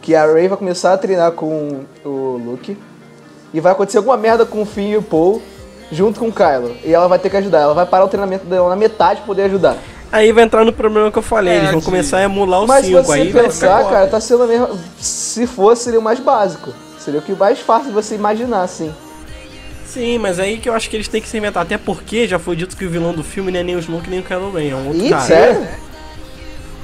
Que 0.00 0.14
a 0.14 0.32
Rey 0.32 0.46
vai 0.46 0.56
começar 0.56 0.92
a 0.92 0.96
treinar 0.96 1.32
com 1.32 1.80
o 2.04 2.40
Luke. 2.42 2.78
E 3.52 3.58
vai 3.58 3.72
acontecer 3.72 3.98
alguma 3.98 4.16
merda 4.16 4.46
com 4.46 4.62
o 4.62 4.64
Finn 4.64 4.90
e 4.92 4.96
o 4.96 5.02
Paul 5.02 5.42
junto 5.92 6.18
com 6.20 6.28
o 6.28 6.32
Kylo. 6.32 6.76
E 6.84 6.92
ela 6.92 7.08
vai 7.08 7.18
ter 7.18 7.30
que 7.30 7.36
ajudar. 7.36 7.60
Ela 7.60 7.74
vai 7.74 7.86
parar 7.86 8.04
o 8.04 8.08
treinamento 8.08 8.44
dela 8.46 8.68
na 8.68 8.76
metade 8.76 9.18
pra 9.18 9.26
poder 9.26 9.42
ajudar. 9.44 9.76
Aí 10.12 10.32
vai 10.32 10.44
entrar 10.44 10.64
no 10.64 10.72
problema 10.72 11.10
que 11.12 11.18
eu 11.18 11.22
falei, 11.22 11.54
É, 11.54 11.56
eles 11.58 11.70
vão 11.70 11.78
de- 11.78 11.84
começar 11.84 12.18
a 12.18 12.22
emular 12.24 12.62
o 12.62 12.66
Mas 12.66 12.84
se 12.84 12.90
5 12.92 13.02
você 13.04 13.12
aí. 13.12 13.32
pensar, 13.32 13.84
cara, 13.88 14.06
tá 14.08 14.20
sendo 14.20 14.42
a 14.42 14.46
mesma. 14.46 14.70
Se 14.98 15.46
fosse, 15.46 15.84
seria 15.84 16.00
o 16.00 16.02
mais 16.02 16.18
básico. 16.18 16.72
Seria 16.98 17.20
o 17.20 17.22
que 17.22 17.32
mais 17.32 17.60
fácil 17.60 17.86
de 17.88 17.92
você 17.92 18.14
imaginar, 18.16 18.62
assim. 18.62 18.92
Sim, 19.86 20.18
mas 20.18 20.38
aí 20.38 20.58
que 20.58 20.68
eu 20.68 20.74
acho 20.74 20.88
que 20.90 20.96
eles 20.96 21.08
têm 21.08 21.20
que 21.22 21.28
se 21.28 21.36
inventar. 21.36 21.62
Até 21.62 21.78
porque 21.78 22.26
já 22.28 22.38
foi 22.38 22.54
dito 22.56 22.76
que 22.76 22.84
o 22.84 22.90
vilão 22.90 23.12
do 23.12 23.22
filme 23.24 23.50
não 23.52 23.60
é 23.60 23.62
nem 23.62 23.76
o 23.76 23.78
Snoke 23.78 24.10
nem 24.10 24.20
o 24.20 24.22
Kylo 24.22 24.52
Ren, 24.52 24.70
é 24.70 24.74
um 24.74 24.86
outro 24.88 25.04
Ih, 25.04 25.10
cara. 25.10 25.22
sério? 25.22 25.68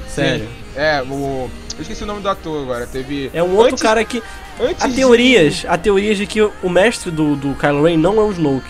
Sério. 0.09 0.47
É, 0.75 1.01
o. 1.03 1.49
Eu 1.77 1.81
esqueci 1.81 2.03
o 2.03 2.05
nome 2.07 2.21
do 2.21 2.29
ator 2.29 2.63
agora. 2.63 2.87
Teve. 2.87 3.29
É 3.33 3.41
um 3.43 3.51
outro 3.55 3.73
Antes- 3.73 3.83
cara 3.83 4.03
que. 4.03 4.21
Antes 4.59 4.83
Há 4.83 4.87
de- 4.87 4.95
teorias, 4.95 5.65
há 5.67 5.77
teorias 5.77 6.17
de 6.17 6.25
que 6.25 6.41
o 6.41 6.69
mestre 6.69 7.11
do, 7.11 7.35
do 7.35 7.53
Kylo 7.55 7.83
Ren 7.83 7.97
não 7.97 8.17
é 8.19 8.23
o 8.23 8.31
Snoke. 8.31 8.65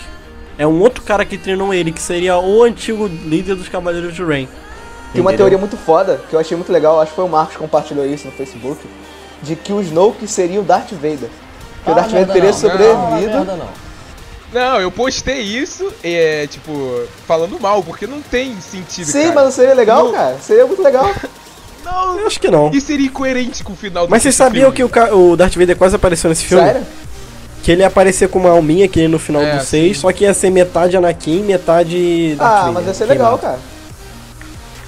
É 0.57 0.65
um 0.65 0.79
outro 0.81 1.03
cara 1.03 1.23
que 1.23 1.37
treinou 1.37 1.73
ele, 1.73 1.91
que 1.91 2.01
seria 2.01 2.37
o 2.37 2.63
antigo 2.63 3.07
líder 3.07 3.55
dos 3.55 3.69
Cavaleiros 3.69 4.13
de 4.15 4.23
Ren. 4.23 4.47
Tem 5.13 5.21
uma 5.21 5.33
teoria 5.33 5.57
muito 5.57 5.77
foda, 5.77 6.19
que 6.29 6.35
eu 6.35 6.39
achei 6.39 6.57
muito 6.57 6.71
legal, 6.71 6.99
acho 6.99 7.11
que 7.11 7.15
foi 7.15 7.25
o 7.25 7.29
Marcos 7.29 7.53
que 7.53 7.59
compartilhou 7.59 8.05
isso 8.05 8.25
no 8.25 8.31
Facebook, 8.33 8.79
de 9.41 9.55
que 9.55 9.71
o 9.71 9.81
Snoke 9.81 10.27
seria 10.27 10.59
o 10.59 10.63
Darth 10.63 10.91
Vader. 10.91 11.29
Que 11.85 11.91
o 11.91 11.95
Darth 11.95 12.11
Vader 12.11 12.27
teria 12.27 12.51
Não, 12.51 12.57
sobrevivido. 12.57 13.31
merda 13.37 13.55
não. 13.55 13.69
Não, 14.51 14.79
eu 14.81 14.89
postei 14.89 15.41
isso, 15.41 15.91
é, 16.03 16.47
tipo, 16.47 16.71
falando 17.27 17.59
mal, 17.59 17.83
porque 17.83 18.07
não 18.07 18.21
tem 18.21 18.59
sentido. 18.61 19.05
Sim, 19.05 19.23
cara. 19.23 19.35
mas 19.35 19.43
não 19.45 19.51
seria 19.51 19.73
legal, 19.73 20.05
Não. 20.05 20.11
cara? 20.13 20.37
Seria 20.39 20.65
muito 20.65 20.81
legal. 20.81 21.09
Não, 21.85 22.19
Eu 22.19 22.27
acho 22.27 22.37
que 22.37 22.51
não. 22.51 22.69
e 22.73 22.81
seria 22.81 23.05
incoerente 23.05 23.63
com 23.63 23.71
o 23.71 23.75
final 23.75 24.05
do 24.05 24.11
Mas 24.11 24.21
vocês 24.21 24.35
sabiam 24.35 24.69
que 24.73 24.83
o, 24.83 24.89
o 25.13 25.37
Darth 25.37 25.55
Vader 25.55 25.77
quase 25.77 25.95
apareceu 25.95 26.29
nesse 26.29 26.43
filme? 26.43 26.61
Sério? 26.65 26.85
Que 27.67 27.73
ele 27.73 27.81
ia 27.81 27.87
aparecer 27.87 28.29
com 28.29 28.39
uma 28.39 28.51
alminha 28.51 28.87
que 28.87 28.97
nem 28.97 29.09
no 29.09 29.19
final 29.19 29.41
É, 29.41 29.57
do 29.57 29.61
6, 29.65 29.97
sim. 29.97 30.01
só 30.01 30.09
que 30.13 30.23
ia 30.23 30.33
ser 30.33 30.49
metade 30.49 30.95
Anakin, 30.95 31.41
metade 31.43 32.33
Darth 32.37 32.49
Ah, 32.49 32.59
Vader. 32.59 32.73
mas 32.75 32.87
ia 32.87 32.93
ser 32.93 33.05
legal, 33.07 33.37
queimado. 33.37 33.59
cara. 33.59 33.59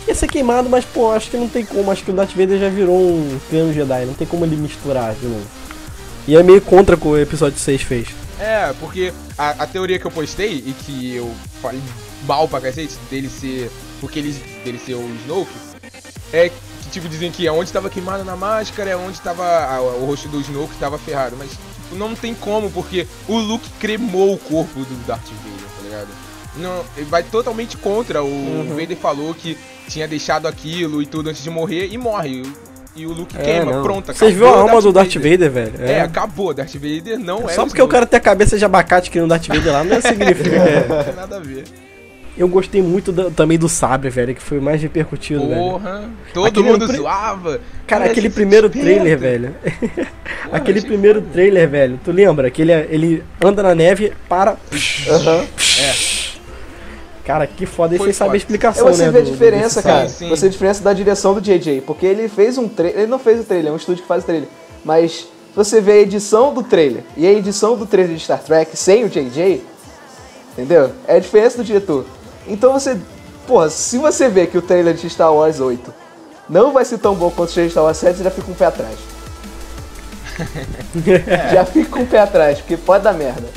Ia 0.07 0.15
ser 0.15 0.27
queimado, 0.29 0.69
mas 0.69 0.85
pô, 0.85 1.11
acho 1.11 1.29
que 1.29 1.35
não 1.35 1.49
tem 1.49 1.65
como. 1.65 1.91
Acho 1.91 2.05
que 2.05 2.11
o 2.11 2.13
Darth 2.13 2.29
Vader 2.31 2.57
já 2.57 2.69
virou 2.69 2.95
um 2.97 3.37
piano 3.49 3.73
Jedi, 3.73 4.05
não 4.05 4.13
tem 4.13 4.25
como 4.25 4.45
ele 4.45 4.55
misturar 4.55 5.13
de 5.13 5.25
novo. 5.25 5.45
E 6.25 6.37
é 6.37 6.41
meio 6.41 6.61
contra 6.61 6.95
o 6.95 6.97
que 6.97 7.05
o 7.05 7.17
episódio 7.17 7.59
6 7.59 7.81
fez. 7.81 8.07
É, 8.39 8.71
porque 8.79 9.11
a, 9.37 9.49
a 9.63 9.67
teoria 9.67 9.99
que 9.99 10.07
eu 10.07 10.11
postei 10.11 10.63
e 10.65 10.73
que 10.85 11.15
eu 11.17 11.29
falei 11.61 11.81
mal 12.25 12.47
pra 12.47 12.61
cacete 12.61 12.95
dele 13.11 13.29
ser. 13.29 13.69
Porque 13.99 14.19
ele, 14.19 14.31
dele 14.63 14.79
ser 14.79 14.93
o 14.93 15.05
Snoke 15.25 15.51
é 16.31 16.47
que, 16.47 16.89
tipo, 16.91 17.09
dizem 17.09 17.29
que 17.29 17.45
é 17.45 17.51
onde 17.51 17.73
tava 17.73 17.89
queimado 17.89 18.23
na 18.23 18.37
máscara, 18.37 18.89
é 18.91 18.95
onde 18.95 19.19
tava. 19.19 19.43
a- 19.43 19.81
o 19.81 20.05
rosto 20.05 20.29
do 20.29 20.39
Snoke 20.39 20.75
tava 20.79 20.97
ferrado. 20.97 21.35
Mas 21.37 21.49
tipo, 21.89 21.95
não 21.95 22.15
tem 22.15 22.33
como, 22.33 22.69
porque 22.71 23.05
o 23.27 23.37
Luke 23.37 23.69
cremou 23.79 24.33
o 24.33 24.37
corpo 24.37 24.79
do 24.79 24.95
Darth 25.07 25.21
Vader, 25.25 25.67
tá 25.77 25.83
ligado? 25.83 26.07
Não, 26.57 26.83
ele 26.97 27.05
vai 27.05 27.23
totalmente 27.23 27.77
contra. 27.77 28.23
O 28.23 28.65
Vader 28.69 28.97
falou 28.97 29.33
que 29.33 29.57
tinha 29.87 30.07
deixado 30.07 30.47
aquilo 30.47 31.01
e 31.01 31.05
tudo 31.05 31.29
antes 31.29 31.43
de 31.43 31.49
morrer 31.49 31.87
e 31.91 31.97
morre. 31.97 32.43
E 32.95 33.05
o 33.05 33.13
Luke 33.13 33.33
queima, 33.37 33.71
É, 33.71 33.75
não. 33.75 33.83
pronto. 33.83 34.11
Vocês 34.11 34.33
viram 34.33 34.53
a 34.53 34.61
alma 34.61 34.81
do 34.81 34.91
Darth 34.91 35.13
Vader, 35.13 35.49
velho? 35.51 35.73
É, 35.79 36.01
acabou. 36.01 36.53
Darth 36.53 36.73
Vader 36.73 37.17
não 37.19 37.47
é 37.49 37.53
Só 37.53 37.65
porque 37.65 37.81
o 37.81 37.87
cara 37.87 38.05
tem 38.05 38.17
a 38.17 38.21
cabeça 38.21 38.57
de 38.57 38.65
abacate 38.65 39.09
que 39.11 39.19
no 39.21 39.27
Darth 39.27 39.47
Vader 39.47 39.71
lá 39.71 39.83
não 39.83 40.01
significa. 40.01 40.55
é. 40.55 40.85
Não 40.87 41.03
tem 41.03 41.13
nada 41.15 41.37
a 41.37 41.39
ver. 41.39 41.63
Eu 42.39 42.47
gostei 42.47 42.81
muito 42.81 43.11
da- 43.11 43.29
também 43.29 43.57
do 43.59 43.67
sabre, 43.67 44.09
velho, 44.09 44.33
que 44.33 44.41
foi 44.41 44.59
o 44.59 44.61
mais 44.61 44.81
repercutido, 44.81 45.45
velho. 45.47 45.59
Porra, 45.61 46.09
todo 46.33 46.47
Aquele 46.47 46.71
mundo 46.71 46.87
zoava. 46.95 47.59
Cara, 47.85 48.05
aquele 48.05 48.29
primeiro 48.29 48.67
esperto. 48.67 48.85
trailer, 48.85 49.17
velho. 49.19 49.55
aquele 50.51 50.79
achei 50.79 50.89
primeiro 50.89 51.21
trailer, 51.21 51.67
velho. 51.69 51.99
Tu 52.03 52.11
lembra? 52.13 52.49
Que 52.49 52.61
ele, 52.61 52.71
ele 52.71 53.23
anda 53.43 53.61
na 53.61 53.75
neve, 53.75 54.13
para. 54.29 54.55
Aham. 55.09 55.45
Cara, 57.25 57.45
que 57.45 57.65
foda. 57.65 57.95
E 57.95 57.97
sem 57.99 58.13
saber 58.13 58.23
a 58.23 58.25
foda. 58.31 58.37
explicação, 58.37 58.87
É 58.87 58.91
você 58.93 59.05
né? 59.05 59.11
vê 59.11 59.17
a 59.17 59.21
do- 59.21 59.25
do- 59.27 59.31
diferença, 59.31 59.63
desse 59.81 59.83
cara. 59.83 60.07
Sim, 60.09 60.15
sim. 60.25 60.29
Você 60.29 60.41
vê 60.43 60.47
a 60.47 60.51
diferença 60.51 60.83
da 60.83 60.93
direção 60.93 61.33
do 61.33 61.41
JJ. 61.41 61.81
Porque 61.81 62.05
ele 62.05 62.27
fez 62.27 62.57
um 62.57 62.67
trailer. 62.67 62.99
Ele 63.01 63.07
não 63.11 63.19
fez 63.19 63.41
o 63.41 63.43
trailer, 63.43 63.69
é 63.69 63.73
um 63.73 63.77
estúdio 63.77 64.01
que 64.01 64.07
faz 64.07 64.23
o 64.23 64.25
trailer. 64.25 64.49
Mas 64.83 65.27
você 65.55 65.79
vê 65.81 65.91
a 65.91 65.97
edição 65.97 66.53
do 66.53 66.63
trailer 66.63 67.03
e 67.17 67.27
a 67.27 67.31
edição 67.31 67.75
do 67.77 67.85
trailer 67.85 68.15
de 68.15 68.23
Star 68.23 68.39
Trek 68.41 68.75
sem 68.77 69.03
o 69.03 69.09
JJ, 69.09 69.61
entendeu? 70.53 70.91
É 71.07 71.17
a 71.17 71.19
diferença 71.19 71.57
do 71.57 71.63
diretor. 71.63 72.05
Então 72.49 72.73
você. 72.73 72.97
Porra, 73.47 73.69
se 73.69 73.97
você 73.97 74.29
vê 74.29 74.45
que 74.45 74.57
o 74.57 74.61
trailer 74.61 74.93
de 74.93 75.09
Star 75.09 75.33
Wars 75.33 75.59
8 75.59 75.93
não 76.49 76.71
vai 76.71 76.85
ser 76.85 76.97
tão 76.99 77.15
bom 77.15 77.31
quanto 77.31 77.49
o 77.49 77.53
trailer 77.53 77.69
de 77.69 77.71
Star 77.71 77.83
Wars 77.83 77.97
7, 77.97 78.17
você 78.17 78.23
já 78.23 78.31
fica 78.31 78.45
com 78.45 78.51
o 78.51 78.55
pé 78.55 78.65
atrás. 78.65 78.97
já 81.53 81.65
fica 81.65 81.89
com 81.89 82.03
o 82.03 82.07
pé 82.07 82.19
atrás, 82.19 82.59
porque 82.59 82.77
pode 82.77 83.03
dar 83.03 83.13
merda. 83.13 83.47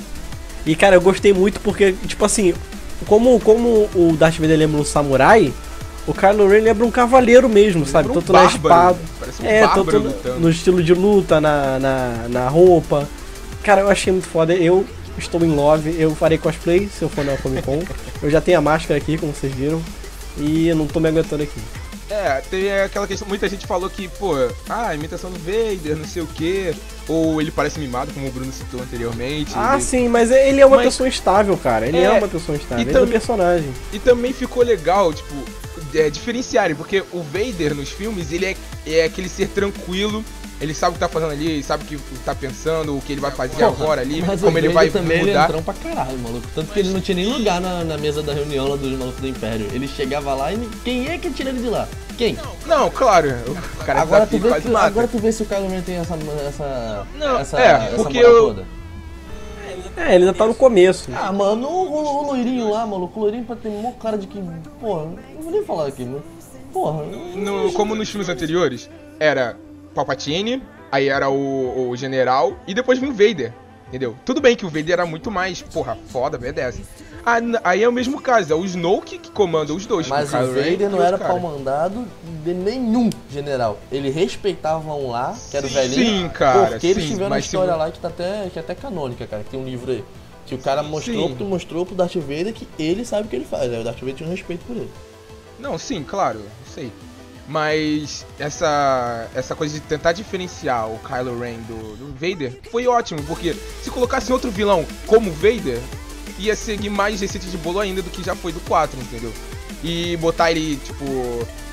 E 0.64 0.74
cara, 0.74 0.96
eu 0.96 1.00
gostei 1.00 1.32
muito 1.32 1.60
porque, 1.60 1.92
tipo 2.06 2.24
assim, 2.24 2.54
como, 3.06 3.38
como 3.40 3.88
o 3.94 4.16
Darth 4.18 4.36
Vader 4.36 4.58
lembra 4.58 4.80
um 4.80 4.84
samurai, 4.84 5.52
o 6.06 6.12
Kylo 6.12 6.48
Ren 6.48 6.60
lembra 6.60 6.84
um 6.84 6.90
cavaleiro 6.90 7.48
mesmo, 7.48 7.86
sabe? 7.86 8.10
Um 8.10 8.14
tanto 8.14 8.32
na 8.32 8.40
bárbaro, 8.40 8.56
espada. 8.56 8.98
parece 9.20 9.42
um 9.42 9.46
é, 9.46 9.66
tanto 9.68 9.98
lutando. 9.98 10.40
no 10.40 10.50
estilo 10.50 10.82
de 10.82 10.94
luta, 10.94 11.40
na, 11.40 11.78
na, 11.78 12.28
na 12.28 12.48
roupa. 12.48 13.08
Cara, 13.62 13.82
eu 13.82 13.88
achei 13.88 14.12
muito 14.12 14.26
foda. 14.26 14.52
Eu 14.54 14.84
estou 15.18 15.42
em 15.44 15.54
love, 15.54 15.94
eu 15.98 16.14
farei 16.14 16.38
cosplay 16.38 16.88
se 16.88 17.02
eu 17.02 17.08
for 17.08 17.24
na 17.24 17.36
Comic 17.36 17.62
Con. 17.62 17.82
eu 18.22 18.30
já 18.30 18.40
tenho 18.40 18.58
a 18.58 18.60
máscara 18.62 18.98
aqui, 18.98 19.16
como 19.18 19.32
vocês 19.34 19.52
viram. 19.54 19.82
E 20.38 20.68
eu 20.68 20.76
não 20.76 20.86
tô 20.86 20.98
me 21.00 21.08
aguentando 21.08 21.42
aqui. 21.42 21.60
É, 22.10 22.42
tem 22.50 22.70
aquela 22.72 23.06
questão, 23.06 23.26
muita 23.26 23.48
gente 23.48 23.66
falou 23.66 23.88
que, 23.88 24.06
pô, 24.08 24.34
ah, 24.68 24.94
imitação 24.94 25.30
do 25.30 25.38
Vader, 25.38 25.96
não 25.96 26.04
sei 26.04 26.20
o 26.22 26.26
quê, 26.26 26.74
ou 27.08 27.40
ele 27.40 27.50
parece 27.50 27.78
mimado, 27.80 28.12
como 28.12 28.26
o 28.28 28.30
Bruno 28.30 28.52
citou 28.52 28.80
anteriormente. 28.82 29.52
Ah, 29.54 29.74
ele- 29.74 29.82
sim, 29.82 30.08
mas 30.08 30.30
ele 30.30 30.60
é 30.60 30.66
uma 30.66 30.76
Mas- 30.76 30.86
pessoa 30.86 31.08
estável, 31.08 31.56
cara. 31.56 31.86
Ele 31.86 31.96
é, 31.98 32.04
É, 32.04 32.10
uma 32.10 32.28
pessoa 32.28 32.56
estável. 32.56 32.84
e 32.84 32.88
Ele 32.88 32.96
é 32.96 33.00
um 33.00 33.04
tam- 33.04 33.12
personagem. 33.12 33.72
E 33.94 33.98
também 33.98 34.32
ficou 34.32 34.62
legal, 34.62 35.12
tipo, 35.14 35.34
é, 35.94 36.10
diferenciarem, 36.10 36.76
porque 36.76 37.02
o 37.12 37.22
Vader 37.22 37.74
nos 37.74 37.88
filmes, 37.90 38.30
ele 38.30 38.44
é, 38.46 38.56
é 38.86 39.04
aquele 39.04 39.28
ser 39.28 39.48
tranquilo, 39.48 40.22
ele 40.62 40.72
sabe 40.74 40.90
o 40.90 40.94
que 40.94 41.00
tá 41.00 41.08
fazendo 41.08 41.32
ali, 41.32 41.50
ele 41.50 41.62
sabe 41.62 41.84
o 41.84 41.86
que 41.86 41.98
tá 42.24 42.34
pensando, 42.34 42.96
o 42.96 43.00
que 43.00 43.12
ele 43.12 43.20
vai 43.20 43.30
fazer 43.32 43.62
agora 43.64 44.00
ali, 44.00 44.22
Mas 44.22 44.40
como 44.40 44.54
o 44.54 44.58
ele 44.58 44.68
vai 44.68 44.88
também 44.90 45.20
ele 45.20 45.30
é 45.30 45.34
mudar. 45.34 45.44
entrão 45.46 45.62
pra 45.62 45.74
caralho, 45.74 46.18
maluco. 46.20 46.46
Tanto 46.54 46.72
que 46.72 46.78
ele 46.80 46.90
não 46.90 47.00
tinha 47.00 47.16
nem 47.16 47.26
lugar 47.32 47.60
na, 47.60 47.82
na 47.84 47.98
mesa 47.98 48.22
da 48.22 48.32
reunião 48.32 48.68
lá 48.68 48.76
dos 48.76 48.90
malucos 48.98 49.20
do 49.20 49.26
Império. 49.28 49.66
Ele 49.72 49.86
chegava 49.88 50.32
lá 50.34 50.52
e 50.52 50.58
quem 50.84 51.08
é 51.08 51.18
que 51.18 51.30
tira 51.30 51.50
ele 51.50 51.60
de 51.60 51.68
lá? 51.68 51.86
Quem? 52.16 52.38
Não, 52.66 52.88
claro, 52.90 53.28
o 53.80 53.84
cara 53.84 54.02
Agora 54.02 54.26
tu, 54.26 54.30
desafia 54.30 54.38
e 54.38 54.40
vê 54.42 54.48
quase 54.48 54.62
que, 54.66 54.70
mata. 54.72 54.86
agora 54.86 55.08
tu 55.08 55.18
vê 55.18 55.32
se 55.32 55.42
o 55.42 55.46
Kylo 55.46 55.68
Ren 55.68 55.80
tem 55.82 55.96
essa, 55.96 56.14
essa, 56.48 57.06
Não, 57.18 57.38
essa, 57.40 57.58
é, 57.60 57.66
essa 57.86 57.96
porque 57.96 58.18
moral 58.18 58.32
eu- 58.32 58.46
toda. 58.48 58.66
É, 59.96 60.14
ele 60.14 60.24
ainda 60.24 60.32
tá 60.34 60.46
no 60.46 60.54
começo. 60.54 61.10
Ah, 61.14 61.32
mano, 61.32 61.66
o, 61.68 61.90
o, 61.92 62.22
o 62.22 62.26
loirinho 62.28 62.70
lá, 62.70 62.86
maluco, 62.86 63.18
o 63.18 63.22
loirinho 63.24 63.44
pra 63.44 63.56
ter 63.56 63.68
mó 63.68 63.90
cara 63.92 64.16
de 64.16 64.26
que, 64.26 64.40
porra, 64.80 65.04
não 65.34 65.42
vou 65.42 65.50
nem 65.52 65.64
falar 65.64 65.86
aqui, 65.88 66.04
mas, 66.04 66.22
porra, 66.72 67.02
No- 67.34 67.72
como 67.72 67.94
nos 67.94 68.08
filmes 68.08 68.28
anteriores, 68.28 68.88
era 69.20 69.56
Palpatine, 69.94 70.62
aí 70.90 71.08
era 71.08 71.28
o, 71.30 71.90
o 71.90 71.96
general, 71.96 72.56
e 72.66 72.74
depois 72.74 72.98
vinha 72.98 73.10
o 73.10 73.14
Vader, 73.14 73.52
entendeu? 73.88 74.16
Tudo 74.24 74.40
bem 74.40 74.56
que 74.56 74.64
o 74.66 74.68
Vader 74.68 74.92
era 74.92 75.06
muito 75.06 75.30
mais, 75.30 75.62
porra, 75.62 75.96
foda, 76.08 76.38
B10. 76.38 76.80
Ah, 77.24 77.36
Aí 77.62 77.84
é 77.84 77.88
o 77.88 77.92
mesmo 77.92 78.20
caso, 78.20 78.52
é 78.52 78.56
o 78.56 78.64
Snoke 78.64 79.16
que 79.16 79.30
comanda 79.30 79.72
os 79.72 79.86
dois. 79.86 80.08
Mas 80.08 80.32
o 80.34 80.36
Ren 80.36 80.46
Vader 80.48 80.80
e 80.80 80.88
não 80.88 81.00
era 81.00 81.16
caras. 81.16 81.26
pau 81.28 81.38
mandado 81.52 82.04
de 82.44 82.52
nenhum 82.52 83.08
general. 83.30 83.78
Ele 83.92 84.10
respeitava 84.10 84.92
um 84.92 85.08
lá, 85.10 85.36
que 85.50 85.56
era 85.56 85.64
o 85.64 85.68
Sim, 85.68 85.74
velhinho. 85.76 86.30
cara, 86.30 86.70
Porque 86.70 86.86
eles 86.88 87.04
sim, 87.04 87.10
tiveram 87.10 87.28
uma 87.30 87.36
se 87.40 87.46
história 87.46 87.72
vo- 87.74 87.78
lá 87.78 87.90
que 87.92 88.00
tá 88.00 88.08
até, 88.08 88.48
que 88.52 88.58
é 88.58 88.62
até 88.62 88.74
canônica, 88.74 89.24
cara. 89.28 89.44
Que 89.44 89.50
tem 89.50 89.60
um 89.60 89.64
livro 89.64 89.92
aí. 89.92 90.04
Que 90.46 90.56
o 90.56 90.58
cara 90.58 90.82
mostrou, 90.82 91.28
Sim. 91.28 91.34
pro- 91.36 91.46
mostrou 91.46 91.86
pro 91.86 91.94
Darth 91.94 92.16
Vader 92.16 92.52
que 92.52 92.66
ele 92.76 93.04
sabe 93.04 93.28
o 93.28 93.30
que 93.30 93.36
ele 93.36 93.44
faz. 93.44 93.72
Aí 93.72 93.80
o 93.80 93.84
Darth 93.84 94.00
Vader 94.00 94.14
tinha 94.16 94.28
um 94.28 94.32
respeito 94.32 94.64
por 94.66 94.74
ele. 94.74 94.90
Não, 95.60 95.78
sim, 95.78 96.02
claro, 96.02 96.40
sei. 96.74 96.90
Mas 97.48 98.24
essa 98.38 99.28
essa 99.34 99.54
coisa 99.54 99.74
de 99.74 99.80
tentar 99.80 100.12
diferenciar 100.12 100.88
o 100.88 100.98
Kylo 101.00 101.38
Ren 101.40 101.58
do, 101.62 101.96
do 101.96 102.12
Vader 102.12 102.56
foi 102.70 102.86
ótimo, 102.86 103.22
porque 103.24 103.54
se 103.82 103.90
colocasse 103.90 104.32
outro 104.32 104.50
vilão 104.50 104.86
como 105.06 105.32
Vader, 105.32 105.80
ia 106.38 106.54
seguir 106.54 106.90
mais 106.90 107.20
receita 107.20 107.46
de 107.46 107.58
bolo 107.58 107.80
ainda 107.80 108.00
do 108.00 108.10
que 108.10 108.22
já 108.22 108.34
foi 108.34 108.52
do 108.52 108.60
4, 108.60 108.98
entendeu? 109.00 109.32
E 109.82 110.16
botar 110.18 110.52
ele, 110.52 110.76
tipo, 110.76 111.04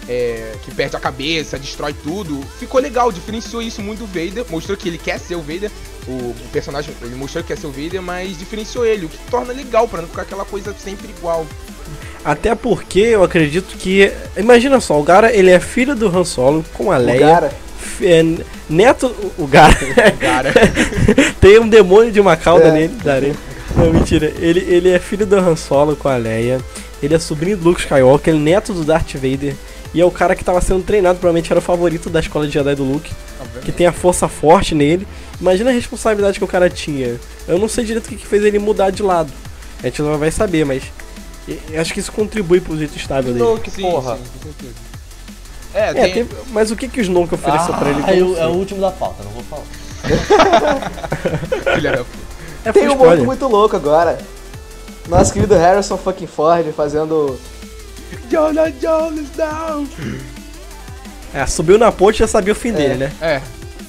é, 0.07 0.55
que 0.63 0.74
perde 0.74 0.95
a 0.95 0.99
cabeça, 0.99 1.59
destrói 1.59 1.93
tudo, 1.93 2.41
ficou 2.57 2.82
legal, 2.82 3.11
diferenciou 3.11 3.61
isso 3.61 3.82
muito 3.82 3.99
do 3.99 4.07
Vader, 4.07 4.45
mostrou 4.49 4.76
que 4.76 4.89
ele 4.89 4.97
quer 4.97 5.20
ser 5.20 5.36
o 5.36 5.41
Vader, 5.41 5.72
o, 6.07 6.11
o 6.11 6.49
personagem, 6.51 6.95
ele 7.03 7.15
mostrou 7.15 7.43
que 7.43 7.49
quer 7.53 7.59
ser 7.59 7.67
o 7.67 7.72
Vader, 7.72 8.01
mas 8.01 8.38
diferenciou 8.38 8.86
ele, 8.86 9.05
o 9.05 9.09
que 9.09 9.17
torna 9.30 9.53
legal, 9.53 9.88
pra 9.88 10.01
não 10.01 10.09
ficar 10.09 10.24
aquela 10.24 10.45
coisa 10.45 10.74
sempre 10.74 11.09
igual. 11.09 11.45
Até 12.24 12.53
porque 12.55 12.99
eu 12.99 13.24
acredito 13.24 13.76
que. 13.78 14.11
Imagina 14.38 14.80
só, 14.80 14.99
o 14.99 15.03
cara 15.03 15.34
ele 15.34 15.49
é 15.51 15.59
filho 15.59 15.95
do 15.95 16.07
Han 16.07 16.26
Solo 16.26 16.63
com 16.74 16.91
a 16.91 16.97
O 16.97 17.01
Leia. 17.01 17.20
cara, 17.20 17.51
f- 17.82 18.05
é, 18.05 18.24
neto. 18.70 19.15
O 19.38 19.47
cara. 19.47 19.74
Cara, 20.20 20.51
Tem 21.39 21.59
um 21.59 21.67
demônio 21.67 22.11
de 22.11 22.20
uma 22.20 22.36
cauda 22.36 22.65
É. 22.67 22.72
nele, 22.72 22.93
da 23.03 23.13
areia. 23.15 23.36
Não, 23.76 23.91
mentira. 23.93 24.34
Ele, 24.39 24.59
ele 24.67 24.89
é 24.89 24.99
filho 24.99 25.26
do 25.26 25.36
Han 25.38 25.55
Solo 25.55 25.95
com 25.95 26.07
a 26.09 26.17
Leia. 26.17 26.59
Ele 27.01 27.13
é 27.15 27.20
sobrinho 27.20 27.55
do 27.55 27.63
Luke 27.70 27.80
Skywalker, 27.80 28.34
ele 28.34 28.41
é 28.41 28.53
neto 28.55 28.74
do 28.74 28.84
Darth 28.84 29.13
Vader. 29.13 29.55
E 29.93 30.01
é 30.01 30.05
o 30.05 30.11
cara 30.11 30.36
que 30.36 30.43
tava 30.43 30.59
sendo 30.61 30.84
treinado, 30.84 31.17
provavelmente 31.17 31.51
era 31.51 31.59
o 31.59 31.63
favorito 31.63 32.09
da 32.09 32.20
escola 32.20 32.45
de 32.45 32.53
Jedi 32.53 32.76
do 32.76 32.84
Luke. 32.84 33.11
Que 33.63 33.72
tem 33.72 33.88
a 33.88 33.91
força 33.93 34.28
forte 34.28 34.76
nele. 34.76 35.07
Imagina 35.39 35.70
a 35.70 35.74
responsabilidade 35.74 36.38
que 36.38 36.43
o 36.43 36.47
cara 36.47 36.70
tinha. 36.70 37.15
Eu 37.47 37.57
não 37.57 37.67
sei 37.70 37.86
direito 37.86 38.05
o 38.05 38.09
que, 38.09 38.17
que 38.17 38.28
fez 38.28 38.43
ele 38.43 38.59
mudar 38.59 38.89
de 38.91 39.01
lado. 39.01 39.32
A 39.82 39.88
gente 39.88 40.01
não 40.01 40.17
vai 40.17 40.30
saber, 40.30 40.65
mas. 40.65 40.84
Eu 41.72 41.82
Acho 41.82 41.93
que 41.93 42.00
isso 42.00 42.12
contribui 42.12 42.60
pro 42.62 42.78
jeito 42.78 42.95
estável 42.97 43.34
dele. 43.34 43.43
Snoke, 43.45 43.72
Sim, 43.72 43.82
porra. 43.82 44.16
sim, 44.18 44.22
com 44.38 44.43
certeza. 44.43 44.74
É, 45.74 45.89
É, 45.89 45.93
tem, 45.93 46.26
tem- 46.26 46.38
mas 46.52 46.72
o 46.72 46.76
que, 46.76 46.88
que 46.88 47.00
o 47.00 47.02
Snoke 47.02 47.36
ofereceu 47.36 47.74
pra 47.76 47.89
ele? 47.89 48.02
Ah, 48.02 48.06
que 48.06 48.12
eu 48.12 48.16
eu- 48.18 48.28
não 48.36 48.38
é 48.41 48.47
o 48.47 48.52
último 48.52 48.82
da 48.82 48.91
pauta, 48.91 49.24
não 49.24 49.32
vou 49.32 49.43
falar. 49.43 49.64
filha 51.76 51.91
da 51.91 51.97
puta. 51.97 52.30
É, 52.66 52.72
tem 52.72 52.89
um 52.89 52.95
monte 52.95 53.22
muito 53.22 53.47
louco 53.47 53.76
agora. 53.76 54.18
Nosso 55.08 55.32
querido 55.34 55.56
Harrison 55.56 55.97
fucking 55.97 56.28
Ford 56.28 56.66
fazendo. 56.76 57.39
Jonah 58.30 58.70
Jones 58.72 59.30
down. 59.36 59.88
É, 61.34 61.45
subiu 61.45 61.78
na 61.78 61.91
ponte 61.91 62.16
e 62.16 62.20
já 62.20 62.28
sabia 62.28 62.54
o 62.54 62.56
fim 62.56 62.72
dele, 62.74 62.95
né? 62.95 63.12
É. 63.22 63.41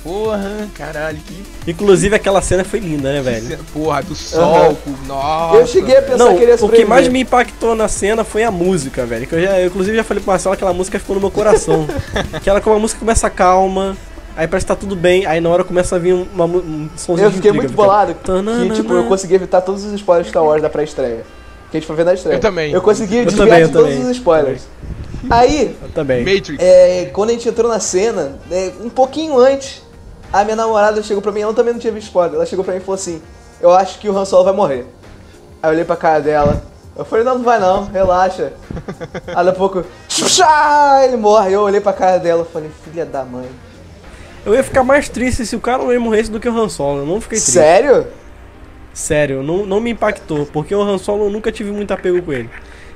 Porra, 0.03 0.67
caralho, 0.75 1.19
que 1.19 1.43
Inclusive 1.71 2.15
aquela 2.17 2.41
cena 2.41 2.65
foi 2.65 2.81
linda, 2.81 3.13
né, 3.13 3.21
velho? 3.21 3.59
Porra, 3.73 4.03
do 4.03 4.15
sol, 4.15 4.75
com- 4.83 5.07
nossa. 5.07 5.57
Eu 5.57 5.67
cheguei 5.67 5.97
a 5.99 6.03
pensar 6.03 6.17
Não, 6.19 6.37
que 6.37 6.43
ele 6.43 6.53
ia 6.53 6.65
o 6.65 6.69
que 6.71 6.85
mais 6.87 7.07
me 7.09 7.21
impactou 7.21 7.75
na 7.75 7.87
cena 7.87 8.25
foi 8.25 8.43
a 8.43 8.51
música, 8.51 9.05
velho. 9.05 9.27
Que 9.27 9.35
eu, 9.35 9.43
já, 9.43 9.61
eu, 9.61 9.67
inclusive 9.67 9.97
já 9.97 10.03
falei 10.05 10.23
pro 10.23 10.33
Marcelo 10.33 10.57
que 10.57 10.63
aquela 10.65 10.73
música 10.75 10.99
ficou 10.99 11.15
no 11.17 11.21
meu 11.21 11.31
coração. 11.31 11.87
que 12.43 12.49
ela 12.49 12.61
com 12.63 12.73
a 12.73 12.79
música 12.79 12.99
começa 12.99 13.29
calma, 13.29 13.95
aí 14.35 14.49
parece 14.49 14.65
que 14.65 14.73
tá 14.73 14.77
tudo 14.77 14.97
bem, 14.97 15.27
aí 15.27 15.39
na 15.41 15.51
hora 15.51 15.65
começa 15.65 15.97
a 15.97 15.99
vir 15.99 16.15
uma, 16.15 16.47
um 16.47 16.89
somzinho 16.97 17.27
Eu 17.27 17.31
de 17.31 17.37
fiquei 17.37 17.51
intriga, 17.51 17.53
muito 17.53 17.71
fica- 17.71 17.83
bolado 17.83 18.15
que, 18.15 18.25
Tananana. 18.25 18.75
tipo, 18.75 18.93
eu 18.95 19.05
consegui 19.05 19.35
evitar 19.35 19.61
todos 19.61 19.85
os 19.85 19.93
spoilers 19.93 20.27
de 20.27 20.31
Star 20.31 20.43
Wars 20.45 20.63
da 20.63 20.71
pré-estreia. 20.71 21.25
Que 21.71 21.77
a 21.77 21.81
gente 21.81 21.87
foi 21.87 21.95
ver 21.97 22.05
na 22.07 22.15
estreia. 22.15 22.37
Eu 22.37 22.41
também. 22.41 22.73
Eu 22.73 22.81
consegui 22.81 23.19
Eu 23.19 23.25
desviar 23.27 23.47
também, 23.49 23.67
de 23.67 23.73
todos 23.73 23.91
também. 23.91 24.11
os 24.11 24.17
spoilers. 24.17 24.63
Aí, 25.29 25.77
Eu 25.83 25.89
também. 25.91 26.21
Matrix. 26.25 26.57
é, 26.59 27.11
quando 27.13 27.29
a 27.29 27.33
gente 27.35 27.47
entrou 27.47 27.71
na 27.71 27.79
cena, 27.79 28.39
é, 28.51 28.73
um 28.83 28.89
pouquinho 28.89 29.39
antes, 29.39 29.83
a 30.33 30.45
minha 30.45 30.57
namorada 30.57 31.03
chegou 31.03 31.23
pra 31.23 31.33
mim, 31.33 31.41
ela 31.41 31.55
também 31.55 31.73
não 31.73 31.81
tinha 31.81 31.93
visto 31.93 32.07
spoiler, 32.07 32.35
ela 32.37 32.47
chegou 32.47 32.65
pra 32.65 32.75
mim 32.75 32.81
e 32.81 32.83
falou 32.83 32.95
assim, 32.95 33.21
eu 33.61 33.73
acho 33.73 33.99
que 33.99 34.09
o 34.09 34.17
Han 34.17 34.25
Solo 34.25 34.45
vai 34.45 34.53
morrer. 34.55 34.87
Aí 35.63 35.69
eu 35.69 35.71
olhei 35.71 35.85
pra 35.85 35.97
cara 35.97 36.21
dela, 36.21 36.63
eu 36.97 37.05
falei, 37.05 37.25
não, 37.25 37.37
não 37.37 37.45
vai 37.45 37.59
não, 37.59 37.85
relaxa. 37.85 38.53
Aí 39.27 39.35
daqui 39.35 39.49
a 39.49 39.53
pouco, 39.53 39.85
ele 41.05 41.17
morre. 41.17 41.53
Eu 41.53 41.63
olhei 41.63 41.81
pra 41.81 41.93
cara 41.93 42.19
dela 42.19 42.47
e 42.49 42.53
falei, 42.53 42.71
filha 42.85 43.07
da 43.07 43.25
mãe. 43.25 43.49
Eu 44.45 44.55
ia 44.55 44.63
ficar 44.63 44.83
mais 44.83 45.09
triste 45.09 45.47
se 45.47 45.55
o 45.55 45.61
cara 45.61 45.83
não 45.83 46.01
morresse 46.01 46.31
do 46.31 46.41
que 46.41 46.49
o 46.49 46.59
Han 46.59 46.69
Solo. 46.69 47.01
Eu 47.01 47.07
não 47.07 47.21
fiquei 47.21 47.39
triste. 47.39 47.53
Sério? 47.53 48.07
Sério, 48.93 49.43
não, 49.43 49.65
não 49.65 49.81
me 49.81 49.91
impactou, 49.91 50.47
porque 50.47 50.75
o 50.75 50.83
Han 50.83 50.99
Solo 50.99 51.25
eu 51.25 51.31
nunca 51.31 51.53
tive 51.53 51.71
muito 51.71 51.93
apego 51.93 52.21
com 52.23 52.33
ele. 52.33 52.51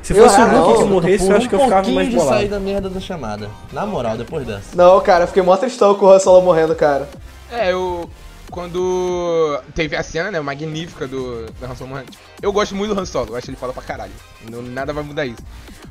Se 0.05 0.13
Eu- 0.13 0.23
fosse 0.23 0.39
ah, 0.39 0.45
o 0.45 0.49
Luke 0.59 0.69
não, 0.73 0.77
que 0.77 0.85
morresse, 0.85 1.29
eu 1.31 1.37
acho 1.37 1.49
que 1.49 1.55
eu 1.55 1.59
um 1.61 1.63
ficava 1.65 1.81
pouquinho 1.83 1.97
mais 1.97 2.11
de 2.11 2.17
bolado. 2.17 2.37
sair 2.37 2.49
da 2.49 2.61
merda 2.61 2.91
da 2.91 3.01
chamada. 3.01 3.51
Na 3.73 3.87
moral, 3.87 4.19
depois 4.19 4.47
dessa. 4.47 4.77
Não, 4.77 5.01
cara, 5.01 5.25
eu 5.25 5.29
fiquei 5.29 5.43
mó 5.43 5.57
tristão 5.57 5.95
com 5.95 6.05
o 6.07 6.11
Han 6.13 6.19
Solo 6.19 6.43
morrendo, 6.43 6.75
cara. 6.77 7.09
É, 7.51 7.73
eu. 7.73 8.09
Quando 8.51 9.61
teve 9.75 9.97
a 9.97 10.03
cena, 10.03 10.31
né, 10.31 10.39
magnífica 10.41 11.09
do, 11.09 11.47
do 11.47 11.65
Han 11.67 11.75
Solo 11.75 11.91
morrendo. 11.91 12.13
Eu 12.41 12.53
gosto 12.53 12.75
muito 12.75 12.95
do 12.95 13.01
Han 13.01 13.05
Solo, 13.07 13.31
eu 13.31 13.37
acho 13.37 13.49
ele 13.51 13.57
fala 13.57 13.73
pra 13.73 13.83
caralho. 13.83 14.13
Não, 14.49 14.61
nada 14.63 14.93
vai 14.93 15.03
mudar 15.03 15.25
isso. 15.27 15.43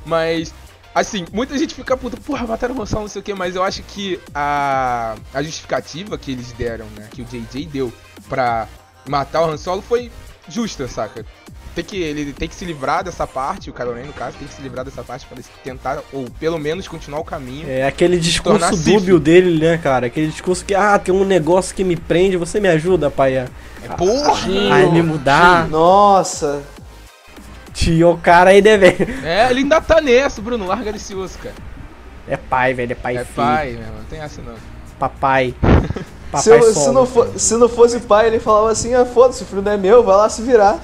Mas, 0.05 0.53
assim, 0.93 1.25
muita 1.33 1.57
gente 1.57 1.73
fica 1.73 1.97
puta, 1.97 2.15
porra, 2.17 2.45
mataram 2.47 2.75
o 2.75 2.81
Han 2.81 2.85
Solo, 2.85 3.01
não 3.01 3.09
sei 3.09 3.19
o 3.19 3.23
que, 3.23 3.33
mas 3.33 3.55
eu 3.55 3.63
acho 3.63 3.81
que 3.83 4.19
a, 4.33 5.15
a 5.33 5.41
justificativa 5.43 6.17
que 6.17 6.31
eles 6.31 6.51
deram, 6.53 6.85
né, 6.95 7.07
que 7.11 7.21
o 7.21 7.25
JJ 7.25 7.65
deu 7.65 7.91
pra 8.29 8.67
matar 9.09 9.41
o 9.41 9.45
Han 9.49 9.57
Solo 9.57 9.81
foi 9.81 10.09
justa, 10.47 10.87
saca? 10.87 11.25
Tem 11.75 11.83
que, 11.83 11.97
ele 11.97 12.31
tem 12.33 12.47
que 12.47 12.53
se 12.53 12.63
livrar 12.65 13.03
dessa 13.03 13.25
parte, 13.25 13.71
o 13.71 13.73
Kylo 13.73 13.93
Ren, 13.93 14.03
no 14.03 14.13
caso, 14.13 14.37
tem 14.37 14.47
que 14.47 14.53
se 14.53 14.61
livrar 14.61 14.85
dessa 14.85 15.01
parte 15.03 15.25
pra 15.25 15.35
ele 15.35 15.45
tentar, 15.63 16.03
ou 16.13 16.25
pelo 16.39 16.59
menos 16.59 16.87
continuar 16.87 17.19
o 17.19 17.23
caminho. 17.23 17.65
É 17.67 17.87
aquele 17.87 18.19
discurso 18.19 18.77
dúbio 18.77 19.19
dele, 19.19 19.59
né, 19.59 19.77
cara? 19.79 20.05
Aquele 20.05 20.27
discurso 20.27 20.63
que, 20.63 20.75
ah, 20.75 20.99
tem 20.99 21.13
um 21.13 21.25
negócio 21.25 21.73
que 21.73 21.83
me 21.83 21.95
prende, 21.95 22.37
você 22.37 22.59
me 22.59 22.67
ajuda, 22.67 23.09
pai, 23.09 23.37
a, 23.39 23.47
É, 23.83 23.87
porra! 23.97 24.47
a 24.85 24.91
me 24.91 25.01
mudar. 25.01 25.67
Nossa. 25.67 26.61
Tio, 27.73 28.11
o 28.11 28.17
cara 28.19 28.51
aí, 28.51 28.61
velho? 28.61 29.07
É, 29.25 29.49
ele 29.49 29.61
ainda 29.61 29.81
tá 29.81 29.99
nessa, 29.99 30.39
Bruno, 30.41 30.67
larga 30.67 30.93
desse 30.93 31.15
osso, 31.15 31.39
cara. 31.39 31.55
É 32.27 32.37
pai, 32.37 32.75
velho, 32.75 32.91
é 32.91 32.95
pai 32.95 33.17
É 33.17 33.25
filho. 33.25 33.35
pai, 33.35 33.71
meu 33.71 33.81
irmão, 33.81 33.95
não 33.97 34.05
tem 34.05 34.19
essa 34.19 34.41
não. 34.43 34.53
Papai. 34.99 35.55
Papai 36.31 36.41
Se, 36.43 36.49
eu- 36.51 36.63
se 36.63 36.73
solo. 36.75 36.93
não 36.93 37.05
for- 37.07 37.31
se 37.35 37.55
não 37.57 37.67
fosse 37.67 37.99
pai, 38.01 38.27
ele 38.27 38.39
falava 38.39 38.71
assim, 38.71 38.93
ah, 38.93 39.05
foda-se, 39.05 39.41
o 39.41 39.45
filho 39.47 39.61
não 39.63 39.71
é 39.71 39.77
meu, 39.77 40.03
vai 40.03 40.15
lá 40.17 40.29
se 40.29 40.41
virar. 40.43 40.79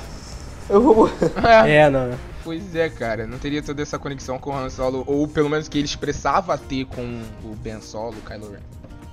Eu 0.70 0.82
vou 0.82 0.96
morrer. 0.96 1.32
É, 1.68 1.76
É, 1.78 1.90
não. 1.90 2.12
pois 2.44 2.76
é, 2.76 2.90
cara, 2.90 3.26
não 3.26 3.38
teria 3.38 3.62
toda 3.62 3.82
essa 3.82 3.98
conexão 3.98 4.38
com 4.38 4.52
o 4.52 4.58
Han 4.58 4.70
Solo, 4.70 5.04
ou 5.08 5.28
pelo 5.28 5.50
menos 5.50 5.68
que 5.68 5.78
ele 5.78 5.86
expressava 5.86 6.58
ter 6.58 6.86
com 6.86 7.02
o 7.44 7.56
Ben 7.56 7.82
Solo, 7.82 8.16
o 8.18 8.30
Kylo 8.30 8.52
Ren. 8.52 8.60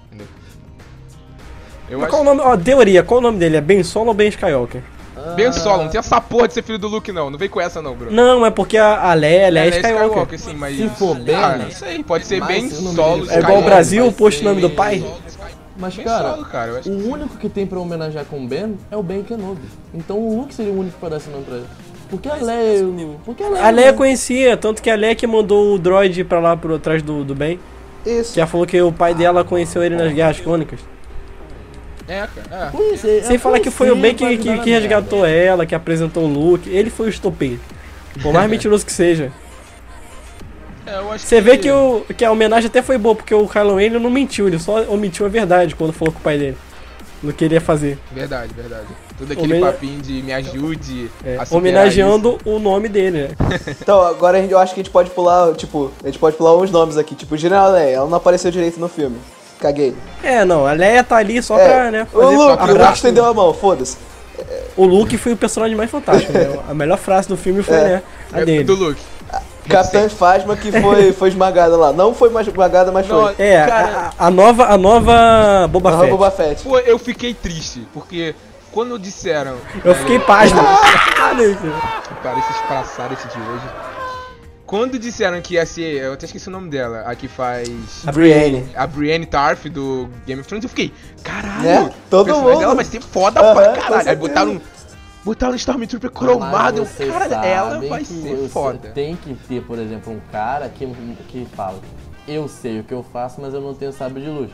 Entendeu? 0.07 0.27
Eu 1.89 1.99
Mas 2.01 2.09
acho 2.09 2.11
qual 2.11 2.23
o 2.23 2.25
nome? 2.25 2.41
Ó, 2.41 2.57
teoria, 2.57 3.03
qual 3.03 3.19
o 3.21 3.23
nome 3.23 3.39
dele? 3.39 3.57
É 3.57 3.61
Ben 3.61 3.83
Solo 3.83 4.09
ou 4.09 4.15
Ben 4.15 4.29
Skywalker? 4.29 4.83
Ben 5.35 5.51
Solo, 5.53 5.85
não 5.85 5.91
tem 5.91 5.99
essa 5.99 6.21
porra 6.21 6.47
de 6.47 6.55
ser 6.55 6.63
filho 6.63 6.79
do 6.79 6.89
Luke 6.89 7.11
não, 7.11 7.31
não 7.31 7.39
vem 7.39 7.49
com 7.49 7.61
essa 7.61 7.81
não, 7.81 7.95
Bruno. 7.95 8.13
Não, 8.13 8.45
é 8.45 8.51
porque 8.51 8.77
a, 8.77 9.11
a 9.11 9.15
Leia, 9.15 9.47
a 9.47 9.51
Leia 9.51 9.65
é 9.75 9.79
Ela 9.79 10.07
Skywalker. 10.07 10.39
sim, 10.39 10.55
mas... 10.55 10.77
Se 10.77 10.89
for 10.91 11.17
Ben, 11.19 11.35
Ah, 11.35 11.57
não 11.57 11.71
sei, 11.71 12.03
pode 12.05 12.27
ser 12.27 12.39
mas 12.41 12.49
Ben 12.49 12.71
Solo 12.71 12.93
dele 12.93 13.01
É 13.01 13.07
igual 13.07 13.23
o 13.23 13.39
Skywalker. 13.41 13.65
Brasil, 13.65 14.13
posto 14.13 14.41
o 14.43 14.45
nome 14.45 14.61
do 14.61 14.71
pai. 14.71 15.03
Mas, 15.79 15.95
Ben 15.95 16.05
cara, 16.05 16.31
Solo, 16.31 16.45
cara, 16.47 16.71
eu 16.73 16.79
acho 16.79 16.91
o 16.91 17.13
único 17.13 17.37
que 17.37 17.49
tem 17.49 17.67
pra 17.67 17.79
homenagear 17.79 18.25
com 18.25 18.45
o 18.45 18.49
Ben 18.49 18.77
é 18.91 18.97
o 18.97 19.03
Ben 19.03 19.23
Kenobi. 19.23 19.61
Então 19.95 20.19
o 20.19 20.41
Luke 20.41 20.55
seria 20.55 20.73
o 20.73 20.79
único 20.79 20.99
pra 20.99 21.11
dar 21.11 21.17
esse 21.19 21.29
nome 21.29 21.45
pra 21.45 21.57
ele. 21.57 21.67
Porque 22.09 22.29
a 22.29 22.35
Leia. 22.37 22.85
Porque 23.25 23.43
a 23.43 23.49
Leia. 23.49 23.65
A 23.65 23.71
Leia 23.71 23.93
conhecia, 23.93 24.57
tanto 24.57 24.81
que 24.81 24.89
a 24.89 24.95
Leia 24.95 25.15
que 25.15 25.27
mandou 25.27 25.75
o 25.75 25.79
droid 25.79 26.25
pra 26.25 26.41
lá 26.41 26.57
por 26.57 26.79
trás 26.79 27.03
do, 27.03 27.25
do 27.25 27.35
bem. 27.35 27.59
Isso. 28.05 28.35
Que 28.35 28.41
ela 28.41 28.47
falou 28.47 28.67
que 28.67 28.81
o 28.81 28.93
pai 28.93 29.15
dela 29.15 29.45
conheceu 29.45 29.83
ele 29.83 29.97
nas 29.97 30.13
Guerras 30.13 30.41
Clônicas. 30.41 30.81
É, 32.09 32.27
cara. 32.27 32.69
É. 32.69 32.71
Conheci, 32.71 33.23
Sem 33.23 33.35
eu 33.35 33.41
falar 33.41 33.59
que 33.59 33.71
foi 33.71 33.91
o 33.91 33.97
Ben 33.97 34.15
que, 34.15 34.37
que, 34.37 34.59
que 34.61 34.71
resgatou 34.71 35.27
ela, 35.27 35.67
que 35.67 35.75
apresentou 35.75 36.25
o 36.25 36.29
Luke. 36.29 36.71
Ele 36.71 36.89
foi 36.89 37.07
o 37.07 37.11
estopeiro. 37.11 37.61
Por 38.23 38.33
mais 38.33 38.49
mentiroso 38.51 38.87
que 38.87 38.93
seja. 38.93 39.33
É, 40.87 41.19
Você 41.19 41.41
vê 41.41 41.59
que, 41.59 41.71
o, 41.71 42.05
que 42.17 42.25
a 42.25 42.31
homenagem 42.31 42.69
até 42.69 42.81
foi 42.83 42.97
boa, 42.97 43.15
porque 43.15 43.35
o 43.35 43.49
Kylo 43.49 43.75
Ren 43.77 43.91
não 43.91 44.11
mentiu, 44.11 44.47
ele 44.47 44.59
só 44.59 44.83
omitiu 44.89 45.27
a 45.27 45.29
verdade 45.29 45.75
quando 45.75 45.93
falou 45.93 46.13
com 46.13 46.21
o 46.21 46.23
pai 46.23 46.39
dele. 46.39 46.57
Não 47.23 47.33
queria 47.33 47.61
fazer. 47.61 47.99
Verdade, 48.13 48.53
verdade. 48.55 48.87
Todo 49.19 49.33
aquele 49.33 49.55
Homena- 49.55 49.73
papinho 49.73 50.01
de 50.03 50.23
me 50.23 50.33
ajude 50.33 51.11
É, 51.25 51.39
homenageando 51.51 52.39
o 52.45 52.59
nome 52.59 52.89
dele, 52.89 53.19
né? 53.23 53.29
Então, 53.81 54.01
agora 54.03 54.39
a 54.39 54.41
gente- 54.41 54.53
eu 54.53 54.59
acho 54.59 54.75
que 54.75 54.81
a 54.81 54.83
gente 54.85 54.93
pode 54.93 55.11
pular, 55.11 55.55
tipo, 55.55 55.91
a 56.05 56.07
gente 56.07 56.19
pode 56.19 56.37
pular 56.37 56.55
uns 56.57 56.71
nomes 56.71 56.97
aqui. 56.99 57.15
Tipo, 57.15 57.37
General 57.37 57.73
Leia, 57.73 57.97
ela 57.97 58.07
não 58.09 58.19
apareceu 58.19 58.51
direito 58.51 58.79
no 58.79 58.89
filme. 58.89 59.17
Caguei. 59.59 59.95
É, 60.23 60.45
não, 60.45 60.67
a 60.67 60.73
Leia 60.73 61.03
tá 61.03 61.17
ali 61.17 61.43
só 61.43 61.59
É, 61.59 61.67
pra, 61.69 61.91
né, 61.91 62.07
o 62.13 62.21
Luke, 62.21 62.63
o 62.63 62.75
Luke 62.77 62.93
estendeu 62.93 63.25
a 63.25 63.33
mão, 63.33 63.55
foda-se. 63.55 63.97
O 64.77 64.85
Luke 64.85 65.17
foi 65.17 65.33
o 65.33 65.37
personagem 65.37 65.75
mais 65.75 65.91
fantástico, 65.91 66.31
né? 66.35 66.59
A 66.69 66.75
melhor 66.75 66.99
frase 66.99 67.27
do 67.27 67.39
filme 67.39 67.63
foi, 67.63 67.75
É. 67.75 67.83
né, 67.85 68.03
a 68.31 68.37
isso. 68.37 68.47
dele. 68.47 68.65
Do 68.65 68.75
Luke. 68.75 69.01
Capitã 69.69 70.09
Phasma 70.09 70.57
que 70.57 70.71
foi, 70.73 71.13
foi 71.15 71.29
esmagada 71.29 71.77
lá. 71.77 71.93
Não 71.93 72.15
foi 72.15 72.31
mais 72.31 72.47
esmagada, 72.47 72.91
mas 72.93 73.07
Não, 73.09 73.23
foi. 73.25 73.35
É, 73.39 73.67
Cara- 73.67 74.11
a, 74.19 74.27
a 74.27 74.31
nova, 74.31 74.65
a 74.67 74.77
nova 74.79 75.69
Boba 75.69 75.91
Aham, 75.91 75.99
Fett. 76.01 76.11
Boba 76.11 76.31
Fett. 76.31 76.63
Pô, 76.63 76.79
eu 76.79 76.99
fiquei 76.99 77.35
triste, 77.35 77.87
porque 77.93 78.35
quando 78.73 78.99
disseram. 78.99 79.57
Eu 79.85 79.95
fiquei 79.95 80.19
pasmo. 80.19 80.61
Para 82.23 82.39
esses 82.39 82.57
praçaram 82.67 83.15
esse 83.15 83.29
de 83.29 83.39
hoje. 83.41 83.65
Quando 84.67 84.99
disseram 84.99 85.41
que 85.41 85.55
ia 85.55 85.65
ser. 85.65 86.03
Eu 86.03 86.15
até 86.15 86.27
esqueci 86.27 86.49
o 86.49 86.51
nome 86.51 86.69
dela, 86.69 87.05
a 87.07 87.15
que 87.15 87.29
faz. 87.29 87.69
A 88.07 88.11
Brienne. 88.11 88.69
A 88.75 88.87
Brienne 88.87 89.25
Tarf 89.25 89.67
do 89.69 90.09
Game 90.27 90.41
of 90.41 90.49
Thrones, 90.49 90.65
eu 90.65 90.69
fiquei, 90.69 90.93
caralho, 91.23 91.63
Né? 91.63 91.91
Todo 92.11 92.35
mundo. 92.35 92.59
dela 92.59 92.75
vai 92.75 92.85
ser 92.85 93.01
foda 93.01 93.41
Aham, 93.41 93.55
pra 93.55 93.69
com 93.69 93.81
caralho. 93.81 94.09
Aí 94.09 94.17
botaram, 94.17 94.61
botaram 95.27 95.53
um 95.53 95.57
Stormtrooper 95.57 96.11
Mas 96.13 96.19
cromado, 96.19 96.79
eu, 96.79 96.87
vocês 96.87 97.13
caralho, 97.13 97.35
ela 97.47 97.81
vai 97.81 97.99
que 97.99 98.07
ser 98.07 98.37
você 98.37 98.49
foda. 98.49 98.89
Tem 98.95 99.17
que 99.17 99.35
ter, 99.35 99.63
por 99.63 99.79
exemplo, 99.79 100.13
um 100.13 100.21
cara 100.31 100.69
que, 100.69 100.87
que 101.29 101.45
fala: 101.57 101.79
Eu 102.29 102.47
sei 102.49 102.81
o 102.81 102.85
que 102.85 102.95
eu 102.95 103.03
faço, 103.03 103.41
mas 103.41 103.53
eu 103.53 103.61
não 103.61 103.75
tenho 103.75 103.93
sábio 103.93 104.23
de 104.23 104.31
luz. 104.31 104.51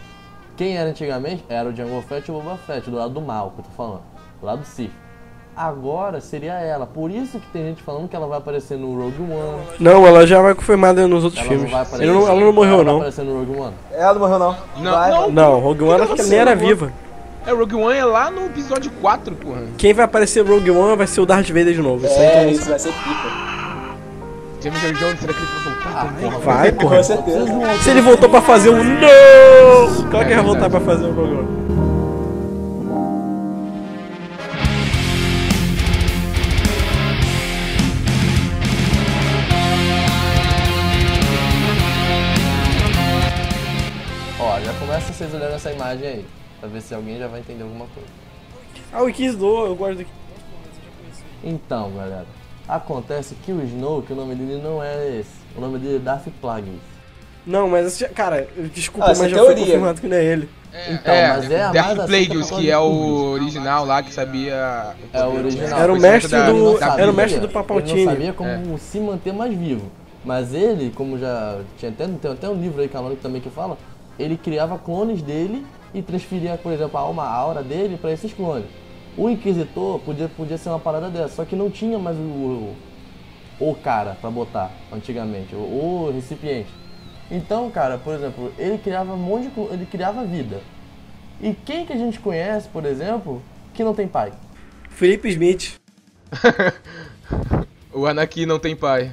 Quem 0.57 0.77
era 0.77 0.89
antigamente 0.90 1.44
era 1.49 1.69
o 1.69 1.74
Jango 1.77 2.01
Fett 2.03 2.28
e 2.28 2.35
o 2.35 2.40
Boba 2.40 2.57
Fett, 2.57 2.89
do 2.90 2.97
lado 2.97 3.12
do 3.12 3.20
mal, 3.20 3.51
que 3.51 3.61
eu 3.61 3.65
tô 3.65 3.70
falando, 3.77 4.03
do 4.40 4.47
lado 4.47 4.61
do 4.61 4.66
Sith. 4.66 4.90
Agora 5.55 6.19
seria 6.19 6.55
ela, 6.55 6.86
por 6.86 7.11
isso 7.11 7.39
que 7.39 7.47
tem 7.49 7.62
gente 7.65 7.82
falando 7.82 8.09
que 8.09 8.16
ela 8.16 8.27
vai 8.27 8.39
aparecer 8.39 8.78
no 8.78 8.97
Rogue 8.97 9.20
One. 9.20 9.62
Não, 9.78 10.07
ela 10.07 10.27
já 10.27 10.40
vai 10.40 10.55
confirmada 10.55 11.07
nos 11.07 11.24
outros 11.24 11.40
Ela 11.43 11.49
filmes. 11.51 11.65
não 11.70 11.73
vai 11.73 11.82
aparecer. 11.82 12.05
Ele 12.11 12.19
não- 12.19 12.27
ela 12.28 12.40
não 12.40 12.53
morreu, 12.55 12.74
ela 12.74 12.85
não. 12.85 12.93
vai 13.01 13.09
aparecer 13.09 13.23
no 13.24 13.39
Rogue 13.39 13.61
One. 13.61 13.74
Ela 13.93 14.12
não 14.15 14.20
morreu, 14.20 14.39
não. 14.39 14.57
Não, 14.78 14.93
Vai, 14.93 15.11
não. 15.11 15.31
Não, 15.31 15.61
Rogue 15.61 15.85
One 15.85 16.03
acho 16.05 16.15
que 16.15 16.20
ela 16.23 16.31
nem 16.31 16.39
era 16.39 16.55
viva. 16.57 16.90
É, 17.47 17.51
Rogue 17.52 17.74
One 17.74 17.98
é 17.98 18.05
lá 18.05 18.31
no 18.31 18.47
episódio 18.47 18.90
4, 19.01 19.35
porra. 19.35 19.62
Quem 19.77 19.93
vai 19.93 20.05
aparecer 20.05 20.47
Rogue 20.47 20.70
One 20.70 20.97
vai 20.97 21.06
ser 21.06 21.20
o 21.20 21.27
Darth 21.27 21.48
Vader 21.48 21.73
de 21.74 21.82
novo. 21.82 22.06
Isso 22.06 22.14
É, 22.14 22.44
mundo 22.44 22.52
isso 22.55 22.69
vai 22.69 22.78
ser 22.78 22.93
pica. 22.93 23.52
James 24.62 24.85
Earl 24.85 24.94
Jones, 24.97 25.20
será 25.20 25.32
que 25.32 25.40
ele 25.40 25.47
vai 25.48 25.74
voltar? 25.74 25.90
Ah, 26.01 26.05
também? 26.05 26.31
porra, 26.31 26.39
Vai, 26.39 26.73
Com 26.73 26.78
porra. 26.82 27.02
certeza. 27.02 27.44
Se 27.82 27.90
ele 27.90 28.01
voltou 28.01 28.28
pra 28.28 28.40
fazer 28.40 28.70
um 28.70 28.85
não! 28.85 30.10
Qual 30.10 30.24
que 30.24 30.35
vai 30.35 30.44
voltar 30.44 30.70
pra 30.70 30.81
fazer 30.81 31.05
o 31.06 31.12
Rogue 31.12 31.35
One? 31.35 31.62
Ó, 44.39 44.60
já 44.60 44.73
começa 44.74 45.12
vocês 45.12 45.32
olhando 45.35 45.55
essa 45.55 45.70
imagem 45.73 46.09
aí, 46.09 46.27
pra 46.62 46.68
ver 46.68 46.80
se 46.80 46.94
alguém 46.94 47.18
já 47.18 47.26
vai 47.26 47.40
entender 47.40 47.64
alguma 47.64 47.86
coisa. 47.86 48.09
Ah, 48.93 49.02
o 49.02 49.36
do, 49.36 49.66
eu 49.66 49.74
gosto 49.74 49.98
do 49.98 50.06
Então, 51.43 51.90
galera, 51.90 52.26
acontece 52.68 53.34
que 53.44 53.51
o 53.51 53.60
Snoke, 53.64 54.12
o 54.12 54.16
nome 54.16 54.36
dele 54.36 54.62
não 54.62 54.80
é 54.80 55.18
esse. 55.18 55.30
O 55.56 55.60
nome 55.60 55.78
dele 55.80 55.97
é 55.97 55.98
Darth 55.98 56.28
Plagueis. 56.40 56.78
Não, 57.44 57.68
mas 57.68 57.86
esse 57.89 58.01
já- 58.01 58.09
cara, 58.10 58.47
desculpa, 58.72 59.06
Ah, 59.06 59.09
mas 59.09 59.22
é 59.22 59.28
já 59.30 59.36
foi 59.39 59.47
teoria. 59.47 59.64
confirmado 59.64 60.01
que 60.01 60.06
não 60.06 60.16
é 60.16 60.24
ele. 60.24 60.48
Então, 60.89 61.12
mas 61.14 61.51
é 61.51 61.62
a 61.64 61.70
Death 61.72 61.84
aceita 61.86 62.06
Plagueis, 62.06 62.51
que 62.52 62.70
é 62.70 62.78
o 62.78 63.30
original 63.32 63.84
lá 63.84 64.02
que 64.05 64.14
sabia. 64.14 64.94
É 65.12 65.24
o 65.24 65.34
original. 65.36 65.80
Era 65.80 65.93
o 65.93 65.97
Foi 66.01 66.09
mestre 66.10 66.30
do- 66.30 66.36
Ele 66.70 66.78
da 66.78 66.86
era 66.86 66.94
o 66.94 66.97
sabia, 66.97 67.12
mestre 67.12 67.40
do 67.40 67.47
Ele 67.47 67.52
Palpatine. 67.52 68.05
não 68.05 68.12
sabia 68.12 68.32
como 68.32 68.74
É. 68.74 68.78
se 68.78 69.01
manter 69.01 69.32
mais 69.32 69.52
vivo. 69.52 69.90
Mas 70.24 70.55
ele, 70.55 70.93
como 70.94 71.18
já 71.18 71.59
tinha 71.76 71.90
até, 71.90 72.06
tem 72.06 72.30
até 72.30 72.48
um 72.48 72.55
livro 72.55 72.80
aí 72.80 72.86
canônico 72.89 73.20
também 73.20 73.40
que 73.40 73.51
fala, 73.51 73.76
ele 74.16 74.36
criava 74.36 74.78
clones 74.78 75.20
dele 75.20 75.66
e 75.94 76.02
transferia, 76.02 76.56
por 76.56 76.73
exemplo, 76.73 76.98
a 76.98 77.01
alma, 77.01 77.24
a 77.24 77.32
aura 77.32 77.62
dele 77.62 77.97
para 77.97 78.12
esses 78.12 78.32
clones. 78.32 78.66
O 79.16 79.28
Inquisitor 79.28 79.98
podia, 80.01 80.28
podia 80.28 80.56
ser 80.56 80.70
uma 80.70 80.78
parada 80.78 81.10
dessa, 81.10 81.36
só 81.36 81.44
que 81.44 81.55
não 81.55 81.70
tinha 81.70 81.98
mais 81.98 82.16
o, 82.16 82.20
o, 82.20 82.77
o 83.60 83.74
cara 83.74 84.16
para 84.20 84.31
botar 84.31 84.70
antigamente, 84.93 85.55
o, 85.55 85.59
o 85.59 86.12
recipiente. 86.14 86.70
Então, 87.31 87.70
cara, 87.70 87.98
por 87.98 88.14
exemplo, 88.14 88.52
ele 88.59 88.78
criava 88.78 89.12
um 89.12 89.19
monte 89.19 89.48
de, 89.48 89.60
ele 89.73 89.86
criava 89.86 90.24
vida. 90.24 90.60
E 91.40 91.52
quem 91.52 91.85
que 91.85 91.93
a 91.93 91.97
gente 91.97 92.20
conhece, 92.20 92.69
por 92.69 92.85
exemplo, 92.85 93.43
que 93.74 93.85
não 93.85 93.94
tem 93.94 94.06
pai? 94.09 94.32
Felipe 94.89 95.28
Smith. 95.28 95.81
O 97.94 98.06
Anakin 98.06 98.47
não 98.47 98.59
tem 98.59 98.74
pai. 98.74 99.12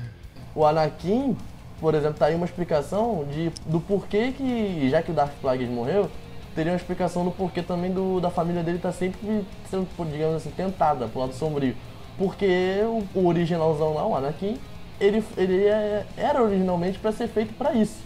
O 0.56 0.66
Anakin, 0.66 1.36
por 1.82 1.94
exemplo, 1.94 2.18
tá 2.18 2.28
aí 2.28 2.36
uma 2.36 2.46
explicação 2.46 3.26
de, 3.30 3.52
do 3.66 3.82
porquê 3.82 4.32
que, 4.32 4.90
já 4.90 5.02
que 5.02 5.12
o 5.12 5.14
Darth 5.14 5.34
Plagueis 5.42 5.70
morreu, 5.70 6.10
teria 6.56 6.72
uma 6.72 6.78
explicação 6.78 7.24
do 7.26 7.32
porquê 7.32 7.62
também 7.62 7.92
do, 7.92 8.20
da 8.20 8.30
família 8.30 8.64
dele 8.64 8.80
tá 8.80 8.92
sempre 8.92 9.46
sendo, 9.70 9.88
digamos 10.12 10.36
assim, 10.38 10.52
tentada 10.52 11.08
pro 11.08 11.22
lado 11.22 11.34
sombrio. 11.34 11.76
Porque 12.18 12.80
o, 12.84 13.20
o 13.20 13.28
originalzão 13.28 13.94
lá, 13.94 14.06
o 14.06 14.16
Anakin, 14.16 14.58
ele, 15.00 15.24
ele 15.38 15.66
é- 15.66 16.06
era 16.18 16.44
originalmente 16.44 17.00
para 17.00 17.12
ser 17.12 17.28
feito 17.28 17.54
para 17.54 17.74
isso. 17.74 17.98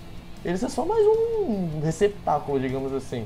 Ele 0.45 0.53
é 0.53 0.69
só 0.69 0.85
mais 0.85 1.03
um 1.05 1.79
receptáculo, 1.83 2.59
digamos 2.59 2.93
assim. 2.93 3.25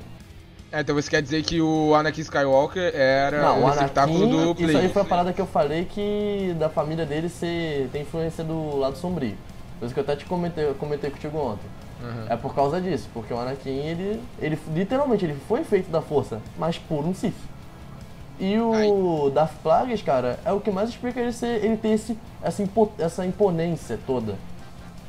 É, 0.71 0.81
então 0.81 0.95
você 0.95 1.09
quer 1.09 1.21
dizer 1.21 1.43
que 1.43 1.61
o 1.61 1.95
Anakin 1.95 2.21
Skywalker 2.21 2.93
era 2.93 3.41
Não, 3.41 3.63
o 3.63 3.65
receptáculo 3.65 4.23
Anakin, 4.23 4.53
do 4.53 4.63
isso 4.63 4.77
aí 4.77 4.89
foi 4.89 5.01
a 5.01 5.05
parada 5.05 5.33
que 5.33 5.41
eu 5.41 5.45
falei 5.47 5.85
que 5.85 6.53
da 6.59 6.69
família 6.69 7.05
dele 7.05 7.29
ser, 7.29 7.89
tem 7.91 8.01
influência 8.01 8.43
do 8.43 8.77
lado 8.77 8.97
sombrio. 8.97 9.35
Por 9.79 9.85
isso 9.85 9.93
que 9.93 9.99
eu 9.99 10.03
até 10.03 10.15
te 10.15 10.25
comentei, 10.25 10.65
comentei 10.73 11.09
contigo 11.09 11.37
ontem. 11.37 11.67
É 12.29 12.35
por 12.37 12.53
causa 12.53 12.79
disso, 12.79 13.09
porque 13.13 13.33
o 13.33 13.39
Anakin, 13.39 13.69
ele, 13.69 14.21
ele 14.39 14.59
literalmente, 14.73 15.25
ele 15.25 15.35
foi 15.47 15.63
feito 15.63 15.89
da 15.89 16.01
força, 16.01 16.39
mas 16.57 16.77
por 16.77 17.05
um 17.05 17.13
Sith. 17.13 17.33
E 18.39 18.57
o 18.59 19.31
Darth 19.31 19.53
Plagueis, 19.63 20.01
cara, 20.03 20.39
é 20.45 20.51
o 20.51 20.59
que 20.59 20.69
mais 20.69 20.89
explica 20.89 21.19
ele 21.19 21.31
ser, 21.33 21.63
ele 21.65 21.75
ter 21.77 21.89
esse, 21.89 22.15
essa, 22.41 22.61
impo- 22.61 22.91
essa 22.99 23.25
imponência 23.25 23.97
toda 24.05 24.35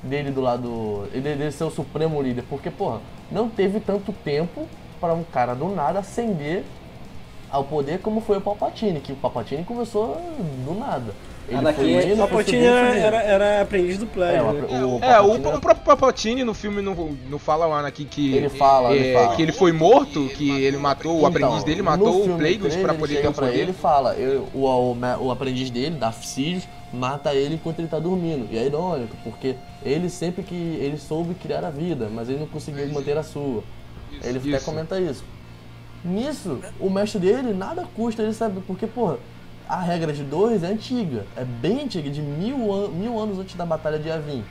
dele 0.02 0.30
do 0.30 0.40
lado, 0.40 1.06
ele, 1.12 1.28
ele 1.28 1.52
ser 1.52 1.64
o 1.64 1.70
supremo 1.70 2.22
líder, 2.22 2.44
porque, 2.48 2.70
porra, 2.70 3.00
não 3.30 3.48
teve 3.50 3.80
tanto 3.80 4.12
tempo 4.12 4.66
para 4.98 5.12
um 5.12 5.22
cara 5.24 5.54
do 5.54 5.68
nada 5.68 5.98
ascender 5.98 6.64
ao 7.50 7.64
poder 7.64 8.00
como 8.00 8.20
foi 8.20 8.38
o 8.38 8.40
Palpatine, 8.40 9.00
que 9.00 9.12
o 9.12 9.16
Palpatine 9.16 9.64
começou 9.64 10.16
do 10.64 10.74
nada. 10.78 11.12
Ele 11.48 11.56
Anakin- 11.56 11.80
foi 11.80 11.88
indo, 11.90 12.12
O 12.12 12.16
foi 12.16 12.16
Palpatine 12.28 12.58
subindo, 12.58 12.74
era, 12.76 13.22
era, 13.22 13.62
aprendiz 13.62 13.96
do 13.98 14.04
É, 14.04 14.08
Pledge, 14.08 14.40
o, 14.42 14.52
né? 14.52 14.84
o 14.84 14.98
É, 15.02 15.20
o, 15.20 15.32
o 15.56 15.60
próprio 15.60 15.84
Palpatine 15.84 16.44
no 16.44 16.52
filme 16.52 16.82
não, 16.82 17.16
não 17.30 17.38
fala 17.38 17.66
o 17.66 17.72
Anakin 17.72 18.04
que 18.04 18.34
Ele 18.34 18.48
fala, 18.50 18.92
ele 18.94 19.08
é, 19.08 19.14
fala. 19.14 19.34
que 19.36 19.42
ele 19.42 19.52
foi 19.52 19.72
morto, 19.72 20.28
que 20.36 20.50
ele 20.62 20.76
matou, 20.76 21.14
o 21.14 21.16
Então, 21.20 21.28
aprendiz 21.28 21.64
dele 21.64 21.80
matou 21.80 22.08
o 22.24 22.36
Plagueis 22.36 22.74
ele 22.74 22.92
poder 22.94 23.22
ter 23.22 23.28
o 23.28 23.32
poder. 23.32 23.58
ele 23.58 23.72
fala, 23.72 24.14
eu- 24.14 24.46
o, 24.52 24.66
o, 24.66 24.96
o 25.26 25.30
aprendiz 25.30 25.70
dele, 25.70 25.96
Darth 25.96 26.22
Sidious, 26.22 26.68
mata 26.92 27.34
ele 27.34 27.54
enquanto 27.54 27.78
ele 27.78 27.88
tá 27.88 27.98
dormindo. 27.98 28.46
E 28.52 28.58
é 28.58 28.66
irônico, 28.66 29.16
porque 29.24 29.56
ele 29.82 30.10
sempre 30.10 30.42
que 30.42 30.54
ele 30.54 30.98
soube 30.98 31.34
criar 31.34 31.64
a 31.64 31.70
vida, 31.70 32.08
mas 32.12 32.28
ele 32.28 32.40
não 32.40 32.46
conseguiu 32.46 32.86
manter 32.92 33.16
a 33.16 33.22
sua. 33.22 33.62
Ele 34.22 34.38
até 34.38 34.48
isso. 34.56 34.64
comenta 34.66 35.00
isso. 35.00 35.24
Nisso, 36.04 36.58
o 36.78 36.88
mestre 36.88 37.18
dele 37.18 37.52
nada 37.52 37.84
custa 37.96 38.22
ele 38.22 38.32
saber, 38.32 38.60
porque, 38.66 38.86
porra, 38.86 39.18
a 39.68 39.80
regra 39.80 40.12
de 40.12 40.22
dois 40.22 40.62
é 40.62 40.68
antiga, 40.68 41.26
é 41.36 41.44
bem 41.44 41.82
antiga, 41.82 42.08
de 42.08 42.22
mil, 42.22 42.72
an 42.72 42.88
mil 42.88 43.18
anos 43.18 43.38
antes 43.38 43.54
da 43.54 43.66
Batalha 43.66 43.98
de 43.98 44.08
Yavin. 44.08 44.42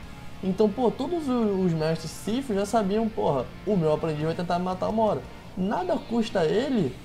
Então, 0.43 0.69
pô, 0.69 0.91
todos 0.91 1.27
os 1.27 1.73
mestres 1.73 2.11
Sith 2.11 2.53
já 2.53 2.65
sabiam, 2.65 3.09
porra, 3.09 3.45
o 3.65 3.75
meu 3.75 3.91
aprendiz 3.91 4.23
vai 4.23 4.35
tentar 4.35 4.59
matar 4.59 4.89
uma 4.89 5.03
hora. 5.03 5.21
Nada 5.57 5.97
custa 5.97 6.45
ele 6.45 6.95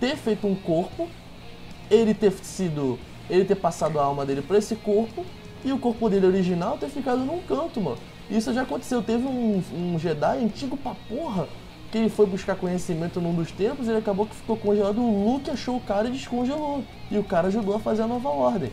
ter 0.00 0.16
feito 0.16 0.46
um 0.46 0.54
corpo, 0.54 1.08
ele 1.90 2.14
ter 2.14 2.32
sido. 2.32 2.98
ele 3.28 3.44
ter 3.44 3.56
passado 3.56 4.00
a 4.00 4.04
alma 4.04 4.24
dele 4.24 4.40
pra 4.40 4.56
esse 4.56 4.74
corpo 4.74 5.26
e 5.62 5.70
o 5.70 5.78
corpo 5.78 6.08
dele 6.08 6.26
original 6.26 6.78
ter 6.78 6.88
ficado 6.88 7.18
num 7.18 7.40
canto, 7.42 7.80
mano. 7.80 7.98
Isso 8.30 8.54
já 8.54 8.62
aconteceu. 8.62 9.02
Teve 9.02 9.26
um, 9.26 9.62
um 9.74 9.98
Jedi 9.98 10.38
antigo 10.38 10.76
pra 10.76 10.94
porra 11.06 11.46
que 11.90 11.98
ele 11.98 12.08
foi 12.08 12.26
buscar 12.26 12.54
conhecimento 12.54 13.20
num 13.20 13.34
dos 13.34 13.50
tempos 13.50 13.86
e 13.86 13.90
ele 13.90 13.98
acabou 13.98 14.26
que 14.26 14.34
ficou 14.34 14.56
congelado. 14.56 15.00
O 15.00 15.32
Luke 15.32 15.50
achou 15.50 15.76
o 15.76 15.80
cara 15.80 16.08
e 16.08 16.12
descongelou. 16.12 16.84
E 17.10 17.18
o 17.18 17.24
cara 17.24 17.48
ajudou 17.48 17.74
a 17.76 17.80
fazer 17.80 18.02
a 18.02 18.06
nova 18.06 18.28
ordem. 18.28 18.70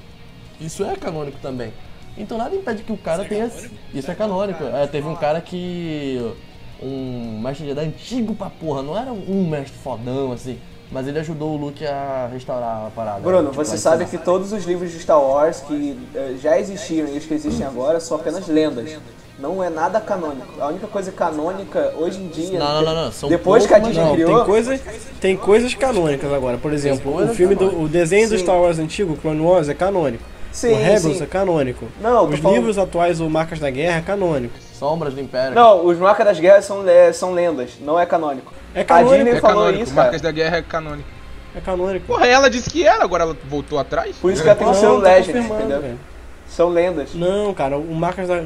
Isso 0.60 0.84
é 0.84 0.96
canônico 0.96 1.38
também. 1.42 1.74
Então 2.18 2.38
nada 2.38 2.56
impede 2.56 2.84
que 2.84 2.92
o 2.92 2.98
cara 2.98 3.26
tenha. 3.26 3.50
Isso 3.94 4.10
é 4.10 4.16
canônico. 4.16 4.64
É, 4.64 4.88
teve 4.88 5.08
um 5.08 5.16
cara 5.16 5.42
que. 5.42 6.34
Um 6.82 7.40
mestre 7.42 7.66
Jedi 7.66 7.86
antigo 7.86 8.36
pra 8.36 8.52
porra, 8.52 8.84
não 8.84 8.96
era 8.96 9.12
um 9.12 9.50
mestre 9.50 9.76
fodão 9.80 10.32
assim, 10.32 10.60
mas 10.92 11.08
ele 11.08 11.18
ajudou 11.18 11.56
o 11.56 11.58
Luke 11.58 11.84
a 11.84 12.30
restaurar 12.32 12.86
a 12.86 12.90
parada. 12.92 13.20
Bruno, 13.20 13.50
Tipo, 13.50 13.66
você 13.66 13.80
sabe 13.80 14.06
que 14.06 14.16
todos 14.16 14.52
os 14.54 14.64
livros 14.64 14.92
de 14.92 15.00
Star 15.00 15.20
Wars 15.20 15.62
que 15.62 15.98
eh, 16.14 16.36
já 16.40 16.60
existiram 16.60 17.10
e 17.10 17.18
os 17.18 17.26
que 17.26 17.34
existem 17.34 17.66
agora 17.66 18.00
são 18.00 18.18
apenas 18.18 18.48
lendas. 18.48 18.96
Não 19.40 19.64
é 19.64 19.70
nada 19.70 20.00
canônico. 20.02 20.48
A 20.60 20.68
única 20.68 20.88
coisa 20.88 21.12
canônica 21.12 21.94
hoje 21.98 22.20
em 22.20 22.28
dia. 22.28 22.58
Não, 22.58 22.82
não, 22.82 22.82
não, 22.82 23.06
não. 23.06 23.12
São 23.12 23.30
depois 23.30 23.68
que 23.68 23.74
a 23.74 23.78
Disney 23.80 24.04
Não, 24.04 24.14
criou. 24.14 24.36
tem 24.38 24.46
coisas, 24.46 24.82
tem 25.22 25.38
coisas 25.38 25.74
canônicas 25.76 26.32
agora. 26.34 26.58
Por 26.58 26.74
exemplo, 26.74 27.24
o 27.24 27.28
filme 27.36 27.54
do 27.54 27.84
o 27.84 27.88
desenho 27.88 28.28
do 28.30 28.36
Sim. 28.38 28.44
Star 28.44 28.60
Wars 28.60 28.80
antigo, 28.80 29.16
Clone 29.18 29.40
Wars, 29.42 29.70
é 29.70 29.76
canônico. 29.76 30.24
Sim, 30.52 30.74
o 30.74 30.76
Rebels 30.78 31.18
sim. 31.18 31.24
é 31.24 31.28
canônico. 31.28 31.86
Não, 32.02 32.26
Os 32.28 32.40
falando- 32.40 32.56
livros 32.58 32.80
atuais, 32.80 33.20
o 33.20 33.30
Marcas 33.30 33.60
da 33.60 33.70
Guerra, 33.70 34.00
é 34.00 34.02
canônico. 34.02 34.56
Sombras 34.74 35.14
do 35.14 35.22
Império. 35.22 35.54
Não, 35.54 35.86
os 35.86 35.98
Marcas 36.00 36.26
das 36.26 36.40
Guerras 36.40 36.66
são, 36.66 36.88
é, 36.90 37.14
são 37.14 37.32
lendas, 37.32 37.74
não 37.80 38.00
é 38.00 38.08
canônico. 38.08 38.52
É 38.74 38.82
A 38.82 38.86
canônico, 38.86 39.16
Disney 39.18 39.38
É 39.38 39.42
falou 39.42 39.56
canônico. 39.66 39.84
isso, 39.84 39.94
cara. 39.94 40.04
Marcas 40.06 40.22
da 40.22 40.32
Guerra 40.32 40.58
é 40.58 40.62
canônico. 40.64 41.10
é 41.56 41.60
canônico. 41.62 42.08
Porra, 42.08 42.26
ela 42.26 42.50
disse 42.50 42.72
que 42.72 42.84
era, 42.88 43.04
agora 43.04 43.24
ela 43.24 43.38
voltou 43.48 43.78
atrás? 43.78 44.16
Por 44.18 44.32
isso 44.32 44.42
que 44.42 44.50
ela 44.50 44.58
tem 44.58 44.68
o 44.68 44.72
tá 44.74 44.90
Legend, 45.10 45.40
entendeu? 45.40 45.80
velho. 45.82 46.00
São 46.48 46.70
lendas. 46.70 47.14
Não, 47.14 47.54
cara, 47.54 47.78
o 47.78 47.94
Marcas 47.94 48.28
da, 48.28 48.42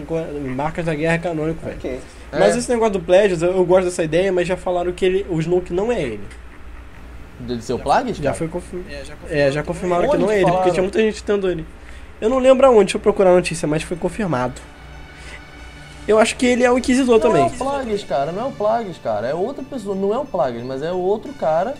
Marcas 0.55 0.85
da 0.85 0.93
Guerra 0.95 1.13
é 1.13 1.17
canônico, 1.19 1.63
velho. 1.65 1.77
Ok. 1.77 1.99
Mas 2.31 2.55
É. 2.55 2.59
esse 2.59 2.69
negócio 2.69 2.93
do 2.93 2.99
Pledges, 2.99 3.41
eu, 3.41 3.51
eu 3.51 3.65
gosto 3.65 3.85
dessa 3.85 4.03
ideia, 4.03 4.31
mas 4.31 4.47
já 4.47 4.57
falaram 4.57 4.91
que 4.91 5.05
ele, 5.05 5.25
o 5.29 5.39
Snoke 5.39 5.71
não 5.73 5.91
é 5.91 6.01
ele. 6.01 6.21
De 7.39 7.61
ser 7.63 7.73
o 7.73 7.79
Plagueis? 7.79 8.17
Já 8.17 8.23
cara? 8.23 8.35
foi 8.35 8.47
confirmado. 8.47 8.89
É, 9.29 9.51
já 9.51 9.63
confirmaram 9.63 10.03
que 10.09 10.15
Onde 10.15 10.23
não 10.25 10.31
é 10.31 10.35
que 10.35 10.39
ele, 10.39 10.45
porque 10.45 10.53
falaram? 10.57 10.73
tinha 10.73 10.83
muita 10.83 10.99
gente 10.99 11.23
tendo 11.23 11.49
ele. 11.49 11.65
Eu 12.19 12.29
não 12.29 12.37
lembro 12.37 12.67
aonde, 12.67 12.85
deixa 12.85 12.97
eu 12.97 13.01
procurar 13.01 13.31
a 13.31 13.35
notícia, 13.35 13.67
mas 13.67 13.81
foi 13.83 13.97
confirmado. 13.97 14.61
Eu 16.07 16.19
acho 16.19 16.35
que 16.35 16.45
ele 16.45 16.63
é 16.63 16.71
o 16.71 16.77
Inquisidor 16.77 17.15
Não 17.15 17.19
também. 17.19 17.43
é 17.43 17.45
o 17.45 17.49
Plagueis, 17.51 18.03
cara, 18.03 18.31
não 18.31 18.41
é 18.43 18.45
o 18.45 18.51
Plagueis, 18.51 18.97
cara. 19.03 19.27
É 19.27 19.33
outra 19.33 19.63
pessoa, 19.63 19.95
não 19.95 20.13
é 20.13 20.17
o 20.17 20.25
Plagueis, 20.25 20.63
mas 20.63 20.81
é 20.83 20.91
outro 20.91 21.31
cara 21.33 21.75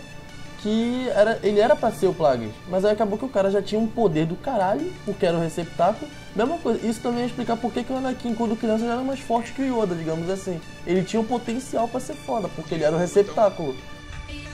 que 0.62 1.08
era, 1.10 1.40
ele 1.44 1.60
era 1.60 1.76
pra 1.76 1.92
ser 1.92 2.08
o 2.08 2.14
Plagueis. 2.14 2.52
Mas 2.70 2.86
aí 2.86 2.92
acabou 2.92 3.18
que 3.18 3.26
o 3.26 3.30
cara 3.30 3.50
já 3.50 3.62
tinha 3.62 3.80
um 3.80 3.88
poder 3.88 4.26
do 4.26 4.36
caralho, 4.36 4.92
porque 5.06 5.26
era 5.26 5.38
o 5.38 5.42
receptáculo. 5.42 6.10
Mesma 6.36 6.58
coisa, 6.60 6.86
isso 6.88 7.02
também 7.02 7.22
ia 7.22 7.26
explicar 7.26 7.58
por 7.58 7.74
que, 7.74 7.84
o 7.92 7.98
Anakin, 7.98 8.34
quando 8.36 8.56
criança, 8.56 8.86
já 8.86 8.94
era 8.94 9.02
mais 9.02 9.20
forte 9.20 9.52
que 9.52 9.62
o 9.62 9.82
Yoda, 9.84 9.96
digamos 9.96 10.30
assim. 10.30 10.62
Ele 10.88 11.04
tinha 11.04 11.20
um 11.20 11.26
potencial 11.26 11.88
pra 11.88 12.00
ser 12.00 12.14
foda, 12.14 12.48
porque 12.56 12.76
ele 12.76 12.84
era 12.84 12.96
o 12.96 13.00
receptáculo. 13.00 13.76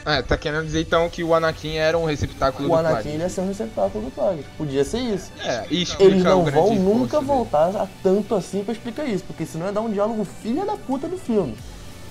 É, 0.05 0.21
tá 0.21 0.37
querendo 0.37 0.63
dizer 0.65 0.79
então 0.79 1.09
que 1.09 1.21
o 1.21 1.33
Anakin 1.35 1.75
era 1.75 1.97
um 1.97 2.05
receptáculo 2.05 2.65
O 2.65 2.71
do 2.71 2.75
Anakin 2.77 2.93
Plague. 2.93 3.09
ele 3.09 3.23
ia 3.23 3.29
ser 3.29 3.41
um 3.41 3.47
receptáculo 3.49 4.05
do 4.05 4.11
Plagueis. 4.11 4.45
Podia 4.57 4.85
ser 4.85 4.99
isso. 4.99 5.31
É, 5.43 5.65
e 5.69 5.81
explica 5.83 6.03
Eles 6.11 6.21
o 6.21 6.25
não 6.25 6.45
vão 6.45 6.75
nunca 6.75 7.17
dele. 7.17 7.27
voltar 7.27 7.75
a 7.75 7.85
tanto 8.01 8.33
assim 8.33 8.63
pra 8.63 8.71
explicar 8.71 9.03
isso, 9.05 9.25
porque 9.27 9.45
senão 9.45 9.65
ia 9.65 9.73
dar 9.73 9.81
um 9.81 9.91
diálogo 9.91 10.25
filha 10.41 10.65
da 10.65 10.77
puta 10.77 11.09
do 11.09 11.17
filme. 11.17 11.57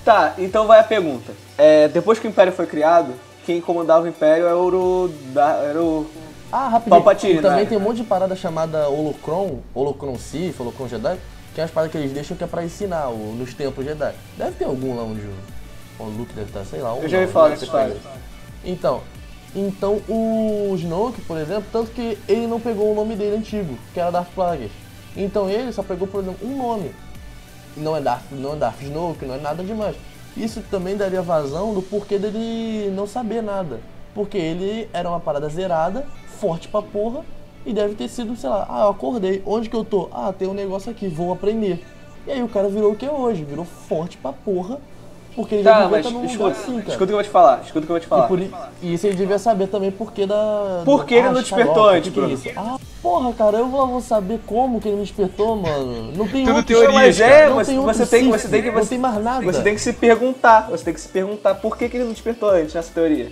Tá, 0.05 0.35
então 0.37 0.67
vai 0.67 0.79
a 0.79 0.83
pergunta. 0.83 1.33
É, 1.57 1.87
depois 1.87 2.19
que 2.19 2.27
o 2.27 2.29
Império 2.29 2.53
foi 2.53 2.67
criado, 2.67 3.13
quem 3.47 3.61
comandava 3.61 4.03
o 4.03 4.07
Império 4.09 4.45
era 4.45 4.57
o. 4.57 5.09
Da, 5.33 5.53
era 5.63 5.81
o 5.81 6.05
Ah, 6.51 6.67
rapidinho. 6.67 6.89
Palpatine, 7.01 7.41
também 7.41 7.63
né? 7.63 7.65
tem 7.65 7.77
um 7.77 7.81
monte 7.81 7.97
de 7.97 8.03
parada 8.03 8.35
chamada 8.35 8.89
Holocron, 8.89 9.59
Holocron 9.73 10.17
Sith, 10.17 10.59
Holocron 10.59 10.87
Jedi, 10.89 11.17
que 11.55 11.61
é 11.61 11.63
as 11.63 11.71
paradas 11.71 11.93
que 11.93 11.97
eles 11.97 12.11
deixam 12.11 12.35
que 12.35 12.43
é 12.43 12.47
pra 12.47 12.63
ensinar 12.65 13.07
o- 13.07 13.33
nos 13.37 13.53
tempos 13.53 13.85
Jedi. 13.85 14.13
Deve 14.37 14.51
ter 14.51 14.65
algum 14.65 14.95
lá 14.97 15.03
onde 15.03 15.21
o, 15.21 16.03
o 16.03 16.09
Luke 16.09 16.33
deve 16.33 16.47
estar, 16.49 16.65
sei 16.65 16.81
lá. 16.81 16.93
Eu 16.97 17.07
já 17.07 17.19
ouvi 17.21 17.31
falar 17.31 17.49
deve 17.49 17.61
dessa 17.61 17.65
história. 17.65 17.95
Então, 18.65 19.01
então 19.55 20.01
o 20.09 20.73
Snoke, 20.75 21.21
por 21.21 21.37
exemplo, 21.37 21.63
tanto 21.71 21.91
que 21.91 22.17
ele 22.27 22.47
não 22.47 22.59
pegou 22.59 22.91
o 22.91 22.95
nome 22.95 23.15
dele 23.15 23.37
antigo, 23.37 23.77
que 23.93 23.99
era 23.99 24.11
Darth 24.11 24.27
Plagueis. 24.35 24.71
Então 25.15 25.49
ele 25.49 25.71
só 25.71 25.81
pegou, 25.83 26.05
por 26.05 26.21
exemplo, 26.21 26.45
um 26.45 26.57
nome. 26.57 26.91
Não 27.77 27.95
é 27.95 28.01
Darth, 28.01 28.23
não 28.31 28.53
é 28.53 28.55
Darth 28.57 28.81
Snoke, 28.81 29.25
não 29.25 29.35
é 29.35 29.39
nada 29.39 29.63
demais. 29.63 29.95
Isso 30.35 30.61
também 30.69 30.95
daria 30.95 31.21
vazão 31.21 31.73
do 31.73 31.81
porquê 31.81 32.19
dele 32.19 32.91
não 32.95 33.07
saber 33.07 33.41
nada. 33.41 33.79
Porque 34.13 34.37
ele 34.37 34.89
era 34.91 35.09
uma 35.09 35.19
parada 35.19 35.47
zerada, 35.49 36.05
forte 36.39 36.67
pra 36.67 36.81
porra, 36.81 37.23
e 37.65 37.73
deve 37.73 37.95
ter 37.95 38.07
sido, 38.07 38.35
sei 38.35 38.49
lá, 38.49 38.65
ah, 38.69 38.81
eu 38.85 38.89
acordei, 38.89 39.41
onde 39.45 39.69
que 39.69 39.75
eu 39.75 39.83
tô? 39.83 40.09
Ah, 40.11 40.33
tem 40.33 40.47
um 40.47 40.53
negócio 40.53 40.91
aqui, 40.91 41.07
vou 41.07 41.31
aprender. 41.33 41.85
E 42.25 42.31
aí 42.31 42.43
o 42.43 42.47
cara 42.47 42.69
virou 42.69 42.91
o 42.91 42.95
que 42.95 43.05
é 43.05 43.11
hoje, 43.11 43.43
virou 43.43 43.65
forte 43.65 44.17
pra 44.17 44.33
porra, 44.33 44.79
porque 45.37 45.53
ele 45.55 45.63
já 45.63 45.71
Tá, 45.71 45.81
devia 45.83 45.91
mas 45.97 46.05
estar 46.05 46.09
num 46.09 46.21
lugar 46.21 46.31
escuta, 46.31 46.49
assim, 46.51 46.77
cara. 46.79 46.89
escuta 46.89 47.03
o 47.03 47.07
que 47.07 47.11
eu 47.13 47.17
vou 47.17 47.23
te 47.23 47.29
falar. 47.29 47.61
Escuta 47.63 47.79
o 47.79 47.81
que 47.83 47.91
eu 47.91 47.93
vou 47.93 47.99
te 47.99 48.05
E, 48.05 48.49
falar. 48.49 48.71
e 48.81 48.93
isso 48.95 49.05
ele 49.07 49.15
devia 49.15 49.37
saber 49.37 49.67
também 49.67 49.91
porque 49.91 50.25
da. 50.25 50.81
Por 50.83 51.05
que 51.05 51.13
ele 51.13 51.27
não 51.29 51.33
despertou 51.41 51.87
antes, 51.89 52.11
Bruno? 52.11 52.33
isso? 52.33 52.49
Ah, 52.57 52.77
porra, 53.03 53.31
cara, 53.33 53.57
eu 53.59 53.67
vou, 53.67 54.01
saber 54.01 54.39
como 54.47 54.81
que 54.81 54.87
ele 54.87 54.97
me 54.97 55.03
despertou, 55.03 55.55
mano. 55.55 56.11
Não 56.15 56.27
tem 56.27 56.43
Tudo 56.43 56.57
outro- 56.57 56.75
teoria, 56.75 56.91
Mas 56.91 57.19
cara. 57.19 57.31
é, 57.31 57.47
Não 57.49 57.55
você, 57.55 57.65
tem 57.71 57.79
outro 57.79 57.93
você 57.93 58.05
tem, 58.07 58.29
você 58.31 58.47
tem 58.47 58.61
que. 58.63 58.71
não 58.71 58.79
Você, 58.83 58.89
tem 58.89 58.97
mais 58.97 59.23
nada. 59.23 59.45
Você 59.45 59.61
tem 59.61 59.75
que 59.75 59.81
se 59.81 59.93
perguntar. 59.93 60.67
Você 60.71 60.83
tem 60.83 60.93
que 60.95 60.99
se 61.01 61.07
perguntar 61.09 61.53
por 61.55 61.77
que, 61.77 61.87
que 61.87 61.97
ele 61.97 62.05
não 62.05 62.11
despertou 62.13 62.49
antes 62.49 62.73
nessa 62.73 62.91
teoria. 62.91 63.31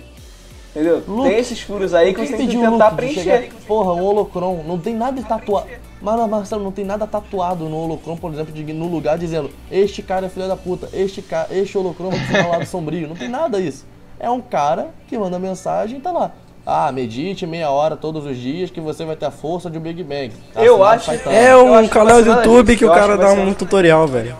Entendeu? 0.76 1.02
Luke, 1.08 1.30
tem 1.30 1.38
esses 1.38 1.62
furos 1.62 1.94
aí 1.94 2.12
que 2.12 2.20
você 2.20 2.32
que 2.32 2.36
tem 2.36 2.46
que 2.48 2.52
pediu 2.52 2.68
o 2.68 2.72
tentar 2.72 2.84
Luke 2.90 2.96
preencher. 2.96 3.50
Porra, 3.66 3.94
um 3.94 4.04
holocron. 4.04 4.62
Não 4.66 4.78
tem 4.78 4.94
nada 4.94 5.22
tatuado. 5.22 5.68
Mano, 6.02 6.28
Marcelo, 6.28 6.62
não 6.62 6.70
tem 6.70 6.84
nada 6.84 7.06
tatuado 7.06 7.66
no 7.66 7.78
holocron, 7.78 8.14
por 8.18 8.30
exemplo, 8.30 8.52
de- 8.52 8.72
no 8.74 8.86
lugar 8.86 9.16
dizendo 9.16 9.50
este 9.70 10.02
cara 10.02 10.26
é 10.26 10.28
filho 10.28 10.46
da 10.46 10.54
puta, 10.56 10.90
este, 10.92 11.22
ca... 11.22 11.46
este 11.50 11.78
holocron 11.78 12.10
vai 12.10 12.20
ser 12.26 12.40
ao 12.44 12.50
lado 12.50 12.66
sombrio. 12.66 13.08
Não 13.08 13.16
tem 13.16 13.28
nada 13.28 13.58
isso. 13.58 13.86
É 14.20 14.28
um 14.28 14.40
cara 14.42 14.88
que 15.08 15.16
manda 15.16 15.38
mensagem 15.38 15.96
e 15.96 16.00
tá 16.02 16.12
lá. 16.12 16.32
Ah, 16.66 16.92
medite 16.92 17.46
meia 17.46 17.70
hora 17.70 17.96
todos 17.96 18.26
os 18.26 18.36
dias 18.36 18.70
que 18.70 18.80
você 18.80 19.04
vai 19.06 19.16
ter 19.16 19.24
a 19.24 19.30
força 19.30 19.70
de 19.70 19.78
um 19.78 19.80
Big 19.80 20.02
Bang. 20.04 20.32
Tá 20.52 20.62
Eu 20.62 20.84
acho-. 20.84 21.10
É 21.30 21.56
um 21.56 21.72
acho 21.72 21.88
que 21.88 21.94
canal 21.94 22.22
do 22.22 22.28
YouTube 22.28 22.66
disso. 22.66 22.78
que 22.80 22.84
o 22.84 22.92
cara 22.92 23.16
que 23.16 23.24
dá 23.24 23.32
um 23.32 23.54
tutorial, 23.54 24.06
velho. 24.06 24.36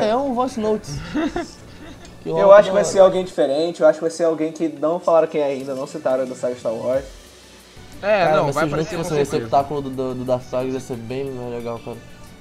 É, 0.00 0.08
é 0.08 0.16
um 0.16 0.32
voice 0.32 0.58
notes. 0.58 0.98
Que 2.22 2.28
Eu 2.28 2.52
acho 2.52 2.68
que 2.68 2.74
vai 2.74 2.84
ser 2.84 3.00
alguém 3.00 3.24
diferente, 3.24 3.80
eu 3.80 3.86
acho 3.86 3.98
que 3.98 4.04
vai 4.04 4.10
ser 4.10 4.24
alguém 4.24 4.52
que 4.52 4.68
não 4.68 5.00
falaram 5.00 5.26
quem 5.26 5.40
é 5.40 5.46
ainda, 5.46 5.74
não 5.74 5.86
citaram 5.86 6.26
da 6.26 6.34
saga 6.34 6.54
Star 6.54 6.72
Wars. 6.72 7.04
É, 8.02 8.24
Cara, 8.24 8.36
não, 8.36 8.46
mas 8.46 8.54
vai 8.54 8.64
aparecer 8.66 8.96
com 8.96 9.02
fosse 9.02 9.12
o 9.12 9.16
certeza. 9.16 9.36
receptáculo 9.36 9.82
do, 9.82 9.90
do, 9.90 10.14
do 10.14 10.24
Darth 10.24 10.42
Sagas 10.44 10.74
ia 10.74 10.80
ser 10.80 10.96
bem 10.96 11.30
legal, 11.50 11.78
cara. 11.84 11.96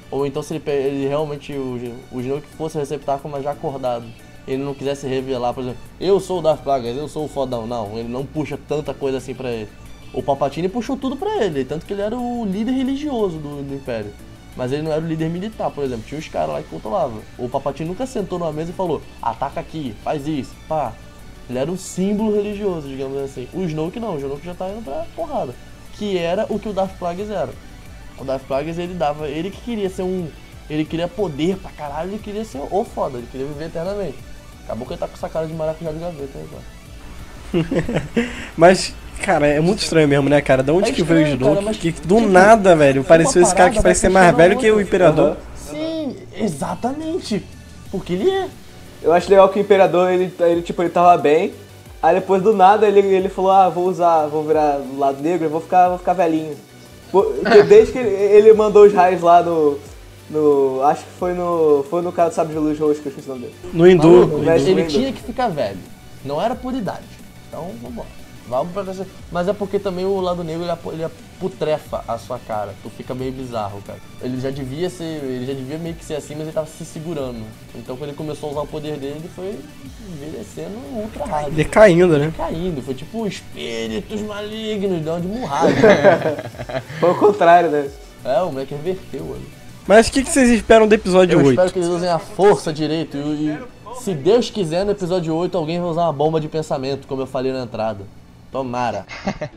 Ou 0.10 0.26
então 0.26 0.42
se 0.44 0.56
ele, 0.56 0.64
ele 0.70 1.08
realmente, 1.08 1.54
o, 1.54 1.96
o 2.12 2.20
Snoke 2.20 2.48
fosse 2.58 2.78
o 2.78 2.80
receptáculo, 2.80 3.32
mas 3.32 3.44
já 3.44 3.52
acordado. 3.52 4.06
Ele 4.48 4.64
não 4.64 4.74
quisesse 4.74 5.08
revelar, 5.08 5.54
por 5.54 5.62
exemplo, 5.62 5.80
eu 6.00 6.20
sou 6.20 6.40
o 6.40 6.42
Darth 6.42 6.62
Plagueis, 6.62 6.98
eu 6.98 7.08
sou 7.08 7.26
o 7.26 7.28
fodão. 7.28 7.68
Não, 7.68 7.98
ele 7.98 8.10
não 8.10 8.26
puxa 8.26 8.60
tanta 8.68 8.94
coisa 8.94 9.20
assim 9.20 9.36
pra 9.36 9.52
ele. 9.52 9.70
O 10.14 10.22
Palpatine 10.22 10.68
puxou 10.68 10.98
tudo 10.98 11.16
pra 11.16 11.44
ele, 11.44 11.64
tanto 11.64 11.86
que 11.86 11.94
ele 11.94 12.02
era 12.02 12.18
o 12.18 12.44
líder 12.44 12.72
religioso 12.72 13.38
do, 13.38 13.62
do 13.64 13.74
Império. 13.76 14.12
Mas 14.56 14.72
ele 14.72 14.82
não 14.82 14.92
era 14.92 15.02
o 15.02 15.08
líder 15.08 15.30
militar, 15.30 15.72
por 15.72 15.84
exemplo. 15.84 16.04
Tinha 16.08 16.20
os 16.20 16.28
caras 16.28 16.50
lá 16.50 16.62
que 16.62 16.70
controlavam. 16.70 17.22
O 17.38 17.48
Palpatine 17.48 17.90
nunca 17.90 18.06
sentou 18.06 18.38
numa 18.38 18.52
mesa 18.52 18.72
e 18.72 18.74
falou, 18.74 19.02
ataca 19.22 19.60
aqui, 19.60 19.96
faz 20.04 20.28
isso, 20.28 20.52
pá. 20.68 20.94
Ele 21.50 21.60
era 21.60 21.72
um 21.72 21.78
símbolo 21.78 22.36
religioso, 22.36 22.88
digamos 22.88 23.18
assim. 23.18 23.48
O 23.54 23.64
Snoke 23.64 24.00
não, 24.00 24.16
o 24.16 24.18
Snoke 24.18 24.46
já 24.46 24.54
tá 24.54 24.70
indo 24.70 24.84
pra 24.84 25.06
porrada. 25.16 25.54
Que 25.94 26.18
era 26.18 26.46
o 26.50 26.60
que 26.60 26.70
o 26.70 26.74
Darth 26.74 26.98
Plagueis 26.98 27.30
era. 27.30 27.52
O 28.18 28.24
Darth 28.24 28.44
Plagueis 28.44 28.78
ele 28.78 28.94
dava. 28.94 29.28
Ele 29.28 29.52
que 29.52 29.62
queria 29.62 29.90
ser 29.90 30.04
um. 30.04 30.30
Ele 30.70 30.86
queria 30.86 31.08
poder 31.08 31.58
pra 31.58 31.72
caralho, 31.72 32.12
ele 32.12 32.20
queria 32.20 32.46
ser 32.46 32.62
o 32.72 32.86
foda, 32.86 33.18
ele 33.18 33.28
queria 33.30 33.46
viver 33.46 33.66
eternamente. 33.66 34.18
Acabou 34.64 34.88
que 34.88 34.94
ele 34.94 35.00
tá 35.00 35.08
com 35.08 35.16
essa 35.16 35.28
cara 35.28 35.46
de 35.46 35.54
maracujá 35.54 35.92
de 35.92 36.00
gaveta 36.00 36.38
aí, 36.38 36.48
cara. 36.48 38.30
Mas, 38.56 38.94
cara, 39.22 39.48
é 39.48 39.60
muito 39.60 39.80
estranho 39.80 40.08
mesmo, 40.08 40.28
né, 40.28 40.42
cara? 40.42 40.62
Da 40.64 40.74
onde 40.74 40.90
É 40.90 40.94
que 40.94 41.04
veio 41.04 41.22
o 41.22 41.24
cara, 41.24 41.36
Snoke? 41.36 41.66
mas, 41.66 41.78
que 41.78 41.92
do 41.92 42.16
tipo, 42.16 42.28
nada, 42.28 42.76
velho, 42.76 43.04
pareceu 43.04 43.42
esse 43.42 43.56
cara 43.56 43.70
que 43.70 43.82
parece 43.82 44.02
ser 44.02 44.10
mais 44.10 44.36
velho 44.36 44.58
que 44.58 44.70
o. 44.70 44.82
Imperador. 44.82 45.38
Sim, 45.56 46.16
exatamente. 46.36 47.44
Porque 47.92 48.14
ele 48.14 48.30
é. 48.30 48.48
Eu 49.04 49.14
acho 49.14 49.30
legal 49.30 49.50
que 49.50 49.60
o 49.60 49.62
Imperador, 49.62 50.12
ele, 50.12 50.34
ele 50.40 50.62
tipo, 50.62 50.82
ele 50.82 50.90
tava 50.90 51.18
bem, 51.18 51.54
aí 52.02 52.16
depois 52.16 52.42
do 52.42 52.54
nada 52.54 52.88
ele, 52.88 53.00
ele 53.00 53.30
falou, 53.30 53.52
ah, 53.52 53.70
vou 53.70 53.88
usar, 53.88 54.28
vou 54.28 54.44
virar 54.44 54.78
do 54.78 55.00
lado 55.00 55.22
negro, 55.22 55.50
vou 55.50 55.62
ficar, 55.62 55.90
vou 55.90 55.98
ficar 55.98 56.14
velhinho. 56.14 56.56
Porque 57.12 57.64
Desde 57.64 57.92
que 57.92 57.98
ele, 57.98 58.10
ele 58.10 58.54
mandou 58.54 58.86
os 58.86 58.94
raios 58.94 59.22
lá 59.22 59.42
no, 59.42 59.80
no, 60.30 60.82
acho 60.84 61.04
que 61.04 61.12
foi 61.20 61.34
no, 61.34 61.86
foi 61.90 62.02
no 62.02 62.12
cara 62.12 62.30
do 62.30 62.36
Sábio 62.36 62.54
de 62.54 62.60
Luz 62.60 62.80
Roxo, 62.80 63.02
que 63.02 63.08
eu 63.08 63.12
esqueci 63.12 63.30
o 63.30 63.34
nome 63.34 63.48
dele. 63.48 63.56
No 63.74 63.88
Hindu. 63.88 64.42
Ele 64.66 64.86
tinha 64.86 65.12
que 65.12 65.22
ficar 65.22 65.50
velho. 65.50 65.80
Não 66.24 66.42
era 66.42 66.56
por 66.56 66.74
idade. 66.74 67.04
Então, 67.50 67.72
vambora. 67.82 68.21
Vamos 68.52 68.74
pra 68.74 68.84
essa- 68.92 69.08
Mas 69.32 69.48
é 69.48 69.54
porque 69.54 69.80
também 69.80 70.06
o 70.06 70.20
lado 70.20 70.44
negro 70.44 70.64
ele, 70.64 70.72
ele 70.94 71.04
aputrefa 71.06 72.04
a 72.08 72.18
sua 72.18 72.38
cara. 72.38 72.74
Tu 72.84 72.90
fica 72.90 73.16
meio 73.16 73.32
bizarro, 73.32 73.82
cara. 73.88 73.98
Ele 74.22 74.40
já 74.42 74.52
devia 74.52 74.90
ser. 74.90 75.04
Ele 75.24 75.46
já 75.46 75.54
devia 75.54 75.78
meio 75.78 75.96
que 75.96 76.04
ser 76.04 76.16
assim, 76.16 76.34
mas 76.36 76.44
ele 76.44 76.52
tava 76.52 76.68
se 76.68 76.84
segurando. 76.84 77.42
Então 77.74 77.96
quando 77.96 78.10
ele 78.10 78.18
começou 78.18 78.50
a 78.50 78.52
usar 78.52 78.62
o 78.62 78.68
poder 78.68 78.98
dele, 78.98 79.16
ele 79.20 79.30
foi 79.34 79.58
envelhecendo 80.14 80.76
ultra 80.96 81.26
rápido. 81.26 81.56
Decaindo, 81.56 82.18
né? 82.20 82.34
Caindo, 82.36 82.82
foi 82.82 82.94
tipo 82.94 83.26
espíritos 83.26 84.22
malignos, 84.22 85.02
deu 85.02 85.14
uma 85.14 85.22
de 85.22 85.28
murrada. 85.28 85.72
Foi 87.00 87.10
o 87.12 87.16
contrário, 87.16 87.70
né? 87.72 87.90
é, 88.26 88.42
o 88.42 88.52
moleque 88.52 88.76
reverteu 88.76 89.24
ali. 89.34 89.48
Mas 89.88 90.08
o 90.08 90.12
que, 90.12 90.24
que 90.24 90.30
vocês 90.30 90.50
esperam 90.50 90.88
do 90.88 90.94
episódio 90.94 91.34
Eu 91.40 91.46
8? 91.46 91.50
espero 91.52 91.72
que 91.72 91.80
eles 91.80 91.88
usem 91.90 92.10
a 92.10 92.20
força 92.20 92.72
direito. 92.72 93.18
E, 93.18 93.50
e 93.50 93.60
se 94.04 94.14
Deus 94.14 94.50
quiser, 94.50 94.86
no 94.86 94.92
episódio 94.92 95.34
8, 95.36 95.58
alguém 95.58 95.80
vai 95.80 95.90
usar 95.90 96.04
uma 96.04 96.14
bomba 96.14 96.40
de 96.40 96.48
pensamento, 96.48 97.08
como 97.08 97.22
eu 97.24 97.28
falei 97.28 97.52
na 97.52 97.64
entrada. 97.64 98.04
Tomara. 98.52 99.06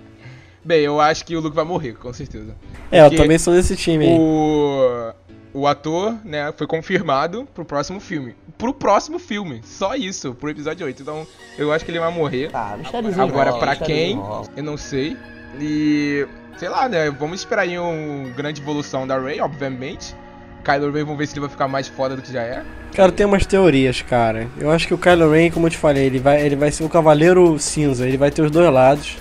Bem, 0.64 0.80
eu 0.80 0.98
acho 0.98 1.26
que 1.26 1.36
o 1.36 1.40
Luke 1.40 1.54
vai 1.54 1.64
morrer, 1.64 1.92
com 1.94 2.12
certeza. 2.12 2.54
É, 2.90 3.00
eu 3.00 3.04
Porque 3.04 3.22
também 3.22 3.38
sou 3.38 3.52
desse 3.52 3.76
time 3.76 4.06
aí. 4.06 4.16
O, 4.18 5.12
o 5.52 5.66
ator, 5.66 6.16
né, 6.24 6.52
foi 6.56 6.66
confirmado 6.66 7.46
pro 7.54 7.66
próximo 7.66 8.00
filme. 8.00 8.34
Pro 8.56 8.72
próximo 8.72 9.18
filme, 9.18 9.60
só 9.62 9.94
isso, 9.94 10.34
pro 10.34 10.48
episódio 10.48 10.86
8. 10.86 11.02
Então, 11.02 11.26
eu 11.58 11.70
acho 11.70 11.84
que 11.84 11.90
ele 11.90 11.98
vai 11.98 12.10
morrer. 12.10 12.50
Ah, 12.54 12.78
Agora, 13.18 13.52
mistériozinho 13.52 13.84
quem, 13.84 14.18
eu 14.56 14.62
não 14.62 14.78
sei. 14.78 15.16
E, 15.60 16.26
sei 16.56 16.68
lá, 16.70 16.88
né, 16.88 17.10
vamos 17.10 17.40
esperar 17.40 17.62
aí 17.62 17.78
uma 17.78 18.30
grande 18.30 18.62
evolução 18.62 19.06
da 19.06 19.18
Rey, 19.18 19.40
obviamente. 19.40 20.16
Kylo 20.64 20.90
Ren, 20.92 21.04
vamos 21.04 21.18
ver 21.18 21.26
se 21.26 21.34
ele 21.34 21.40
vai 21.40 21.50
ficar 21.50 21.68
mais 21.68 21.86
foda 21.88 22.16
do 22.16 22.22
que 22.22 22.32
já 22.32 22.42
é. 22.42 22.62
Cara, 22.94 23.12
tem 23.12 23.26
umas 23.26 23.44
teorias, 23.46 24.02
cara. 24.02 24.48
Eu 24.58 24.70
acho 24.70 24.86
que 24.88 24.94
o 24.94 24.98
Kylo 24.98 25.30
Ren, 25.30 25.50
como 25.50 25.66
eu 25.66 25.70
te 25.70 25.76
falei, 25.78 26.06
ele 26.06 26.18
vai, 26.18 26.40
ele 26.40 26.56
vai 26.56 26.70
ser 26.70 26.84
o 26.84 26.88
Cavaleiro 26.88 27.58
Cinza. 27.58 28.06
Ele 28.06 28.16
vai 28.16 28.30
ter 28.30 28.42
os 28.42 28.50
dois 28.50 28.72
lados. 28.72 29.16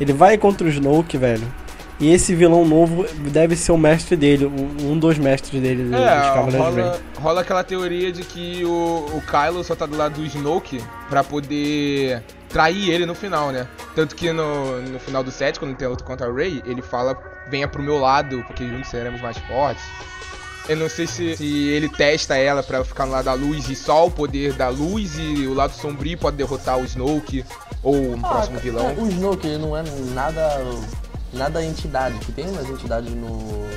Ele 0.00 0.12
vai 0.12 0.36
contra 0.38 0.66
o 0.66 0.70
Snoke, 0.70 1.16
velho. 1.18 1.46
E 2.00 2.10
esse 2.14 2.34
vilão 2.34 2.64
novo 2.64 3.04
deve 3.30 3.54
ser 3.54 3.72
o 3.72 3.76
mestre 3.76 4.16
dele, 4.16 4.46
um 4.46 4.98
dos 4.98 5.18
mestres 5.18 5.60
dele, 5.60 5.82
do- 5.84 5.90
dos 5.90 6.00
É, 6.00 6.06
Cavaleiros 6.32 6.74
Ren. 6.74 6.82
rola, 6.82 6.98
rola 7.20 7.40
aquela 7.42 7.62
teoria 7.62 8.10
de 8.10 8.22
que 8.22 8.64
o, 8.64 9.04
o 9.14 9.22
Kylo 9.30 9.62
só 9.62 9.76
tá 9.76 9.84
do 9.84 9.94
lado 9.98 10.14
do 10.14 10.24
Snoke 10.24 10.82
pra 11.10 11.22
poder 11.22 12.22
trair 12.48 12.88
ele 12.88 13.04
no 13.04 13.14
final, 13.14 13.52
né? 13.52 13.66
Tanto 13.94 14.16
que 14.16 14.32
no, 14.32 14.80
no 14.80 14.98
final 14.98 15.22
do 15.22 15.30
set, 15.30 15.58
quando 15.60 15.76
tem 15.76 15.86
a 15.86 15.90
luta 15.90 16.02
contra 16.02 16.26
a 16.26 16.32
Rey, 16.32 16.62
ele 16.64 16.80
fala, 16.80 17.14
venha 17.50 17.68
pro 17.68 17.82
meu 17.82 17.98
lado, 17.98 18.42
porque 18.46 18.66
juntos 18.66 18.88
seremos 18.88 19.20
mais 19.20 19.36
fortes. 19.36 19.84
Eu 20.70 20.76
não 20.76 20.88
sei 20.88 21.04
se, 21.06 21.36
se 21.36 21.68
ele 21.68 21.88
testa 21.88 22.36
ela 22.36 22.62
pra 22.62 22.76
ela 22.76 22.84
ficar 22.84 23.04
no 23.04 23.10
lado 23.10 23.24
da 23.24 23.32
luz 23.32 23.68
e 23.68 23.74
só 23.74 24.06
o 24.06 24.10
poder 24.10 24.52
da 24.52 24.68
luz 24.68 25.18
e 25.18 25.44
o 25.46 25.52
lado 25.52 25.74
sombrio 25.74 26.16
pode 26.16 26.36
derrotar 26.36 26.78
o 26.78 26.84
Snoke 26.84 27.44
ou 27.82 27.96
um 27.96 28.20
Ah, 28.22 28.28
próximo 28.28 28.60
cara, 28.60 28.62
vilão. 28.62 28.94
O 28.96 29.08
Snoke 29.08 29.48
não 29.58 29.76
é 29.76 29.82
nada. 30.14 30.64
nada 31.32 31.64
entidade, 31.64 32.16
que 32.20 32.30
tem 32.30 32.46
umas 32.48 32.68
entidades 32.70 33.12
no. 33.12 33.68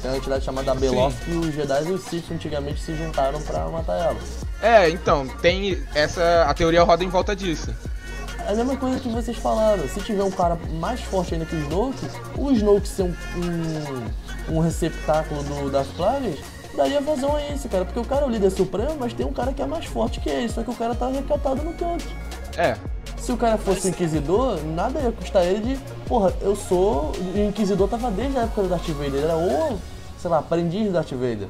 Tem 0.00 0.10
uma 0.10 0.16
entidade 0.16 0.44
chamada 0.44 0.74
Beloth 0.74 1.12
que 1.24 1.32
os 1.32 1.54
Jedi 1.54 1.88
e 1.88 1.92
os 1.92 2.02
Sith 2.04 2.30
antigamente 2.32 2.80
se 2.80 2.94
juntaram 2.96 3.42
pra 3.42 3.68
matar 3.68 3.98
ela. 3.98 4.16
É, 4.62 4.88
então, 4.88 5.26
tem 5.42 5.82
essa. 5.94 6.44
A 6.48 6.54
teoria 6.54 6.82
roda 6.82 7.04
em 7.04 7.08
volta 7.08 7.36
disso. 7.36 7.74
É 8.46 8.52
a 8.52 8.54
mesma 8.54 8.74
coisa 8.78 8.98
que 8.98 9.08
vocês 9.10 9.36
falaram, 9.36 9.86
se 9.86 10.00
tiver 10.00 10.22
um 10.22 10.30
cara 10.30 10.56
mais 10.80 11.00
forte 11.02 11.34
ainda 11.34 11.44
que 11.44 11.54
o 11.54 11.58
Snoke, 11.60 12.06
o 12.38 12.50
Snoke 12.52 12.88
ser 12.88 13.02
um, 13.02 13.14
um, 13.36 14.06
um 14.50 14.60
receptáculo 14.60 15.42
do, 15.42 15.70
das 15.70 15.86
plagas, 15.88 16.38
daria 16.76 17.00
vazão 17.00 17.36
a 17.36 17.46
esse, 17.48 17.68
cara. 17.68 17.84
Porque 17.84 17.98
o 18.00 18.04
cara 18.04 18.22
é 18.22 18.26
o 18.26 18.30
líder 18.30 18.50
supremo, 18.50 18.96
mas 18.98 19.12
tem 19.12 19.26
um 19.26 19.32
cara 19.32 19.52
que 19.52 19.62
é 19.62 19.66
mais 19.66 19.84
forte 19.84 20.20
que 20.20 20.28
ele, 20.28 20.48
só 20.48 20.62
que 20.62 20.70
o 20.70 20.74
cara 20.74 20.94
tá 20.94 21.08
recatado 21.08 21.62
no 21.62 21.72
canto. 21.74 22.06
É, 22.56 22.76
Se 23.16 23.30
o 23.30 23.36
cara 23.36 23.56
fosse 23.58 23.88
inquisidor, 23.88 24.58
nada 24.64 25.00
ia 25.00 25.12
custar 25.12 25.44
ele 25.44 25.74
de. 25.74 25.80
Porra, 26.06 26.32
eu 26.40 26.56
sou. 26.56 27.12
O 27.34 27.38
inquisidor 27.48 27.88
tava 27.88 28.10
desde 28.10 28.38
a 28.38 28.42
época 28.42 28.62
do 28.62 28.68
Darth 28.68 28.88
Vader. 28.88 29.14
Ele 29.14 29.24
era 29.24 29.36
o, 29.36 29.78
sei 30.18 30.30
lá, 30.30 30.38
aprendiz 30.38 30.86
do 30.86 30.92
Darth 30.92 31.12
Vader. 31.12 31.48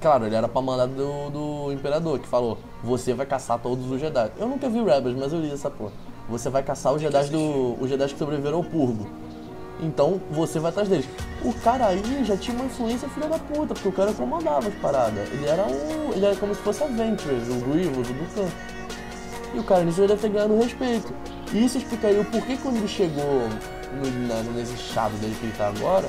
Claro, 0.00 0.26
ele 0.26 0.34
era 0.34 0.48
pra 0.48 0.60
mandar 0.60 0.86
do, 0.86 1.30
do 1.30 1.72
Imperador, 1.72 2.18
que 2.18 2.26
falou: 2.26 2.58
Você 2.82 3.14
vai 3.14 3.26
caçar 3.26 3.58
todos 3.58 3.90
os 3.90 4.00
Jedi. 4.00 4.30
Eu 4.38 4.48
nunca 4.48 4.68
vi 4.68 4.82
Rebels, 4.82 5.16
mas 5.16 5.32
eu 5.32 5.40
li 5.40 5.50
essa 5.52 5.70
porra. 5.70 5.92
Você 6.28 6.48
vai 6.50 6.62
caçar 6.62 6.92
os 6.92 7.00
Jedi 7.00 7.28
do. 7.28 7.76
Os 7.80 7.88
Jedi 7.88 8.08
que 8.08 8.18
sobreviveram 8.18 8.58
ao 8.58 8.64
Purgo. 8.64 9.06
Então 9.80 10.20
você 10.30 10.58
vai 10.58 10.70
atrás 10.70 10.88
deles. 10.88 11.06
O 11.42 11.52
cara 11.52 11.88
aí 11.88 12.24
já 12.24 12.36
tinha 12.36 12.56
uma 12.56 12.66
influência 12.66 13.08
filha 13.08 13.28
da 13.28 13.38
puta, 13.38 13.74
porque 13.74 13.88
o 13.88 13.92
cara 13.92 14.12
comandava 14.12 14.68
as 14.68 14.74
paradas. 14.76 15.28
Ele 15.32 15.46
era 15.46 15.64
um. 15.64 16.12
Ele 16.12 16.24
era 16.24 16.36
como 16.36 16.54
se 16.54 16.60
fosse 16.62 16.82
a 16.82 16.86
Ventress, 16.86 17.50
o 17.50 17.56
Grievous, 17.70 18.08
o 18.08 18.12
Dukan. 18.12 18.48
E 19.54 19.58
o 19.58 19.64
cara 19.64 19.84
nisso 19.84 20.00
já 20.00 20.06
deve 20.06 20.20
ter 20.22 20.28
ganhado 20.30 20.56
respeito. 20.56 21.12
E 21.52 21.64
isso 21.64 21.78
explicaria 21.78 22.20
o 22.20 22.24
porquê 22.24 22.56
quando 22.62 22.76
ele 22.76 22.88
chegou 22.88 23.48
no, 23.92 24.26
na, 24.28 24.42
nesse 24.52 24.74
estado 24.74 25.12
dele 25.18 25.36
que 25.38 25.46
ele 25.46 25.54
tá 25.56 25.68
agora, 25.68 26.08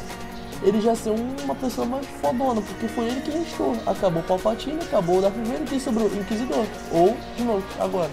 ele 0.64 0.80
já 0.82 0.96
ser 0.96 1.10
um- 1.12 1.36
uma 1.44 1.54
pessoa 1.54 1.86
mais 1.86 2.06
fodona, 2.22 2.62
porque 2.62 2.88
foi 2.88 3.06
ele 3.06 3.22
que 3.22 3.30
restou. 3.32 3.76
Acabou 3.86 4.22
o 4.22 4.26
Palpatine, 4.26 4.80
acabou 4.82 5.18
o 5.20 5.22
Darth 5.22 5.36
Vader, 5.36 5.68
quem 5.68 5.80
sobrou? 5.80 6.08
Inquisidor. 6.08 6.66
Ou 6.92 7.16
Snoke, 7.38 7.64
agora. 7.80 8.10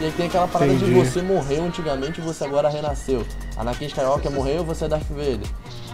E 0.00 0.04
aí 0.04 0.12
tem 0.12 0.26
aquela 0.26 0.48
parada 0.48 0.72
de 0.72 0.84
Entendi. 0.84 0.94
você 1.10 1.20
morreu 1.20 1.64
antigamente 1.64 2.20
e 2.20 2.24
você 2.24 2.44
agora 2.44 2.68
renasceu. 2.70 3.22
Anakin 3.56 3.84
Skywalker 3.86 4.30
morreu, 4.30 4.64
você 4.64 4.86
é 4.86 4.88
Darth 4.88 5.04
Vader. 5.10 5.40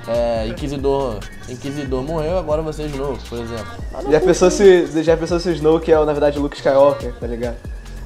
É, 0.07 0.47
Inquisidor, 0.47 1.19
Inquisidor 1.49 2.03
morreu, 2.05 2.39
agora 2.39 2.63
você 2.63 2.83
é 2.83 2.87
Snoke, 2.87 3.29
por 3.29 3.39
exemplo. 3.41 3.67
Ah, 3.93 4.03
Já 4.09 4.21
pensou, 4.21 4.49
se, 4.51 5.03
já 5.03 5.17
pensou 5.17 5.41
se 5.41 5.49
o 5.49 5.53
Snoke 5.53 5.91
é, 5.91 5.97
na 6.05 6.13
verdade, 6.13 6.39
o 6.39 6.43
Luke 6.43 6.55
Skywalker, 6.57 7.13
tá 7.19 7.27
ligado? 7.27 7.57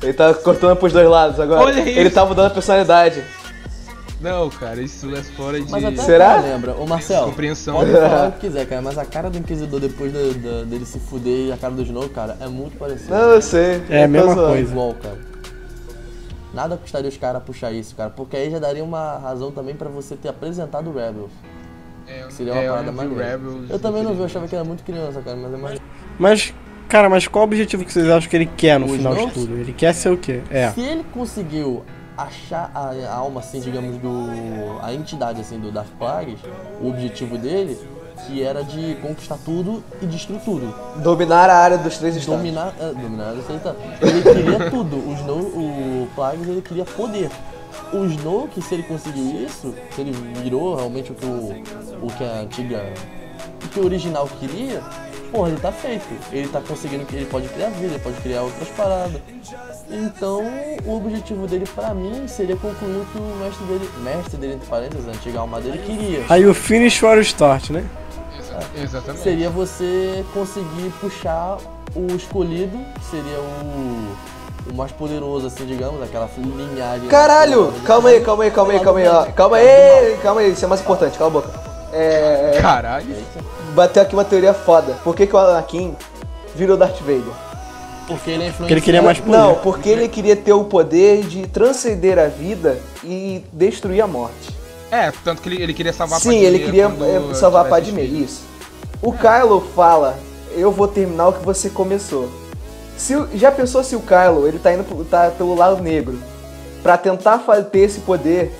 Ele 0.02 0.14
tá 0.14 0.32
cortando 0.32 0.74
pros 0.78 0.94
dois 0.94 1.06
lados 1.06 1.38
agora. 1.38 1.60
Olha 1.60 1.80
Ele 1.80 2.00
isso. 2.06 2.14
tá 2.14 2.24
mudando 2.24 2.46
a 2.46 2.50
personalidade. 2.50 3.22
não, 4.18 4.48
cara, 4.48 4.80
isso 4.80 5.14
é 5.14 5.22
fora 5.22 5.60
de 5.60 5.70
Mas 5.70 5.84
até 5.84 5.96
Será? 6.02 6.40
Será? 6.40 6.54
lembra. 6.54 6.74
Ô 6.76 6.86
Marcelo, 6.86 7.26
compreensão. 7.26 7.74
pode 7.74 7.92
falar 7.92 8.28
o 8.30 8.32
que 8.32 8.40
quiser, 8.40 8.64
cara, 8.66 8.80
mas 8.80 8.96
a 8.96 9.04
cara 9.04 9.28
do 9.28 9.36
Inquisidor 9.36 9.78
depois 9.80 10.10
da- 10.10 10.20
da- 10.20 10.64
dele 10.64 10.86
se 10.86 10.98
fuder 10.98 11.48
e 11.48 11.52
a 11.52 11.58
cara 11.58 11.74
do 11.74 11.82
Snoke, 11.82 12.08
cara, 12.14 12.38
é 12.40 12.46
muito 12.48 12.78
parecido. 12.78 13.10
Não, 13.10 13.32
eu 13.32 13.42
sei. 13.42 13.82
É 13.90 14.04
a 14.04 14.08
mesma. 14.08 14.32
É 14.32 14.34
coisa. 14.36 14.58
igual, 14.70 14.94
cara. 14.94 15.29
Nada 16.52 16.76
custaria 16.76 17.08
os 17.08 17.16
caras 17.16 17.42
puxar 17.42 17.72
isso, 17.72 17.94
cara, 17.94 18.10
porque 18.10 18.36
aí 18.36 18.50
já 18.50 18.58
daria 18.58 18.82
uma 18.82 19.18
razão 19.18 19.52
também 19.52 19.74
pra 19.74 19.88
você 19.88 20.16
ter 20.16 20.28
apresentado 20.28 20.90
o 20.90 20.92
Rebels. 20.92 21.30
É, 22.06 22.28
Seria 22.30 22.52
uma 22.54 22.62
é, 22.62 22.68
eu 22.68 22.72
parada. 22.74 23.14
Rebels, 23.14 23.70
eu 23.70 23.78
também 23.78 24.02
não 24.02 24.12
vi, 24.14 24.20
eu 24.20 24.24
achava 24.24 24.48
que 24.48 24.54
era 24.54 24.64
muito 24.64 24.82
criança, 24.82 25.20
cara, 25.22 25.36
mas 25.36 25.54
é 25.54 25.56
mais. 25.56 25.80
Mas, 26.18 26.54
cara, 26.88 27.08
mas 27.08 27.28
qual 27.28 27.44
o 27.44 27.46
objetivo 27.46 27.84
que 27.84 27.92
vocês 27.92 28.08
acham 28.08 28.28
que 28.28 28.36
ele 28.36 28.46
quer 28.56 28.80
no 28.80 28.86
O 28.86 28.88
final 28.90 29.14
de 29.14 29.20
Snoke? 29.20 29.34
tudo? 29.34 29.56
Ele 29.56 29.72
quer 29.72 29.94
ser 29.94 30.10
o 30.10 30.16
quê? 30.16 30.42
É. 30.50 30.70
Se 30.70 30.80
ele 30.80 31.04
conseguiu 31.14 31.84
achar 32.16 32.70
a, 32.74 32.90
a 32.90 33.14
alma, 33.14 33.40
assim, 33.40 33.60
digamos, 33.60 33.96
do. 33.98 34.26
a 34.82 34.92
entidade, 34.92 35.40
assim, 35.40 35.58
do 35.58 35.70
Darth 35.70 35.88
Plagueis, 35.98 36.40
o 36.80 36.88
objetivo 36.88 37.38
dele, 37.38 37.78
que 38.26 38.42
era 38.42 38.62
de 38.62 38.96
conquistar 38.96 39.38
tudo 39.44 39.82
e 40.00 40.06
destruir 40.06 40.40
tudo. 40.40 40.74
Dominar 40.96 41.50
a 41.50 41.56
área 41.56 41.78
dos 41.78 41.98
três 41.98 42.16
estados. 42.16 42.38
Dominar, 42.40 42.74
é, 42.78 42.92
dominar, 42.92 43.34
eu 43.34 43.42
sei, 43.42 43.58
tá. 43.58 43.74
Ele 44.00 44.22
queria 44.22 44.68
tudo. 44.70 44.96
O, 44.96 45.14
Snow, 45.14 45.38
o 45.38 46.08
Plagueis, 46.14 46.48
ele 46.48 46.62
queria 46.62 46.84
poder. 46.84 47.30
O 47.92 48.04
Snoke, 48.04 48.62
se 48.62 48.74
ele 48.74 48.82
conseguiu 48.84 49.44
isso, 49.44 49.74
se 49.94 50.00
ele 50.00 50.12
virou 50.42 50.76
realmente 50.76 51.12
o 51.12 51.14
que, 51.14 51.26
o, 51.26 51.62
o 52.02 52.06
que 52.16 52.24
a 52.24 52.40
antiga. 52.40 52.84
O 53.64 53.68
que 53.68 53.80
o 53.80 53.84
original 53.84 54.28
queria, 54.38 54.82
porra, 55.30 55.48
ele 55.50 55.60
tá 55.60 55.72
feito. 55.72 56.06
Ele 56.32 56.48
tá 56.48 56.60
conseguindo 56.60 57.04
que 57.04 57.16
ele 57.16 57.26
pode 57.26 57.48
criar 57.48 57.68
vida, 57.70 57.94
ele 57.94 57.98
pode 57.98 58.20
criar 58.20 58.42
outras 58.42 58.68
paradas. 58.70 59.20
Então, 59.90 60.42
o 60.84 60.96
objetivo 60.96 61.46
dele, 61.46 61.66
pra 61.74 61.94
mim, 61.94 62.26
seria 62.26 62.56
concluir 62.56 62.96
o 62.96 63.06
que 63.06 63.18
o 63.18 63.36
mestre 63.36 63.66
dele, 63.66 63.90
mestre 64.02 64.36
dele, 64.36 64.54
entre 64.54 64.68
parênteses, 64.68 65.08
a 65.08 65.10
antiga 65.10 65.40
alma 65.40 65.60
dele, 65.60 65.78
queria. 65.78 66.24
Aí 66.28 66.46
o 66.46 66.54
finish 66.54 66.98
for 66.98 67.18
o 67.18 67.20
start, 67.20 67.70
né? 67.70 67.84
Exa- 68.74 68.84
Exatamente. 68.98 69.22
seria 69.22 69.50
você 69.50 70.24
conseguir 70.34 70.92
puxar 71.00 71.58
o 71.94 72.06
escolhido, 72.14 72.78
que 72.98 73.04
seria 73.10 73.38
o, 73.38 74.14
o 74.70 74.74
mais 74.74 74.92
poderoso, 74.92 75.46
assim, 75.46 75.64
digamos, 75.66 76.02
aquela 76.02 76.28
linhagem. 76.36 77.08
Caralho! 77.08 77.72
Calma 77.84 78.10
aí, 78.10 78.20
calma 78.20 78.44
aí, 78.44 78.50
calma 78.50 78.72
aí, 78.72 78.80
calma 78.80 78.98
aí, 79.00 79.08
ó. 79.08 79.24
Calma 79.26 79.56
aí, 79.56 80.16
calma 80.22 80.40
aí, 80.40 80.52
isso 80.52 80.64
é 80.64 80.68
mais 80.68 80.80
importante, 80.80 81.18
cala 81.18 81.30
a 81.30 81.32
boca. 81.32 81.50
É. 81.92 82.58
Caralho. 82.60 83.16
Bateu 83.74 84.02
aqui 84.02 84.14
uma 84.14 84.24
teoria 84.24 84.54
foda. 84.54 84.94
Por 85.02 85.14
que, 85.14 85.26
que 85.26 85.34
o 85.34 85.38
Anakin 85.38 85.96
virou 86.54 86.76
Darth 86.76 87.00
Vader? 87.00 87.22
Porque 88.06 88.30
ele 88.30 88.46
é 88.46 88.50
Porque 88.50 88.72
ele 88.72 88.80
queria 88.80 89.02
mais 89.02 89.18
poder. 89.18 89.36
Não, 89.36 89.54
porque 89.56 89.88
ele 89.88 90.08
queria 90.08 90.34
ter 90.36 90.52
o 90.52 90.64
poder 90.64 91.22
de 91.24 91.46
transcender 91.46 92.18
a 92.18 92.26
vida 92.26 92.78
e 93.04 93.44
destruir 93.52 94.00
a 94.00 94.06
morte. 94.06 94.50
É, 94.90 95.12
tanto 95.24 95.40
que 95.40 95.48
ele, 95.48 95.62
ele 95.62 95.72
queria 95.72 95.92
salvar 95.92 96.18
a 96.18 96.20
Sim, 96.20 96.30
Padmé 96.30 96.44
ele 96.44 96.58
queria 96.58 96.86
é, 96.86 97.34
salvar 97.34 97.66
a 97.66 97.68
filho. 98.02 98.24
isso. 98.24 98.49
O 99.02 99.12
Kylo 99.12 99.60
fala, 99.74 100.18
eu 100.52 100.70
vou 100.70 100.86
terminar 100.86 101.28
o 101.28 101.32
que 101.32 101.44
você 101.44 101.70
começou. 101.70 102.28
Se, 102.96 103.14
já 103.34 103.50
pensou 103.50 103.82
se 103.82 103.96
o 103.96 104.00
Kylo, 104.00 104.46
ele 104.46 104.58
tá 104.58 104.72
indo 104.74 104.84
tá 105.06 105.30
pelo 105.30 105.54
lado 105.54 105.82
negro, 105.82 106.18
pra 106.82 106.98
tentar 106.98 107.38
ter 107.72 107.78
esse 107.80 108.00
poder, 108.00 108.54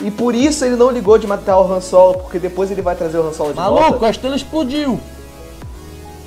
e 0.00 0.10
por 0.10 0.34
isso 0.34 0.64
ele 0.64 0.76
não 0.76 0.90
ligou 0.90 1.18
de 1.18 1.26
matar 1.26 1.58
o 1.58 1.70
Han 1.70 1.80
Solo, 1.82 2.14
porque 2.20 2.38
depois 2.38 2.70
ele 2.70 2.80
vai 2.80 2.96
trazer 2.96 3.18
o 3.18 3.28
Han 3.28 3.34
Solo 3.34 3.50
de 3.50 3.56
Maluco, 3.56 3.90
volta. 3.90 4.06
a 4.06 4.10
estrela 4.10 4.36
explodiu! 4.36 4.98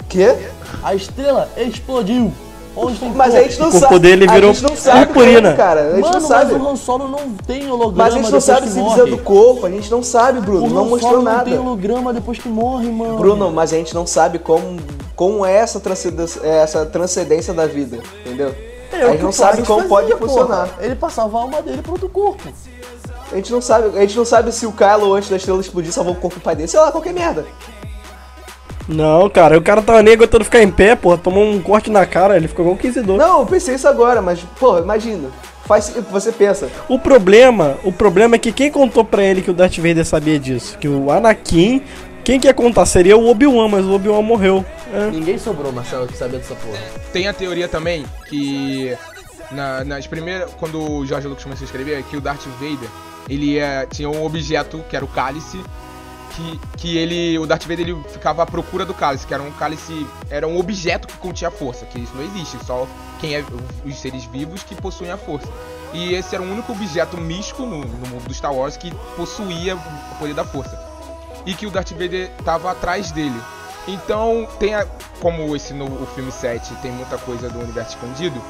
Quê? 0.08 0.36
A 0.84 0.94
estrela 0.94 1.50
explodiu! 1.58 2.32
Onde 2.76 3.00
tem 3.00 3.10
Mas 3.14 3.34
a 3.36 3.42
gente 3.44 3.60
não 3.60 3.72
sabe. 3.72 4.00
dele 4.00 4.28
virou 4.28 4.50
a 4.50 4.54
gente 4.54 4.64
não 4.70 4.76
sabe 4.76 5.06
purpurina. 5.06 5.42
como, 5.42 5.58
cara. 5.58 5.82
A 5.82 5.96
gente 5.96 6.02
Mano, 6.02 6.14
não 6.14 6.28
sabe. 6.28 6.54
mas 6.54 6.62
o 6.62 6.68
Han 6.70 6.76
Solo 6.76 7.08
não 7.08 7.32
tem 7.48 7.72
holograma 7.72 8.04
Mas 8.04 8.14
a 8.14 8.18
gente 8.18 8.32
não 8.32 8.42
sabe 8.42 8.62
que 8.68 8.74
se 8.74 8.82
precisa 8.82 9.06
do 9.06 9.18
corpo, 9.20 9.66
a 9.66 9.70
gente 9.72 9.90
não 9.90 10.04
sabe, 10.04 10.42
Bruno. 10.42 10.66
O 10.66 10.70
não 10.70 10.82
Han 10.82 10.86
mostrou 10.90 11.12
Solo 11.14 11.24
não 11.24 11.32
nada. 11.32 11.46
tem 11.50 11.58
holograma 11.58 12.14
depois 12.14 12.38
que 12.38 12.50
morre, 12.50 12.90
mano. 12.90 13.18
Bruno, 13.18 13.52
mas 13.52 13.72
a 13.74 13.78
gente 13.78 13.94
não 13.96 14.06
sabe 14.06 14.40
como, 14.40 14.78
como 15.16 15.46
é 15.46 15.54
essa 15.56 15.80
transcendência, 15.80 16.42
essa 16.46 16.86
transcendência 16.86 17.54
da 17.54 17.66
vida, 17.66 18.00
entendeu? 18.26 18.54
É, 18.92 19.06
o 19.06 19.08
a 19.08 19.12
gente 19.12 19.24
não 19.24 19.32
sabe 19.32 19.64
como 19.64 19.88
pode 19.88 20.12
fazia, 20.12 20.18
funcionar. 20.28 20.68
porra. 20.68 20.86
Ele 20.86 20.96
passava 20.96 21.38
a 21.38 21.42
alma 21.42 21.62
dele 21.62 21.82
pro 21.82 21.94
outro 21.94 22.10
corpo. 22.10 22.44
A 23.32 23.36
gente 23.38 23.52
não 23.52 23.62
sabe, 23.62 23.98
a 23.98 24.02
gente 24.02 24.16
não 24.18 24.24
sabe 24.26 24.52
se 24.52 24.66
o 24.66 24.72
Kylo 24.72 25.14
antes 25.14 25.30
da 25.30 25.36
estrela 25.38 25.60
explodir 25.60 25.92
salvou 25.92 26.14
o 26.14 26.16
corpo 26.18 26.38
do 26.40 26.44
pai 26.44 26.56
dele, 26.56 26.68
sei 26.68 26.80
lá, 26.80 26.92
qualquer 26.92 27.14
merda. 27.14 27.46
Não, 28.88 29.30
cara, 29.30 29.58
o 29.58 29.62
cara 29.62 29.82
tava 29.82 30.04
nem 30.04 30.14
aguentando 30.14 30.44
ficar 30.46 30.62
em 30.62 30.70
pé, 30.70 30.96
porra. 30.96 31.18
Tomou 31.18 31.44
um 31.44 31.60
corte 31.62 31.90
na 31.90 32.06
cara, 32.06 32.38
ele 32.38 32.48
ficou 32.48 32.64
igual 32.64 32.76
um 32.76 32.78
inquisidor. 32.80 33.18
Não, 33.18 33.40
eu 33.40 33.46
pensei 33.46 33.76
isso 33.76 33.88
agora, 33.88 34.22
mas, 34.22 34.40
pô, 34.60 34.78
imagina. 34.78 35.30
Faz, 35.66 35.92
você 36.12 36.32
pensa, 36.32 36.70
O 36.88 37.00
problema, 37.00 37.76
o 37.84 37.92
problema 37.92 38.36
é 38.36 38.38
que 38.38 38.52
quem 38.52 38.70
contou 38.72 39.04
pra 39.04 39.24
ele 39.24 39.42
que 39.42 39.50
o 39.50 39.54
Darth 39.54 39.78
Vader 39.78 40.06
sabia 40.06 40.38
disso? 40.38 40.78
Que 40.78 40.88
o 40.88 41.10
Anakin, 41.10 41.82
quem 42.24 42.40
quer 42.40 42.54
contar 42.54 42.86
seria 42.86 43.18
o 43.18 43.28
Obi-Wan, 43.28 43.68
mas 43.68 43.84
o 43.84 43.94
Obi-Wan 43.96 44.22
morreu. 44.22 44.64
É. 44.94 45.10
Ninguém 45.10 45.40
sobrou, 45.40 45.72
Marcelo, 45.72 46.06
que 46.06 46.16
sabia 46.16 46.38
dessa 46.38 46.54
porra. 46.54 46.78
Tem 47.12 47.28
a 47.28 47.34
teoria 47.34 47.68
também 47.68 48.06
que 48.30 48.96
na- 49.52 49.84
nas 49.84 50.06
primeiras. 50.06 50.52
Quando 50.60 50.80
o 50.80 51.04
George 51.04 51.28
Lucas 51.28 51.44
começou 51.44 51.64
a 51.64 51.66
escrever, 51.66 52.04
que 52.04 52.16
o 52.16 52.22
Darth 52.22 52.46
Vader 52.60 52.88
ele 53.28 53.58
é, 53.58 53.88
tinha 53.88 54.08
um 54.08 54.24
objeto 54.24 54.84
que 54.88 54.96
era 54.96 55.04
o 55.04 55.08
cálice. 55.08 55.60
Que, 56.36 56.60
que 56.78 56.98
ele. 56.98 57.40
O 57.40 57.46
Darth 57.46 57.64
Vader 57.64 57.88
ele 57.88 58.04
ficava 58.10 58.44
à 58.44 58.46
procura 58.46 58.86
do 58.86 58.94
cálice, 58.94 59.26
que 59.26 59.34
era 59.34 59.42
um 59.42 59.52
cálice. 59.52 60.06
Era 60.30 60.48
um 60.48 60.60
objeto 60.60 61.08
que 61.08 61.18
continha 61.18 61.50
força, 61.50 61.86
que 61.86 62.00
isso 62.00 62.14
não 62.16 62.24
existe, 62.24 62.58
só 62.66 62.88
quem 63.20 63.36
é 63.36 63.44
os 63.86 63.96
seres 63.96 64.26
vivos 64.26 64.64
que 64.64 64.76
possuem 64.76 65.12
a 65.12 65.18
força. 65.18 65.48
E 65.94 66.14
esse 66.14 66.36
era 66.36 66.44
o 66.44 66.52
único 66.52 66.74
objeto 66.74 67.18
místico 67.18 67.64
no, 67.64 67.80
no 67.80 68.08
mundo 68.08 68.28
do 68.28 68.34
Star 68.34 68.54
Wars 68.54 68.76
que 68.76 68.94
possuía 69.16 69.76
o 69.76 70.16
poder 70.20 70.34
da 70.34 70.44
força. 70.44 70.78
E 71.46 71.54
que 71.54 71.66
o 71.66 71.72
Darth 71.72 71.92
Vader 71.92 72.30
tava 72.44 72.72
atrás 72.72 73.12
dele. 73.12 73.40
Então, 73.88 74.48
tem 74.60 74.74
a, 74.74 74.86
como 75.22 75.56
esse 75.56 75.74
novo 75.74 76.04
o 76.04 76.08
filme 76.08 76.32
7 76.32 76.76
tem 76.82 76.92
muita 76.92 77.18
coisa 77.20 77.50
do 77.50 77.60
universo 77.60 77.96
expandido, 77.96 78.42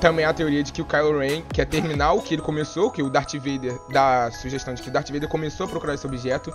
também 0.00 0.24
a 0.24 0.34
teoria 0.34 0.62
de 0.62 0.72
que 0.72 0.82
o 0.82 0.84
Kylo 0.84 1.18
Ren 1.18 1.42
quer 1.42 1.64
terminar 1.64 2.12
o 2.12 2.20
que 2.20 2.34
ele 2.34 2.42
começou, 2.42 2.90
que 2.90 3.02
o 3.02 3.08
Darth 3.08 3.34
Vader 3.34 3.78
dá 3.88 4.24
a 4.24 4.30
sugestão 4.32 4.74
de 4.74 4.82
que 4.82 4.88
o 4.88 4.92
Darth 4.92 5.10
Vader 5.10 5.28
começou 5.28 5.64
a 5.64 5.68
procurar 5.68 5.94
esse 5.94 6.04
objeto, 6.06 6.52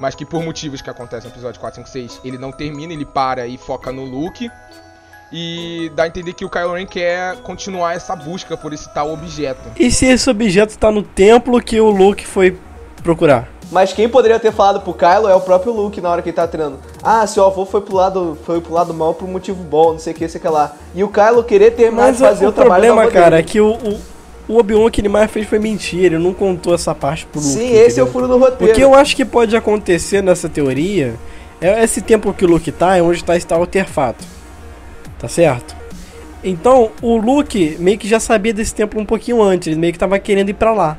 mas 0.00 0.14
que 0.14 0.24
por 0.24 0.42
motivos 0.42 0.80
que 0.80 0.90
acontecem 0.90 1.28
no 1.28 1.34
episódio 1.34 1.60
4, 1.60 1.76
5, 1.76 1.88
6, 1.88 2.20
ele 2.24 2.38
não 2.38 2.52
termina, 2.52 2.92
ele 2.92 3.04
para 3.04 3.46
e 3.46 3.56
foca 3.56 3.92
no 3.92 4.04
Luke. 4.04 4.50
E 5.30 5.92
dá 5.94 6.04
a 6.04 6.06
entender 6.06 6.32
que 6.32 6.44
o 6.44 6.48
Kylo 6.48 6.72
Ren 6.72 6.86
quer 6.86 7.36
continuar 7.42 7.94
essa 7.94 8.16
busca 8.16 8.56
por 8.56 8.72
esse 8.72 8.88
tal 8.94 9.12
objeto. 9.12 9.60
E 9.78 9.90
se 9.90 10.06
esse 10.06 10.30
objeto 10.30 10.78
tá 10.78 10.90
no 10.90 11.02
templo 11.02 11.60
que 11.60 11.78
o 11.78 11.90
Luke 11.90 12.26
foi 12.26 12.58
procurar? 13.02 13.48
mas 13.70 13.92
quem 13.92 14.08
poderia 14.08 14.38
ter 14.38 14.52
falado 14.52 14.80
pro 14.80 14.94
Kylo 14.94 15.28
é 15.28 15.34
o 15.34 15.40
próprio 15.40 15.72
Luke 15.72 16.00
na 16.00 16.10
hora 16.10 16.22
que 16.22 16.30
ele 16.30 16.36
tá 16.36 16.46
treinando. 16.46 16.78
Ah, 17.02 17.26
seu 17.26 17.44
avô 17.44 17.66
foi 17.66 17.80
pro 17.80 17.94
lado, 17.94 18.38
foi 18.44 18.60
pro 18.60 18.72
lado 18.72 18.94
mal 18.94 19.14
por 19.14 19.28
um 19.28 19.32
motivo 19.32 19.62
bom, 19.62 19.92
não 19.92 19.98
sei 19.98 20.12
o 20.12 20.16
que, 20.16 20.28
sei 20.28 20.38
o 20.38 20.42
que 20.42 20.48
lá. 20.48 20.72
E 20.94 21.04
o 21.04 21.08
Kylo 21.08 21.44
querer 21.44 21.72
terminar 21.72 22.06
Mas 22.06 22.16
de 22.16 22.22
fazer 22.22 22.46
o, 22.46 22.48
o, 22.48 22.52
trabalho 22.52 22.84
problema, 22.86 23.10
cara, 23.10 23.38
é 23.38 23.42
dele. 23.42 23.48
que 23.48 23.60
o, 23.60 23.72
o, 23.72 24.00
o 24.48 24.58
Obi-Wan 24.58 24.90
que 24.90 25.00
ele 25.00 25.08
mais 25.08 25.30
fez 25.30 25.46
foi 25.46 25.58
mentira, 25.58 26.16
ele 26.16 26.24
não 26.24 26.32
contou 26.32 26.74
essa 26.74 26.94
parte 26.94 27.26
pro 27.26 27.40
Luke. 27.40 27.52
Sim, 27.52 27.70
esse 27.74 28.00
é 28.00 28.02
o 28.02 28.06
furo 28.06 28.26
do 28.26 28.38
roteiro. 28.38 28.72
O 28.72 28.74
que 28.74 28.82
eu 28.82 28.94
acho 28.94 29.14
que 29.14 29.24
pode 29.24 29.54
acontecer 29.54 30.22
nessa 30.22 30.48
teoria 30.48 31.14
é 31.60 31.84
esse 31.84 32.00
tempo 32.00 32.32
que 32.32 32.44
o 32.44 32.48
Luke 32.48 32.72
tá, 32.72 32.96
é 32.96 33.02
onde 33.02 33.22
tá 33.22 33.36
esse 33.36 33.46
tal 33.46 33.60
artefato. 33.60 34.24
Tá 35.18 35.28
certo? 35.28 35.76
Então, 36.42 36.90
o 37.02 37.16
Luke 37.16 37.76
meio 37.78 37.98
que 37.98 38.08
já 38.08 38.18
sabia 38.18 38.54
desse 38.54 38.74
templo 38.74 39.00
um 39.00 39.04
pouquinho 39.04 39.42
antes, 39.42 39.68
ele 39.68 39.76
meio 39.76 39.92
que 39.92 39.98
tava 39.98 40.18
querendo 40.18 40.48
ir 40.48 40.54
pra 40.54 40.72
lá. 40.72 40.96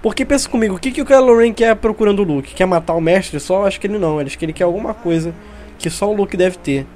Porque 0.00 0.24
pensa 0.24 0.48
comigo, 0.48 0.76
o 0.76 0.78
que, 0.78 0.92
que 0.92 1.00
o 1.00 1.06
Kylo 1.06 1.38
Ren 1.38 1.52
quer 1.52 1.74
procurando 1.76 2.20
o 2.20 2.24
Luke? 2.24 2.54
Quer 2.54 2.66
matar 2.66 2.94
o 2.94 3.00
mestre 3.00 3.40
só? 3.40 3.66
Acho 3.66 3.80
que 3.80 3.86
ele 3.86 3.98
não, 3.98 4.18
acho 4.18 4.38
que 4.38 4.44
ele 4.44 4.52
quer 4.52 4.64
alguma 4.64 4.92
coisa 4.92 5.34
que 5.78 5.88
só 5.88 6.10
o 6.10 6.14
Luke 6.14 6.36
deve 6.36 6.58
ter. 6.58 6.86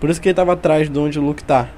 Por 0.00 0.10
isso 0.10 0.20
que 0.20 0.28
ele 0.28 0.34
tava 0.34 0.52
atrás 0.52 0.90
de 0.90 0.98
onde 0.98 1.18
o 1.18 1.22
Luke 1.22 1.44
tá. 1.44 1.68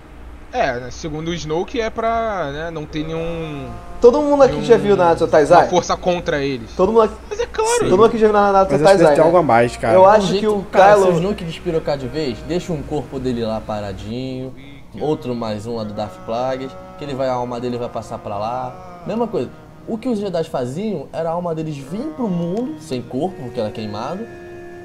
É, 0.57 0.81
né, 0.81 0.91
segundo 0.91 1.29
o 1.29 1.35
Snoke 1.35 1.79
é 1.81 1.91
pra 1.91 2.51
né, 2.51 2.71
não 2.71 2.87
ter 2.87 3.05
nenhum. 3.05 3.67
Todo 4.01 4.23
mundo 4.23 4.43
aqui 4.43 4.55
nenhum- 4.55 4.65
já 4.65 4.77
viu 4.79 4.97
Naruto 4.97 5.25
uma 5.25 5.31
Taizai? 5.31 5.69
força 5.69 5.97
contra 5.97 6.43
eles. 6.43 6.71
Todo 6.75 6.93
mundo 6.93 7.03
aqui, 7.03 7.15
Mas 7.29 7.41
é 7.41 7.47
claro. 7.47 7.79
todo 7.81 7.91
mundo 7.91 8.05
aqui 8.07 8.17
já 8.19 8.27
viu 8.29 8.33
Naruto 8.33 8.73
Mas 8.73 8.81
deve 8.81 8.85
Taizai, 8.85 9.15
ter 9.17 9.21
algo 9.21 9.37
a 9.37 9.41
né? 9.41 9.47
mais, 9.47 9.77
cara. 9.77 9.93
Eu 9.95 10.07
acho 10.07 10.27
Do 10.29 10.33
que 10.35 10.41
jeito- 10.41 10.57
o 10.57 10.63
cara, 10.65 10.95
se 10.95 11.01
o 11.01 11.05
Kylo... 11.07 11.17
Snoke 11.19 11.45
despirocar 11.45 11.99
de 11.99 12.09
vez, 12.09 12.39
deixa 12.49 12.73
um 12.73 12.81
corpo 12.83 13.19
dele 13.19 13.45
lá 13.45 13.61
paradinho, 13.61 14.55
outro 14.99 15.35
mais 15.35 15.67
um 15.67 15.77
lá 15.77 15.85
do 15.85 15.93
Darth 15.93 16.17
Plagueis, 16.25 16.73
que 16.99 17.05
ele 17.05 17.15
vai, 17.15 17.29
a 17.29 17.35
alma 17.35 17.61
dele 17.61 17.77
vai 17.77 17.89
passar 17.91 18.17
pra 18.19 18.39
lá. 18.39 19.03
Mesma 19.07 19.27
coisa. 19.27 19.51
O 19.87 19.99
que 19.99 20.09
os 20.09 20.19
Jedi 20.19 20.45
faziam 20.45 21.07
era 21.13 21.29
a 21.29 21.33
alma 21.33 21.55
deles 21.55 21.77
vir 21.77 22.07
pro 22.17 22.29
mundo, 22.29 22.81
sem 22.81 23.03
corpo, 23.03 23.37
porque 23.43 23.61
era 23.61 23.71
queimado, 23.71 24.27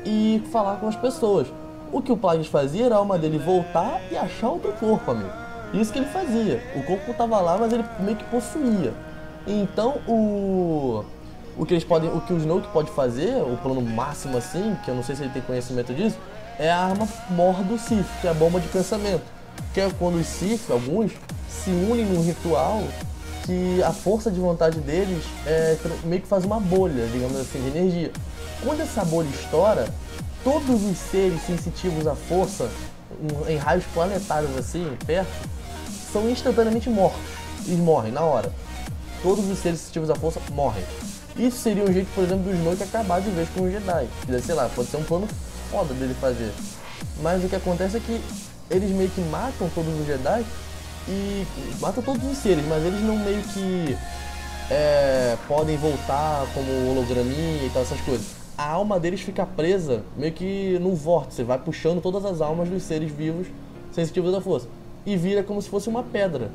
e 0.05 0.43
falar 0.51 0.75
com 0.81 0.87
as 0.89 0.95
pessoas. 0.97 1.47
O 1.93 2.01
que 2.01 2.11
o 2.11 2.17
Plagueis 2.17 2.47
fazia 2.47 2.85
era 2.87 2.95
a 2.95 2.97
alma 2.99 3.17
dele 3.17 3.37
voltar 3.37 3.99
e 4.11 4.17
achar 4.17 4.49
outro 4.49 4.71
corpo, 4.73 5.11
amigo. 5.11 5.40
Isso 5.73 5.91
que 5.91 5.99
ele 5.99 6.07
fazia. 6.07 6.61
O 6.75 6.83
corpo 6.83 7.13
tava 7.13 7.39
lá, 7.39 7.57
mas 7.57 7.71
ele 7.71 7.85
meio 7.99 8.17
que 8.17 8.25
possuía. 8.25 8.93
Então 9.47 9.99
o 10.07 11.03
o 11.57 11.65
que 11.65 11.73
eles 11.73 11.83
podem, 11.83 12.09
o 12.09 12.21
que 12.21 12.33
o 12.33 12.37
Snoke 12.37 12.67
pode 12.69 12.89
fazer, 12.91 13.35
o 13.41 13.57
plano 13.57 13.81
máximo 13.81 14.37
assim, 14.37 14.75
que 14.83 14.89
eu 14.89 14.95
não 14.95 15.03
sei 15.03 15.15
se 15.15 15.23
ele 15.23 15.31
tem 15.31 15.41
conhecimento 15.41 15.93
disso, 15.93 16.17
é 16.57 16.71
a 16.71 16.77
arma 16.77 17.07
mor 17.29 17.55
do 17.63 17.77
Sith, 17.77 18.05
que 18.21 18.27
é 18.27 18.29
a 18.29 18.33
bomba 18.33 18.59
de 18.59 18.67
pensamento. 18.67 19.23
Que 19.73 19.81
é 19.81 19.89
quando 19.99 20.15
os 20.15 20.27
Sith, 20.27 20.69
alguns, 20.69 21.11
se 21.49 21.69
unem 21.69 22.05
num 22.05 22.23
ritual 22.23 22.81
que 23.45 23.81
a 23.83 23.91
força 23.91 24.29
de 24.29 24.39
vontade 24.39 24.79
deles 24.79 25.23
é, 25.45 25.77
meio 26.03 26.21
que 26.21 26.27
faz 26.27 26.45
uma 26.45 26.59
bolha, 26.59 27.05
digamos 27.07 27.37
assim, 27.37 27.61
de 27.61 27.77
energia. 27.77 28.11
Quando 28.63 28.81
essa 28.81 29.03
bolha 29.03 29.27
estoura, 29.27 29.87
todos 30.43 30.83
os 30.83 30.97
seres 30.97 31.41
sensitivos 31.41 32.07
à 32.07 32.15
força, 32.15 32.69
em 33.47 33.57
raios 33.57 33.83
planetários 33.93 34.55
assim, 34.57 34.87
perto, 35.05 35.31
são 36.11 36.29
instantaneamente 36.29 36.89
mortos. 36.89 37.21
Eles 37.65 37.79
morrem 37.79 38.11
na 38.11 38.21
hora. 38.21 38.51
Todos 39.21 39.49
os 39.49 39.59
seres 39.59 39.79
sensitivos 39.79 40.09
à 40.09 40.15
força 40.15 40.39
morrem. 40.51 40.83
Isso 41.37 41.57
seria 41.57 41.83
um 41.83 41.93
jeito, 41.93 42.09
por 42.13 42.23
exemplo, 42.23 42.43
do 42.43 42.51
Snoke 42.51 42.83
acabar 42.83 43.21
de 43.21 43.29
vez 43.29 43.47
com 43.49 43.61
o 43.61 43.71
Jedi. 43.71 44.07
Sei 44.43 44.55
lá, 44.55 44.69
pode 44.75 44.89
ser 44.89 44.97
um 44.97 45.03
plano 45.03 45.27
foda 45.69 45.93
dele 45.93 46.15
fazer. 46.19 46.51
Mas 47.21 47.43
o 47.43 47.47
que 47.47 47.55
acontece 47.55 47.97
é 47.97 47.99
que 47.99 48.21
eles 48.69 48.91
meio 48.91 49.09
que 49.09 49.21
matam 49.21 49.69
todos 49.73 49.99
os 49.99 50.05
Jedi 50.05 50.45
e 51.07 51.45
matam 51.79 52.03
todos 52.03 52.23
os 52.23 52.37
seres, 52.37 52.65
mas 52.67 52.83
eles 52.83 53.01
não 53.01 53.17
meio 53.17 53.41
que 53.41 53.97
é, 54.69 55.37
podem 55.47 55.77
voltar 55.77 56.45
como 56.53 56.91
holograminha 56.91 57.65
e 57.65 57.69
tal, 57.73 57.81
essas 57.81 57.99
coisas. 58.01 58.27
A 58.57 58.69
alma 58.69 58.99
deles 58.99 59.21
fica 59.21 59.45
presa 59.45 60.03
meio 60.15 60.33
que 60.33 60.77
num 60.79 60.93
vórtice, 60.93 61.43
vai 61.43 61.57
puxando 61.57 62.01
todas 62.01 62.25
as 62.25 62.41
almas 62.41 62.69
dos 62.69 62.83
seres 62.83 63.11
vivos 63.11 63.47
sensitivos 63.91 64.33
à 64.33 64.41
força. 64.41 64.67
E 65.05 65.15
vira 65.15 65.41
como 65.43 65.61
se 65.61 65.69
fosse 65.69 65.89
uma 65.89 66.03
pedra 66.03 66.49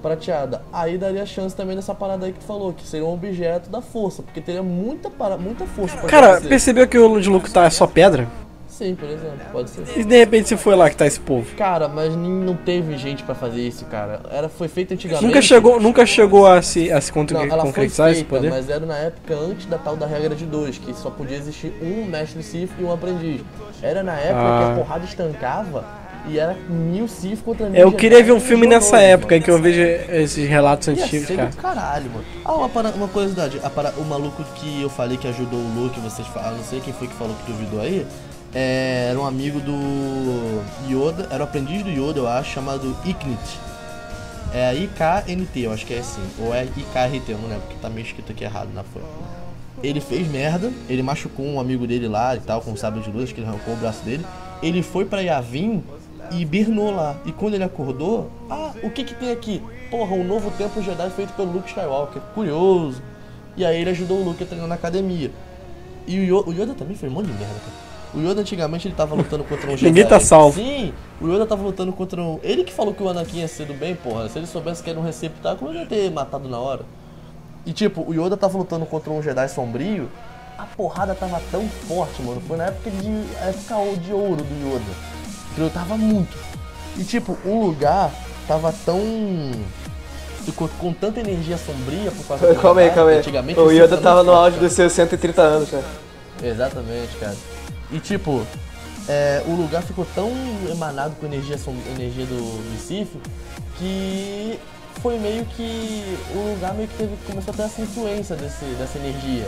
prateada. 0.00 0.62
Aí 0.72 0.98
daria 0.98 1.24
chance 1.26 1.54
também 1.54 1.76
dessa 1.76 1.94
parada 1.94 2.26
aí 2.26 2.32
que 2.32 2.40
tu 2.40 2.44
falou, 2.44 2.72
que 2.72 2.86
seria 2.86 3.06
um 3.06 3.12
objeto 3.14 3.70
da 3.70 3.80
força, 3.80 4.22
porque 4.22 4.40
teria 4.40 4.62
muita, 4.62 5.08
para... 5.10 5.36
muita 5.36 5.64
força 5.64 5.96
Cara, 6.08 6.26
acontecer. 6.32 6.48
percebeu 6.48 6.88
que 6.88 6.98
o 6.98 7.06
Luke 7.18 7.50
tá 7.50 7.64
é 7.64 7.70
só 7.70 7.86
pedra? 7.86 8.26
Sim, 8.68 8.94
por 8.96 9.08
exemplo, 9.08 9.38
pode 9.52 9.70
ser. 9.70 9.84
E 9.96 10.02
de 10.02 10.16
repente 10.16 10.48
se 10.48 10.56
foi 10.56 10.74
lá 10.74 10.88
que 10.90 10.96
tá 10.96 11.06
esse 11.06 11.20
povo? 11.20 11.54
Cara, 11.56 11.86
mas 11.88 12.16
nem- 12.16 12.30
não 12.32 12.56
teve 12.56 12.96
gente 12.96 13.22
pra 13.22 13.34
fazer 13.34 13.60
isso, 13.60 13.84
cara. 13.84 14.22
Era, 14.30 14.48
foi 14.48 14.66
feito 14.66 14.94
antigamente. 14.94 15.24
Nunca 15.26 15.42
chegou, 15.42 15.78
nunca 15.80 16.06
chegou 16.06 16.46
a 16.46 16.60
se, 16.62 16.90
a 16.90 17.00
se 17.00 17.12
concre- 17.12 17.36
Não, 17.36 17.44
ela 17.44 17.58
foi 17.58 17.66
concretizar 17.66 18.08
esse 18.10 18.20
feita, 18.24 18.34
poder? 18.34 18.50
mas 18.50 18.68
era 18.70 18.84
na 18.84 18.96
época 18.96 19.34
antes 19.34 19.66
da 19.66 19.76
tal 19.78 19.94
da 19.94 20.06
regra 20.06 20.34
de 20.34 20.46
dois, 20.46 20.78
que 20.78 20.92
só 20.94 21.10
podia 21.10 21.36
existir 21.36 21.72
um 21.82 22.06
mestre 22.06 22.42
Sith 22.42 22.70
e 22.78 22.82
um 22.82 22.90
aprendiz. 22.90 23.42
Era 23.82 24.02
na 24.02 24.14
época 24.14 24.40
Ah. 24.40 24.58
que 24.64 24.72
a 24.72 24.82
porrada 24.82 25.04
estancava 25.04 25.84
e 26.28 26.38
era 26.38 26.54
mil 26.68 27.06
Sith 27.08 27.42
contra 27.42 27.68
mil 27.68 27.78
Eu 27.80 27.88
Jedi 27.88 28.00
queria 28.00 28.22
ver 28.24 28.32
um 28.32 28.40
filme 28.40 28.66
nessa 28.66 29.00
época, 29.00 29.34
mano. 29.34 29.38
em 29.38 29.44
que 29.44 29.50
eu 29.50 29.60
vejo 29.60 29.80
esses 29.82 30.48
relatos 30.48 30.86
Ia 30.88 30.94
antigos, 31.04 31.26
ser 31.26 31.36
cara. 31.36 31.48
do 31.50 31.56
caralho, 31.56 32.10
mano. 32.10 32.24
Ah, 32.44 32.54
uma, 32.54 32.68
para- 32.68 32.90
uma 32.90 33.08
curiosidade. 33.08 33.60
a 33.62 33.68
para- 33.70 33.92
o 33.96 34.04
maluco 34.04 34.42
que 34.56 34.82
eu 34.82 34.88
falei 34.90 35.16
que 35.16 35.26
ajudou 35.28 35.58
o 35.58 35.74
Luke, 35.82 35.98
vocês 36.00 36.26
falam, 36.28 36.56
não 36.56 36.64
sei 36.64 36.80
quem 36.80 36.92
foi 36.92 37.08
que 37.08 37.14
falou 37.14 37.34
que 37.44 37.50
duvidou 37.52 37.80
aí. 37.80 38.06
é, 38.54 39.08
era 39.10 39.18
um 39.18 39.26
amigo 39.26 39.60
do 39.60 40.60
Yoda, 40.88 41.26
era 41.30 41.40
o 41.42 41.44
aprendiz 41.44 41.82
do 41.82 41.88
Yoda, 41.90 42.18
eu 42.20 42.28
acho, 42.28 42.50
chamado 42.52 42.94
Iknit. 43.04 43.40
É 44.54 44.74
IKNT, 44.74 45.60
eu 45.62 45.72
acho 45.72 45.86
que 45.86 45.94
é 45.94 45.98
assim. 46.00 46.20
Ou 46.38 46.54
é 46.54 46.64
IKRT, 46.64 47.30
eu 47.32 47.38
não 47.38 47.48
lembro, 47.48 47.62
porque 47.62 47.76
tá 47.80 47.88
meio 47.88 48.04
escrito 48.06 48.30
aqui 48.32 48.44
errado 48.44 48.68
na 48.74 48.82
folha. 48.82 49.06
Ele 49.82 50.00
fez 50.00 50.30
merda, 50.30 50.70
ele 50.88 51.02
machucou 51.02 51.46
um 51.46 51.58
amigo 51.58 51.86
dele 51.86 52.06
lá 52.06 52.36
e 52.36 52.40
tal, 52.40 52.60
com 52.60 52.72
o 52.72 52.76
sábio 52.76 53.00
de 53.02 53.10
luz, 53.10 53.32
que 53.32 53.40
ele 53.40 53.48
arrancou 53.48 53.72
o 53.72 53.76
braço 53.78 54.02
dele. 54.04 54.24
Ele 54.62 54.82
foi 54.82 55.04
pra 55.06 55.20
Yavin 55.20 55.82
e 56.32 56.42
hibernou 56.42 56.90
lá. 56.90 57.16
E 57.24 57.32
quando 57.32 57.54
ele 57.54 57.64
acordou, 57.64 58.30
ah, 58.50 58.72
o 58.82 58.90
que 58.90 59.04
que 59.04 59.14
tem 59.14 59.30
aqui? 59.30 59.62
Porra, 59.90 60.14
um 60.14 60.24
novo 60.24 60.50
templo 60.52 60.82
Jedi 60.82 61.10
feito 61.10 61.32
pelo 61.34 61.52
Luke 61.52 61.68
Skywalker. 61.68 62.22
Curioso. 62.34 63.02
E 63.56 63.64
aí 63.64 63.80
ele 63.80 63.90
ajudou 63.90 64.20
o 64.20 64.24
Luke 64.24 64.42
a 64.42 64.46
treinar 64.46 64.68
na 64.68 64.74
academia. 64.74 65.30
E 66.06 66.18
o 66.18 66.22
Yoda, 66.22 66.50
o 66.50 66.52
Yoda 66.52 66.74
também 66.74 66.96
fez 66.96 67.10
um 67.12 67.14
monte 67.14 67.26
de 67.26 67.32
merda, 67.32 67.54
cara. 67.54 67.92
O 68.14 68.20
Yoda 68.20 68.40
antigamente 68.40 68.88
ele 68.88 68.94
tava 68.94 69.14
lutando 69.14 69.44
contra 69.44 69.66
um 69.66 69.70
Jedi. 69.76 69.84
Ninguém 69.84 70.06
tá 70.06 70.18
salvo. 70.18 70.58
Sim, 70.58 70.92
o 71.20 71.28
Yoda 71.28 71.46
tava 71.46 71.62
lutando 71.62 71.92
contra 71.92 72.20
um. 72.20 72.38
Ele 72.42 72.64
que 72.64 72.72
falou 72.72 72.92
que 72.92 73.02
o 73.02 73.08
Anakin 73.08 73.38
ia 73.38 73.48
ser 73.48 73.66
do 73.66 73.74
bem, 73.74 73.94
porra. 73.94 74.28
Se 74.28 74.38
ele 74.38 74.46
soubesse 74.46 74.82
que 74.82 74.90
era 74.90 74.98
um 74.98 75.02
receptáculo, 75.02 75.70
ele 75.70 75.80
ia 75.80 75.86
ter 75.86 76.10
matado 76.10 76.48
na 76.48 76.58
hora. 76.58 76.84
E 77.64 77.72
tipo, 77.72 78.02
o 78.06 78.12
Yoda 78.12 78.36
tava 78.36 78.58
lutando 78.58 78.84
contra 78.86 79.10
um 79.10 79.22
Jedi 79.22 79.48
sombrio. 79.48 80.08
A 80.58 80.64
porrada 80.64 81.14
tava 81.14 81.40
tão 81.50 81.66
forte, 81.68 82.22
mano. 82.22 82.40
Foi 82.40 82.56
na 82.56 82.66
época 82.66 82.90
de. 82.90 83.08
a 83.40 83.46
época 83.46 84.00
de 84.00 84.12
ouro 84.12 84.42
do 84.42 84.68
Yoda. 84.68 85.21
Tava 85.72 85.96
muito. 85.96 86.36
E 86.96 87.04
tipo, 87.04 87.36
um 87.44 87.60
lugar 87.64 88.10
tava 88.46 88.72
tão. 88.84 89.00
Ficou 90.44 90.68
com 90.78 90.92
tanta 90.92 91.20
energia 91.20 91.56
sombria 91.56 92.10
por 92.10 92.26
causa 92.26 92.52
do 92.52 92.58
Calma 92.60 92.80
aí, 92.80 92.90
calma 92.90 93.10
aí. 93.12 93.18
Antigamente 93.18 93.60
O 93.60 93.70
Yoda 93.70 93.96
tava 93.96 94.22
no 94.24 94.32
auge 94.32 94.58
dos 94.58 94.72
seus 94.72 94.92
130 94.92 95.40
anos, 95.40 95.70
né? 95.70 95.82
Exatamente, 96.42 97.16
cara. 97.20 97.36
E 97.92 98.00
tipo, 98.00 98.44
é, 99.08 99.42
o 99.46 99.52
lugar 99.54 99.82
ficou 99.82 100.04
tão 100.14 100.32
emanado 100.70 101.14
com 101.20 101.26
energia, 101.26 101.56
som- 101.58 101.76
energia 101.96 102.26
do, 102.26 102.78
Sif 102.80 103.08
que 103.78 104.58
foi 105.00 105.18
meio 105.18 105.44
que 105.44 106.18
o 106.34 106.52
lugar 106.54 106.74
meio 106.74 106.88
que 106.88 106.96
teve, 106.96 107.16
começou 107.26 107.52
a 107.54 107.56
ter 107.56 107.62
essa 107.62 107.80
influência 107.82 108.36
desse, 108.36 108.64
dessa 108.78 108.98
energia. 108.98 109.46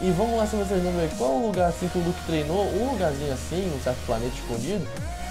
E 0.00 0.10
vamos 0.10 0.36
lá 0.36 0.46
se 0.46 0.56
vocês 0.56 0.82
verem 0.82 1.08
qual 1.16 1.30
o 1.30 1.46
lugar 1.46 1.68
assim 1.68 1.88
que 1.88 1.98
o 1.98 2.02
Luke 2.02 2.18
treinou, 2.26 2.66
um 2.66 2.90
lugarzinho 2.92 3.32
assim, 3.32 3.70
num 3.72 3.80
certo 3.80 3.98
planeta 4.06 4.32
escondido, 4.34 4.86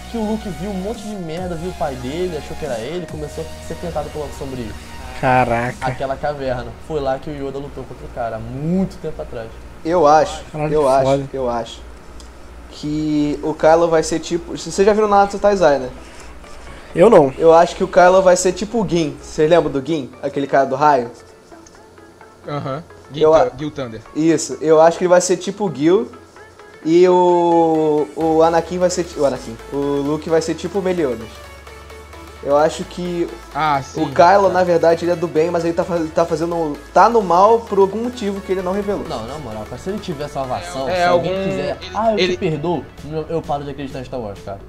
que 0.10 0.18
o 0.18 0.23
Luke 0.23 0.48
viu 0.49 0.72
um 0.72 0.76
monte 0.76 1.02
de 1.02 1.15
merda, 1.15 1.56
viu 1.56 1.69
o 1.69 1.73
pai 1.73 1.95
dele, 1.95 2.38
achou 2.38 2.56
que 2.56 2.65
era 2.65 2.80
ele, 2.80 3.06
começou 3.06 3.44
a 3.44 3.68
ser 3.68 3.76
tentado 3.76 4.10
pelo 4.10 4.23
lado 4.23 4.34
sombrio. 4.38 4.72
Caraca. 5.19 5.76
Aquela 5.81 6.15
caverna. 6.15 6.68
Foi 6.88 6.99
lá 6.99 7.18
que 7.18 7.30
o 7.30 7.34
Yoda 7.34 7.57
lutou 7.60 7.84
contra 7.84 8.06
o 8.06 8.10
cara, 8.10 8.35
há 8.38 8.40
muito 8.40 8.98
tempo 9.02 9.22
atrás. 9.22 9.49
Eu 9.84 10.07
acho, 10.07 10.44
Caralho, 10.52 10.73
eu 10.73 10.88
acho, 10.88 11.06
foda. 11.06 11.30
eu 11.34 11.49
acho 11.49 11.81
que 12.72 13.40
o 13.44 13.53
Kylo 13.53 13.90
vai 13.90 14.03
ser 14.03 14.19
tipo. 14.19 14.57
Vocês 14.57 14.76
já 14.85 14.94
viram 14.94 15.07
Naruto 15.07 15.40
Taizai, 15.40 15.80
né? 15.80 15.90
Eu 16.95 17.10
não. 17.10 17.34
Eu 17.38 17.53
acho 17.53 17.76
que 17.76 17.84
o 17.84 17.88
Kylo 17.88 18.22
vai 18.22 18.35
ser 18.35 18.53
tipo 18.53 18.84
o 18.84 18.88
Gin. 18.88 19.18
Vocês 19.22 19.49
lembram 19.49 19.72
do 19.72 19.85
Gin? 19.85 20.11
Aquele 20.22 20.48
cara 20.48 20.65
do 20.65 20.76
raio? 20.76 21.11
Aham. 22.48 22.84
Gil, 23.14 23.34
a- 23.34 23.52
Gil 23.57 23.72
Thunder. 23.72 24.02
Isso, 24.15 24.57
eu 24.61 24.81
acho 24.81 24.98
que 24.98 25.03
ele 25.03 25.10
vai 25.10 25.22
ser 25.22 25.38
tipo 25.38 25.65
o 25.69 25.73
Gil. 25.76 26.11
E 26.85 27.07
o. 27.07 28.07
O 28.15 28.41
Anakin 28.44 28.77
vai 28.77 28.90
ser. 28.90 29.06
O 29.18 29.26
Anakin. 29.26 29.56
O 29.72 29.77
Luke 29.77 30.30
vai 30.30 30.41
ser 30.41 30.53
tipo 30.56 30.80
o 30.80 30.81
Meliodas. 30.81 31.27
Eu 32.45 32.57
acho 32.57 32.84
que 32.84 33.26
Ah, 33.56 33.81
sim. 33.81 34.03
o 34.03 34.10
Kylo, 34.14 34.49
na 34.52 34.65
verdade, 34.65 35.06
ele 35.06 35.11
é 35.14 35.15
do 35.15 35.27
bem, 35.30 35.49
mas 35.49 35.64
ele 35.64 35.73
tá, 35.73 35.85
ele 35.95 36.10
tá 36.10 36.26
fazendo. 36.26 36.77
tá 36.94 37.07
no 37.07 37.22
mal 37.22 37.61
por 37.61 37.80
algum 37.80 38.03
motivo 38.03 38.41
que 38.41 38.52
ele 38.52 38.61
não 38.61 38.73
revelou. 38.73 39.06
Não, 39.07 39.26
na 39.26 39.38
moral, 39.40 39.64
cara, 39.69 39.81
se 39.81 39.90
ele 39.90 39.99
tiver 39.99 40.27
salvação, 40.27 40.90
É, 40.90 40.95
se 40.98 41.03
alguém 41.03 41.31
algum- 41.31 41.49
quiser. 41.49 41.77
ele- 41.81 41.91
Ah, 41.95 42.11
eu 42.11 42.19
ele- 42.19 42.34
te 42.34 42.40
perdoo, 42.40 42.84
eu- 43.10 43.26
eu 43.30 43.41
paro 43.41 43.64
de 43.64 43.69
acreditar 43.69 44.02
em 44.02 44.03
Star 44.03 44.19
Wars, 44.19 44.40
cara. 44.44 44.60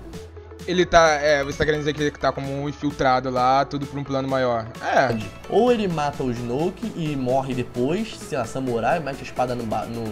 Ele 0.66 0.86
tá. 0.86 1.10
É, 1.20 1.44
você 1.44 1.58
tá 1.58 1.64
querendo 1.64 1.80
dizer 1.80 1.92
que 1.92 2.02
ele 2.02 2.10
tá 2.10 2.32
como 2.32 2.50
um 2.50 2.68
infiltrado 2.68 3.30
lá, 3.30 3.64
tudo 3.64 3.86
por 3.86 3.98
um 3.98 4.04
plano 4.04 4.28
maior. 4.28 4.66
É. 4.82 5.16
Ou 5.48 5.70
ele 5.70 5.86
mata 5.86 6.22
o 6.22 6.30
Snoke 6.30 6.92
e 6.96 7.14
morre 7.16 7.54
depois, 7.54 8.16
se 8.16 8.34
a 8.34 8.44
samurai, 8.44 8.98
mete 9.00 9.20
a 9.20 9.22
espada 9.22 9.54
no, 9.54 9.64
no, 9.64 10.04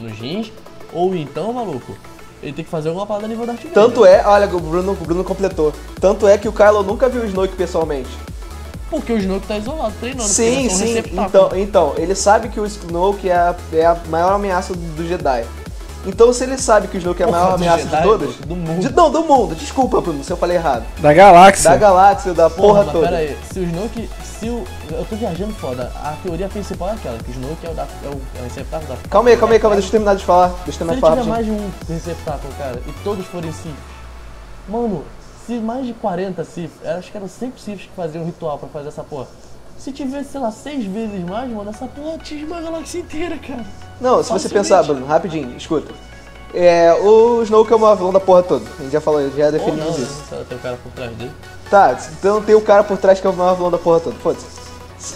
no 0.00 0.10
jeans. 0.10 0.52
Ou 0.92 1.14
então, 1.14 1.52
maluco, 1.52 1.96
ele 2.42 2.52
tem 2.52 2.64
que 2.64 2.70
fazer 2.70 2.88
alguma 2.88 3.06
parada 3.06 3.26
a 3.26 3.28
nível 3.28 3.46
Darth 3.46 3.58
Vader. 3.58 3.72
Tanto 3.72 4.04
é, 4.04 4.24
olha, 4.26 4.46
o 4.46 4.60
Bruno, 4.60 4.92
o 4.92 4.94
Bruno 4.94 5.24
completou. 5.24 5.72
Tanto 6.00 6.26
é 6.26 6.36
que 6.36 6.48
o 6.48 6.52
Kylo 6.52 6.82
nunca 6.82 7.08
viu 7.08 7.22
o 7.22 7.26
Snoke 7.26 7.54
pessoalmente. 7.56 8.10
Porque 8.88 9.12
o 9.12 9.18
Snoke 9.18 9.46
tá 9.46 9.58
isolado, 9.58 9.94
treinando. 9.98 10.28
Sim, 10.28 10.68
é 10.68 10.70
um 10.70 10.74
sim. 10.74 10.98
Então, 10.98 11.50
então, 11.54 11.94
ele 11.96 12.14
sabe 12.14 12.48
que 12.48 12.60
o 12.60 12.64
Snoke 12.64 13.28
é 13.28 13.34
a, 13.34 13.56
é 13.72 13.84
a 13.84 13.96
maior 14.08 14.32
ameaça 14.32 14.74
do, 14.74 14.96
do 14.96 15.06
Jedi. 15.06 15.44
Então, 16.06 16.32
se 16.32 16.44
ele 16.44 16.56
sabe 16.56 16.86
que 16.88 16.96
o 16.96 16.98
Snoke 16.98 17.22
é 17.22 17.26
a 17.26 17.30
maior 17.30 17.54
ameaça 17.54 17.82
Jedi, 17.82 17.96
de 17.96 18.02
todas. 18.02 18.34
do 18.36 18.54
mundo. 18.56 18.80
de- 18.80 18.92
não, 18.94 19.10
do 19.10 19.22
mundo. 19.24 19.54
Desculpa, 19.56 20.00
Bruno, 20.00 20.22
se 20.22 20.30
eu 20.30 20.36
falei 20.36 20.56
errado. 20.56 20.84
Da 21.00 21.12
galáxia. 21.12 21.70
Da 21.70 21.76
galáxia, 21.76 22.32
da 22.32 22.48
Porra, 22.48 22.62
porra, 22.62 22.82
mas 22.84 22.92
toda. 22.92 23.06
pera 23.06 23.16
aí, 23.18 23.36
se 23.52 23.58
o 23.58 23.62
Snoke. 23.64 24.10
Se 24.38 24.48
o. 24.50 24.64
Eu 24.90 25.04
tô 25.06 25.16
viajando 25.16 25.52
foda. 25.54 25.90
A 25.96 26.14
teoria 26.22 26.46
principal 26.48 26.90
é 26.90 26.92
aquela, 26.92 27.18
que 27.18 27.30
o 27.30 27.32
Snoke 27.32 27.66
é 27.66 27.70
o, 27.70 27.74
da, 27.74 27.82
é 27.82 28.08
o, 28.08 28.20
é 28.38 28.42
receptáculo 28.44 28.88
da. 28.94 29.08
Calma 29.08 29.30
aí, 29.30 29.36
calma 29.36 29.54
aí, 29.54 29.58
calma 29.60 29.74
aí, 29.74 29.80
deixa 29.80 29.88
eu 29.88 29.92
terminar 29.92 30.14
de 30.14 30.24
falar. 30.24 30.48
Deixa 30.64 30.68
eu 30.68 30.72
Se 30.72 30.78
terminar 30.78 30.92
ele 30.92 31.00
de 31.00 31.00
falar 31.00 31.16
tiver 31.16 31.30
rapidinho. 31.32 31.56
mais 31.62 31.72
de 31.88 31.92
um 31.92 31.94
receptáculo, 31.94 32.52
cara, 32.58 32.82
e 32.86 32.92
todos 33.02 33.26
forem 33.26 33.50
Sith, 33.52 33.74
mano, 34.68 35.04
se 35.46 35.54
mais 35.54 35.86
de 35.86 35.92
40 35.94 36.44
Sith, 36.44 36.70
acho 36.84 37.10
que 37.10 37.16
eram 37.16 37.28
100 37.28 37.52
Siths 37.56 37.82
que 37.86 37.96
faziam 37.96 38.22
um 38.22 38.26
ritual 38.26 38.58
pra 38.58 38.68
fazer 38.68 38.88
essa 38.88 39.02
porra. 39.02 39.26
Se 39.78 39.92
tivesse, 39.92 40.32
sei 40.32 40.40
lá, 40.40 40.50
seis 40.50 40.84
vezes 40.84 41.20
mais, 41.24 41.50
mano, 41.50 41.70
essa 41.70 41.86
porra 41.86 42.14
atinge 42.14 42.44
uma 42.44 42.60
galáxia 42.60 43.00
inteira, 43.00 43.38
cara. 43.38 43.64
Não, 44.00 44.22
se 44.22 44.30
você 44.30 44.48
Facilmente. 44.48 44.54
pensar, 44.54 44.82
Bruno, 44.82 45.06
rapidinho, 45.06 45.56
escuta. 45.56 45.92
É, 46.54 46.92
o 46.94 47.42
Snoke 47.42 47.72
é 47.72 47.76
o 47.76 47.78
maior 47.78 47.96
vilão 47.96 48.12
da 48.12 48.20
porra 48.20 48.42
toda. 48.42 48.64
A 48.78 48.82
gente 48.82 48.92
já 48.92 49.00
falou, 49.00 49.20
já 49.30 49.50
né? 49.50 49.58
isso. 49.58 50.22
Ela 50.32 50.44
tem 50.44 50.56
um 50.56 50.60
cara 50.60 50.78
por 50.82 50.92
trás 50.92 51.12
dele. 51.12 51.32
Tá, 51.70 51.98
então 52.18 52.42
tem 52.42 52.54
o 52.54 52.60
cara 52.60 52.82
por 52.84 52.96
trás 52.96 53.20
que 53.20 53.26
é 53.26 53.30
o 53.30 53.32
maior 53.32 53.54
vilão 53.54 53.70
da 53.70 53.78
porra 53.78 54.00
toda. 54.00 54.16
Foda-se. 54.16 54.65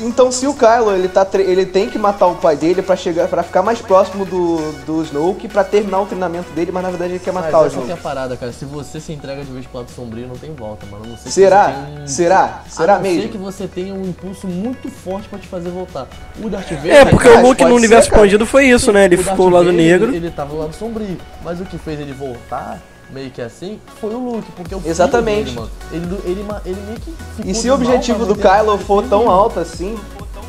Então 0.00 0.30
se 0.30 0.46
o 0.46 0.54
Kylo, 0.54 0.92
ele, 0.92 1.08
tá 1.08 1.26
ele 1.34 1.64
tem 1.66 1.88
que 1.88 1.98
matar 1.98 2.26
o 2.26 2.34
pai 2.36 2.54
dele 2.56 2.82
pra, 2.82 2.94
chegar, 2.96 3.28
pra 3.28 3.42
ficar 3.42 3.62
mais 3.62 3.80
próximo 3.80 4.24
do, 4.24 4.72
do 4.84 5.02
Snoke 5.02 5.48
pra 5.48 5.64
terminar 5.64 6.00
o 6.02 6.06
treinamento 6.06 6.50
dele, 6.52 6.70
mas 6.70 6.82
na 6.82 6.90
verdade 6.90 7.12
ele 7.14 7.18
quer 7.18 7.32
Mas 7.32 7.44
matar 7.46 7.60
o 7.62 7.66
essa 7.66 7.74
que 7.76 7.80
é 7.80 7.82
a 7.82 7.86
Snoke. 7.86 8.02
parada, 8.02 8.36
cara. 8.36 8.52
Se 8.52 8.64
você 8.64 9.00
se 9.00 9.12
entrega 9.12 9.42
de 9.44 9.50
vez 9.50 9.66
pro 9.66 9.78
lado 9.78 9.90
sombrio, 9.90 10.26
não 10.28 10.36
tem 10.36 10.54
volta, 10.54 10.84
mano. 10.86 11.04
Não 11.06 11.16
ser 11.16 11.24
que 11.24 11.30
Será? 11.32 11.68
um- 12.02 12.06
Será? 12.06 12.62
Será 12.68 12.92
a 12.92 12.96
não 12.96 13.02
mesmo? 13.02 13.22
ser 13.22 13.28
que 13.28 13.38
você 13.38 13.66
tenha 13.66 13.94
um 13.94 14.02
impulso 14.04 14.46
muito 14.46 14.88
forte 14.90 15.28
pra 15.28 15.38
te 15.38 15.46
fazer 15.48 15.70
voltar. 15.70 16.06
O 16.42 16.48
Darth 16.48 16.70
Vader... 16.70 16.92
É, 16.94 17.04
porque 17.06 17.28
Mas 17.28 17.38
o 17.44 17.48
Luke 17.48 17.62
no 17.64 17.68
ser, 17.70 17.74
universo 17.74 18.10
cara. 18.10 18.22
expandido 18.22 18.46
foi 18.46 18.66
isso, 18.68 18.92
né? 18.92 19.04
Ele 19.06 19.14
O 19.14 19.18
Darth 19.18 19.30
ficou 19.30 19.46
o 19.46 19.50
lado 19.50 19.64
Vader, 19.66 19.80
negro. 19.80 20.08
Ele, 20.08 20.16
ele 20.18 20.30
tava 20.30 20.54
no 20.54 20.60
lado 20.60 20.74
sombrio. 20.74 21.16
Mas 21.42 21.60
o 21.60 21.64
que 21.64 21.78
fez 21.78 21.98
ele 21.98 22.12
voltar, 22.12 22.78
meio 23.12 23.30
que 23.30 23.42
assim, 23.42 23.78
foi 24.00 24.14
o 24.14 24.18
Luke. 24.18 24.50
Porque 24.52 24.74
o 24.74 24.78
filho 24.80 24.90
Exatamente. 24.90 25.46
Dele, 25.54 25.56
mano, 25.56 25.70
ele, 25.92 26.04
ele, 26.24 26.46
ele 26.64 26.80
meio 26.86 27.00
que 27.00 27.14
E 27.50 27.54
se 27.54 27.62
de 27.62 27.70
o 27.70 27.74
objetivo 27.74 28.24
do 28.26 28.34
Kylo 28.36 28.78
for 28.78 29.02
tão 29.04 29.20
dele. 29.20 29.30
alto 29.30 29.60
assim, 29.60 29.96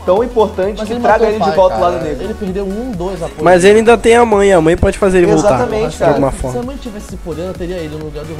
tão 0.05 0.23
importante, 0.23 0.77
Mas 0.79 0.88
que 0.88 0.93
ele 0.93 1.01
traga 1.01 1.25
ele 1.27 1.35
o 1.38 1.39
de 1.39 1.45
pai, 1.45 1.55
volta 1.55 1.75
cara. 1.75 1.88
lado 1.91 2.03
negro. 2.03 2.23
Ele 2.23 2.33
perdeu 2.33 2.65
um, 2.65 2.91
dois 2.91 3.21
apoios. 3.21 3.41
Mas 3.43 3.63
ele 3.63 3.79
ainda 3.79 3.97
tem 3.97 4.15
a 4.15 4.25
mãe, 4.25 4.51
a 4.53 4.61
mãe 4.61 4.75
pode 4.77 4.97
fazer 4.97 5.19
ele 5.19 5.27
voltar. 5.27 5.55
Exatamente, 5.55 5.91
de 5.91 5.97
cara. 5.97 6.11
alguma 6.11 6.31
Se 6.31 6.38
a 6.38 6.39
forma. 6.39 6.63
mãe 6.63 6.77
tivesse 6.77 7.05
esse 7.07 7.17
poder, 7.17 7.41
ela 7.43 7.53
teria 7.53 7.75
ele 7.77 7.95
no 7.97 8.05
lugar 8.05 8.23
do. 8.23 8.35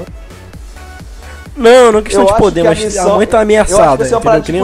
Não, 1.56 1.92
não 1.92 2.00
é 2.00 2.02
questão 2.02 2.24
Eu 2.24 2.28
de 2.34 2.38
poder, 2.38 2.62
que 2.62 2.68
a 2.68 2.70
mas 2.70 2.80
a 2.82 2.86
missão- 2.86 3.16
mãe 3.18 3.28
tá 3.28 3.38
Eu 3.38 3.42
acho 3.42 3.44
ameaçada, 3.44 3.98
que 3.98 4.14
é 4.14 4.18
entendeu? 4.18 4.42
Que 4.42 4.52
nem 4.52 4.62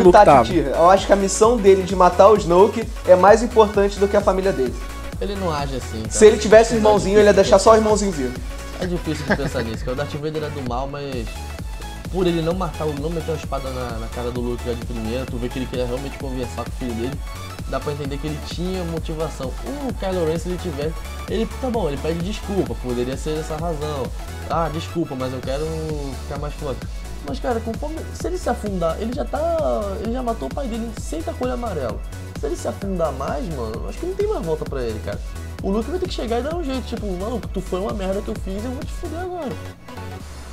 Eu 0.74 0.90
acho 0.90 1.06
que 1.06 1.14
a 1.14 1.16
missão 1.18 1.58
dele 1.58 1.84
de 1.84 1.96
matar 1.96 2.30
o 2.30 2.38
Snoke 2.38 2.88
é 3.08 3.16
mais 3.16 3.44
importante 3.44 4.00
do 4.00 4.08
que 4.08 4.16
a 4.16 4.22
família 4.22 4.54
dele. 4.54 4.74
Ele 5.20 5.36
não 5.36 5.52
age 5.52 5.76
assim, 5.76 6.00
cara. 6.00 6.12
Se 6.12 6.26
ele 6.26 6.38
tivesse 6.38 6.74
um 6.74 6.78
irmãozinho, 6.78 7.18
ele 7.20 7.28
ia 7.28 7.34
deixar 7.34 7.60
só 7.60 7.74
o 7.74 7.76
irmãozinho 7.76 8.12
vivo. 8.12 8.34
É 8.80 8.86
difícil 8.86 9.26
de 9.26 9.36
pensar 9.36 9.64
nisso, 9.64 9.80
cara. 9.84 9.94
O 9.94 9.96
Darth 9.96 10.14
Vader 10.14 10.44
é 10.44 10.50
do 10.50 10.62
mal, 10.70 10.88
mas 10.88 11.28
por 12.12 12.26
ele 12.28 12.42
não 12.42 12.54
matar, 12.54 12.86
o- 12.86 12.94
não 12.94 13.10
meter 13.10 13.32
uma 13.32 13.38
espada 13.38 13.70
na, 13.72 13.92
na 14.00 14.08
cara 14.08 14.32
do 14.32 14.40
Luke 14.40 14.64
já 14.66 14.74
de 14.74 14.86
primeira, 14.86 15.26
tu 15.26 15.38
vê 15.38 15.50
que 15.50 15.60
ele 15.60 15.66
queria 15.66 15.86
realmente 15.86 16.18
conversar 16.20 16.64
com 16.64 16.70
o 16.70 16.74
filho 16.74 16.94
dele, 16.94 17.20
dá 17.70 17.80
pra 17.80 17.92
entender 17.94 18.18
que 18.18 18.28
ele 18.28 18.40
tinha 18.48 18.84
motivação. 18.86 19.48
O 19.90 19.94
Kylo 19.96 20.26
Ren, 20.26 20.38
se 20.38 20.50
ele 20.50 20.58
tivesse, 20.60 20.94
ele, 21.28 21.46
tá 21.60 21.70
bom, 21.70 21.88
ele 21.88 21.98
pede 21.98 22.20
desculpa, 22.20 22.76
poderia 22.76 23.18
ser 23.18 23.40
essa 23.40 23.56
razão. 23.58 24.04
Ah, 24.50 24.70
desculpa, 24.72 25.16
mas 25.16 25.34
eu 25.34 25.40
quero 25.40 25.66
ficar 26.24 26.40
mais 26.40 26.54
forte. 26.54 26.80
Mas, 27.28 27.40
cara, 27.40 27.60
conforme, 27.60 27.98
se 28.14 28.28
ele 28.28 28.38
se 28.38 28.50
afundar, 28.50 28.96
ele 29.02 29.12
já 29.12 29.26
tá, 29.26 29.82
ele 30.02 30.14
já 30.14 30.24
matou 30.24 30.48
o 30.48 30.54
pai 30.54 30.68
dele 30.68 30.90
sem 31.02 31.22
tá 31.22 31.34
com 31.34 31.46
amarelo. 31.46 32.00
Se 32.40 32.46
ele 32.46 32.56
se 32.56 32.68
afundar 32.70 33.12
mais, 33.14 33.46
mano, 33.54 33.90
acho 33.90 33.98
que 33.98 34.06
não 34.06 34.14
tem 34.16 34.28
mais 34.28 34.46
volta 34.46 34.64
pra 34.64 34.82
ele, 34.82 35.00
cara. 35.04 35.20
O 35.64 35.72
Luke 35.72 35.90
vai 35.90 36.00
ter 36.00 36.08
que 36.08 36.14
chegar 36.14 36.40
e 36.40 36.44
dar 36.44 36.56
um 36.56 36.64
jeito, 36.64 36.86
tipo, 36.86 37.06
maluco, 37.08 37.48
tu 37.48 37.62
foi 37.62 37.80
uma 37.80 37.94
merda 37.94 38.22
que 38.22 38.28
eu 38.28 38.36
fiz, 38.36 38.64
eu 38.64 38.72
vou 38.72 38.80
te 38.84 38.92
fuder 38.94 39.20
agora. 39.20 39.52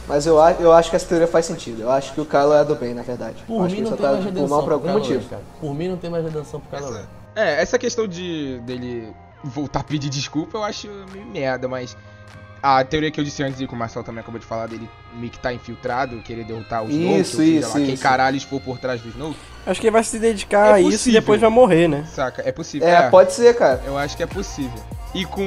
Mas 0.06 0.26
eu, 0.26 0.36
eu 0.60 0.72
acho 0.72 0.90
que 0.90 0.96
essa 0.96 1.06
teoria 1.06 1.26
faz 1.26 1.46
sentido. 1.46 1.82
Eu 1.82 1.90
acho 1.90 2.12
que 2.12 2.20
o 2.20 2.26
Kylo 2.26 2.52
é 2.52 2.64
do 2.64 2.74
bem, 2.74 2.92
na 2.94 3.02
verdade. 3.02 3.36
Eu 3.48 3.56
Por 3.56 3.64
acho 3.64 3.74
que 3.74 3.80
mim 3.80 3.86
ele 3.86 3.90
não 3.90 3.90
só 3.90 3.96
tem 3.96 4.04
tá 4.06 4.12
mais 4.12 4.24
por 4.24 4.32
redenção 4.32 4.48
mal 4.48 4.62
por 4.62 4.72
algum 4.72 4.92
motivo. 4.92 5.28
Cara. 5.28 5.42
Por 5.60 5.74
mim 5.74 5.88
não 5.88 5.96
tem 5.96 6.10
mais 6.10 6.24
redenção 6.24 6.60
pro 6.60 6.78
Kylo. 6.78 7.00
É, 7.34 7.62
essa 7.62 7.78
questão 7.78 8.06
de 8.06 8.60
dele 8.64 9.12
voltar 9.42 9.80
a 9.80 9.84
pedir 9.84 10.08
desculpa 10.08 10.56
eu 10.56 10.62
acho 10.64 10.88
meio 11.12 11.26
merda, 11.26 11.68
mas 11.68 11.96
a 12.62 12.82
teoria 12.84 13.10
que 13.10 13.20
eu 13.20 13.24
disse 13.24 13.42
antes 13.42 13.60
e 13.60 13.66
que 13.66 13.74
o 13.74 13.76
Marcel 13.76 14.02
também 14.02 14.20
acabou 14.20 14.38
de 14.38 14.46
falar 14.46 14.66
dele 14.66 14.88
meio 15.18 15.30
que 15.30 15.38
tá 15.38 15.52
infiltrado, 15.52 16.16
querer 16.18 16.44
derrotar 16.44 16.84
o 16.84 16.90
Snoke, 16.90 17.20
Isso, 17.20 17.36
ou 17.38 17.44
seja 17.44 17.58
isso, 17.60 17.68
lá, 17.68 17.74
quem 17.84 17.94
isso. 17.94 18.02
caralho 18.02 18.40
for 18.42 18.60
por 18.60 18.78
trás 18.78 19.00
do 19.00 19.08
Snoke, 19.08 19.36
Acho 19.66 19.80
que 19.80 19.86
ele 19.86 19.92
vai 19.92 20.04
se 20.04 20.18
dedicar 20.18 20.72
É 20.72 20.72
a 20.74 20.80
isso 20.80 21.08
e 21.08 21.12
depois 21.12 21.40
vai 21.40 21.48
morrer, 21.48 21.88
né? 21.88 22.04
saca? 22.14 22.42
É 22.44 22.52
possível. 22.52 22.86
É, 22.86 23.08
pode 23.08 23.32
ser, 23.32 23.54
cara. 23.56 23.82
Eu 23.86 23.96
acho 23.96 24.14
que 24.14 24.22
é 24.22 24.26
possível. 24.26 24.78
E 25.14 25.24
com 25.24 25.42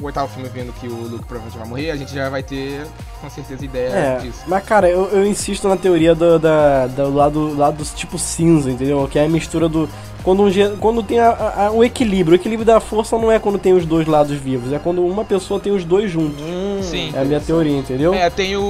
o 0.00 0.04
oitavo 0.04 0.32
filme 0.32 0.48
vendo 0.48 0.72
que 0.74 0.86
o 0.86 0.94
Luke 0.94 1.24
provavelmente 1.26 1.58
vai 1.58 1.66
morrer, 1.68 1.90
a 1.90 1.96
gente 1.96 2.14
já 2.14 2.30
vai 2.30 2.42
ter 2.42 2.86
com 3.20 3.28
certeza 3.28 3.64
ideia 3.64 3.88
É, 3.90 4.16
disso. 4.18 4.42
mas 4.46 4.64
cara, 4.64 4.88
eu, 4.88 5.06
eu 5.08 5.26
insisto 5.26 5.68
na 5.68 5.76
teoria 5.76 6.14
do, 6.14 6.38
da, 6.38 6.86
do 6.86 7.12
lado, 7.12 7.54
lado 7.56 7.84
tipo 7.96 8.16
cinza, 8.16 8.70
entendeu? 8.70 9.06
Que 9.10 9.18
é 9.18 9.24
a 9.24 9.28
mistura 9.28 9.68
do. 9.68 9.88
Quando, 10.22 10.44
um, 10.44 10.76
quando 10.78 11.02
tem 11.02 11.18
a- 11.18 11.66
a- 11.66 11.70
o 11.72 11.82
equilíbrio. 11.82 12.38
O 12.38 12.40
equilíbrio 12.40 12.64
da 12.64 12.78
força 12.78 13.18
não 13.18 13.30
é 13.30 13.40
quando 13.40 13.58
tem 13.58 13.72
os 13.72 13.84
dois 13.84 14.06
lados 14.06 14.38
vivos, 14.38 14.72
é 14.72 14.78
quando 14.78 15.04
uma 15.04 15.24
pessoa 15.24 15.58
tem 15.58 15.72
os 15.72 15.84
dois 15.84 16.08
juntos. 16.08 16.40
Sim. 16.82 17.10
É 17.12 17.20
a 17.22 17.24
minha 17.24 17.40
teoria, 17.40 17.76
entendeu? 17.76 18.14
É, 18.14 18.30
tem 18.30 18.56
o. 18.56 18.62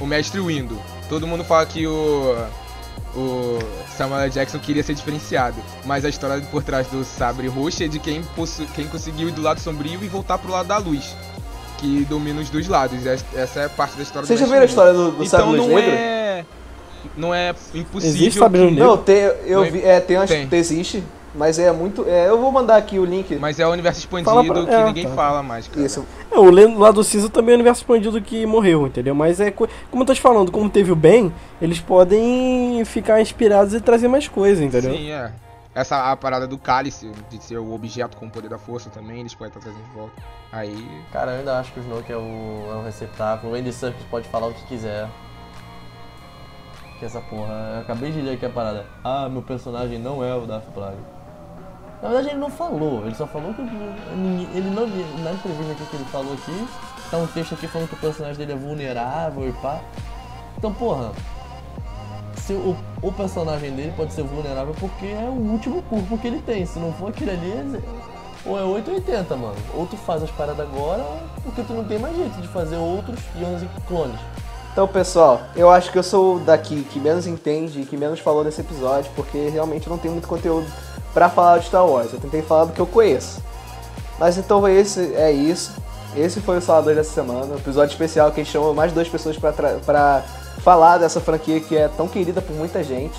O 0.00 0.06
Mestre 0.06 0.40
Windu. 0.40 0.78
Todo 1.08 1.26
mundo 1.26 1.44
fala 1.44 1.66
que 1.66 1.86
o. 1.86 2.36
O 3.14 3.58
Samuel. 3.96 4.30
Jackson 4.30 4.58
queria 4.60 4.82
ser 4.84 4.94
diferenciado. 4.94 5.56
Mas 5.84 6.04
a 6.04 6.08
história 6.08 6.40
por 6.50 6.62
trás 6.62 6.86
do 6.86 7.02
sabre 7.04 7.48
roxo 7.48 7.82
é 7.82 7.88
de 7.88 7.98
quem, 7.98 8.22
quem 8.74 8.86
conseguiu 8.86 9.28
ir 9.28 9.32
do 9.32 9.42
lado 9.42 9.58
sombrio 9.60 9.98
e 10.02 10.08
voltar 10.08 10.38
pro 10.38 10.52
lado 10.52 10.68
da 10.68 10.78
luz. 10.78 11.14
Que 11.78 12.04
domina 12.08 12.40
os 12.40 12.48
dois 12.50 12.68
lados. 12.68 13.04
Es- 13.04 13.24
Essa 13.34 13.60
é 13.62 13.68
parte 13.68 13.96
da 13.96 14.02
história 14.02 14.26
Vocês 14.26 14.38
já 14.38 14.46
viram 14.46 14.60
a 14.62 14.64
história 14.64 14.92
do, 14.92 15.10
do. 15.12 15.24
Então 15.24 15.40
Sabre 15.40 15.56
não 15.56 15.68
Negro? 15.68 15.90
é. 15.90 16.44
Não 17.16 17.34
é 17.34 17.50
impossível. 17.74 18.14
Existe 18.16 18.38
Sabre 18.38 18.60
que- 18.60 18.66
Negro? 18.70 18.84
Não, 18.84 18.96
tem, 18.98 19.16
eu 19.46 19.62
Tem. 19.62 19.72
vi, 19.72 19.82
é, 19.84 20.00
tem, 20.00 20.16
umas, 20.16 20.30
Tem. 20.30 20.48
existe, 20.52 21.02
mas 21.34 21.58
é 21.58 21.70
muito, 21.72 22.04
é, 22.08 22.28
eu 22.28 22.40
vou 22.40 22.50
mandar 22.50 22.76
aqui 22.76 22.98
o 22.98 23.04
link. 23.04 23.36
Mas 23.36 23.58
é 23.60 23.66
o 23.66 23.70
universo 23.70 24.00
expandido 24.00 24.30
Fala 24.30 24.44
pra- 24.44 24.64
que 24.64 24.70
é, 24.74 24.84
ninguém 24.84 25.06
tá. 25.08 25.14
fala 25.14 25.42
mais, 25.42 25.68
cara. 25.68 25.86
Isso, 25.86 26.04
É, 26.30 26.38
o 26.38 26.78
lado 26.78 27.02
cinza 27.04 27.28
também 27.28 27.52
é 27.52 27.54
o 27.54 27.58
universo 27.58 27.82
expandido 27.82 28.20
que 28.20 28.44
morreu, 28.46 28.86
entendeu? 28.86 29.14
Mas 29.14 29.40
é. 29.40 29.50
co- 29.50 29.68
Como 29.90 30.02
eu 30.02 30.06
tô 30.06 30.14
te 30.14 30.20
falando, 30.20 30.50
como 30.50 30.68
teve 30.68 30.90
o 30.92 30.96
bem, 30.96 31.32
eles 31.60 31.80
podem 31.80 32.84
ficar 32.84 33.20
inspirados 33.20 33.74
e 33.74 33.80
trazer 33.80 34.08
mais 34.08 34.26
coisas, 34.28 34.62
entendeu? 34.64 34.92
Sim, 34.94 35.10
é. 35.10 35.32
Essa 35.72 36.10
a 36.10 36.16
parada 36.16 36.48
do 36.48 36.58
cálice, 36.58 37.10
de 37.30 37.42
ser 37.42 37.56
o 37.58 37.72
objeto 37.72 38.16
com 38.16 38.26
o 38.26 38.30
poder 38.30 38.48
da 38.48 38.58
força 38.58 38.90
também, 38.90 39.20
eles 39.20 39.34
podem 39.34 39.48
estar 39.48 39.60
trazendo 39.60 39.84
de 39.84 39.90
volta. 39.94 40.12
Aí. 40.50 40.84
Cara, 41.12 41.30
eu 41.30 41.38
ainda 41.38 41.60
acho 41.60 41.72
que 41.72 41.78
o 41.78 41.82
Snoke 41.84 42.10
é 42.12 42.16
o, 42.16 42.72
é 42.72 42.74
o 42.74 42.82
receptáculo. 42.84 43.52
O 43.52 43.56
Andy 43.56 43.72
Serkis 43.72 44.04
pode 44.10 44.26
falar 44.28 44.48
o 44.48 44.52
que 44.52 44.64
quiser. 44.64 45.06
Que 46.98 47.04
essa 47.06 47.20
porra. 47.20 47.72
Eu 47.76 47.80
acabei 47.82 48.10
de 48.10 48.20
ler 48.20 48.34
aqui 48.34 48.44
a 48.46 48.50
parada. 48.50 48.84
Ah, 49.04 49.28
meu 49.28 49.42
personagem 49.42 49.98
não 49.98 50.22
é 50.24 50.34
o 50.34 50.40
Darth 50.40 50.66
Plague. 50.74 50.96
Na 52.02 52.08
verdade 52.08 52.28
ele 52.30 52.38
não 52.38 52.50
falou, 52.50 53.04
ele 53.04 53.14
só 53.14 53.26
falou 53.26 53.52
que 53.52 53.60
ele 53.60 54.70
não. 54.70 54.86
Na 55.22 55.32
entrevista 55.32 55.72
aqui 55.72 55.84
que 55.90 55.96
ele 55.96 56.04
falou 56.06 56.32
aqui, 56.32 56.68
tá 57.10 57.18
um 57.18 57.26
texto 57.26 57.54
aqui 57.54 57.66
falando 57.66 57.88
que 57.88 57.94
o 57.94 57.98
personagem 57.98 58.36
dele 58.38 58.52
é 58.52 58.56
vulnerável 58.56 59.48
e 59.48 59.52
pá. 59.52 59.80
Então, 60.56 60.72
porra, 60.72 61.12
se 62.36 62.54
o, 62.54 62.76
o 63.02 63.12
personagem 63.12 63.70
dele 63.72 63.92
pode 63.96 64.12
ser 64.14 64.22
vulnerável 64.22 64.74
porque 64.80 65.06
é 65.06 65.28
o 65.28 65.32
último 65.52 65.82
corpo 65.82 66.16
que 66.16 66.26
ele 66.26 66.40
tem. 66.40 66.64
Se 66.64 66.78
não 66.78 66.92
for 66.94 67.10
aquele 67.10 67.32
ali, 67.32 67.52
é- 67.52 67.80
ou 68.48 68.58
é 68.58 68.62
880, 68.62 69.36
mano. 69.36 69.54
Ou 69.74 69.86
tu 69.86 69.96
faz 69.98 70.22
as 70.22 70.30
paradas 70.30 70.60
agora, 70.60 71.04
porque 71.44 71.62
tu 71.62 71.74
não 71.74 71.84
tem 71.84 71.98
mais 71.98 72.16
jeito 72.16 72.40
de 72.40 72.48
fazer 72.48 72.76
outros 72.76 73.18
Yonas 73.36 73.62
e 73.62 73.68
clones. 73.86 74.18
Então, 74.72 74.88
pessoal, 74.88 75.40
eu 75.54 75.68
acho 75.68 75.92
que 75.92 75.98
eu 75.98 76.02
sou 76.02 76.38
daqui 76.38 76.82
que 76.84 76.98
menos 76.98 77.26
entende 77.26 77.82
e 77.82 77.84
que 77.84 77.96
menos 77.96 78.20
falou 78.20 78.42
nesse 78.42 78.60
episódio, 78.62 79.10
porque 79.14 79.48
realmente 79.48 79.88
não 79.88 79.98
tem 79.98 80.10
muito 80.10 80.28
conteúdo 80.28 80.66
pra 81.12 81.28
falar 81.28 81.58
de 81.58 81.66
Star 81.66 81.86
Wars. 81.86 82.12
Eu 82.12 82.20
tentei 82.20 82.42
falar 82.42 82.66
do 82.66 82.72
que 82.72 82.80
eu 82.80 82.86
conheço. 82.86 83.42
Mas 84.18 84.36
então 84.36 84.66
esse 84.68 85.14
é 85.14 85.32
isso. 85.32 85.72
Esse 86.16 86.40
foi 86.40 86.58
o 86.58 86.60
Salador 86.60 86.94
dessa 86.94 87.12
semana, 87.12 87.54
um 87.54 87.56
episódio 87.56 87.92
especial 87.92 88.32
que 88.32 88.40
a 88.40 88.44
gente 88.44 88.52
chamou 88.52 88.74
mais 88.74 88.92
duas 88.92 89.08
pessoas 89.08 89.36
pra 89.38 90.24
falar 90.58 90.98
dessa 90.98 91.20
franquia 91.20 91.60
que 91.60 91.76
é 91.76 91.86
tão 91.88 92.08
querida 92.08 92.42
por 92.42 92.54
muita 92.54 92.82
gente. 92.82 93.18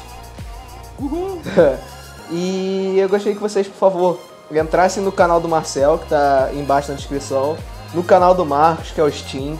e 2.29 2.95
eu 2.97 3.07
gostaria 3.09 3.33
que 3.33 3.41
vocês, 3.41 3.67
por 3.67 3.77
favor, 3.77 4.19
entrassem 4.51 5.01
no 5.01 5.11
canal 5.11 5.39
do 5.39 5.47
Marcel, 5.47 5.97
que 5.99 6.09
tá 6.09 6.49
embaixo 6.53 6.89
na 6.91 6.97
descrição, 6.97 7.57
no 7.93 8.03
canal 8.03 8.35
do 8.35 8.45
Marcos, 8.45 8.91
que 8.91 8.99
é 8.99 9.03
o 9.03 9.11
Sting, 9.11 9.57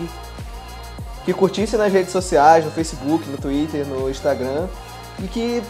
que 1.26 1.34
curtissem 1.34 1.80
nas 1.80 1.92
redes 1.92 2.12
sociais, 2.12 2.66
no 2.66 2.72
Facebook, 2.72 3.28
no 3.30 3.38
Twitter, 3.38 3.86
no 3.86 4.10
Instagram, 4.10 4.68
e 5.20 5.28
que 5.28 5.64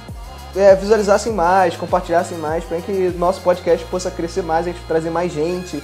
é, 0.55 0.75
visualizassem 0.75 1.33
mais, 1.33 1.75
compartilhassem 1.75 2.37
mais, 2.37 2.63
para 2.63 2.81
que 2.81 3.13
nosso 3.17 3.41
podcast 3.41 3.85
possa 3.85 4.11
crescer 4.11 4.41
mais, 4.41 4.67
a 4.67 4.71
gente 4.71 4.81
trazer 4.85 5.09
mais 5.09 5.31
gente. 5.31 5.81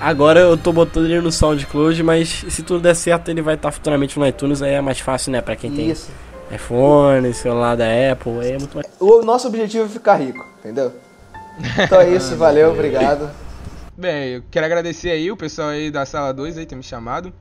Agora 0.00 0.40
eu 0.40 0.56
tô 0.56 0.72
botando 0.72 1.06
ele 1.06 1.20
no 1.20 1.30
SoundCloud, 1.30 2.02
mas 2.02 2.44
se 2.48 2.62
tudo 2.62 2.80
der 2.80 2.94
certo, 2.94 3.30
ele 3.30 3.40
vai 3.40 3.54
estar 3.54 3.70
futuramente 3.70 4.18
no 4.18 4.26
iTunes, 4.26 4.60
aí 4.60 4.72
é 4.72 4.80
mais 4.80 5.00
fácil, 5.00 5.32
né? 5.32 5.40
Pra 5.40 5.56
quem 5.56 5.70
Isso. 5.90 6.10
tem 6.48 6.56
iPhone, 6.56 7.32
celular 7.32 7.76
da 7.76 7.86
Apple, 8.12 8.40
aí 8.40 8.52
é 8.52 8.58
muito 8.58 8.74
mais. 8.74 8.86
O 9.00 9.22
nosso 9.22 9.46
objetivo 9.48 9.84
é 9.84 9.88
ficar 9.88 10.16
rico, 10.16 10.44
entendeu? 10.58 10.92
Então 11.78 12.00
é 12.00 12.10
isso, 12.10 12.34
valeu, 12.36 12.70
obrigado. 12.72 13.30
Bem, 13.96 14.34
eu 14.34 14.42
quero 14.50 14.66
agradecer 14.66 15.10
aí 15.10 15.30
o 15.30 15.36
pessoal 15.36 15.68
aí 15.68 15.90
da 15.90 16.04
sala 16.04 16.32
2 16.32 16.58
aí 16.58 16.66
ter 16.66 16.74
me 16.74 16.82
chamado. 16.82 17.32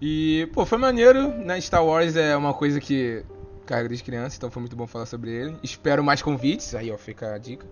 E, 0.00 0.48
pô, 0.52 0.64
foi 0.64 0.78
maneiro, 0.78 1.28
né? 1.28 1.60
Star 1.60 1.84
Wars 1.84 2.16
é 2.16 2.36
uma 2.36 2.54
coisa 2.54 2.80
que 2.80 3.24
carrega 3.64 3.88
desde 3.88 4.04
criança, 4.04 4.36
então 4.36 4.50
foi 4.50 4.60
muito 4.60 4.76
bom 4.76 4.86
falar 4.86 5.06
sobre 5.06 5.30
ele. 5.30 5.56
Espero 5.62 6.02
mais 6.04 6.22
convites, 6.22 6.74
aí 6.74 6.90
ó, 6.92 6.96
fica 6.98 7.34
a 7.34 7.38
dica. 7.38 7.66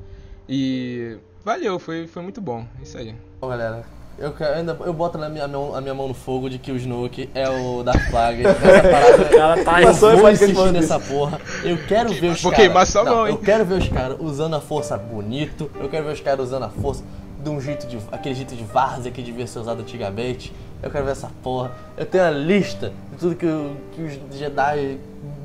E 0.49 1.17
valeu, 1.45 1.79
foi, 1.79 2.07
foi 2.07 2.23
muito 2.23 2.41
bom. 2.41 2.65
É 2.79 2.83
Isso 2.83 2.99
aí. 2.99 3.15
Bom, 3.41 3.49
galera, 3.49 3.85
eu, 4.19 4.33
quero- 4.33 4.55
ainda, 4.55 4.77
eu 4.85 4.93
boto 4.93 5.17
na 5.17 5.29
minha, 5.29 5.47
mão, 5.49 5.75
a 5.75 5.81
minha 5.81 5.95
mão 5.95 6.09
no 6.09 6.15
fogo 6.15 6.51
de 6.51 6.59
que 6.59 6.71
o 6.73 6.77
Snoke 6.77 7.31
é 7.35 7.49
o 7.49 7.83
Darth 7.83 8.11
Plague. 8.11 8.43
Cara 9.35 9.65
tá 9.65 9.83
eu 9.83 9.95
vou 10.19 10.31
insistir 10.31 10.73
nessa 10.73 10.99
porra. 11.01 11.41
Eu 11.65 11.79
quero 11.87 12.11
ver 12.13 12.29
os 12.33 12.43
caras... 12.43 12.57
queimar 12.59 12.87
sua 12.87 13.05
Não, 13.05 13.15
mão, 13.15 13.27
hein? 13.29 13.35
Eu 13.35 13.39
quero 13.41 13.65
ver 13.65 13.75
os 13.79 13.89
caras 13.89 14.17
usando 14.21 14.55
a 14.57 14.61
força 14.61 14.97
bonito. 14.99 15.71
Eu 15.81 15.89
quero 15.89 16.05
ver 16.07 16.13
os 16.13 16.21
caras 16.21 16.47
usando 16.47 16.65
a 16.65 16.69
força 16.71 17.03
de 17.43 17.49
um 17.51 17.61
jeito 17.61 17.87
de... 17.87 17.99
Aquele 18.11 18.35
jeito 18.35 18.55
de 18.55 18.65
várzea 18.65 19.11
que 19.11 19.23
devia 19.23 19.47
ser 19.47 19.61
usado 19.61 19.81
antigamente. 19.81 20.53
Eu 20.83 20.91
quero 20.91 21.05
ver 21.05 21.13
essa 21.13 21.31
porra. 21.43 21.73
Eu 21.97 22.05
tenho 22.07 22.25
a 22.25 22.31
lista 22.31 22.93
de 23.13 23.19
tudo 23.19 23.35
que, 23.37 23.47
o- 23.47 23.77
que 23.93 24.03
os 24.03 24.37
Jedi... 24.39 24.99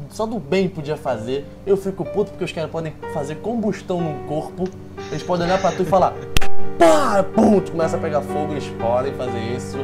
Só 0.09 0.25
do 0.25 0.39
bem 0.39 0.67
podia 0.67 0.97
fazer. 0.97 1.45
Eu 1.65 1.77
fico 1.77 2.03
puto 2.05 2.31
porque 2.31 2.43
os 2.43 2.51
caras 2.51 2.69
podem 2.69 2.93
fazer 3.13 3.35
combustão 3.35 4.01
num 4.01 4.27
corpo. 4.27 4.65
Eles 5.11 5.23
podem 5.23 5.45
olhar 5.45 5.59
pra 5.59 5.71
tu 5.71 5.83
e 5.83 5.85
falar... 5.85 6.13
Pá! 6.77 7.23
Pum! 7.23 7.59
Tu 7.59 7.71
começa 7.71 7.97
a 7.97 7.99
pegar 7.99 8.21
fogo, 8.21 8.53
eles 8.53 8.67
podem 8.79 9.13
fazer 9.13 9.39
isso. 9.39 9.77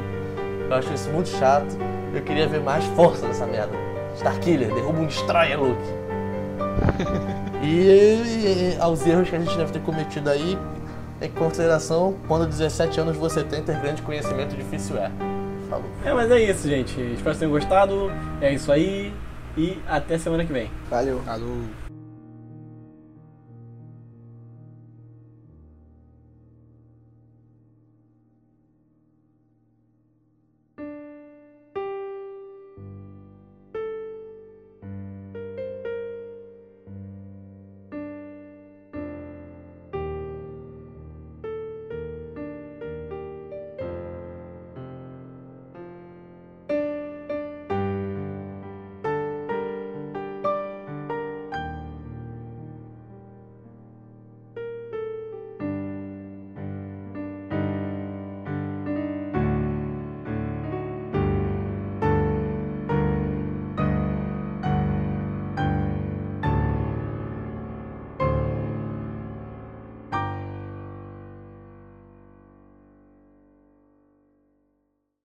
Eu 0.69 0.75
acho 0.75 0.93
isso 0.93 1.09
muito 1.09 1.29
chato. 1.29 1.77
Eu 2.13 2.21
queria 2.21 2.47
ver 2.47 2.61
mais 2.61 2.83
força 2.95 3.27
nessa 3.27 3.45
merda. 3.45 3.73
Starkiller, 4.15 4.73
derruba 4.73 4.99
um 4.99 5.05
Destroyer, 5.05 5.59
Luke. 5.59 5.81
e, 7.63 8.75
e 8.75 8.77
aos 8.79 9.05
erros 9.05 9.29
que 9.29 9.35
a 9.35 9.39
gente 9.39 9.55
deve 9.57 9.71
ter 9.71 9.81
cometido 9.81 10.29
aí, 10.29 10.57
em 11.21 11.29
consideração, 11.29 12.15
quando 12.27 12.45
17 12.47 12.99
anos 12.99 13.17
você 13.17 13.43
tem, 13.43 13.63
ter 13.63 13.79
grande 13.79 14.01
conhecimento 14.01 14.55
difícil 14.55 14.97
é. 14.97 15.11
Falou. 15.69 15.85
É, 16.05 16.13
mas 16.13 16.29
é 16.29 16.39
isso, 16.39 16.67
gente. 16.67 16.99
Espero 16.99 17.33
que 17.33 17.39
tenham 17.39 17.51
gostado. 17.51 18.11
É 18.41 18.53
isso 18.53 18.71
aí. 18.71 19.13
E 19.57 19.77
até 19.87 20.17
semana 20.17 20.45
que 20.45 20.53
vem. 20.53 20.69
Valeu. 20.89 21.21
Alô. 21.27 21.65